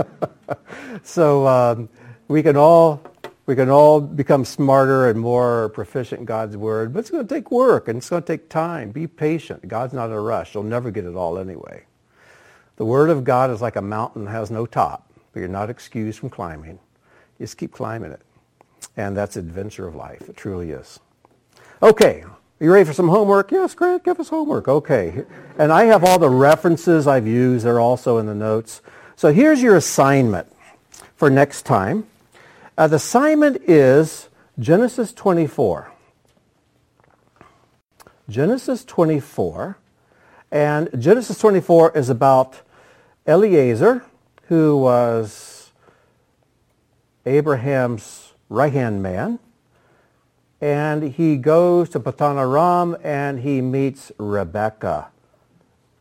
so 1.02 1.46
um, 1.46 1.88
we 2.28 2.42
can 2.42 2.56
all 2.56 3.00
we 3.46 3.54
can 3.54 3.70
all 3.70 4.00
become 4.00 4.44
smarter 4.44 5.08
and 5.08 5.20
more 5.20 5.68
proficient 5.68 6.20
in 6.20 6.24
God's 6.24 6.56
word, 6.56 6.92
but 6.92 7.00
it's 7.00 7.10
going 7.10 7.26
to 7.26 7.34
take 7.34 7.52
work 7.52 7.86
and 7.86 7.98
it's 7.98 8.10
going 8.10 8.22
to 8.22 8.26
take 8.26 8.48
time. 8.48 8.90
Be 8.90 9.06
patient. 9.06 9.66
God's 9.68 9.92
not 9.92 10.06
in 10.06 10.12
a 10.12 10.20
rush. 10.20 10.54
You'll 10.54 10.64
never 10.64 10.90
get 10.90 11.04
it 11.04 11.14
all 11.14 11.38
anyway. 11.38 11.84
The 12.76 12.84
word 12.84 13.08
of 13.08 13.24
God 13.24 13.50
is 13.50 13.62
like 13.62 13.76
a 13.76 13.82
mountain 13.82 14.24
that 14.24 14.32
has 14.32 14.50
no 14.50 14.66
top, 14.66 15.10
but 15.32 15.40
you're 15.40 15.48
not 15.48 15.70
excused 15.70 16.18
from 16.18 16.28
climbing. 16.28 16.78
You 17.38 17.44
just 17.44 17.56
keep 17.56 17.72
climbing 17.72 18.10
it. 18.10 18.20
And 18.96 19.16
that's 19.16 19.36
adventure 19.36 19.86
of 19.86 19.94
life. 19.94 20.28
It 20.28 20.36
truly 20.36 20.72
is. 20.72 20.98
Okay. 21.82 22.24
You 22.58 22.72
ready 22.72 22.84
for 22.84 22.94
some 22.94 23.08
homework? 23.08 23.52
Yes, 23.52 23.74
Grant, 23.74 24.02
give 24.02 24.18
us 24.18 24.30
homework. 24.30 24.66
Okay. 24.66 25.24
And 25.58 25.70
I 25.70 25.84
have 25.84 26.04
all 26.04 26.18
the 26.18 26.30
references 26.30 27.06
I've 27.06 27.26
used. 27.26 27.64
They're 27.64 27.80
also 27.80 28.18
in 28.18 28.26
the 28.26 28.34
notes. 28.34 28.82
So 29.14 29.32
here's 29.32 29.62
your 29.62 29.76
assignment 29.76 30.50
for 31.16 31.30
next 31.30 31.62
time. 31.62 32.06
Uh, 32.78 32.86
the 32.86 32.96
assignment 32.96 33.56
is 33.66 34.28
Genesis 34.58 35.14
24. 35.14 35.90
Genesis 38.28 38.84
24. 38.84 39.78
And 40.52 40.90
Genesis 40.98 41.38
24 41.38 41.96
is 41.96 42.10
about 42.10 42.60
Eliezer, 43.26 44.04
who 44.48 44.76
was 44.76 45.72
Abraham's 47.24 48.34
right-hand 48.50 49.02
man. 49.02 49.38
And 50.60 51.14
he 51.14 51.36
goes 51.38 51.88
to 51.90 52.00
Padan 52.00 52.36
Aram 52.36 52.94
and 53.02 53.40
he 53.40 53.62
meets 53.62 54.12
Rebekah, 54.18 55.08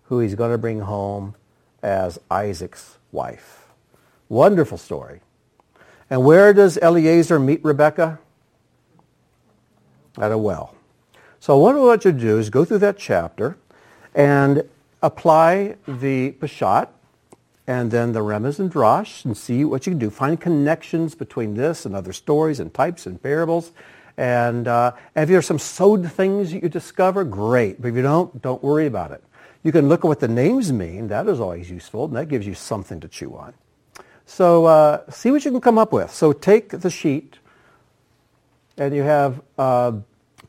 who 0.03 0.19
he's 0.19 0.35
going 0.35 0.51
to 0.51 0.57
bring 0.57 0.81
home 0.81 1.35
as 1.81 2.19
Isaac's 2.29 2.97
wife. 3.13 3.69
Wonderful 4.27 4.77
story. 4.77 5.21
And 6.09 6.23
where 6.23 6.53
does 6.53 6.77
Eliezer 6.77 7.39
meet 7.39 7.63
Rebecca? 7.63 8.19
At 10.17 10.31
a 10.31 10.37
well. 10.37 10.75
So 11.39 11.57
what 11.57 11.75
I 11.75 11.79
want 11.79 12.05
you 12.05 12.11
to 12.11 12.17
do 12.17 12.39
is 12.39 12.49
go 12.49 12.63
through 12.63 12.79
that 12.79 12.97
chapter 12.97 13.57
and 14.13 14.63
apply 15.01 15.75
the 15.87 16.31
Peshat 16.31 16.87
and 17.67 17.91
then 17.91 18.13
the 18.13 18.19
Remez 18.19 18.59
and 18.59 18.71
Drash 18.71 19.25
and 19.25 19.35
see 19.35 19.65
what 19.65 19.85
you 19.85 19.91
can 19.91 19.99
do. 19.99 20.09
Find 20.09 20.39
connections 20.39 21.15
between 21.15 21.55
this 21.55 21.85
and 21.85 21.95
other 21.95 22.13
stories 22.13 22.59
and 22.59 22.73
types 22.73 23.05
and 23.05 23.21
parables. 23.21 23.71
And, 24.17 24.67
uh, 24.67 24.93
and 25.15 25.23
if 25.23 25.29
there's 25.29 25.45
some 25.45 25.59
sod 25.59 26.09
things 26.11 26.51
that 26.51 26.63
you 26.63 26.69
discover, 26.69 27.23
great. 27.23 27.81
But 27.81 27.89
if 27.89 27.95
you 27.95 28.01
don't, 28.01 28.41
don't 28.41 28.63
worry 28.63 28.85
about 28.85 29.11
it. 29.11 29.23
You 29.63 29.71
can 29.71 29.89
look 29.89 30.05
at 30.05 30.07
what 30.07 30.19
the 30.19 30.27
names 30.27 30.71
mean. 30.71 31.07
That 31.07 31.27
is 31.27 31.39
always 31.39 31.69
useful, 31.69 32.05
and 32.05 32.15
that 32.15 32.27
gives 32.27 32.45
you 32.45 32.53
something 32.53 32.99
to 32.99 33.07
chew 33.07 33.35
on. 33.35 33.53
So 34.25 34.65
uh, 34.65 35.09
see 35.09 35.31
what 35.31 35.45
you 35.45 35.51
can 35.51 35.61
come 35.61 35.77
up 35.77 35.93
with. 35.93 36.11
So 36.11 36.33
take 36.33 36.69
the 36.69 36.89
sheet, 36.89 37.37
and 38.77 38.95
you 38.95 39.03
have 39.03 39.41
uh, 39.57 39.93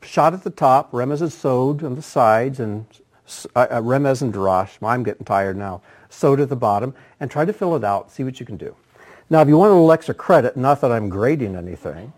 shot 0.01 0.33
at 0.33 0.43
the 0.43 0.49
top, 0.49 0.91
remez 0.91 1.21
and 1.21 1.31
sod 1.31 1.83
on 1.83 1.95
the 1.95 2.01
sides, 2.01 2.59
and 2.59 2.85
uh, 3.55 3.67
uh, 3.69 3.81
remez 3.81 4.21
and 4.21 4.33
drash. 4.33 4.77
I'm 4.81 5.03
getting 5.03 5.25
tired 5.25 5.57
now. 5.57 5.81
Sod 6.09 6.39
at 6.39 6.49
the 6.49 6.55
bottom, 6.55 6.93
and 7.19 7.29
try 7.29 7.45
to 7.45 7.53
fill 7.53 7.75
it 7.75 7.83
out. 7.83 8.11
See 8.11 8.23
what 8.23 8.39
you 8.39 8.45
can 8.45 8.57
do. 8.57 8.75
Now, 9.29 9.41
if 9.41 9.47
you 9.47 9.57
want 9.57 9.71
a 9.71 9.73
little 9.73 9.91
extra 9.91 10.13
credit, 10.13 10.55
not 10.55 10.81
that 10.81 10.91
I'm 10.91 11.09
grading 11.09 11.55
anything, 11.55 12.13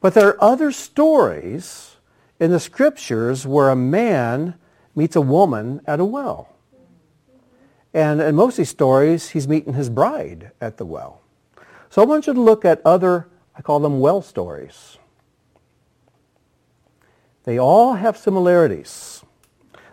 but 0.00 0.14
there 0.14 0.28
are 0.28 0.42
other 0.42 0.72
stories 0.72 1.96
in 2.40 2.50
the 2.50 2.58
scriptures 2.58 3.46
where 3.46 3.70
a 3.70 3.76
man 3.76 4.54
meets 4.96 5.14
a 5.14 5.20
woman 5.20 5.80
at 5.86 6.00
a 6.00 6.04
well. 6.04 6.51
And 7.94 8.20
in 8.20 8.34
most 8.34 8.54
of 8.54 8.58
these 8.58 8.70
stories, 8.70 9.30
he's 9.30 9.46
meeting 9.46 9.74
his 9.74 9.90
bride 9.90 10.52
at 10.60 10.78
the 10.78 10.86
well. 10.86 11.20
So 11.90 12.00
I 12.02 12.06
want 12.06 12.26
you 12.26 12.32
to 12.32 12.40
look 12.40 12.64
at 12.64 12.80
other, 12.84 13.28
I 13.54 13.60
call 13.60 13.80
them 13.80 14.00
well 14.00 14.22
stories. 14.22 14.98
They 17.44 17.58
all 17.58 17.94
have 17.94 18.16
similarities. 18.16 19.24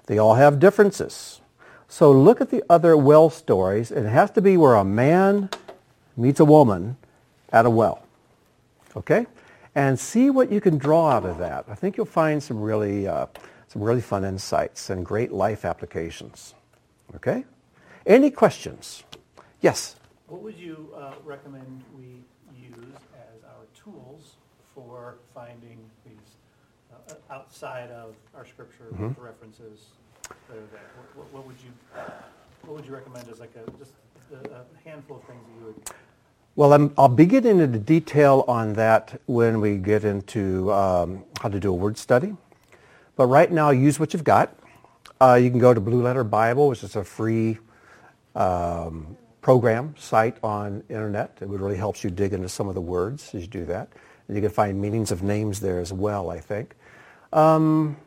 They 0.05 0.17
all 0.17 0.35
have 0.35 0.59
differences. 0.59 1.41
So 1.87 2.11
look 2.11 2.39
at 2.39 2.51
the 2.51 2.63
other 2.69 2.95
well 2.95 3.29
stories. 3.29 3.91
It 3.91 4.05
has 4.05 4.31
to 4.31 4.41
be 4.41 4.55
where 4.55 4.75
a 4.75 4.85
man 4.85 5.49
meets 6.15 6.39
a 6.39 6.45
woman 6.45 6.95
at 7.51 7.65
a 7.65 7.69
well. 7.69 8.05
Okay? 8.95 9.25
And 9.75 9.99
see 9.99 10.29
what 10.29 10.51
you 10.51 10.61
can 10.61 10.77
draw 10.77 11.09
out 11.09 11.25
of 11.25 11.37
that. 11.39 11.65
I 11.67 11.75
think 11.75 11.97
you'll 11.97 12.05
find 12.05 12.41
some 12.41 12.61
really, 12.61 13.07
uh, 13.07 13.25
some 13.67 13.81
really 13.81 14.01
fun 14.01 14.23
insights 14.23 14.89
and 14.89 15.05
great 15.05 15.31
life 15.31 15.65
applications. 15.65 16.53
Okay? 17.15 17.43
Any 18.05 18.31
questions? 18.31 19.03
Yes? 19.61 19.95
What 20.27 20.41
would 20.41 20.57
you 20.57 20.93
uh, 20.95 21.13
recommend 21.25 21.83
we 21.97 22.23
use 22.55 22.95
as 23.13 23.43
our 23.43 23.65
tools 23.75 24.35
for 24.73 25.15
finding 25.33 25.79
these 26.05 26.13
uh, 26.93 27.33
outside 27.33 27.91
of 27.91 28.15
our 28.35 28.45
scripture 28.45 28.87
mm-hmm. 28.93 29.21
references 29.21 29.87
that 30.23 30.57
are 30.57 30.69
there? 30.71 30.91
What, 30.95 31.15
what, 31.15 31.33
what, 31.33 31.47
would 31.47 31.57
you 31.63 31.71
what 32.63 32.75
would 32.75 32.85
you 32.85 32.93
recommend 32.93 33.27
as 33.29 33.39
like 33.39 33.53
a 33.55 33.69
just 33.77 33.93
a, 34.31 34.63
handful 34.87 35.17
of 35.17 35.23
things 35.23 35.41
that 35.45 35.59
you 35.59 35.65
would? 35.65 35.89
Well, 36.55 36.73
i 36.73 37.01
will 37.01 37.09
be 37.09 37.25
getting 37.25 37.59
into 37.59 37.79
detail 37.79 38.43
on 38.47 38.73
that 38.73 39.19
when 39.27 39.61
we 39.61 39.77
get 39.77 40.03
into 40.03 40.71
um, 40.71 41.23
how 41.41 41.49
to 41.49 41.59
do 41.59 41.69
a 41.69 41.75
word 41.75 41.97
study. 41.97 42.35
But 43.15 43.27
right 43.27 43.51
now, 43.51 43.69
use 43.69 43.99
what 43.99 44.13
you've 44.13 44.23
got. 44.23 44.55
Uh, 45.21 45.35
you 45.41 45.49
can 45.49 45.59
go 45.59 45.73
to 45.73 45.79
Blue 45.79 46.01
Letter 46.01 46.23
Bible, 46.23 46.69
which 46.69 46.83
is 46.83 46.95
a 46.95 47.03
free 47.03 47.59
um, 48.35 49.17
program 49.41 49.95
site 49.97 50.37
on 50.43 50.83
internet. 50.89 51.37
It 51.41 51.47
really 51.47 51.77
helps 51.77 52.03
you 52.03 52.09
dig 52.09 52.33
into 52.33 52.49
some 52.49 52.67
of 52.67 52.75
the 52.75 52.81
words 52.81 53.33
as 53.33 53.41
you 53.41 53.47
do 53.47 53.65
that. 53.65 53.89
And 54.27 54.37
you 54.37 54.41
can 54.41 54.51
find 54.51 54.79
meanings 54.79 55.11
of 55.11 55.23
names 55.23 55.59
there 55.59 55.79
as 55.79 55.91
well, 55.91 56.29
I 56.29 56.39
think. 56.39 56.75
Um, 57.33 57.97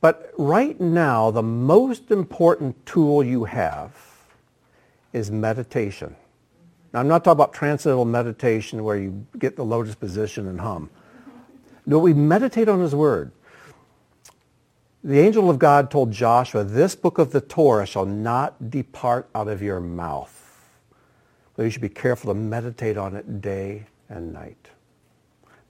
but 0.00 0.32
right 0.38 0.80
now, 0.80 1.30
the 1.30 1.42
most 1.42 2.10
important 2.10 2.84
tool 2.86 3.22
you 3.22 3.44
have 3.44 3.94
is 5.12 5.30
meditation. 5.30 6.16
Now, 6.92 7.00
I'm 7.00 7.08
not 7.08 7.22
talking 7.22 7.36
about 7.36 7.52
transcendental 7.52 8.04
meditation 8.04 8.82
where 8.82 8.96
you 8.96 9.26
get 9.38 9.56
the 9.56 9.64
lotus 9.64 9.94
position 9.94 10.48
and 10.48 10.60
hum. 10.60 10.90
No, 11.86 11.98
we 11.98 12.14
meditate 12.14 12.68
on 12.68 12.80
his 12.80 12.94
word 12.94 13.32
the 15.02 15.18
angel 15.18 15.48
of 15.48 15.58
God 15.58 15.90
told 15.90 16.10
Joshua, 16.10 16.62
this 16.62 16.94
book 16.94 17.18
of 17.18 17.32
the 17.32 17.40
Torah 17.40 17.86
shall 17.86 18.04
not 18.04 18.70
depart 18.70 19.28
out 19.34 19.48
of 19.48 19.62
your 19.62 19.80
mouth. 19.80 20.36
But 21.56 21.64
you 21.64 21.70
should 21.70 21.82
be 21.82 21.88
careful 21.88 22.32
to 22.32 22.38
meditate 22.38 22.96
on 22.96 23.16
it 23.16 23.40
day 23.40 23.86
and 24.08 24.32
night. 24.32 24.68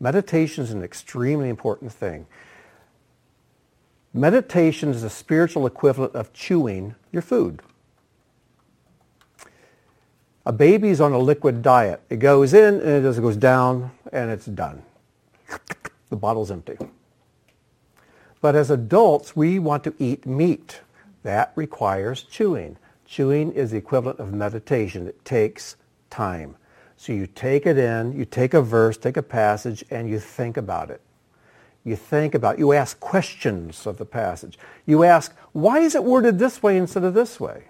Meditation 0.01 0.65
is 0.65 0.73
an 0.73 0.83
extremely 0.83 1.49
important 1.49 1.93
thing. 1.93 2.27
Meditation 4.13 4.91
is 4.91 5.03
the 5.03 5.11
spiritual 5.11 5.67
equivalent 5.67 6.15
of 6.15 6.33
chewing 6.33 6.97
your 7.13 7.23
food. 7.23 7.63
A 10.45 10.53
baby's 10.53 11.01
on 11.01 11.13
a 11.13 11.19
liquid 11.19 11.63
diet. 11.63 12.01
It 12.11 12.17
goes 12.17 12.55
in 12.55 12.81
and 12.81 13.07
it 13.07 13.21
goes 13.21 13.37
down 13.37 13.93
and 14.13 14.31
it's 14.31 14.47
done. 14.47 14.83
The 16.09 16.17
bottle's 16.17 16.51
empty. 16.51 16.77
But 18.41 18.57
as 18.57 18.71
adults, 18.71 19.37
we 19.37 19.59
want 19.59 19.85
to 19.85 19.95
eat 19.99 20.27
meat. 20.27 20.81
That 21.23 21.53
requires 21.55 22.23
chewing. 22.23 22.79
Chewing 23.07 23.53
is 23.53 23.73
the 23.73 23.77
equivalent 23.77 24.19
of 24.19 24.33
meditation. 24.33 25.07
It 25.07 25.25
takes 25.25 25.77
time. 26.09 26.57
So 26.97 27.13
you 27.13 27.27
take 27.27 27.67
it 27.67 27.79
in, 27.79 28.13
you 28.13 28.25
take 28.25 28.55
a 28.55 28.63
verse, 28.63 28.97
take 28.97 29.17
a 29.17 29.23
passage, 29.23 29.85
and 29.91 30.09
you 30.09 30.19
think 30.19 30.57
about 30.57 30.91
it. 30.91 31.01
You 31.85 31.97
think 31.97 32.35
about. 32.35 32.59
You 32.59 32.73
ask 32.73 33.01
questions 33.01 33.87
of 33.87 33.97
the 33.97 34.05
passage. 34.05 34.59
You 34.87 35.03
ask, 35.05 35.35
why 35.53 35.81
is 35.81 35.95
it 35.95 36.05
worded 36.05 36.39
this 36.39 36.63
way 36.63 36.77
instead 36.77 37.05
of 37.05 37.15
this 37.15 37.41
way? 37.41 37.65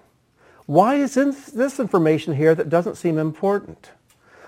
Why 0.67 0.97
is 0.97 1.15
this 1.15 1.81
information 1.81 2.35
here 2.35 2.55
that 2.55 2.69
doesn't 2.69 2.97
seem 2.97 3.19
important? 3.19 3.91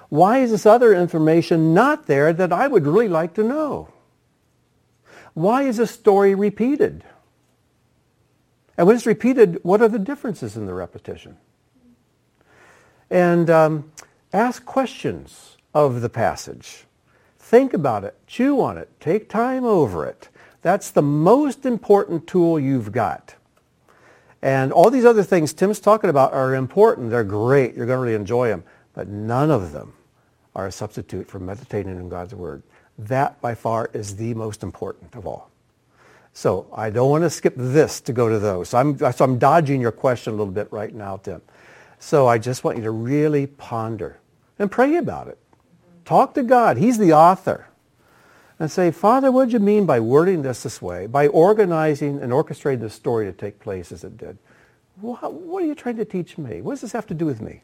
Why 0.08 0.38
is 0.38 0.50
this 0.50 0.66
other 0.66 0.94
information 0.94 1.74
not 1.74 2.06
there 2.06 2.32
that 2.32 2.52
I 2.52 2.68
would 2.68 2.86
really 2.86 3.08
like 3.08 3.34
to 3.34 3.42
know? 3.42 3.88
Why 5.34 5.62
is 5.62 5.78
a 5.78 5.86
story 5.86 6.34
repeated? 6.34 7.04
And 8.76 8.86
when 8.86 8.96
it's 8.96 9.06
repeated, 9.06 9.58
what 9.62 9.82
are 9.82 9.88
the 9.88 9.98
differences 9.98 10.56
in 10.56 10.66
the 10.66 10.74
repetition? 10.74 11.36
And 13.10 13.50
um, 13.50 13.92
ask 14.32 14.64
questions 14.64 15.56
of 15.74 16.00
the 16.00 16.08
passage. 16.08 16.84
Think 17.38 17.74
about 17.74 18.04
it. 18.04 18.16
Chew 18.26 18.60
on 18.60 18.78
it. 18.78 18.88
Take 19.00 19.28
time 19.28 19.64
over 19.64 20.06
it. 20.06 20.28
That's 20.62 20.90
the 20.90 21.02
most 21.02 21.66
important 21.66 22.26
tool 22.26 22.58
you've 22.58 22.92
got. 22.92 23.34
And 24.40 24.72
all 24.72 24.90
these 24.90 25.04
other 25.04 25.22
things 25.22 25.52
Tim's 25.52 25.78
talking 25.78 26.10
about 26.10 26.32
are 26.32 26.54
important. 26.54 27.10
They're 27.10 27.24
great. 27.24 27.74
You're 27.74 27.86
going 27.86 27.98
to 27.98 28.02
really 28.02 28.14
enjoy 28.14 28.48
them. 28.48 28.64
But 28.94 29.08
none 29.08 29.50
of 29.50 29.72
them 29.72 29.94
are 30.54 30.66
a 30.66 30.72
substitute 30.72 31.28
for 31.28 31.38
meditating 31.38 31.96
in 31.96 32.08
God's 32.08 32.34
Word. 32.34 32.62
That 32.98 33.40
by 33.40 33.54
far 33.54 33.90
is 33.92 34.16
the 34.16 34.34
most 34.34 34.62
important 34.62 35.14
of 35.14 35.26
all. 35.26 35.50
So 36.34 36.66
I 36.74 36.90
don't 36.90 37.10
want 37.10 37.24
to 37.24 37.30
skip 37.30 37.54
this 37.56 38.00
to 38.02 38.12
go 38.12 38.28
to 38.28 38.38
those. 38.38 38.70
So 38.70 38.78
I'm, 38.78 38.98
so 38.98 39.24
I'm 39.24 39.38
dodging 39.38 39.80
your 39.80 39.92
question 39.92 40.32
a 40.32 40.36
little 40.36 40.52
bit 40.52 40.68
right 40.70 40.94
now, 40.94 41.18
Tim. 41.18 41.42
So 41.98 42.26
I 42.26 42.38
just 42.38 42.64
want 42.64 42.78
you 42.78 42.84
to 42.84 42.90
really 42.90 43.46
ponder 43.46 44.18
and 44.58 44.70
pray 44.70 44.96
about 44.96 45.28
it. 45.28 45.38
Talk 46.04 46.34
to 46.34 46.42
God. 46.42 46.76
He's 46.76 46.98
the 46.98 47.12
author. 47.12 47.66
And 48.58 48.70
say, 48.70 48.90
Father, 48.90 49.32
what 49.32 49.46
did 49.46 49.54
you 49.54 49.60
mean 49.60 49.86
by 49.86 49.98
wording 49.98 50.42
this 50.42 50.62
this 50.62 50.80
way, 50.80 51.06
by 51.06 51.26
organizing 51.26 52.20
and 52.20 52.32
orchestrating 52.32 52.80
the 52.80 52.90
story 52.90 53.26
to 53.26 53.32
take 53.32 53.58
place 53.58 53.90
as 53.90 54.04
it 54.04 54.16
did? 54.16 54.38
What, 55.00 55.32
what 55.32 55.62
are 55.62 55.66
you 55.66 55.74
trying 55.74 55.96
to 55.96 56.04
teach 56.04 56.38
me? 56.38 56.60
What 56.60 56.72
does 56.72 56.82
this 56.82 56.92
have 56.92 57.06
to 57.08 57.14
do 57.14 57.26
with 57.26 57.40
me? 57.40 57.62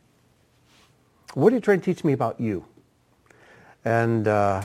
What 1.35 1.53
are 1.53 1.57
you 1.57 1.61
trying 1.61 1.81
to 1.81 1.85
teach 1.85 2.03
me 2.03 2.13
about 2.13 2.41
you? 2.41 2.65
And 3.85 4.27
uh, 4.27 4.63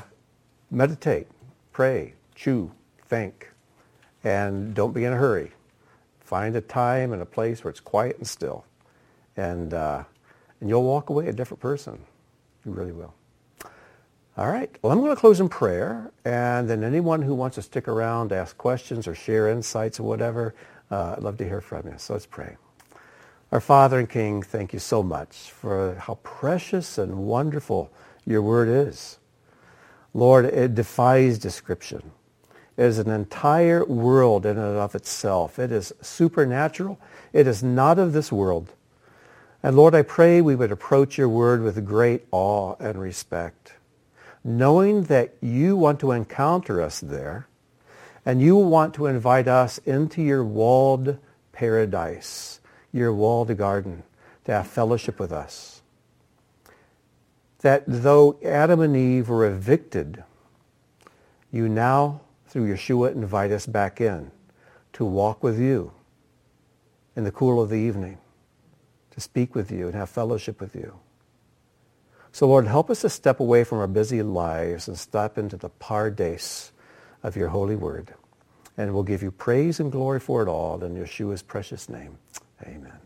meditate, 0.74 1.28
pray, 1.72 2.14
chew, 2.36 2.72
think, 3.06 3.52
and 4.24 4.74
don't 4.74 4.94
be 4.94 5.06
in 5.06 5.14
a 5.14 5.18
hurry. 5.18 5.52
Find 6.22 6.56
a 6.56 6.62
time 6.62 7.14
and 7.14 7.22
a 7.22 7.26
place 7.26 7.64
where 7.64 7.72
it's 7.72 7.80
quiet 7.80 8.18
and 8.18 8.28
still, 8.28 8.66
and 9.38 9.74
uh, 9.74 10.04
and 10.60 10.70
you'll 10.70 10.84
walk 10.84 11.10
away 11.10 11.28
a 11.28 11.34
different 11.34 11.62
person. 11.62 12.00
You 12.66 12.72
really 12.72 12.94
will. 12.94 13.14
All 14.36 14.50
right. 14.50 14.76
Well, 14.82 14.92
I'm 14.92 15.00
going 15.00 15.14
to 15.14 15.20
close 15.20 15.40
in 15.40 15.50
prayer, 15.50 16.12
and 16.26 16.68
then 16.68 16.84
anyone 16.84 17.22
who 17.22 17.36
wants 17.36 17.56
to 17.56 17.62
stick 17.62 17.88
around, 17.88 18.32
ask 18.32 18.58
questions, 18.58 19.08
or 19.08 19.14
share 19.14 19.50
insights 19.50 20.00
or 20.00 20.04
whatever, 20.04 20.56
uh, 20.90 21.16
I'd 21.18 21.24
love 21.24 21.38
to 21.38 21.46
hear 21.46 21.62
from 21.62 21.88
you. 21.88 21.96
So 21.98 22.14
let's 22.14 22.26
pray. 22.26 22.58
Our 23.52 23.62
Father 23.62 24.00
and 24.00 24.10
King, 24.10 24.42
thank 24.42 24.74
you 24.74 24.80
so 24.80 25.04
much 25.04 25.52
for 25.52 25.96
how 25.96 26.16
precious 26.24 26.98
and 26.98 27.28
wonderful 27.28 27.92
your 28.26 28.42
word 28.42 28.70
is. 28.70 29.20
Lord, 30.14 30.46
it 30.46 30.76
defies 30.76 31.40
description. 31.40 32.12
It 32.78 32.86
is 32.86 33.00
an 33.00 33.10
entire 33.10 33.86
world 33.86 34.46
in 34.46 34.58
and 34.58 34.78
of 34.78 34.96
itself. 34.96 35.60
It 35.60 35.72
is 35.72 35.94
supernatural. 36.02 37.00
It 37.32 37.48
is 37.48 37.64
not 37.64 38.00
of 38.00 38.14
this 38.14 38.32
world. 38.32 38.72
And 39.62 39.76
Lord, 39.76 39.96
I 39.96 40.02
pray 40.02 40.42
we 40.42 40.56
would 40.56 40.72
approach 40.72 41.18
your 41.18 41.30
word 41.30 41.62
with 41.62 41.86
great 41.86 42.26
awe 42.32 42.76
and 42.80 43.00
respect, 43.00 43.74
knowing 44.44 45.04
that 45.04 45.36
you 45.42 45.78
want 45.78 46.00
to 46.02 46.12
encounter 46.12 46.82
us 46.82 47.00
there, 47.00 47.48
and 48.26 48.42
you 48.42 48.56
want 48.56 48.94
to 48.96 49.08
invite 49.08 49.48
us 49.48 49.78
into 49.80 50.22
your 50.22 50.44
walled 50.44 51.18
paradise, 51.54 52.60
your 52.92 53.14
walled 53.14 53.56
garden, 53.58 54.04
to 54.46 54.52
have 54.52 54.68
fellowship 54.68 55.20
with 55.20 55.32
us. 55.32 55.73
That 57.64 57.86
though 57.88 58.38
Adam 58.44 58.82
and 58.82 58.96
Eve 58.96 59.30
were 59.30 59.46
evicted, 59.46 60.24
you 61.52 61.70
now, 61.70 62.22
through 62.46 62.74
Yeshua, 62.74 63.14
invite 63.14 63.52
us 63.52 63.66
back 63.66 64.02
in 64.02 64.32
to 64.94 65.06
walk 65.06 65.42
with 65.42 65.60
you 65.60 65.94
in 67.16 67.24
the 67.24 67.32
cool 67.32 67.62
of 67.62 67.70
the 67.70 67.78
evening 67.78 68.18
to 69.12 69.22
speak 69.22 69.56
with 69.56 69.72
you 69.72 69.88
and 69.88 69.96
have 69.96 70.10
fellowship 70.10 70.60
with 70.60 70.76
you. 70.76 71.00
So 72.34 72.48
Lord, 72.48 72.68
help 72.68 72.90
us 72.90 73.02
to 73.02 73.10
step 73.10 73.40
away 73.40 73.64
from 73.64 73.78
our 73.78 73.88
busy 73.88 74.24
lives 74.24 74.88
and 74.88 74.98
step 75.00 75.38
into 75.38 75.56
the 75.56 75.70
pardes 75.70 76.72
of 77.22 77.38
your 77.38 77.50
holy 77.50 77.76
word. 77.76 78.14
And 78.76 78.94
we'll 78.94 79.04
give 79.04 79.24
you 79.24 79.32
praise 79.32 79.80
and 79.80 79.92
glory 79.92 80.20
for 80.20 80.42
it 80.42 80.50
all 80.50 80.84
in 80.84 80.96
Yeshua's 80.96 81.44
precious 81.44 81.88
name. 81.88 82.18
Amen. 82.64 83.03